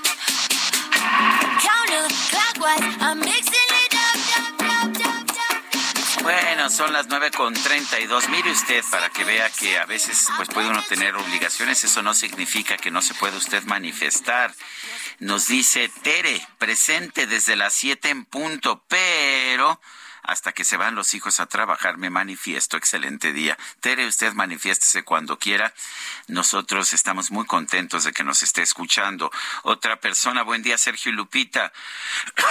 Bueno, 6.23 6.71
son 6.71 6.95
las 6.95 7.07
nueve 7.09 7.31
con 7.33 7.53
treinta 7.53 8.01
y 8.01 8.07
dos. 8.07 8.31
Mire 8.31 8.51
usted 8.51 8.83
para 8.91 9.11
que 9.11 9.25
vea 9.25 9.51
que 9.51 9.79
a 9.79 9.85
veces 9.85 10.27
pues 10.39 10.49
puede 10.49 10.71
uno 10.71 10.83
tener 10.89 11.15
obligaciones. 11.15 11.85
Eso 11.85 12.03
no 12.03 12.15
significa 12.15 12.79
que 12.79 12.91
no 12.91 13.03
se 13.03 13.13
puede 13.13 13.37
usted 13.37 13.63
manifestar. 13.65 14.55
Nos 15.19 15.49
dice 15.49 15.91
Tere, 16.03 16.49
presente 16.57 17.27
desde 17.27 17.57
las 17.57 17.75
siete 17.75 18.09
en 18.09 18.25
punto, 18.25 18.83
pero 18.89 19.79
hasta 20.25 20.53
que 20.53 20.65
se 20.65 20.77
van 20.77 20.95
los 20.95 21.15
hijos 21.15 21.39
a 21.39 21.47
trabajar 21.47 21.99
me 21.99 22.11
manifiesto. 22.11 22.77
Excelente 22.77 23.33
día. 23.33 23.59
Tere, 23.81 24.07
usted 24.07 24.33
manifiéstese 24.33 25.05
cuando 25.05 25.39
quiera. 25.39 25.75
Nosotros 26.29 26.93
estamos 26.95 27.31
muy 27.31 27.47
contentos 27.47 28.05
de 28.05 28.13
que 28.13 28.25
nos 28.25 28.43
esté 28.43 28.63
escuchando. 28.63 29.31
Otra 29.63 30.01
persona, 30.01 30.43
buen 30.43 30.63
día, 30.63 30.79
Sergio 30.79 31.13
Lupita. 31.13 31.73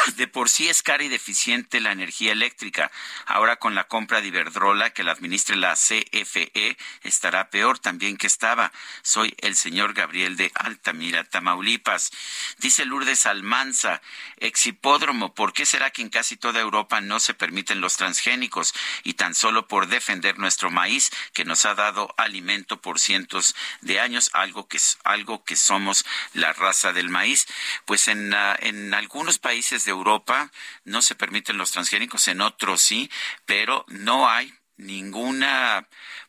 De 0.16 0.28
por 0.28 0.50
sí 0.50 0.70
es 0.70 0.84
cara 0.84 1.04
y 1.04 1.10
deficiente 1.10 1.80
la 1.80 1.92
energía 1.92 2.32
eléctrica. 2.32 2.92
Ahora 3.26 3.58
con 3.58 3.74
la 3.76 3.86
compra 3.86 4.22
de 4.22 4.28
Iberdrola 4.28 4.92
que 4.92 5.04
la 5.04 5.12
administre 5.12 5.56
la 5.56 5.74
CFE 5.74 6.78
estará 7.02 7.50
peor 7.50 7.80
también 7.80 8.18
que 8.18 8.28
estaba. 8.28 8.72
Soy 9.02 9.36
el 9.40 9.56
señor 9.56 9.94
Gabriel 9.94 10.38
de 10.38 10.52
Altamira, 10.56 11.24
Tamaulipas. 11.24 12.12
Dice 12.60 12.86
Lourdes 12.86 13.26
Almanza, 13.26 14.02
exhipódromo, 14.38 15.34
¿por 15.34 15.54
qué 15.54 15.66
será 15.66 15.90
que 15.90 16.02
en 16.02 16.10
casi 16.10 16.38
toda 16.38 16.60
Europa 16.60 17.02
no 17.02 17.20
se 17.20 17.34
permiten 17.64 17.82
los 17.82 17.96
transgénicos 17.96 18.74
y 19.04 19.14
tan 19.14 19.34
solo 19.36 19.68
por 19.68 19.88
defender 19.88 20.38
nuestro 20.38 20.70
maíz 20.70 21.12
que 21.34 21.46
nos 21.46 21.64
ha 21.66 21.76
dado 21.76 22.14
alimento 22.18 22.82
por 22.82 23.00
cientos 23.00 23.56
de 23.80 24.02
años, 24.02 24.30
algo 24.34 24.68
que 24.68 24.80
algo 25.06 25.46
que 25.46 25.56
somos 25.56 26.06
la 26.34 26.52
raza 26.52 26.92
del 26.92 27.10
maíz? 27.10 27.48
Pues 27.86 28.10
en, 28.10 28.34
ah, 28.34 28.58
en 28.60 28.94
algunos 28.94 29.38
países 29.40 29.86
de 29.86 29.92
Europa 29.92 30.52
no 30.84 31.02
se 31.02 31.16
permiten 31.16 31.58
los 31.58 31.72
transgénicos, 31.72 32.28
en 32.28 32.42
otros 32.42 32.82
sí, 32.82 33.10
pero 33.46 33.86
no 33.88 34.30
hay 34.30 34.54
ninguna 34.76 35.88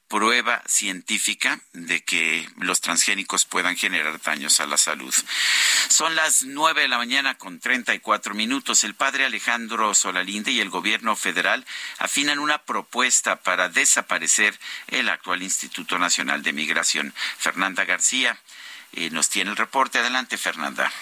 prueba 0.09 0.62
científica 0.66 1.60
de 1.72 2.05
que 2.05 2.48
los 2.59 2.81
transgénicos 2.81 3.44
puedan 3.44 3.76
generar 3.76 4.20
daños 4.20 4.60
a 4.60 4.66
la 4.66 4.76
salud. 4.76 5.14
Son 5.89 6.14
las 6.14 6.43
nueve 6.44 6.82
de 6.82 6.89
la 6.89 6.98
mañana 6.98 7.36
con 7.36 7.60
treinta 7.60 7.94
y 7.94 8.01
cuatro 8.01 8.35
minutos. 8.35 8.85
El 8.85 8.94
padre 8.94 9.24
Alejandro 9.24 9.94
Solalinde 9.94 10.52
y 10.52 10.60
el 10.60 10.70
gobierno 10.70 11.16
federal 11.16 11.64
afinan 11.98 12.39
una 12.39 12.59
propuesta 12.59 13.36
para 13.36 13.68
desaparecer 13.68 14.59
el 14.89 15.09
actual 15.09 15.43
Instituto 15.43 15.98
Nacional 15.98 16.43
de 16.43 16.52
Migración. 16.52 17.14
Fernanda 17.39 17.85
García 17.85 18.39
eh, 18.93 19.10
nos 19.10 19.28
tiene 19.28 19.51
el 19.51 19.56
reporte. 19.56 19.98
Adelante, 19.98 20.36
Fernanda. 20.39 20.93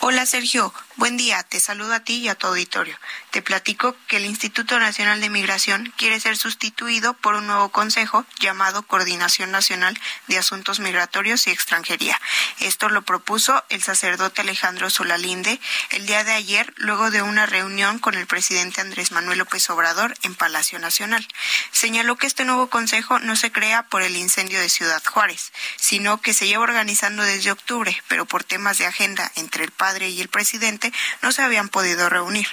Hola 0.00 0.26
Sergio, 0.26 0.72
buen 0.94 1.16
día, 1.16 1.42
te 1.42 1.58
saludo 1.58 1.92
a 1.92 1.98
ti 1.98 2.18
y 2.18 2.28
a 2.28 2.36
tu 2.36 2.46
auditorio. 2.46 2.96
Te 3.32 3.42
platico 3.42 3.96
que 4.06 4.18
el 4.18 4.26
Instituto 4.26 4.78
Nacional 4.78 5.20
de 5.20 5.28
Migración 5.28 5.92
quiere 5.96 6.20
ser 6.20 6.36
sustituido 6.36 7.14
por 7.14 7.34
un 7.34 7.48
nuevo 7.48 7.70
consejo 7.70 8.24
llamado 8.38 8.84
Coordinación 8.84 9.50
Nacional 9.50 9.98
de 10.28 10.38
Asuntos 10.38 10.78
Migratorios 10.78 11.48
y 11.48 11.50
Extranjería. 11.50 12.18
Esto 12.60 12.88
lo 12.88 13.02
propuso 13.02 13.64
el 13.70 13.82
sacerdote 13.82 14.42
Alejandro 14.42 14.88
Solalinde 14.88 15.58
el 15.90 16.06
día 16.06 16.22
de 16.22 16.32
ayer 16.32 16.72
luego 16.76 17.10
de 17.10 17.22
una 17.22 17.46
reunión 17.46 17.98
con 17.98 18.14
el 18.14 18.28
presidente 18.28 18.80
Andrés 18.80 19.10
Manuel 19.10 19.38
López 19.38 19.68
Obrador 19.68 20.14
en 20.22 20.36
Palacio 20.36 20.78
Nacional. 20.78 21.26
Señaló 21.72 22.16
que 22.16 22.28
este 22.28 22.44
nuevo 22.44 22.70
consejo 22.70 23.18
no 23.18 23.34
se 23.34 23.50
crea 23.50 23.82
por 23.82 24.02
el 24.02 24.16
incendio 24.16 24.60
de 24.60 24.68
Ciudad 24.68 25.02
Juárez, 25.04 25.52
sino 25.76 26.20
que 26.20 26.34
se 26.34 26.46
lleva 26.46 26.62
organizando 26.62 27.24
desde 27.24 27.50
octubre, 27.50 28.00
pero 28.06 28.26
por 28.26 28.44
temas 28.44 28.78
de 28.78 28.86
agenda 28.86 29.32
entre 29.34 29.64
el 29.64 29.72
padre 29.72 29.87
padre 29.88 30.10
y 30.10 30.20
el 30.20 30.28
presidente 30.28 30.92
no 31.22 31.32
se 31.32 31.40
habían 31.40 31.70
podido 31.70 32.10
reunir. 32.10 32.46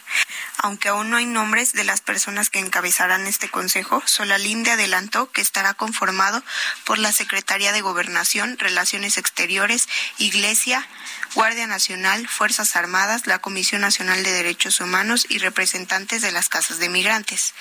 Aunque 0.59 0.87
aún 0.87 1.09
no 1.09 1.17
hay 1.17 1.25
nombres 1.25 1.73
de 1.73 1.83
las 1.83 1.99
personas 1.99 2.49
que 2.49 2.59
encabezarán 2.59 3.27
este 3.27 3.49
consejo, 3.49 4.01
Solalinde 4.05 4.71
adelantó 4.71 5.29
que 5.29 5.41
estará 5.41 5.73
conformado 5.73 6.41
por 6.85 6.97
la 6.97 7.11
Secretaría 7.11 7.73
de 7.73 7.81
Gobernación, 7.81 8.57
Relaciones 8.57 9.17
Exteriores, 9.17 9.89
Iglesia, 10.17 10.87
Guardia 11.33 11.67
Nacional, 11.67 12.25
Fuerzas 12.25 12.77
Armadas, 12.77 13.27
la 13.27 13.39
Comisión 13.39 13.81
Nacional 13.81 14.23
de 14.23 14.31
Derechos 14.31 14.79
Humanos 14.79 15.25
y 15.27 15.39
representantes 15.39 16.21
de 16.21 16.31
las 16.31 16.47
casas 16.47 16.79
de 16.79 16.87
migrantes. 16.87 17.53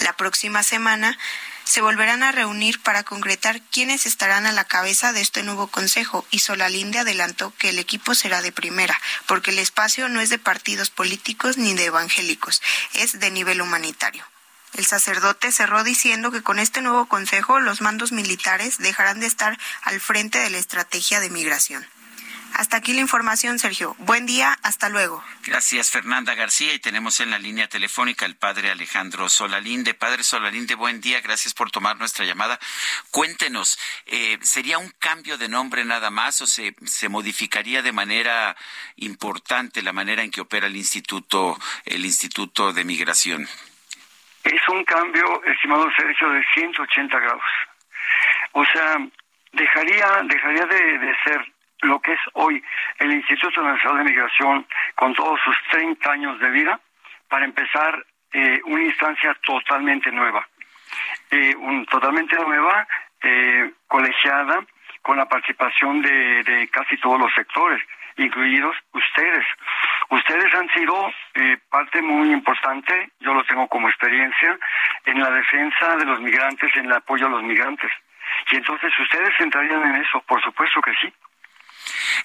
La 0.00 0.14
próxima 0.14 0.62
semana 0.62 1.18
se 1.66 1.80
volverán 1.80 2.22
a 2.22 2.30
reunir 2.30 2.80
para 2.80 3.02
concretar 3.02 3.60
quiénes 3.60 4.06
estarán 4.06 4.46
a 4.46 4.52
la 4.52 4.64
cabeza 4.64 5.12
de 5.12 5.20
este 5.20 5.42
nuevo 5.42 5.66
consejo 5.66 6.24
y 6.30 6.38
Solalinde 6.38 7.00
adelantó 7.00 7.52
que 7.58 7.70
el 7.70 7.80
equipo 7.80 8.14
será 8.14 8.40
de 8.40 8.52
primera, 8.52 8.98
porque 9.26 9.50
el 9.50 9.58
espacio 9.58 10.08
no 10.08 10.20
es 10.20 10.30
de 10.30 10.38
partidos 10.38 10.90
políticos 10.90 11.58
ni 11.58 11.74
de 11.74 11.86
evangélicos, 11.86 12.62
es 12.94 13.18
de 13.18 13.30
nivel 13.32 13.60
humanitario. 13.60 14.24
El 14.74 14.86
sacerdote 14.86 15.50
cerró 15.50 15.82
diciendo 15.82 16.30
que 16.30 16.42
con 16.42 16.60
este 16.60 16.82
nuevo 16.82 17.06
consejo 17.06 17.58
los 17.58 17.80
mandos 17.80 18.12
militares 18.12 18.78
dejarán 18.78 19.18
de 19.18 19.26
estar 19.26 19.58
al 19.82 20.00
frente 20.00 20.38
de 20.38 20.50
la 20.50 20.58
estrategia 20.58 21.18
de 21.18 21.30
migración. 21.30 21.84
Hasta 22.56 22.78
aquí 22.78 22.94
la 22.94 23.02
información, 23.02 23.58
Sergio. 23.58 23.94
Buen 23.98 24.24
día, 24.24 24.56
hasta 24.62 24.88
luego. 24.88 25.22
Gracias, 25.44 25.90
Fernanda 25.90 26.34
García. 26.34 26.72
Y 26.72 26.78
tenemos 26.78 27.20
en 27.20 27.30
la 27.30 27.38
línea 27.38 27.68
telefónica 27.68 28.24
el 28.24 28.34
padre 28.34 28.70
Alejandro 28.70 29.28
Solalinde. 29.28 29.92
Padre 29.92 30.24
Solalinde, 30.24 30.74
buen 30.74 31.02
día. 31.02 31.20
Gracias 31.20 31.52
por 31.52 31.70
tomar 31.70 31.98
nuestra 31.98 32.24
llamada. 32.24 32.58
Cuéntenos, 33.10 33.78
eh, 34.06 34.38
¿sería 34.40 34.78
un 34.78 34.90
cambio 34.98 35.36
de 35.36 35.50
nombre 35.50 35.84
nada 35.84 36.08
más 36.08 36.40
o 36.40 36.46
se, 36.46 36.74
se 36.86 37.10
modificaría 37.10 37.82
de 37.82 37.92
manera 37.92 38.56
importante 38.96 39.82
la 39.82 39.92
manera 39.92 40.22
en 40.22 40.30
que 40.30 40.40
opera 40.40 40.66
el 40.66 40.76
Instituto, 40.76 41.58
el 41.84 42.06
Instituto 42.06 42.72
de 42.72 42.84
Migración? 42.84 43.46
Es 44.44 44.68
un 44.68 44.82
cambio, 44.84 45.44
estimado 45.44 45.90
Sergio, 45.94 46.30
de 46.30 46.42
180 46.54 47.20
grados. 47.20 47.42
O 48.52 48.64
sea, 48.64 48.96
dejaría, 49.52 50.22
dejaría 50.26 50.64
de, 50.64 50.98
de 50.98 51.16
ser 51.22 51.55
lo 51.86 52.00
que 52.00 52.12
es 52.12 52.20
hoy 52.34 52.62
el 52.98 53.12
Instituto 53.12 53.62
Nacional 53.62 53.98
de 53.98 54.10
Migración 54.10 54.66
con 54.94 55.14
todos 55.14 55.40
sus 55.44 55.56
30 55.70 56.10
años 56.10 56.38
de 56.40 56.50
vida 56.50 56.80
para 57.28 57.44
empezar 57.44 58.04
eh, 58.32 58.60
una 58.64 58.82
instancia 58.82 59.34
totalmente 59.44 60.10
nueva. 60.10 60.46
Eh, 61.30 61.54
un, 61.56 61.86
totalmente 61.86 62.36
nueva, 62.36 62.86
eh, 63.22 63.72
colegiada, 63.86 64.64
con 65.02 65.16
la 65.16 65.26
participación 65.26 66.02
de, 66.02 66.42
de, 66.42 66.68
casi 66.68 66.96
todos 66.98 67.18
los 67.20 67.32
sectores, 67.34 67.80
incluidos 68.16 68.76
ustedes. 68.92 69.46
Ustedes 70.10 70.52
han 70.54 70.68
sido 70.70 71.12
parte 71.70 72.02
muy 72.02 72.32
importante, 72.32 73.10
yo 73.20 73.32
lo 73.32 73.44
tengo 73.44 73.68
como 73.68 73.88
experiencia, 73.88 74.58
en 75.04 75.20
la 75.20 75.30
defensa 75.30 75.96
de 75.96 76.06
los 76.06 76.20
migrantes, 76.20 76.74
en 76.76 76.86
el 76.86 76.92
apoyo 76.92 77.26
a 77.26 77.30
los 77.30 77.42
migrantes. 77.42 77.90
Y 78.50 78.56
entonces 78.56 78.92
ustedes 78.98 79.32
entrarían 79.38 79.94
en 79.94 80.02
eso, 80.02 80.20
por 80.22 80.42
supuesto 80.42 80.80
que 80.82 80.92
sí. 81.00 81.12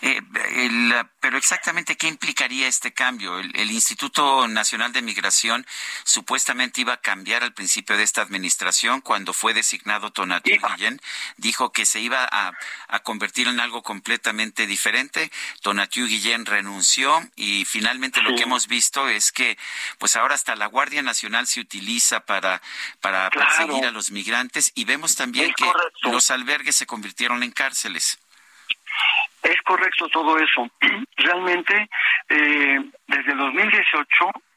Eh, 0.01 0.21
el, 0.55 0.93
pero 1.19 1.37
exactamente 1.37 1.95
qué 1.95 2.07
implicaría 2.07 2.67
este 2.67 2.93
cambio. 2.93 3.39
El, 3.39 3.55
el, 3.55 3.71
Instituto 3.71 4.47
Nacional 4.47 4.91
de 4.93 5.01
Migración 5.01 5.65
supuestamente 6.03 6.81
iba 6.81 6.93
a 6.93 7.01
cambiar 7.01 7.43
al 7.43 7.53
principio 7.53 7.97
de 7.97 8.03
esta 8.03 8.21
administración 8.21 9.01
cuando 9.01 9.33
fue 9.33 9.53
designado 9.53 10.11
Tonatiuh 10.11 10.59
Guillén. 10.59 11.01
Dijo 11.37 11.71
que 11.71 11.85
se 11.85 11.99
iba 11.99 12.27
a, 12.29 12.53
a, 12.87 12.99
convertir 12.99 13.47
en 13.47 13.59
algo 13.59 13.83
completamente 13.83 14.67
diferente. 14.67 15.31
Tonatiuh 15.61 16.07
Guillén 16.07 16.45
renunció 16.45 17.21
y 17.35 17.65
finalmente 17.65 18.21
lo 18.21 18.35
que 18.35 18.43
hemos 18.43 18.67
visto 18.67 19.07
es 19.09 19.31
que 19.31 19.57
pues 19.97 20.15
ahora 20.15 20.35
hasta 20.35 20.55
la 20.55 20.67
Guardia 20.67 21.01
Nacional 21.01 21.47
se 21.47 21.59
utiliza 21.59 22.25
para, 22.25 22.61
para 22.99 23.29
claro. 23.29 23.47
perseguir 23.47 23.85
a 23.85 23.91
los 23.91 24.11
migrantes 24.11 24.71
y 24.75 24.85
vemos 24.85 25.15
también 25.15 25.49
es 25.49 25.55
que 25.55 25.65
correcto. 25.65 26.11
los 26.11 26.31
albergues 26.31 26.75
se 26.75 26.85
convirtieron 26.85 27.43
en 27.43 27.51
cárceles. 27.51 28.19
Es 29.43 29.61
correcto 29.63 30.07
todo 30.09 30.37
eso. 30.37 30.69
Realmente, 31.17 31.89
eh, 32.29 32.79
desde 33.07 33.31
el 33.31 33.37
2018, 33.37 34.05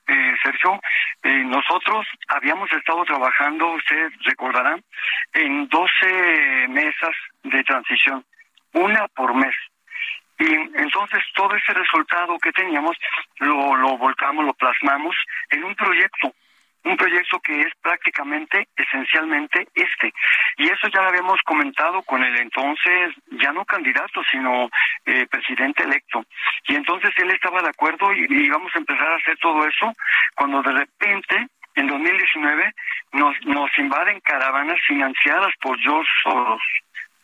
eh, 0.06 0.34
Sergio, 0.42 0.80
eh, 1.22 1.44
nosotros 1.44 2.06
habíamos 2.28 2.70
estado 2.72 3.04
trabajando, 3.04 3.72
usted 3.72 4.10
recordará, 4.24 4.76
en 5.32 5.68
12 5.68 6.68
mesas 6.68 7.16
de 7.42 7.64
transición, 7.64 8.24
una 8.72 9.08
por 9.08 9.34
mes. 9.34 9.54
Y 10.38 10.52
entonces 10.52 11.22
todo 11.34 11.54
ese 11.54 11.72
resultado 11.72 12.38
que 12.38 12.52
teníamos 12.52 12.96
lo 13.38 13.96
volcamos, 13.96 14.44
lo 14.44 14.52
plasmamos 14.54 15.14
en 15.50 15.64
un 15.64 15.74
proyecto 15.76 16.34
un 16.84 16.96
proyecto 16.96 17.40
que 17.40 17.60
es 17.60 17.72
prácticamente, 17.80 18.68
esencialmente 18.76 19.66
este. 19.74 20.12
Y 20.58 20.64
eso 20.64 20.88
ya 20.88 21.02
lo 21.02 21.08
habíamos 21.08 21.40
comentado 21.42 22.02
con 22.02 22.22
el 22.22 22.38
entonces, 22.38 23.14
ya 23.32 23.52
no 23.52 23.64
candidato, 23.64 24.22
sino 24.30 24.68
eh, 25.06 25.26
presidente 25.26 25.84
electo. 25.84 26.24
Y 26.68 26.76
entonces 26.76 27.10
él 27.16 27.30
estaba 27.30 27.62
de 27.62 27.70
acuerdo 27.70 28.12
y, 28.12 28.26
íbamos 28.28 28.74
a 28.74 28.78
empezar 28.78 29.08
a 29.08 29.16
hacer 29.16 29.36
todo 29.38 29.66
eso 29.66 29.92
cuando 30.34 30.62
de 30.62 30.72
repente 30.72 31.46
en 31.76 31.86
2019 31.86 32.72
nos, 33.12 33.34
nos 33.46 33.70
invaden 33.78 34.20
caravanas 34.20 34.78
financiadas 34.86 35.52
por 35.60 35.78
George 35.80 36.10
Soros 36.22 36.62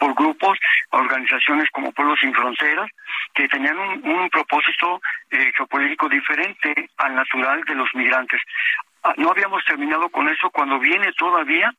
por 0.00 0.14
grupos, 0.14 0.58
organizaciones 0.92 1.68
como 1.70 1.92
Pueblos 1.92 2.18
Sin 2.20 2.32
Fronteras, 2.32 2.90
que 3.34 3.46
tenían 3.48 3.78
un, 3.78 4.10
un 4.10 4.30
propósito 4.30 5.00
eh, 5.30 5.52
geopolítico 5.54 6.08
diferente 6.08 6.88
al 6.96 7.14
natural 7.14 7.62
de 7.64 7.74
los 7.74 7.88
migrantes. 7.94 8.40
No 9.16 9.30
habíamos 9.30 9.64
terminado 9.64 10.08
con 10.10 10.28
eso 10.28 10.50
cuando 10.50 10.78
viene 10.78 11.12
todavía 11.12 11.72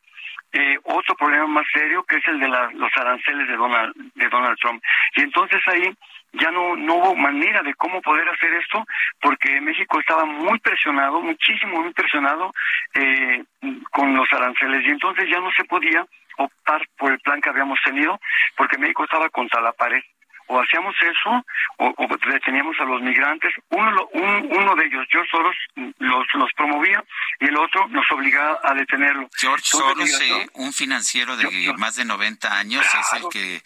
eh, 0.53 0.77
otro 0.84 1.15
problema 1.15 1.48
más 1.48 1.65
serio 1.72 2.03
que 2.03 2.18
es 2.18 2.27
el 2.27 2.39
de 2.39 2.48
los 2.48 2.91
aranceles 2.95 3.48
de 3.48 3.56
Donald, 3.56 3.93
de 4.15 4.30
Donald 4.30 4.57
Trump. 4.60 4.84
Y 5.15 5.22
entonces 5.22 5.61
ahí 5.68 5.95
ya 6.34 6.52
no, 6.52 6.76
no 6.76 6.95
hubo 6.95 7.15
manera 7.15 7.61
de 7.61 7.73
cómo 7.76 8.02
poder 8.02 8.27
hacer 8.27 8.53
esto 8.53 8.85
porque 9.22 9.61
México 9.61 9.99
estaba 9.99 10.26
muy 10.26 10.60
presionado, 10.60 11.22
muchísimo 11.22 11.81
muy 11.81 11.93
presionado 11.93 12.53
eh, 12.95 13.43
con 13.91 14.15
los 14.15 14.27
aranceles 14.34 14.85
y 14.85 14.89
entonces 14.91 15.30
ya 15.30 15.39
no 15.39 15.52
se 15.52 15.64
podía 15.65 16.06
optar 16.38 16.81
por 16.98 17.11
el 17.11 17.19
plan 17.19 17.41
que 17.41 17.49
habíamos 17.49 17.80
tenido 17.84 18.19
porque 18.57 18.77
México 18.77 19.03
estaba 19.03 19.30
contra 19.30 19.61
la 19.61 19.73
pared 19.73 20.02
o 20.51 20.61
hacíamos 20.61 20.93
eso 21.01 21.45
o, 21.77 21.93
o, 21.97 22.07
deteníamos 22.29 22.75
a 22.79 22.83
los 22.83 23.01
migrantes. 23.01 23.53
Uno, 23.69 24.09
un, 24.13 24.49
uno 24.51 24.75
de 24.75 24.85
ellos, 24.85 25.07
George 25.09 25.29
Soros, 25.31 25.55
los, 25.99 26.25
los 26.33 26.53
promovía 26.57 27.03
y 27.39 27.45
el 27.45 27.57
otro 27.57 27.87
nos 27.87 28.05
obligaba 28.11 28.59
a 28.63 28.73
detenerlo. 28.73 29.29
George 29.37 29.63
Soros, 29.65 30.21
eh, 30.21 30.47
un 30.55 30.73
financiero 30.73 31.37
de 31.37 31.43
yo, 31.43 31.49
yo, 31.51 31.73
más 31.75 31.95
de 31.95 32.05
90 32.05 32.57
años, 32.57 32.85
claro. 32.85 32.99
es 32.99 33.23
el 33.23 33.29
que... 33.29 33.61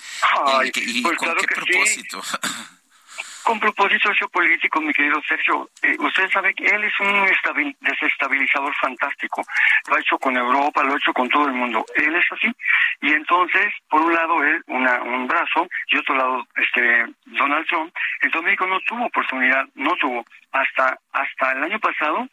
Ay, 0.45 0.67
el 0.67 0.71
que 0.71 0.81
¿Y 0.81 1.01
pues 1.01 1.17
con 1.17 1.25
claro 1.29 1.41
qué 1.41 1.55
propósito? 1.55 2.21
Sí. 2.21 2.37
con 3.45 3.59
propósito 3.59 4.11
geopolítico, 4.11 4.81
mi 4.81 4.91
querido 4.91 5.21
Sergio. 5.21 5.69
Eh, 5.83 5.95
usted 5.99 6.27
sabe 6.31 6.53
que 6.55 6.65
él 6.65 6.83
es 6.83 6.99
un 6.99 7.25
desestabilizador 7.79 8.73
fantástico. 8.81 9.43
Lo 9.87 9.95
ha 9.95 9.99
hecho 9.99 10.17
con 10.17 10.35
Europa, 10.35 10.83
lo 10.83 10.93
ha 10.93 10.97
hecho 10.97 11.13
con 11.13 11.29
todo 11.29 11.45
el 11.45 11.53
mundo. 11.53 11.85
Él 11.93 12.15
es 12.15 12.25
así. 12.31 12.51
Y 13.01 13.13
entonces, 13.13 13.71
por 13.87 14.01
un 14.01 14.13
lado, 14.15 14.43
él, 14.43 14.63
una, 14.65 14.99
un 15.03 15.27
brazo, 15.27 15.67
y 15.87 15.97
otro 15.97 16.15
lado, 16.15 16.47
este, 16.55 17.05
Donald 17.25 17.67
Trump. 17.67 17.93
Entonces 18.21 18.45
México 18.45 18.65
no 18.65 18.79
tuvo 18.81 19.05
oportunidad, 19.05 19.63
no 19.75 19.95
tuvo. 19.97 20.25
Hasta, 20.51 20.97
hasta 21.13 21.51
el 21.51 21.63
año 21.65 21.79
pasado, 21.79 22.27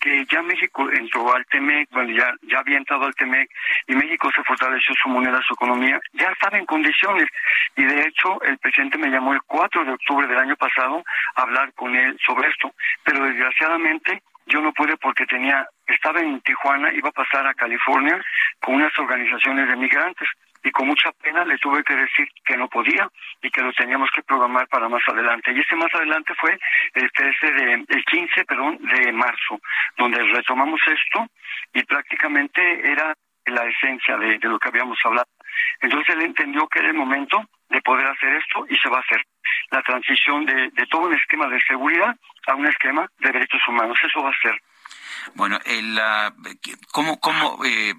que 0.00 0.24
ya 0.26 0.42
México 0.42 0.90
entró 0.90 1.34
al 1.34 1.44
TEMEC, 1.46 1.90
bueno, 1.90 2.10
ya, 2.16 2.32
ya 2.42 2.58
había 2.60 2.78
entrado 2.78 3.06
al 3.06 3.14
TEMEC 3.14 3.50
y 3.86 3.94
México 3.94 4.30
se 4.34 4.42
fortaleció 4.44 4.94
su 5.02 5.08
moneda, 5.08 5.40
su 5.46 5.54
economía, 5.54 6.00
ya 6.12 6.30
estaba 6.30 6.58
en 6.58 6.66
condiciones. 6.66 7.28
Y 7.76 7.84
de 7.84 8.02
hecho, 8.02 8.40
el 8.42 8.58
presidente 8.58 8.98
me 8.98 9.08
llamó 9.08 9.32
el 9.32 9.42
4 9.42 9.84
de 9.84 9.92
octubre 9.92 10.26
del 10.26 10.38
año 10.38 10.56
pasado 10.56 11.02
a 11.34 11.42
hablar 11.42 11.72
con 11.74 11.94
él 11.94 12.18
sobre 12.24 12.48
esto, 12.48 12.72
pero 13.04 13.24
desgraciadamente 13.24 14.22
yo 14.46 14.60
no 14.60 14.72
pude 14.72 14.96
porque 14.96 15.26
tenía, 15.26 15.66
estaba 15.86 16.20
en 16.20 16.40
Tijuana, 16.40 16.92
iba 16.92 17.10
a 17.10 17.12
pasar 17.12 17.46
a 17.46 17.54
California 17.54 18.18
con 18.60 18.76
unas 18.76 18.98
organizaciones 18.98 19.68
de 19.68 19.76
migrantes 19.76 20.28
y 20.68 20.70
con 20.70 20.86
mucha 20.86 21.10
pena 21.12 21.46
le 21.46 21.56
tuve 21.56 21.82
que 21.82 21.96
decir 21.96 22.28
que 22.44 22.56
no 22.56 22.68
podía 22.68 23.08
y 23.40 23.50
que 23.50 23.62
lo 23.62 23.72
teníamos 23.72 24.10
que 24.14 24.22
programar 24.22 24.68
para 24.68 24.86
más 24.86 25.00
adelante. 25.08 25.50
Y 25.50 25.60
ese 25.60 25.74
más 25.76 25.92
adelante 25.94 26.34
fue 26.38 26.58
el 26.92 27.10
13 27.10 27.52
de, 27.52 27.72
el 27.88 28.04
15, 28.04 28.44
perdón, 28.44 28.78
de 28.82 29.12
marzo, 29.12 29.58
donde 29.96 30.22
retomamos 30.24 30.78
esto 30.86 31.26
y 31.72 31.82
prácticamente 31.84 32.60
era 32.86 33.14
la 33.46 33.64
esencia 33.64 34.18
de, 34.18 34.38
de 34.38 34.48
lo 34.48 34.58
que 34.58 34.68
habíamos 34.68 34.98
hablado. 35.04 35.28
Entonces 35.80 36.14
él 36.14 36.22
entendió 36.22 36.68
que 36.68 36.80
era 36.80 36.88
el 36.88 36.94
momento 36.94 37.42
de 37.70 37.80
poder 37.80 38.06
hacer 38.06 38.34
esto 38.34 38.66
y 38.68 38.76
se 38.76 38.90
va 38.90 38.98
a 38.98 39.00
hacer 39.00 39.24
la 39.70 39.80
transición 39.82 40.44
de, 40.44 40.68
de 40.70 40.86
todo 40.90 41.06
un 41.06 41.14
esquema 41.14 41.48
de 41.48 41.62
seguridad 41.62 42.14
a 42.46 42.54
un 42.54 42.66
esquema 42.66 43.10
de 43.20 43.32
derechos 43.32 43.60
humanos. 43.68 43.98
Eso 44.04 44.22
va 44.22 44.30
a 44.30 44.40
ser. 44.42 44.60
Bueno, 45.34 45.58
el, 45.64 45.96
uh, 45.96 46.32
¿cómo, 46.92 47.18
cómo 47.20 47.64
eh, 47.64 47.94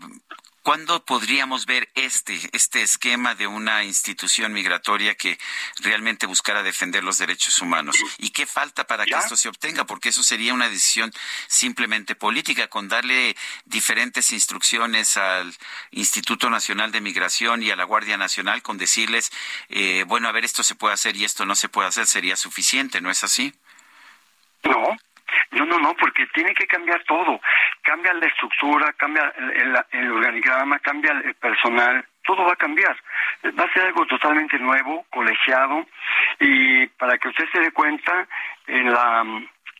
¿Cuándo 0.70 1.04
podríamos 1.04 1.66
ver 1.66 1.90
este, 1.96 2.40
este 2.54 2.84
esquema 2.84 3.34
de 3.34 3.48
una 3.48 3.84
institución 3.84 4.54
migratoria 4.54 5.16
que 5.16 5.40
realmente 5.80 6.28
buscara 6.28 6.62
defender 6.62 7.04
los 7.04 7.18
derechos 7.18 7.58
humanos? 7.58 7.96
¿Y 8.20 8.30
qué 8.30 8.46
falta 8.46 8.86
para 8.86 9.04
que 9.04 9.16
esto 9.16 9.36
se 9.36 9.50
obtenga? 9.50 9.86
Porque 9.86 10.10
eso 10.10 10.22
sería 10.22 10.54
una 10.54 10.70
decisión 10.70 11.12
simplemente 11.48 12.14
política, 12.14 12.68
con 12.68 12.88
darle 12.88 13.36
diferentes 13.66 14.32
instrucciones 14.32 15.18
al 15.18 15.56
Instituto 15.90 16.52
Nacional 16.52 16.92
de 16.92 17.02
Migración 17.02 17.64
y 17.64 17.72
a 17.72 17.76
la 17.76 17.86
Guardia 17.86 18.18
Nacional, 18.18 18.62
con 18.62 18.78
decirles, 18.78 19.32
eh, 19.70 20.04
bueno, 20.06 20.28
a 20.28 20.32
ver, 20.32 20.46
esto 20.46 20.62
se 20.62 20.76
puede 20.76 20.94
hacer 20.94 21.16
y 21.16 21.26
esto 21.26 21.48
no 21.48 21.56
se 21.56 21.70
puede 21.70 21.88
hacer, 21.88 22.06
sería 22.06 22.36
suficiente, 22.36 23.02
¿no 23.02 23.10
es 23.10 23.24
así? 23.24 23.56
No, 24.66 24.98
no, 25.52 25.66
no, 25.66 25.80
no, 25.80 25.94
porque 25.96 26.28
tiene 26.28 26.54
que 26.54 26.68
cambiar 26.68 27.04
todo. 27.04 27.40
Cambia 27.82 28.14
la 28.14 28.28
estructura, 28.28 28.94
cambia 28.94 29.34
el, 29.92 30.12
organigrama, 30.12 30.80
cambia 30.80 31.12
el 31.12 31.34
personal, 31.36 32.06
todo 32.24 32.46
va 32.46 32.54
a 32.54 32.58
cambiar. 32.58 32.96
Va 33.60 33.64
a 33.64 33.74
ser 33.74 33.84
algo 33.88 34.06
totalmente 34.06 34.58
nuevo, 34.60 35.06
colegiado, 35.10 35.86
y 36.40 36.88
para 36.88 37.18
que 37.18 37.30
usted 37.30 37.46
se 37.52 37.60
dé 37.60 37.72
cuenta, 37.72 38.28
en 38.68 38.92
la 38.92 39.24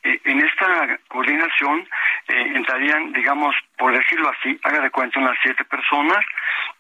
eh, 0.02 0.20
en 0.24 0.40
esta 0.40 0.98
coordinación 1.10 1.88
eh, 2.28 2.54
entrarían, 2.56 3.12
digamos, 3.12 3.54
por 3.78 3.92
decirlo 3.92 4.30
así, 4.30 4.58
haga 4.64 4.80
de 4.80 4.92
cuenta 4.92 5.20
unas 5.20 5.38
siete 5.44 5.66
personas, 5.66 6.24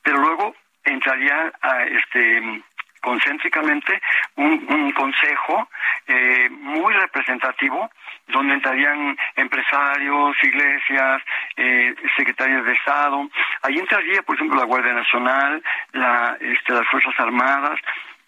pero 0.01 0.19
luego 0.19 0.55
entraría 0.85 1.51
a 1.61 1.83
este 1.83 2.63
concéntricamente 3.01 4.01
un, 4.35 4.91
consejo 4.91 5.69
eh, 6.07 6.49
muy 6.49 6.93
representativo 6.93 7.89
donde 8.27 8.55
entrarían 8.55 9.17
empresarios, 9.35 10.35
iglesias, 10.43 11.21
eh, 11.55 11.95
secretarios 12.17 12.65
de 12.65 12.73
Estado. 12.73 13.29
Ahí 13.61 13.77
entraría, 13.77 14.21
por 14.23 14.35
ejemplo, 14.35 14.57
la 14.59 14.65
Guardia 14.65 14.93
Nacional, 14.93 15.63
la, 15.93 16.37
este, 16.39 16.73
las 16.73 16.87
Fuerzas 16.87 17.13
Armadas, 17.19 17.79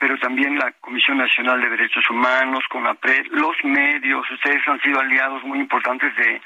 pero 0.02 0.18
también 0.18 0.58
la 0.58 0.72
Comisión 0.82 1.20
Nacional 1.20 1.62
de 1.62 1.70
Derechos 1.70 2.10
Humanos, 2.10 2.64
CONAPRED, 2.70 3.28
los 3.34 3.56
medios, 3.64 4.26
ustedes 4.32 4.68
han 4.68 4.82
sido 4.82 5.00
aliados 5.00 5.44
muy 5.44 5.60
importantes 5.60 6.12
de, 6.16 6.42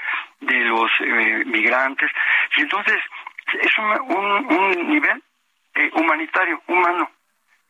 los 0.65 0.91
eh, 0.99 1.43
migrantes. 1.45 2.11
Y 2.57 2.61
entonces 2.63 2.97
es 3.61 3.71
un, 3.77 4.53
un, 4.53 4.89
nivel 4.89 5.23
eh, 5.75 5.89
humanitario, 5.93 6.61
humano, 6.67 7.09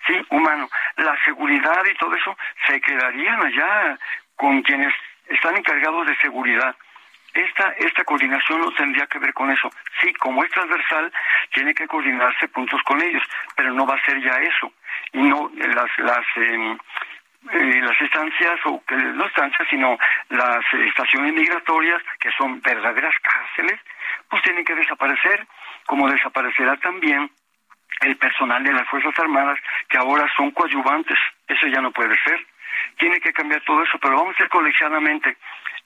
sí, 0.05 0.25
humano. 0.29 0.69
La 0.97 1.15
seguridad 1.23 1.83
y 1.85 1.95
todo 1.95 2.15
eso 2.15 2.37
se 2.67 2.79
quedarían 2.81 3.41
allá 3.41 3.97
con 4.35 4.61
quienes 4.61 4.93
están 5.27 5.57
encargados 5.57 6.05
de 6.07 6.15
seguridad. 6.17 6.75
Esta, 7.33 7.69
esta 7.79 8.03
coordinación 8.05 8.61
no 8.61 8.71
tendría 8.71 9.07
que 9.07 9.19
ver 9.19 9.33
con 9.33 9.51
eso. 9.51 9.69
Sí, 10.01 10.13
como 10.13 10.43
es 10.43 10.51
transversal, 10.51 11.11
tiene 11.53 11.73
que 11.73 11.87
coordinarse 11.87 12.47
puntos 12.47 12.81
con 12.83 13.01
ellos, 13.01 13.23
pero 13.55 13.73
no 13.73 13.85
va 13.85 13.95
a 13.95 14.05
ser 14.05 14.21
ya 14.21 14.37
eso. 14.39 14.71
Y 15.11 15.21
no 15.21 15.51
las, 15.53 15.89
las, 15.97 16.25
em, 16.37 16.77
eh, 17.51 17.81
las 17.81 17.99
estancias, 17.99 18.59
o 18.65 18.81
que 18.85 18.95
no 18.95 19.25
estancias, 19.25 19.67
sino 19.69 19.97
las 20.29 20.63
estaciones 20.73 21.33
migratorias, 21.33 22.01
que 22.19 22.31
son 22.37 22.61
verdaderas 22.61 23.13
cárceles, 23.21 23.81
pues 24.29 24.41
tienen 24.43 24.63
que 24.63 24.75
desaparecer, 24.75 25.45
como 25.85 26.09
desaparecerá 26.09 26.77
también 26.77 27.29
el 28.01 28.17
personal 28.17 28.63
de 28.63 28.73
las 28.73 28.87
Fuerzas 28.89 29.17
Armadas, 29.19 29.59
que 29.89 29.97
ahora 29.97 30.27
son 30.35 30.51
coadyuvantes. 30.51 31.17
Eso 31.47 31.67
ya 31.67 31.81
no 31.81 31.91
puede 31.91 32.15
ser. 32.23 32.45
Tiene 32.97 33.19
que 33.19 33.33
cambiar 33.33 33.61
todo 33.61 33.83
eso, 33.83 33.97
pero 33.99 34.17
vamos 34.17 34.35
a 34.39 34.43
ir 34.43 34.49
colegiadamente. 34.49 35.37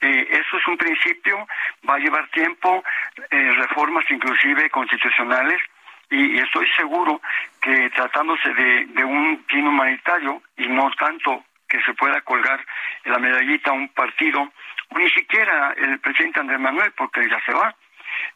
Eh, 0.01 0.27
eso 0.31 0.57
es 0.57 0.67
un 0.67 0.77
principio, 0.77 1.47
va 1.87 1.95
a 1.95 1.99
llevar 1.99 2.27
tiempo, 2.29 2.83
eh, 3.29 3.51
reformas 3.51 4.05
inclusive 4.09 4.69
constitucionales, 4.69 5.61
y, 6.09 6.39
estoy 6.39 6.67
seguro 6.75 7.21
que 7.61 7.89
tratándose 7.91 8.53
de, 8.53 9.03
un 9.03 9.45
fin 9.47 9.67
humanitario 9.67 10.41
y 10.57 10.67
no 10.67 10.89
tanto 10.97 11.43
que 11.67 11.81
se 11.83 11.93
pueda 11.93 12.21
colgar 12.21 12.65
la 13.05 13.19
medallita 13.19 13.69
a 13.69 13.73
un 13.73 13.89
partido, 13.89 14.51
ni 14.95 15.07
siquiera 15.11 15.73
el 15.77 15.99
presidente 15.99 16.39
Andrés 16.39 16.59
Manuel, 16.59 16.91
porque 16.97 17.29
ya 17.29 17.39
se 17.45 17.53
va, 17.53 17.75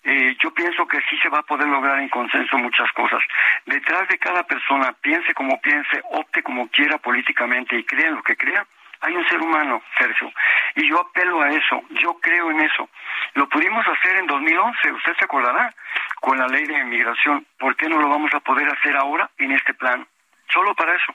eh, 0.03 0.35
yo 0.41 0.53
pienso 0.53 0.87
que 0.87 0.99
sí 1.09 1.17
se 1.21 1.29
va 1.29 1.39
a 1.39 1.43
poder 1.43 1.67
lograr 1.67 1.99
en 1.99 2.09
consenso 2.09 2.57
muchas 2.57 2.91
cosas. 2.93 3.21
Detrás 3.65 4.07
de 4.07 4.17
cada 4.17 4.43
persona, 4.43 4.93
piense 5.01 5.33
como 5.33 5.59
piense, 5.61 6.01
opte 6.11 6.43
como 6.43 6.67
quiera 6.69 6.97
políticamente 6.97 7.77
y 7.77 7.83
crea 7.83 8.11
lo 8.11 8.23
que 8.23 8.35
crea, 8.35 8.65
hay 9.03 9.15
un 9.15 9.27
ser 9.27 9.41
humano, 9.41 9.81
Sergio. 9.97 10.31
Y 10.75 10.89
yo 10.89 10.99
apelo 11.01 11.41
a 11.41 11.49
eso, 11.49 11.83
yo 12.01 12.13
creo 12.21 12.51
en 12.51 12.61
eso. 12.61 12.89
Lo 13.33 13.49
pudimos 13.49 13.85
hacer 13.85 14.17
en 14.17 14.27
2011, 14.27 14.91
usted 14.93 15.13
se 15.19 15.25
acordará, 15.25 15.73
con 16.21 16.37
la 16.37 16.47
ley 16.47 16.65
de 16.65 16.79
inmigración. 16.79 17.45
¿Por 17.59 17.75
qué 17.75 17.89
no 17.89 17.99
lo 17.99 18.07
vamos 18.07 18.33
a 18.33 18.39
poder 18.39 18.67
hacer 18.69 18.95
ahora 18.95 19.29
en 19.37 19.51
este 19.51 19.73
plan? 19.73 20.07
Solo 20.49 20.73
para 20.73 20.95
eso. 20.95 21.13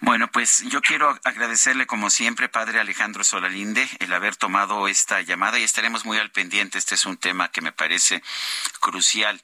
Bueno, 0.00 0.28
pues 0.28 0.62
yo 0.68 0.80
quiero 0.80 1.18
agradecerle 1.24 1.86
como 1.86 2.10
siempre, 2.10 2.48
padre 2.48 2.80
Alejandro 2.80 3.24
Solalinde, 3.24 3.88
el 3.98 4.12
haber 4.12 4.36
tomado 4.36 4.88
esta 4.88 5.20
llamada 5.20 5.58
y 5.58 5.64
estaremos 5.64 6.04
muy 6.04 6.18
al 6.18 6.30
pendiente. 6.30 6.78
Este 6.78 6.94
es 6.94 7.06
un 7.06 7.16
tema 7.16 7.50
que 7.50 7.60
me 7.60 7.72
parece 7.72 8.22
crucial. 8.80 9.40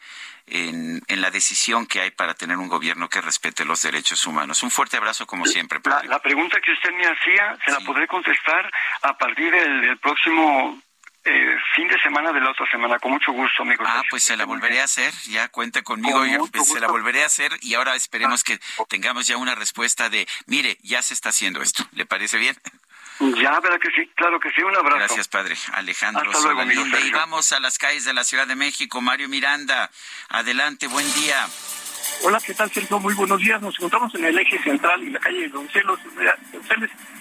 En, 0.48 1.02
la 1.08 1.32
decisión 1.32 1.86
que 1.86 2.00
hay 2.00 2.12
para 2.12 2.34
tener 2.34 2.56
un 2.56 2.68
gobierno 2.68 3.08
que 3.08 3.20
respete 3.20 3.64
los 3.64 3.82
derechos 3.82 4.28
humanos. 4.28 4.62
Un 4.62 4.70
fuerte 4.70 4.96
abrazo 4.96 5.26
como 5.26 5.44
siempre. 5.44 5.80
Padre. 5.80 6.06
La, 6.06 6.20
pregunta 6.20 6.60
que 6.60 6.70
usted 6.70 6.92
me 6.92 7.04
hacía, 7.04 7.58
se 7.64 7.72
la 7.72 7.80
podré 7.80 8.06
contestar 8.06 8.70
a 9.02 9.18
partir 9.18 9.50
del 9.50 9.98
próximo 9.98 10.80
eh, 11.26 11.56
fin 11.74 11.88
de 11.88 11.98
semana 12.00 12.32
de 12.32 12.40
la 12.40 12.50
otra 12.50 12.70
semana, 12.70 12.98
con 12.98 13.12
mucho 13.12 13.32
gusto, 13.32 13.62
amigo. 13.62 13.84
Ah, 13.86 14.02
pues 14.08 14.22
se 14.22 14.36
la 14.36 14.44
volveré 14.44 14.80
a 14.80 14.84
hacer, 14.84 15.12
ya 15.28 15.48
cuente 15.48 15.82
conmigo, 15.82 16.24
pues, 16.52 16.68
se 16.68 16.80
la 16.80 16.86
volveré 16.86 17.22
a 17.22 17.26
hacer 17.26 17.52
y 17.62 17.74
ahora 17.74 17.94
esperemos 17.96 18.44
que 18.44 18.60
tengamos 18.88 19.26
ya 19.26 19.36
una 19.36 19.54
respuesta 19.54 20.08
de, 20.08 20.26
mire, 20.46 20.78
ya 20.82 21.02
se 21.02 21.14
está 21.14 21.30
haciendo 21.30 21.62
esto, 21.62 21.84
¿le 21.92 22.06
parece 22.06 22.38
bien? 22.38 22.56
Ya, 23.18 23.58
verdad 23.60 23.80
que 23.80 23.90
sí, 23.90 24.10
claro 24.14 24.38
que 24.38 24.50
sí, 24.50 24.62
un 24.62 24.76
abrazo. 24.76 24.98
Gracias, 24.98 25.28
padre. 25.28 25.56
Alejandro 25.72 26.30
Solalinde. 26.32 27.00
Y 27.00 27.10
vamos 27.10 27.50
a 27.52 27.60
las 27.60 27.78
calles 27.78 28.04
de 28.04 28.12
la 28.12 28.24
Ciudad 28.24 28.46
de 28.46 28.56
México. 28.56 29.00
Mario 29.00 29.28
Miranda, 29.28 29.90
adelante, 30.28 30.86
buen 30.86 31.10
día. 31.14 31.48
Hola, 32.24 32.38
¿qué 32.44 32.54
tal, 32.54 32.70
Sergio? 32.70 32.98
Muy 32.98 33.14
buenos 33.14 33.38
días. 33.38 33.60
Nos 33.62 33.74
encontramos 33.76 34.14
en 34.14 34.24
el 34.24 34.38
eje 34.38 34.58
central 34.62 35.02
y 35.02 35.10
la 35.10 35.18
calle 35.20 35.42
de 35.42 35.48
Doncelos, 35.48 36.00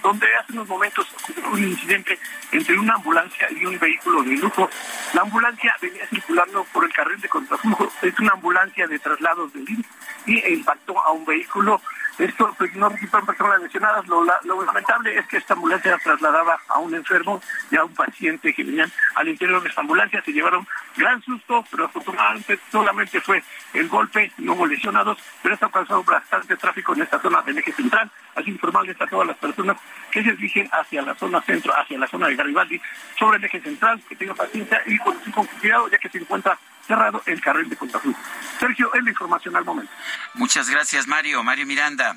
donde 0.02 0.26
hace 0.36 0.52
unos 0.52 0.68
momentos 0.68 1.06
ocurrió 1.14 1.50
un 1.52 1.64
incidente 1.64 2.18
entre 2.52 2.78
una 2.78 2.94
ambulancia 2.94 3.48
y 3.50 3.64
un 3.64 3.78
vehículo 3.78 4.22
de 4.22 4.36
lujo. 4.36 4.68
La 5.14 5.22
ambulancia 5.22 5.74
venía 5.80 6.06
circulando 6.08 6.64
por 6.72 6.84
el 6.84 6.92
carril 6.92 7.20
de 7.20 7.28
contraflujo. 7.28 7.92
Es 8.02 8.18
una 8.18 8.32
ambulancia 8.32 8.86
de 8.86 8.98
traslados 8.98 9.52
del 9.52 9.68
INS 9.68 9.86
y 10.26 10.52
impactó 10.54 11.00
a 11.00 11.12
un 11.12 11.24
vehículo 11.24 11.80
esto 12.18 12.54
pues, 12.56 12.74
no 12.74 12.88
resultaron 12.88 13.26
personas 13.26 13.62
lesionadas. 13.62 14.06
Lo, 14.06 14.24
lamentable 14.64 15.18
es 15.18 15.26
que 15.26 15.36
esta 15.36 15.54
ambulancia 15.54 15.98
trasladaba 16.02 16.58
a 16.68 16.78
un 16.78 16.94
enfermo 16.94 17.40
y 17.70 17.76
a 17.76 17.84
un 17.84 17.94
paciente 17.94 18.54
que 18.54 18.64
venían 18.64 18.90
al 19.14 19.28
interior 19.28 19.62
de 19.62 19.68
esta 19.68 19.82
ambulancia. 19.82 20.22
Se 20.22 20.32
llevaron 20.32 20.66
gran 20.96 21.22
susto, 21.22 21.64
pero 21.70 21.84
afortunadamente 21.84 22.58
solamente 22.70 23.20
fue 23.20 23.42
el 23.74 23.88
golpe, 23.88 24.32
no 24.38 24.54
hubo 24.54 24.66
lesionados, 24.66 25.18
pero 25.42 25.54
esto 25.54 25.66
ha 25.66 25.70
causado 25.70 26.02
bastante 26.04 26.56
tráfico 26.56 26.94
en 26.94 27.02
esta 27.02 27.20
zona 27.20 27.42
del 27.42 27.58
eje 27.58 27.72
central. 27.72 28.10
Así 28.34 28.50
informarles 28.50 29.00
a 29.00 29.06
todas 29.06 29.26
las 29.26 29.36
personas 29.36 29.76
que 30.10 30.22
se 30.22 30.32
dirigen 30.32 30.68
hacia 30.72 31.02
la 31.02 31.14
zona 31.14 31.40
centro, 31.42 31.72
hacia 31.76 31.98
la 31.98 32.06
zona 32.06 32.28
de 32.28 32.36
Garibaldi, 32.36 32.80
sobre 33.18 33.38
el 33.38 33.44
eje 33.44 33.60
central, 33.60 34.00
que 34.08 34.16
tengan 34.16 34.36
paciencia 34.36 34.82
y 34.86 34.98
con 34.98 35.46
cuidado, 35.60 35.88
ya 35.88 35.98
que 35.98 36.08
se 36.08 36.18
encuentra 36.18 36.58
cerrado 36.86 37.22
el 37.26 37.40
carril 37.40 37.68
de 37.68 37.76
contraflujo. 37.76 38.18
Sergio, 38.58 38.92
es 38.94 39.02
la 39.02 39.10
información 39.10 39.56
al 39.56 39.64
momento. 39.64 39.92
Muchas 40.34 40.68
gracias, 40.70 41.06
Mario. 41.06 41.42
Mario 41.42 41.66
Miranda. 41.66 42.16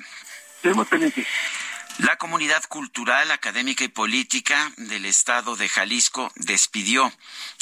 Tenemos 0.62 0.88
pendiente. 0.88 1.26
La 2.00 2.16
comunidad 2.16 2.64
cultural, 2.70 3.30
académica 3.30 3.84
y 3.84 3.90
política 3.90 4.72
del 4.78 5.04
estado 5.04 5.58
de 5.58 5.68
Jalisco 5.68 6.32
despidió 6.36 7.12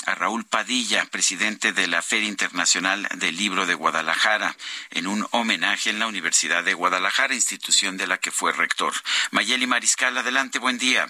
a 0.06 0.14
Raúl 0.14 0.46
Padilla, 0.46 1.06
presidente 1.06 1.74
de 1.74 1.88
la 1.88 2.04
Feria 2.04 2.30
Internacional 2.30 3.08
del 3.16 3.36
Libro 3.36 3.66
de 3.66 3.74
Guadalajara, 3.74 4.56
en 4.92 5.08
un 5.08 5.26
homenaje 5.32 5.90
en 5.90 5.98
la 5.98 6.06
Universidad 6.06 6.64
de 6.64 6.76
Guadalajara, 6.76 7.34
institución 7.34 7.98
de 7.98 8.06
la 8.06 8.20
que 8.20 8.30
fue 8.30 8.52
rector. 8.52 8.94
Mayeli 9.32 9.66
Mariscal, 9.66 10.16
adelante, 10.16 10.60
buen 10.60 10.78
día. 10.78 11.08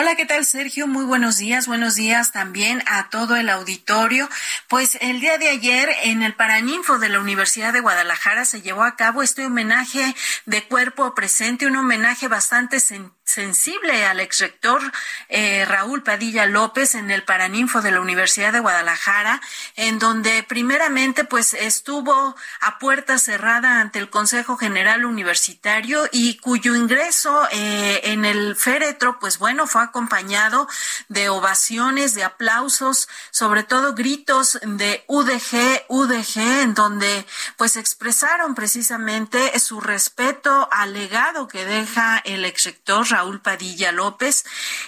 Hola, 0.00 0.14
¿qué 0.14 0.26
tal, 0.26 0.44
Sergio? 0.44 0.86
Muy 0.86 1.04
buenos 1.04 1.38
días. 1.38 1.66
Buenos 1.66 1.96
días 1.96 2.30
también 2.30 2.84
a 2.86 3.10
todo 3.10 3.34
el 3.34 3.48
auditorio. 3.48 4.28
Pues 4.68 4.96
el 5.00 5.18
día 5.18 5.38
de 5.38 5.48
ayer 5.48 5.88
en 6.04 6.22
el 6.22 6.36
Paraninfo 6.36 7.00
de 7.00 7.08
la 7.08 7.18
Universidad 7.18 7.72
de 7.72 7.80
Guadalajara 7.80 8.44
se 8.44 8.62
llevó 8.62 8.84
a 8.84 8.94
cabo 8.94 9.24
este 9.24 9.44
homenaje 9.44 10.14
de 10.46 10.62
cuerpo 10.62 11.16
presente, 11.16 11.66
un 11.66 11.74
homenaje 11.74 12.28
bastante 12.28 12.78
sentido 12.78 13.17
sensible 13.28 14.04
al 14.06 14.20
exrector 14.20 14.80
eh, 15.28 15.64
Raúl 15.66 16.02
Padilla 16.02 16.46
López 16.46 16.94
en 16.94 17.10
el 17.10 17.24
Paraninfo 17.24 17.82
de 17.82 17.90
la 17.90 18.00
Universidad 18.00 18.52
de 18.52 18.60
Guadalajara, 18.60 19.40
en 19.76 19.98
donde 19.98 20.42
primeramente 20.42 21.24
pues 21.24 21.54
estuvo 21.54 22.34
a 22.60 22.78
puerta 22.78 23.18
cerrada 23.18 23.80
ante 23.80 23.98
el 23.98 24.10
Consejo 24.10 24.56
General 24.56 25.04
Universitario 25.04 26.08
y 26.10 26.38
cuyo 26.38 26.74
ingreso 26.74 27.46
eh, 27.52 28.00
en 28.04 28.24
el 28.24 28.56
féretro 28.56 29.18
pues 29.18 29.38
bueno 29.38 29.66
fue 29.66 29.82
acompañado 29.82 30.66
de 31.08 31.28
ovaciones, 31.28 32.14
de 32.14 32.24
aplausos, 32.24 33.08
sobre 33.30 33.62
todo 33.62 33.94
gritos 33.94 34.58
de 34.62 35.04
UDG, 35.06 35.84
UDG, 35.88 36.62
en 36.62 36.74
donde 36.74 37.26
pues 37.56 37.76
expresaron 37.76 38.54
precisamente 38.54 39.58
su 39.60 39.80
respeto 39.80 40.68
al 40.72 40.94
legado 40.94 41.46
que 41.46 41.64
deja 41.64 42.18
el 42.24 42.44
exrector 42.44 43.06
Raúl 43.08 43.17
Padilla 43.42 43.92
López, 43.92 44.44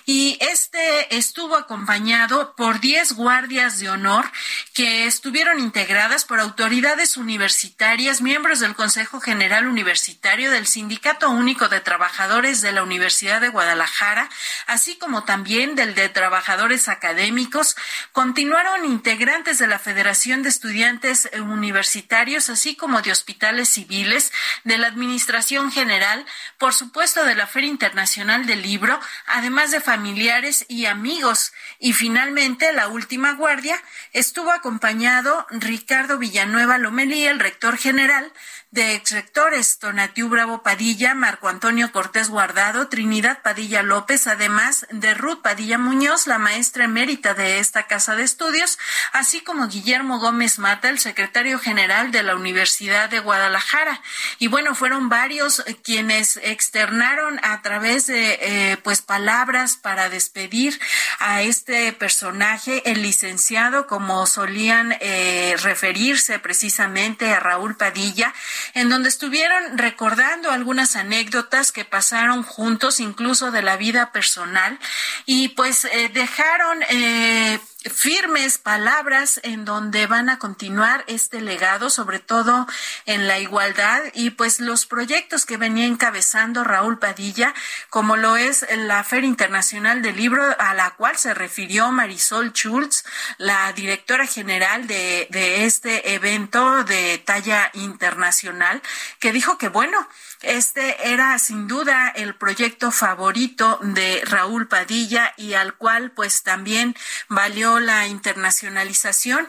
y 0.06 0.38
este 0.40 1.16
estuvo 1.16 1.56
acompañado 1.56 2.54
por 2.56 2.80
10 2.80 3.12
guardias 3.12 3.78
de 3.78 3.90
honor 3.90 4.30
que 4.74 5.06
estuvieron 5.06 5.58
integradas 5.58 6.24
por 6.24 6.40
autoridades 6.40 7.16
universitarias, 7.16 8.22
miembros 8.22 8.60
del 8.60 8.74
Consejo 8.74 9.20
General 9.20 9.66
Universitario, 9.66 10.50
del 10.50 10.66
Sindicato 10.66 11.30
Único 11.30 11.68
de 11.68 11.80
Trabajadores 11.80 12.60
de 12.60 12.72
la 12.72 12.82
Universidad 12.82 13.40
de 13.40 13.48
Guadalajara, 13.48 14.28
así 14.66 14.96
como 14.96 15.24
también 15.24 15.74
del 15.74 15.94
de 15.94 16.08
Trabajadores 16.08 16.88
Académicos. 16.88 17.76
Continuaron 18.12 18.84
integrantes 18.84 19.58
de 19.58 19.66
la 19.66 19.78
Federación 19.78 20.42
de 20.42 20.48
Estudiantes 20.50 21.28
Universitarios, 21.40 22.48
así 22.50 22.76
como 22.76 23.02
de 23.02 23.12
hospitales 23.12 23.68
civiles, 23.68 24.32
de 24.64 24.78
la 24.78 24.88
Administración 24.88 25.72
General, 25.72 26.24
por 26.58 26.74
supuesto 26.74 27.24
de 27.24 27.34
la 27.34 27.46
Feria 27.46 27.70
Internacional 27.70 28.19
del 28.20 28.60
libro, 28.62 29.00
además 29.26 29.70
de 29.70 29.80
familiares 29.80 30.66
y 30.68 30.84
amigos. 30.84 31.52
Y 31.78 31.94
finalmente, 31.94 32.70
la 32.74 32.88
última 32.88 33.32
guardia 33.32 33.82
estuvo 34.12 34.52
acompañado 34.52 35.46
Ricardo 35.50 36.18
Villanueva 36.18 36.76
Lomelí, 36.76 37.26
el 37.26 37.40
rector 37.40 37.78
general, 37.78 38.30
de 38.70 38.94
exrectores 38.94 39.78
Tonatiu 39.78 40.28
Bravo 40.28 40.62
Padilla, 40.62 41.14
Marco 41.14 41.48
Antonio 41.48 41.90
Cortés 41.90 42.28
Guardado, 42.28 42.88
Trinidad 42.88 43.42
Padilla 43.42 43.82
López, 43.82 44.28
además 44.28 44.86
de 44.90 45.12
Ruth 45.14 45.42
Padilla 45.42 45.76
Muñoz, 45.76 46.28
la 46.28 46.38
maestra 46.38 46.84
emérita 46.84 47.34
de 47.34 47.58
esta 47.58 47.88
casa 47.88 48.14
de 48.14 48.22
estudios, 48.22 48.78
así 49.12 49.40
como 49.40 49.66
Guillermo 49.66 50.20
Gómez 50.20 50.60
Mata, 50.60 50.88
el 50.88 51.00
secretario 51.00 51.58
general 51.58 52.12
de 52.12 52.22
la 52.22 52.36
Universidad 52.36 53.10
de 53.10 53.18
Guadalajara. 53.18 54.00
Y 54.38 54.46
bueno, 54.46 54.76
fueron 54.76 55.08
varios 55.08 55.64
quienes 55.82 56.36
externaron 56.36 57.40
a 57.42 57.62
través 57.62 58.06
de 58.06 58.38
eh, 58.40 58.76
pues 58.84 59.02
palabras 59.02 59.76
para 59.76 60.08
despedir 60.10 60.80
a 61.18 61.42
este 61.42 61.92
personaje, 61.92 62.88
el 62.88 63.02
licenciado, 63.02 63.88
como 63.88 64.26
solían 64.26 64.96
eh, 65.00 65.56
referirse 65.60 66.38
precisamente 66.38 67.32
a 67.32 67.40
Raúl 67.40 67.76
Padilla, 67.76 68.32
en 68.74 68.88
donde 68.88 69.08
estuvieron 69.08 69.78
recordando 69.78 70.50
algunas 70.50 70.96
anécdotas 70.96 71.72
que 71.72 71.84
pasaron 71.84 72.42
juntos, 72.42 73.00
incluso 73.00 73.50
de 73.50 73.62
la 73.62 73.76
vida 73.76 74.12
personal, 74.12 74.78
y 75.26 75.48
pues 75.50 75.84
eh, 75.84 76.10
dejaron 76.12 76.82
eh, 76.88 77.58
firmes 77.88 78.58
palabras 78.58 79.40
en 79.42 79.64
donde 79.64 80.06
van 80.06 80.28
a 80.28 80.38
continuar 80.38 81.04
este 81.06 81.40
legado, 81.40 81.88
sobre 81.88 82.18
todo 82.18 82.66
en 83.06 83.26
la 83.26 83.38
igualdad. 83.38 84.02
Y 84.14 84.30
pues 84.30 84.60
los 84.60 84.86
proyectos 84.86 85.46
que 85.46 85.56
venía 85.56 85.86
encabezando 85.86 86.64
Raúl 86.64 86.98
Padilla, 86.98 87.54
como 87.88 88.16
lo 88.16 88.36
es 88.36 88.66
la 88.76 89.02
Feria 89.04 89.28
Internacional 89.28 90.02
del 90.02 90.16
Libro, 90.16 90.44
a 90.58 90.74
la 90.74 90.90
cual 90.92 91.16
se 91.16 91.34
refirió 91.34 91.90
Marisol 91.90 92.52
Schultz, 92.52 93.04
la 93.38 93.72
directora 93.72 94.26
general 94.26 94.86
de, 94.86 95.26
de 95.30 95.64
este 95.64 96.14
evento 96.14 96.84
de 96.84 97.18
talla 97.18 97.70
internacional, 97.74 98.82
que 99.18 99.32
dijo 99.32 99.56
que 99.58 99.68
bueno, 99.68 100.06
este 100.42 101.12
era 101.12 101.38
sin 101.38 101.68
duda 101.68 102.08
el 102.08 102.34
proyecto 102.34 102.90
favorito 102.90 103.78
de 103.82 104.22
Raúl 104.24 104.68
Padilla 104.68 105.34
y 105.36 105.52
al 105.54 105.74
cual 105.74 106.12
pues 106.12 106.42
también 106.42 106.96
valió 107.28 107.78
la 107.78 108.06
internacionalización 108.06 109.48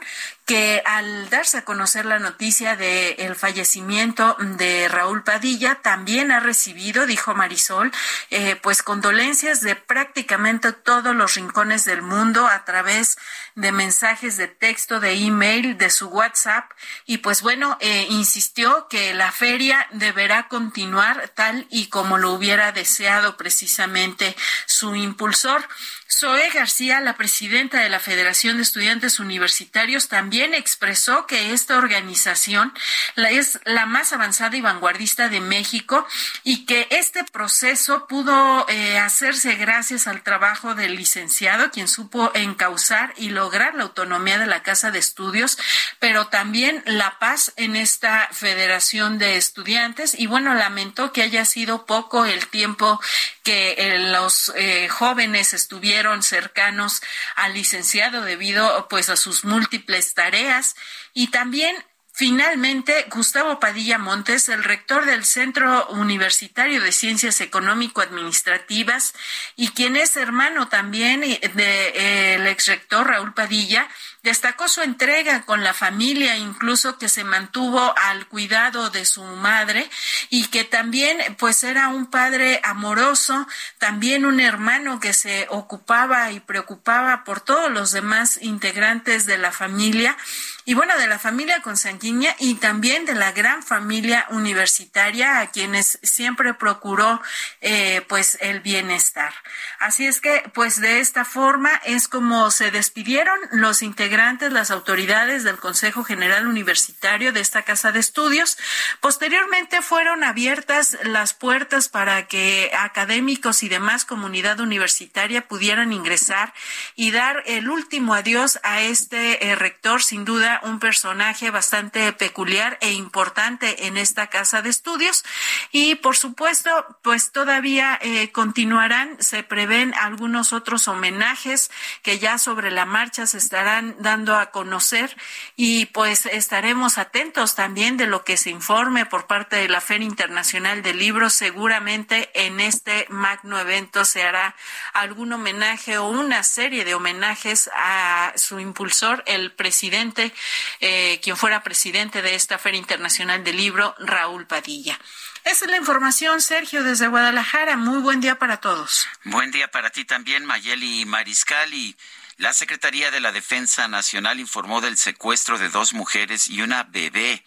que 0.51 0.83
al 0.83 1.29
darse 1.29 1.59
a 1.59 1.63
conocer 1.63 2.05
la 2.05 2.19
noticia 2.19 2.75
del 2.75 3.15
el 3.17 3.35
fallecimiento 3.37 4.35
de 4.37 4.89
Raúl 4.89 5.23
Padilla, 5.23 5.75
también 5.75 6.29
ha 6.29 6.41
recibido, 6.41 7.05
dijo 7.05 7.33
Marisol, 7.33 7.89
eh, 8.31 8.57
pues 8.57 8.83
condolencias 8.83 9.61
de 9.61 9.77
prácticamente 9.77 10.73
todos 10.73 11.15
los 11.15 11.35
rincones 11.35 11.85
del 11.85 12.01
mundo 12.01 12.47
a 12.47 12.65
través 12.65 13.17
de 13.55 13.71
mensajes 13.71 14.35
de 14.35 14.49
texto, 14.49 14.99
de 14.99 15.13
email, 15.13 15.77
de 15.77 15.89
su 15.89 16.07
WhatsApp, 16.09 16.69
y 17.05 17.19
pues 17.19 17.41
bueno, 17.41 17.77
eh, 17.79 18.07
insistió 18.09 18.87
que 18.89 19.13
la 19.13 19.31
feria 19.31 19.87
deberá 19.91 20.49
continuar 20.49 21.29
tal 21.29 21.65
y 21.69 21.87
como 21.87 22.17
lo 22.17 22.33
hubiera 22.33 22.73
deseado 22.73 23.37
precisamente 23.37 24.35
su 24.65 24.95
impulsor. 24.95 25.65
Zoe 26.11 26.49
García, 26.49 26.99
la 26.99 27.15
presidenta 27.15 27.79
de 27.79 27.89
la 27.89 27.99
Federación 27.99 28.57
de 28.57 28.63
Estudiantes 28.63 29.19
Universitarios, 29.19 30.09
también 30.09 30.53
expresó 30.53 31.25
que 31.25 31.53
esta 31.53 31.77
organización 31.77 32.73
es 33.15 33.59
la 33.63 33.85
más 33.85 34.11
avanzada 34.11 34.57
y 34.57 34.61
vanguardista 34.61 35.29
de 35.29 35.39
México 35.39 36.05
y 36.43 36.65
que 36.65 36.87
este 36.91 37.23
proceso 37.23 38.07
pudo 38.07 38.65
eh, 38.67 38.97
hacerse 38.97 39.55
gracias 39.55 40.05
al 40.05 40.21
trabajo 40.21 40.75
del 40.75 40.95
licenciado, 40.95 41.71
quien 41.71 41.87
supo 41.87 42.29
encauzar 42.35 43.13
y 43.15 43.29
lograr 43.29 43.75
la 43.75 43.83
autonomía 43.83 44.37
de 44.37 44.47
la 44.47 44.63
Casa 44.63 44.91
de 44.91 44.99
Estudios, 44.99 45.57
pero 45.99 46.27
también 46.27 46.83
la 46.85 47.19
paz 47.19 47.53
en 47.55 47.77
esta 47.77 48.27
Federación 48.33 49.17
de 49.17 49.37
Estudiantes. 49.37 50.19
Y 50.19 50.27
bueno, 50.27 50.53
lamentó 50.55 51.13
que 51.13 51.21
haya 51.21 51.45
sido 51.45 51.85
poco 51.85 52.25
el 52.25 52.47
tiempo 52.47 52.99
que 53.43 53.75
eh, 53.77 53.99
los 53.99 54.51
eh, 54.55 54.87
jóvenes 54.87 55.53
estuvieron 55.53 56.23
cercanos 56.23 57.01
al 57.35 57.53
licenciado 57.53 58.21
debido 58.21 58.87
pues 58.89 59.09
a 59.09 59.17
sus 59.17 59.45
múltiples 59.45 60.13
tareas. 60.13 60.75
Y 61.13 61.27
también 61.27 61.75
Finalmente, 62.13 63.05
Gustavo 63.09 63.59
Padilla 63.59 63.97
Montes, 63.97 64.49
el 64.49 64.63
rector 64.65 65.05
del 65.05 65.23
Centro 65.23 65.87
Universitario 65.87 66.81
de 66.81 66.91
Ciencias 66.91 67.39
Económico-Administrativas 67.39 69.13
y 69.55 69.69
quien 69.69 69.95
es 69.95 70.17
hermano 70.17 70.67
también 70.67 71.21
del 71.21 71.39
de, 71.55 72.35
el 72.35 72.47
exrector 72.47 73.07
Raúl 73.07 73.33
Padilla, 73.33 73.87
destacó 74.23 74.67
su 74.67 74.81
entrega 74.81 75.41
con 75.43 75.63
la 75.63 75.73
familia, 75.73 76.37
incluso 76.37 76.97
que 76.97 77.09
se 77.09 77.23
mantuvo 77.23 77.93
al 77.97 78.27
cuidado 78.27 78.89
de 78.89 79.05
su 79.05 79.23
madre 79.23 79.89
y 80.29 80.45
que 80.47 80.63
también 80.63 81.17
pues 81.39 81.63
era 81.63 81.87
un 81.87 82.05
padre 82.05 82.61
amoroso, 82.63 83.47
también 83.79 84.25
un 84.25 84.39
hermano 84.39 84.99
que 84.99 85.13
se 85.13 85.47
ocupaba 85.49 86.31
y 86.31 86.39
preocupaba 86.39 87.23
por 87.23 87.41
todos 87.41 87.71
los 87.71 87.91
demás 87.91 88.39
integrantes 88.41 89.25
de 89.25 89.37
la 89.37 89.51
familia 89.51 90.15
y 90.65 90.73
bueno, 90.75 90.97
de 90.97 91.07
la 91.07 91.17
familia 91.17 91.61
consanguínea 91.61 92.35
y 92.39 92.55
también 92.55 93.05
de 93.05 93.15
la 93.15 93.31
gran 93.31 93.63
familia 93.63 94.27
universitaria 94.29 95.39
a 95.39 95.49
quienes 95.49 95.99
siempre 96.03 96.53
procuró 96.53 97.21
eh, 97.61 98.05
pues 98.07 98.37
el 98.41 98.59
bienestar. 98.59 99.33
Así 99.79 100.05
es 100.05 100.21
que 100.21 100.43
pues 100.53 100.79
de 100.79 100.99
esta 100.99 101.25
forma 101.25 101.71
es 101.85 102.07
como 102.07 102.51
se 102.51 102.69
despidieron 102.69 103.37
los 103.51 103.81
integrantes, 103.81 104.53
las 104.53 104.69
autoridades 104.69 105.43
del 105.43 105.57
Consejo 105.57 106.03
General 106.03 106.45
Universitario 106.47 107.33
de 107.33 107.39
esta 107.39 107.63
casa 107.63 107.91
de 107.91 107.99
estudios. 107.99 108.57
Posteriormente 108.99 109.81
fueron 109.81 110.23
abiertas 110.23 110.97
las 111.03 111.33
puertas 111.33 111.89
para 111.89 112.27
que 112.27 112.71
académicos 112.77 113.63
y 113.63 113.69
demás 113.69 114.05
comunidad 114.05 114.59
universitaria 114.59 115.47
pudieran 115.47 115.91
ingresar 115.93 116.53
y 116.95 117.11
dar 117.11 117.43
el 117.45 117.69
último 117.69 118.13
adiós 118.13 118.59
a 118.63 118.81
este 118.81 119.47
eh, 119.47 119.55
rector 119.55 120.03
sin 120.03 120.25
duda 120.25 120.50
un 120.63 120.79
personaje 120.79 121.51
bastante 121.51 122.11
peculiar 122.13 122.77
e 122.81 122.91
importante 122.91 123.87
en 123.87 123.97
esta 123.97 124.27
casa 124.27 124.61
de 124.61 124.69
estudios. 124.69 125.23
Y 125.71 125.95
por 125.95 126.17
supuesto 126.17 126.71
pues 127.01 127.31
todavía 127.31 127.97
eh, 128.01 128.31
continuarán 128.31 129.17
se 129.19 129.43
prevén 129.43 129.93
algunos 129.93 130.53
otros 130.53 130.87
homenajes 130.87 131.71
que 132.03 132.19
ya 132.19 132.37
sobre 132.37 132.71
la 132.71 132.85
marcha 132.85 133.25
se 133.27 133.37
estarán 133.37 133.95
dando 133.99 134.35
a 134.35 134.51
conocer. 134.51 135.15
Y 135.55 135.85
pues 135.87 136.25
estaremos 136.25 136.97
atentos 136.97 137.55
también 137.55 137.97
de 137.97 138.07
lo 138.07 138.23
que 138.23 138.37
se 138.37 138.49
informe 138.49 139.05
por 139.05 139.27
parte 139.27 139.55
de 139.55 139.69
la 139.69 139.81
Feria 139.81 140.07
Internacional 140.07 140.81
del 140.81 140.99
Libro. 140.99 141.29
Seguramente 141.29 142.29
en 142.33 142.59
este 142.59 143.05
magno 143.09 143.59
evento 143.59 144.05
se 144.05 144.23
hará 144.23 144.55
algún 144.93 145.33
homenaje 145.33 145.97
o 145.97 146.07
una 146.07 146.43
serie 146.43 146.85
de 146.85 146.95
homenajes 146.95 147.69
a 147.75 148.33
su 148.35 148.59
impulsor 148.59 149.23
el 149.25 149.51
presidente 149.51 150.33
eh, 150.79 151.19
quien 151.21 151.37
fuera 151.37 151.63
presidente 151.63 152.21
de 152.21 152.35
esta 152.35 152.57
Feria 152.57 152.79
Internacional 152.79 153.43
del 153.43 153.57
Libro, 153.57 153.95
Raúl 153.99 154.47
Padilla. 154.47 154.99
Esa 155.43 155.65
es 155.65 155.71
la 155.71 155.77
información, 155.77 156.41
Sergio, 156.41 156.83
desde 156.83 157.07
Guadalajara. 157.07 157.75
Muy 157.75 157.99
buen 157.99 158.21
día 158.21 158.37
para 158.37 158.57
todos. 158.57 159.07
Buen 159.23 159.51
día 159.51 159.69
para 159.69 159.89
ti 159.89 160.05
también, 160.05 160.45
Mayeli 160.45 161.05
Mariscal. 161.05 161.73
Y 161.73 161.97
la 162.37 162.53
Secretaría 162.53 163.11
de 163.11 163.19
la 163.19 163.31
Defensa 163.31 163.87
Nacional 163.87 164.39
informó 164.39 164.81
del 164.81 164.97
secuestro 164.97 165.57
de 165.57 165.69
dos 165.69 165.93
mujeres 165.93 166.47
y 166.47 166.61
una 166.61 166.83
bebé 166.83 167.43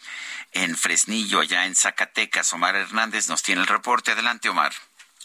en 0.53 0.77
Fresnillo, 0.77 1.41
allá 1.41 1.67
en 1.67 1.75
Zacatecas. 1.75 2.53
Omar 2.53 2.77
Hernández 2.77 3.29
nos 3.29 3.43
tiene 3.43 3.61
el 3.61 3.67
reporte. 3.67 4.13
Adelante, 4.13 4.49
Omar. 4.49 4.73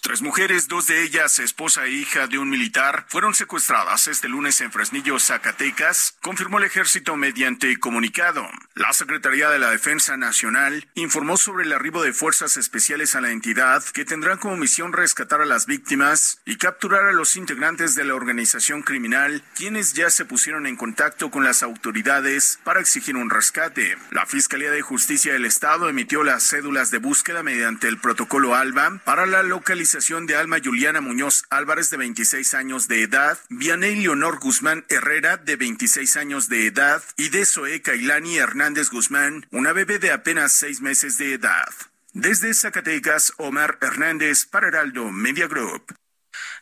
Tres 0.01 0.21
mujeres, 0.21 0.69
dos 0.69 0.87
de 0.87 1.03
ellas 1.03 1.39
esposa 1.39 1.85
e 1.85 1.91
hija 1.91 2.27
de 2.27 2.37
un 2.37 2.49
militar, 2.49 3.05
fueron 3.09 3.33
secuestradas 3.33 4.07
este 4.07 4.29
lunes 4.29 4.61
en 4.61 4.71
Fresnillo, 4.71 5.19
Zacatecas, 5.19 6.15
confirmó 6.21 6.57
el 6.57 6.63
ejército 6.63 7.17
mediante 7.17 7.77
comunicado. 7.79 8.47
La 8.75 8.93
Secretaría 8.93 9.49
de 9.49 9.59
la 9.59 9.71
Defensa 9.71 10.15
Nacional 10.15 10.87
informó 10.95 11.35
sobre 11.35 11.65
el 11.65 11.73
arribo 11.73 12.01
de 12.01 12.13
fuerzas 12.13 12.55
especiales 12.55 13.15
a 13.15 13.21
la 13.21 13.31
entidad 13.31 13.83
que 13.93 14.05
tendrán 14.05 14.37
como 14.37 14.55
misión 14.55 14.93
rescatar 14.93 15.41
a 15.41 15.45
las 15.45 15.65
víctimas 15.65 16.39
y 16.45 16.55
capturar 16.55 17.05
a 17.05 17.13
los 17.13 17.35
integrantes 17.35 17.93
de 17.95 18.05
la 18.05 18.15
organización 18.15 18.83
criminal, 18.83 19.43
quienes 19.55 19.93
ya 19.93 20.09
se 20.09 20.23
pusieron 20.23 20.65
en 20.65 20.77
contacto 20.77 21.29
con 21.29 21.43
las 21.43 21.61
autoridades 21.61 22.59
para 22.63 22.79
exigir 22.79 23.17
un 23.17 23.29
rescate. 23.29 23.97
La 24.11 24.25
Fiscalía 24.25 24.71
de 24.71 24.81
Justicia 24.81 25.33
del 25.33 25.45
Estado 25.45 25.89
emitió 25.89 26.23
las 26.23 26.47
cédulas 26.47 26.89
de 26.89 26.99
búsqueda 26.99 27.43
mediante 27.43 27.89
el 27.89 27.99
protocolo 27.99 28.55
ALBA 28.55 29.01
para 29.03 29.25
la 29.25 29.43
localización 29.43 29.88
de 29.91 30.35
Alma 30.35 30.57
Juliana 30.63 31.01
Muñoz 31.01 31.45
Álvarez, 31.49 31.89
de 31.89 31.97
26 31.97 32.53
años 32.53 32.87
de 32.87 33.01
edad, 33.01 33.39
Vianey 33.49 33.95
Leonor 33.95 34.37
Guzmán 34.37 34.85
Herrera, 34.87 35.37
de 35.37 35.55
26 35.55 36.15
años 36.17 36.47
de 36.47 36.67
edad, 36.67 37.03
y 37.17 37.29
de 37.29 37.43
Zoe 37.43 37.81
Kailani 37.81 38.37
Hernández 38.37 38.91
Guzmán, 38.91 39.47
una 39.49 39.73
bebé 39.73 39.97
de 39.97 40.11
apenas 40.11 40.51
seis 40.51 40.81
meses 40.81 41.17
de 41.17 41.33
edad. 41.33 41.73
Desde 42.13 42.53
Zacatecas, 42.53 43.33
Omar 43.37 43.79
Hernández 43.81 44.45
para 44.45 44.67
Heraldo 44.67 45.11
Media 45.11 45.47
Group. 45.47 45.95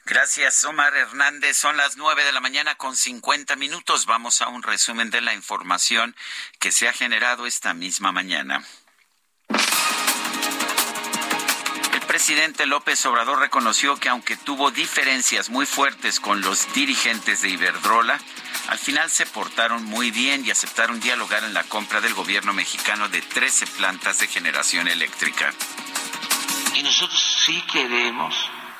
Gracias, 0.05 0.63
Omar 0.63 0.95
Hernández. 0.95 1.57
Son 1.57 1.75
las 1.75 1.97
nueve 1.97 2.23
de 2.23 2.31
la 2.31 2.39
mañana 2.39 2.75
con 2.75 2.95
50 2.95 3.57
minutos. 3.57 4.05
Vamos 4.05 4.41
a 4.41 4.47
un 4.47 4.63
resumen 4.63 5.09
de 5.09 5.19
la 5.19 5.33
información 5.33 6.15
que 6.59 6.71
se 6.71 6.87
ha 6.87 6.93
generado 6.93 7.45
esta 7.45 7.73
misma 7.73 8.13
mañana. 8.13 8.65
Presidente 12.17 12.65
López 12.65 13.05
Obrador 13.05 13.37
reconoció 13.37 13.95
que 13.97 14.09
aunque 14.09 14.35
tuvo 14.37 14.71
diferencias 14.71 15.51
muy 15.51 15.67
fuertes 15.67 16.19
con 16.19 16.41
los 16.41 16.73
dirigentes 16.73 17.43
de 17.43 17.49
Iberdrola, 17.49 18.17
al 18.69 18.79
final 18.79 19.11
se 19.11 19.27
portaron 19.27 19.85
muy 19.85 20.09
bien 20.09 20.43
y 20.43 20.49
aceptaron 20.49 20.99
dialogar 20.99 21.43
en 21.43 21.53
la 21.53 21.63
compra 21.65 22.01
del 22.01 22.15
gobierno 22.15 22.53
mexicano 22.53 23.07
de 23.07 23.21
13 23.21 23.67
plantas 23.67 24.17
de 24.17 24.25
generación 24.25 24.87
eléctrica. 24.87 25.53
Y 26.73 26.81
nosotros 26.81 27.43
sí 27.45 27.61
queremos 27.71 28.33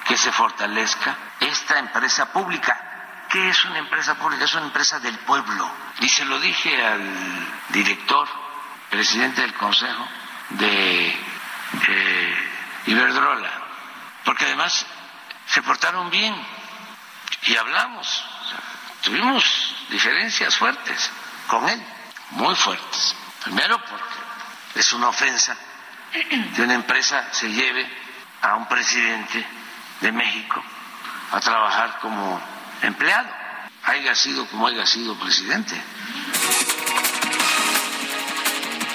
que 0.08 0.18
se 0.18 0.32
fortalezca 0.32 1.36
esta 1.40 1.78
empresa 1.78 2.34
pública. 2.34 3.28
¿Qué 3.30 3.50
es 3.50 3.66
una 3.66 3.78
empresa 3.78 4.16
pública? 4.16 4.46
Es 4.46 4.56
una 4.56 4.66
empresa 4.66 5.00
del 5.00 5.20
pueblo. 5.20 5.72
Y 6.00 6.10
se 6.10 6.26
lo 6.26 6.40
dije 6.40 6.84
al 6.84 7.04
director, 7.70 8.28
presidente 8.90 9.42
del 9.42 9.54
Consejo 9.54 10.08
de... 10.50 11.10
Eh, 11.88 12.47
Iberdrola, 12.88 13.52
porque 14.24 14.46
además 14.46 14.86
se 15.46 15.62
portaron 15.62 16.10
bien 16.10 16.36
y 17.44 17.56
hablamos, 17.56 18.24
tuvimos 19.02 19.44
diferencias 19.90 20.56
fuertes 20.56 21.12
con 21.48 21.68
él, 21.68 21.82
muy 22.32 22.56
fuertes. 22.56 23.16
Primero 23.44 23.78
porque 23.86 24.80
es 24.80 24.94
una 24.94 25.10
ofensa 25.10 25.56
que 26.56 26.62
una 26.62 26.74
empresa 26.74 27.28
se 27.32 27.50
lleve 27.50 27.88
a 28.42 28.56
un 28.56 28.68
presidente 28.68 29.46
de 30.02 30.12
México 30.12 30.64
a 31.32 31.40
trabajar 31.40 32.00
como 32.02 32.42
empleado, 32.82 33.30
haya 33.84 34.16
sido 34.16 34.46
como 34.48 34.68
haya 34.68 34.86
sido 34.86 35.18
presidente. 35.20 35.76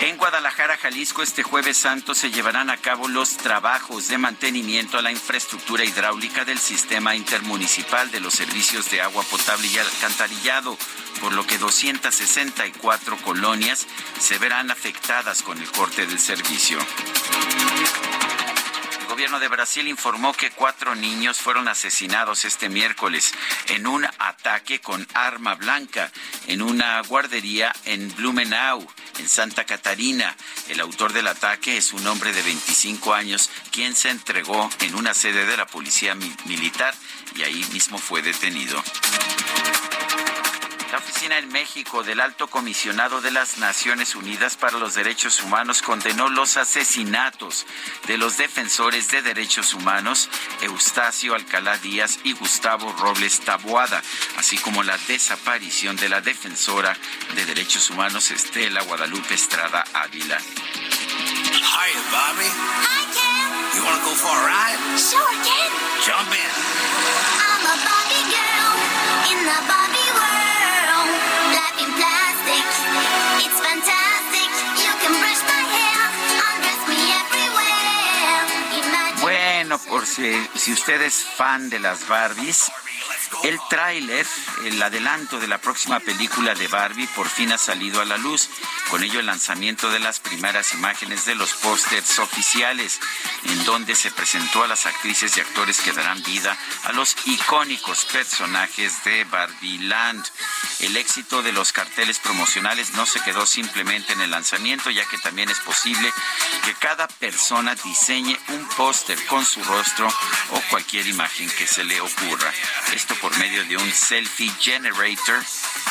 En 0.03 0.17
Guadalajara, 0.17 0.77
Jalisco, 0.79 1.23
este 1.23 1.45
jueves 1.45 1.77
santo 1.77 2.13
se 2.17 2.33
llevarán 2.33 2.71
a 2.71 2.77
cabo 2.77 3.07
los 3.07 3.37
trabajos 3.37 4.09
de 4.09 4.19
mantenimiento 4.19 4.99
a 4.99 5.03
la 5.03 5.13
infraestructura 5.13 5.85
hidráulica 5.85 6.45
del 6.45 6.59
sistema 6.59 7.15
intermunicipal 7.15 8.11
de 8.11 8.19
los 8.19 8.35
servicios 8.35 8.91
de 8.91 9.01
agua 9.01 9.23
potable 9.31 9.69
y 9.69 9.79
alcantarillado, 9.79 10.77
por 11.21 11.33
lo 11.33 11.47
que 11.47 11.57
264 11.57 13.17
colonias 13.19 13.87
se 14.19 14.39
verán 14.39 14.73
afectadas 14.73 15.41
con 15.43 15.59
el 15.59 15.71
corte 15.71 16.05
del 16.05 16.19
servicio. 16.19 16.79
Gobierno 19.13 19.41
de 19.41 19.49
Brasil 19.49 19.87
informó 19.89 20.33
que 20.33 20.51
cuatro 20.53 20.95
niños 20.95 21.37
fueron 21.37 21.69
asesinados 21.69 22.47
este 22.47 22.71
miércoles 22.71 23.35
en 23.69 23.87
un 23.87 24.07
ataque 24.07 24.81
con 24.81 25.07
arma 25.13 25.55
blanca 25.55 26.11
en 26.47 26.63
una 26.63 26.99
guardería 27.03 27.75
en 27.85 28.11
Blumenau 28.17 28.89
en 29.19 29.29
Santa 29.29 29.67
Catarina. 29.67 30.35
El 30.71 30.81
autor 30.81 31.13
del 31.13 31.27
ataque 31.27 31.77
es 31.77 31.93
un 31.93 32.07
hombre 32.07 32.33
de 32.33 32.41
25 32.41 33.13
años 33.13 33.51
quien 33.71 33.95
se 33.95 34.09
entregó 34.09 34.71
en 34.81 34.95
una 34.95 35.13
sede 35.13 35.45
de 35.45 35.59
la 35.59 35.67
policía 35.67 36.15
militar 36.47 36.95
y 37.37 37.43
ahí 37.43 37.67
mismo 37.71 37.99
fue 37.99 38.23
detenido. 38.23 38.83
La 40.93 40.99
oficina 40.99 41.39
en 41.39 41.49
México 41.49 42.03
del 42.03 42.21
Alto 42.21 42.49
Comisionado 42.49 43.23
de 43.23 43.31
las 43.31 43.57
Naciones 43.57 44.15
Unidas 44.15 44.59
para 44.59 44.77
los 44.77 44.93
Derechos 44.93 45.43
Humanos 45.43 45.81
condenó 45.81 46.29
los 46.29 46.59
asesinatos 46.59 47.67
de 48.07 48.19
los 48.19 48.37
defensores 48.37 49.11
de 49.11 49.23
derechos 49.23 49.73
humanos 49.73 50.29
Eustacio 50.61 51.35
Alcalá 51.35 51.79
Díaz 51.79 52.19
y 52.25 52.35
Gustavo 52.35 52.93
Robles 52.99 53.41
Taboada, 53.41 54.03
así 54.37 54.59
como 54.59 54.83
la 54.83 54.99
desaparición 55.09 55.97
de 55.97 56.11
la 56.11 56.21
defensora 56.21 56.95
de 57.37 57.47
derechos 57.47 57.89
humanos 57.89 58.31
Estela 58.31 58.83
Guadalupe 58.83 59.33
Estrada 59.33 59.85
Ávila. 59.95 60.37
Hi, 60.37 61.91
Bobby. 62.11 62.51
Hi, 62.53 63.05
Ken. 63.15 63.79
You 63.79 63.83
want 63.83 63.99
to 63.99 64.05
go 64.05 64.13
for 64.13 64.29
a 64.29 64.45
ride? 64.45 64.99
Sure, 64.99 65.25
Ken. 65.41 65.71
Jump 66.05 66.29
in. 66.37 66.53
I'm 67.49 67.65
a 67.65 67.77
Bobby 67.81 68.21
girl 68.29 68.77
in 69.33 69.39
the 69.47 69.59
Bobby 69.67 70.07
world. 70.21 70.42
Bueno, 79.21 79.79
por 79.79 80.07
si, 80.07 80.49
si 80.57 80.73
usted 80.73 81.01
es 81.03 81.25
fan 81.37 81.71
de 81.71 81.79
las 81.79 82.09
Barbies, 82.09 82.71
el 83.45 83.59
tráiler, 83.69 84.27
el 84.65 84.81
adelanto 84.81 85.41
de 85.41 85.49
la 85.49 85.59
próxima 85.59 86.01
película 86.01 86.55
de 86.55 86.69
Barbie 86.69 87.09
por 87.09 87.29
fin 87.29 87.53
ha 87.53 87.59
salido 87.59 88.01
a 88.01 88.05
la 88.05 88.17
luz. 88.17 88.49
Con 88.91 89.03
ello 89.03 89.21
el 89.21 89.27
lanzamiento 89.27 89.91
de 89.91 89.99
las 89.99 90.21
primeras 90.21 90.75
imágenes 90.75 91.25
de 91.25 91.35
los 91.35 91.53
pósters 91.55 92.19
oficiales, 92.19 93.01
en 93.45 93.65
donde 93.65 93.95
se 93.95 94.11
presentó 94.11 94.63
a 94.63 94.69
las 94.69 94.87
actrices 94.87 95.37
y 95.37 95.41
actores 95.41 95.81
que 95.81 95.93
darán 95.93 96.23
vida 96.23 96.57
a 96.85 96.93
los 96.93 97.17
icónicos 97.27 98.05
personajes 98.05 99.03
de 99.05 99.25
Barbie 99.25 99.79
Land. 99.81 100.25
El 100.81 100.97
éxito 100.97 101.43
de 101.43 101.53
los 101.53 101.73
carteles 101.73 102.19
promocionales 102.19 102.95
no 102.95 103.07
se 103.07 103.21
quedó 103.21 103.47
simplemente 103.47 104.13
en 104.13 104.21
el 104.21 104.31
lanzamiento, 104.31 104.91
ya 104.91 105.05
que 105.07 105.19
también 105.19 105.49
es 105.49 105.59
posible 105.61 106.13
que 106.65 106.75
cada 106.75 107.09
persona 107.09 107.75
diseñe 107.75 108.39
un 108.49 108.69
póster 108.77 109.19
con 109.27 109.45
su 109.45 109.63
rostro 109.65 110.09
o 110.51 110.61
cualquier 110.71 111.07
imagen 111.07 111.51
que 111.51 111.67
se 111.67 111.85
le 111.85 112.01
ocurra. 112.01 112.53
Esto 112.95 113.15
por 113.17 113.37
medio 113.39 113.65
de 113.65 113.77
un 113.77 113.91
selfie 113.91 114.53
generator 114.61 115.43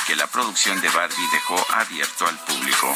que 0.05 0.15
la 0.15 0.27
producción 0.27 0.79
de 0.81 0.89
Barbie 0.89 1.29
dejó 1.31 1.65
abierto 1.71 2.27
al 2.27 2.37
público. 2.45 2.93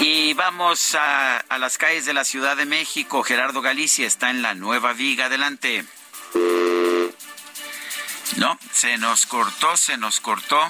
Y 0.00 0.34
vamos 0.34 0.96
a, 0.96 1.44
las 1.58 1.78
calles 1.78 2.04
de 2.04 2.12
la 2.12 2.24
Ciudad 2.24 2.56
de 2.56 2.66
México. 2.66 3.22
Gerardo 3.22 3.62
Galicia 3.62 4.06
está 4.06 4.30
en 4.30 4.42
la 4.42 4.54
Nueva 4.54 4.94
Viga. 4.94 5.26
Adelante. 5.26 5.84
No, 8.36 8.58
se 8.72 8.98
nos 8.98 9.26
cortó, 9.26 9.76
se 9.76 9.96
nos 9.96 10.18
cortó. 10.18 10.60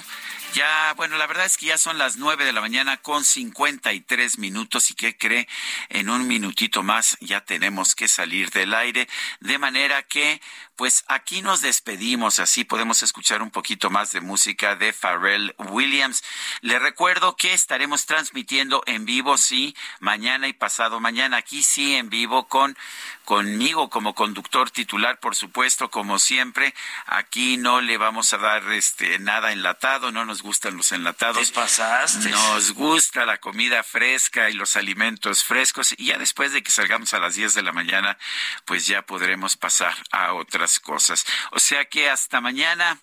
Ya, 0.53 0.93
bueno, 0.97 1.17
la 1.17 1.25
verdad 1.25 1.45
es 1.45 1.57
que 1.57 1.65
ya 1.65 1.79
son 1.79 1.97
las 1.97 2.17
nueve 2.17 2.45
de 2.45 2.53
la 2.53 2.61
mañana 2.61 2.97
con 2.97 3.25
cincuenta 3.25 3.91
y 3.91 4.01
tres 4.01 4.37
minutos 4.37 4.91
y 4.91 4.93
qué 4.93 5.17
cree, 5.17 5.47
en 5.89 6.09
un 6.09 6.27
minutito 6.27 6.83
más 6.83 7.17
ya 7.21 7.41
tenemos 7.41 7.95
que 7.95 8.07
salir 8.07 8.51
del 8.51 8.75
aire, 8.75 9.07
de 9.39 9.57
manera 9.57 10.03
que 10.03 10.41
Pues 10.75 11.03
aquí 11.07 11.43
nos 11.43 11.61
despedimos, 11.61 12.39
así 12.39 12.63
podemos 12.63 13.03
escuchar 13.03 13.43
un 13.43 13.51
poquito 13.51 13.91
más 13.91 14.11
de 14.11 14.21
música 14.21 14.75
de 14.75 14.91
Pharrell 14.91 15.53
Williams. 15.59 16.23
Le 16.61 16.79
recuerdo 16.79 17.35
que 17.35 17.53
estaremos 17.53 18.07
transmitiendo 18.07 18.81
en 18.87 19.05
vivo, 19.05 19.37
sí, 19.37 19.75
mañana 19.99 20.47
y 20.47 20.53
pasado 20.53 20.99
mañana, 20.99 21.37
aquí 21.37 21.61
sí 21.61 21.93
en 21.95 22.09
vivo 22.09 22.47
con 22.47 22.75
conmigo 23.23 23.89
como 23.89 24.13
conductor 24.13 24.69
titular, 24.69 25.19
por 25.19 25.35
supuesto, 25.35 25.89
como 25.89 26.19
siempre. 26.19 26.73
Aquí 27.05 27.57
no 27.57 27.81
le 27.81 27.97
vamos 27.97 28.33
a 28.33 28.37
dar 28.37 28.71
este 28.71 29.19
nada 29.19 29.51
enlatado, 29.51 30.11
no 30.11 30.25
nos 30.25 30.41
gustan 30.41 30.77
los 30.77 30.91
enlatados. 30.91 31.47
¿Qué 31.47 31.53
pasaste? 31.53 32.29
Nos 32.29 32.73
gusta 32.73 33.25
la 33.25 33.37
comida 33.37 33.83
fresca 33.83 34.49
y 34.49 34.53
los 34.53 34.75
alimentos 34.75 35.43
frescos 35.43 35.93
y 35.97 36.05
ya 36.07 36.17
después 36.17 36.53
de 36.53 36.63
que 36.63 36.71
salgamos 36.71 37.13
a 37.13 37.19
las 37.19 37.35
10 37.35 37.53
de 37.53 37.63
la 37.63 37.71
mañana, 37.71 38.17
pues 38.65 38.87
ya 38.87 39.01
podremos 39.01 39.55
pasar 39.55 39.95
a 40.11 40.33
otras 40.33 40.79
cosas. 40.79 41.25
O 41.51 41.59
sea 41.59 41.85
que 41.85 42.09
hasta 42.09 42.41
mañana. 42.41 42.99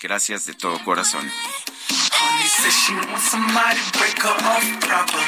Gracias 0.00 0.46
de 0.46 0.54
todo 0.54 0.82
corazón. 0.84 1.30
Honey 2.32 2.48
says 2.48 2.72
she 2.72 2.94
wants 2.96 3.28
somebody 3.28 3.76
to 3.76 3.98
break 4.00 4.16
her 4.24 4.32
off 4.32 4.64
proper. 4.80 5.20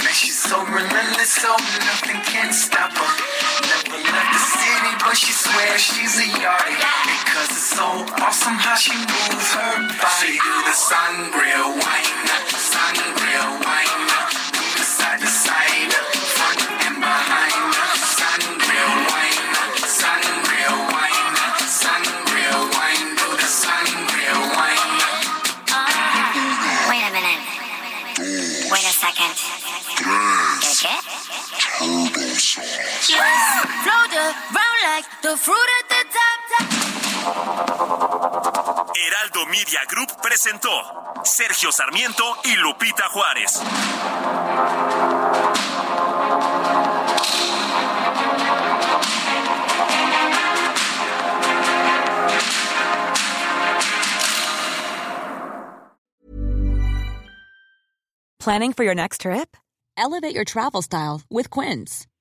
Man, 0.00 0.14
she's 0.16 0.40
so 0.40 0.56
relentless, 0.64 1.36
so 1.36 1.52
nothing 1.52 2.16
can 2.24 2.50
stop 2.50 2.96
her. 2.96 3.12
Never 3.60 4.00
left 4.00 4.30
the 4.32 4.40
city, 4.56 4.92
but 5.04 5.16
she 5.20 5.32
swears 5.36 5.84
she's 5.84 6.16
a 6.16 6.28
yardie. 6.40 6.80
Because 7.20 7.52
it's 7.52 7.76
so 7.76 7.84
awesome 8.24 8.56
how 8.56 8.74
she 8.74 8.96
moves 8.96 9.52
her 9.52 9.84
body. 10.00 10.32
She 10.32 10.40
do 10.40 10.54
the 10.64 10.72
sangria 10.72 11.76
wine, 11.76 12.24
sangria 12.56 13.44
wine. 13.60 14.15
Float 32.56 34.12
around 34.16 34.80
like 34.88 35.04
the 35.20 35.36
fruit 35.36 35.70
at 35.78 35.88
the 35.92 36.02
top. 36.16 36.36
Heraldo 38.96 39.44
Media 39.50 39.80
Group 39.88 40.08
presentó 40.22 40.70
Sergio 41.22 41.70
Sarmiento 41.70 42.24
y 42.44 42.56
Lupita 42.56 43.08
Juárez. 43.12 43.60
Planning 58.38 58.72
for 58.72 58.84
your 58.84 58.94
next 58.94 59.22
trip? 59.22 59.56
Elevate 59.98 60.34
your 60.34 60.44
travel 60.44 60.80
style 60.80 61.20
with 61.28 61.50
Quince. 61.50 62.06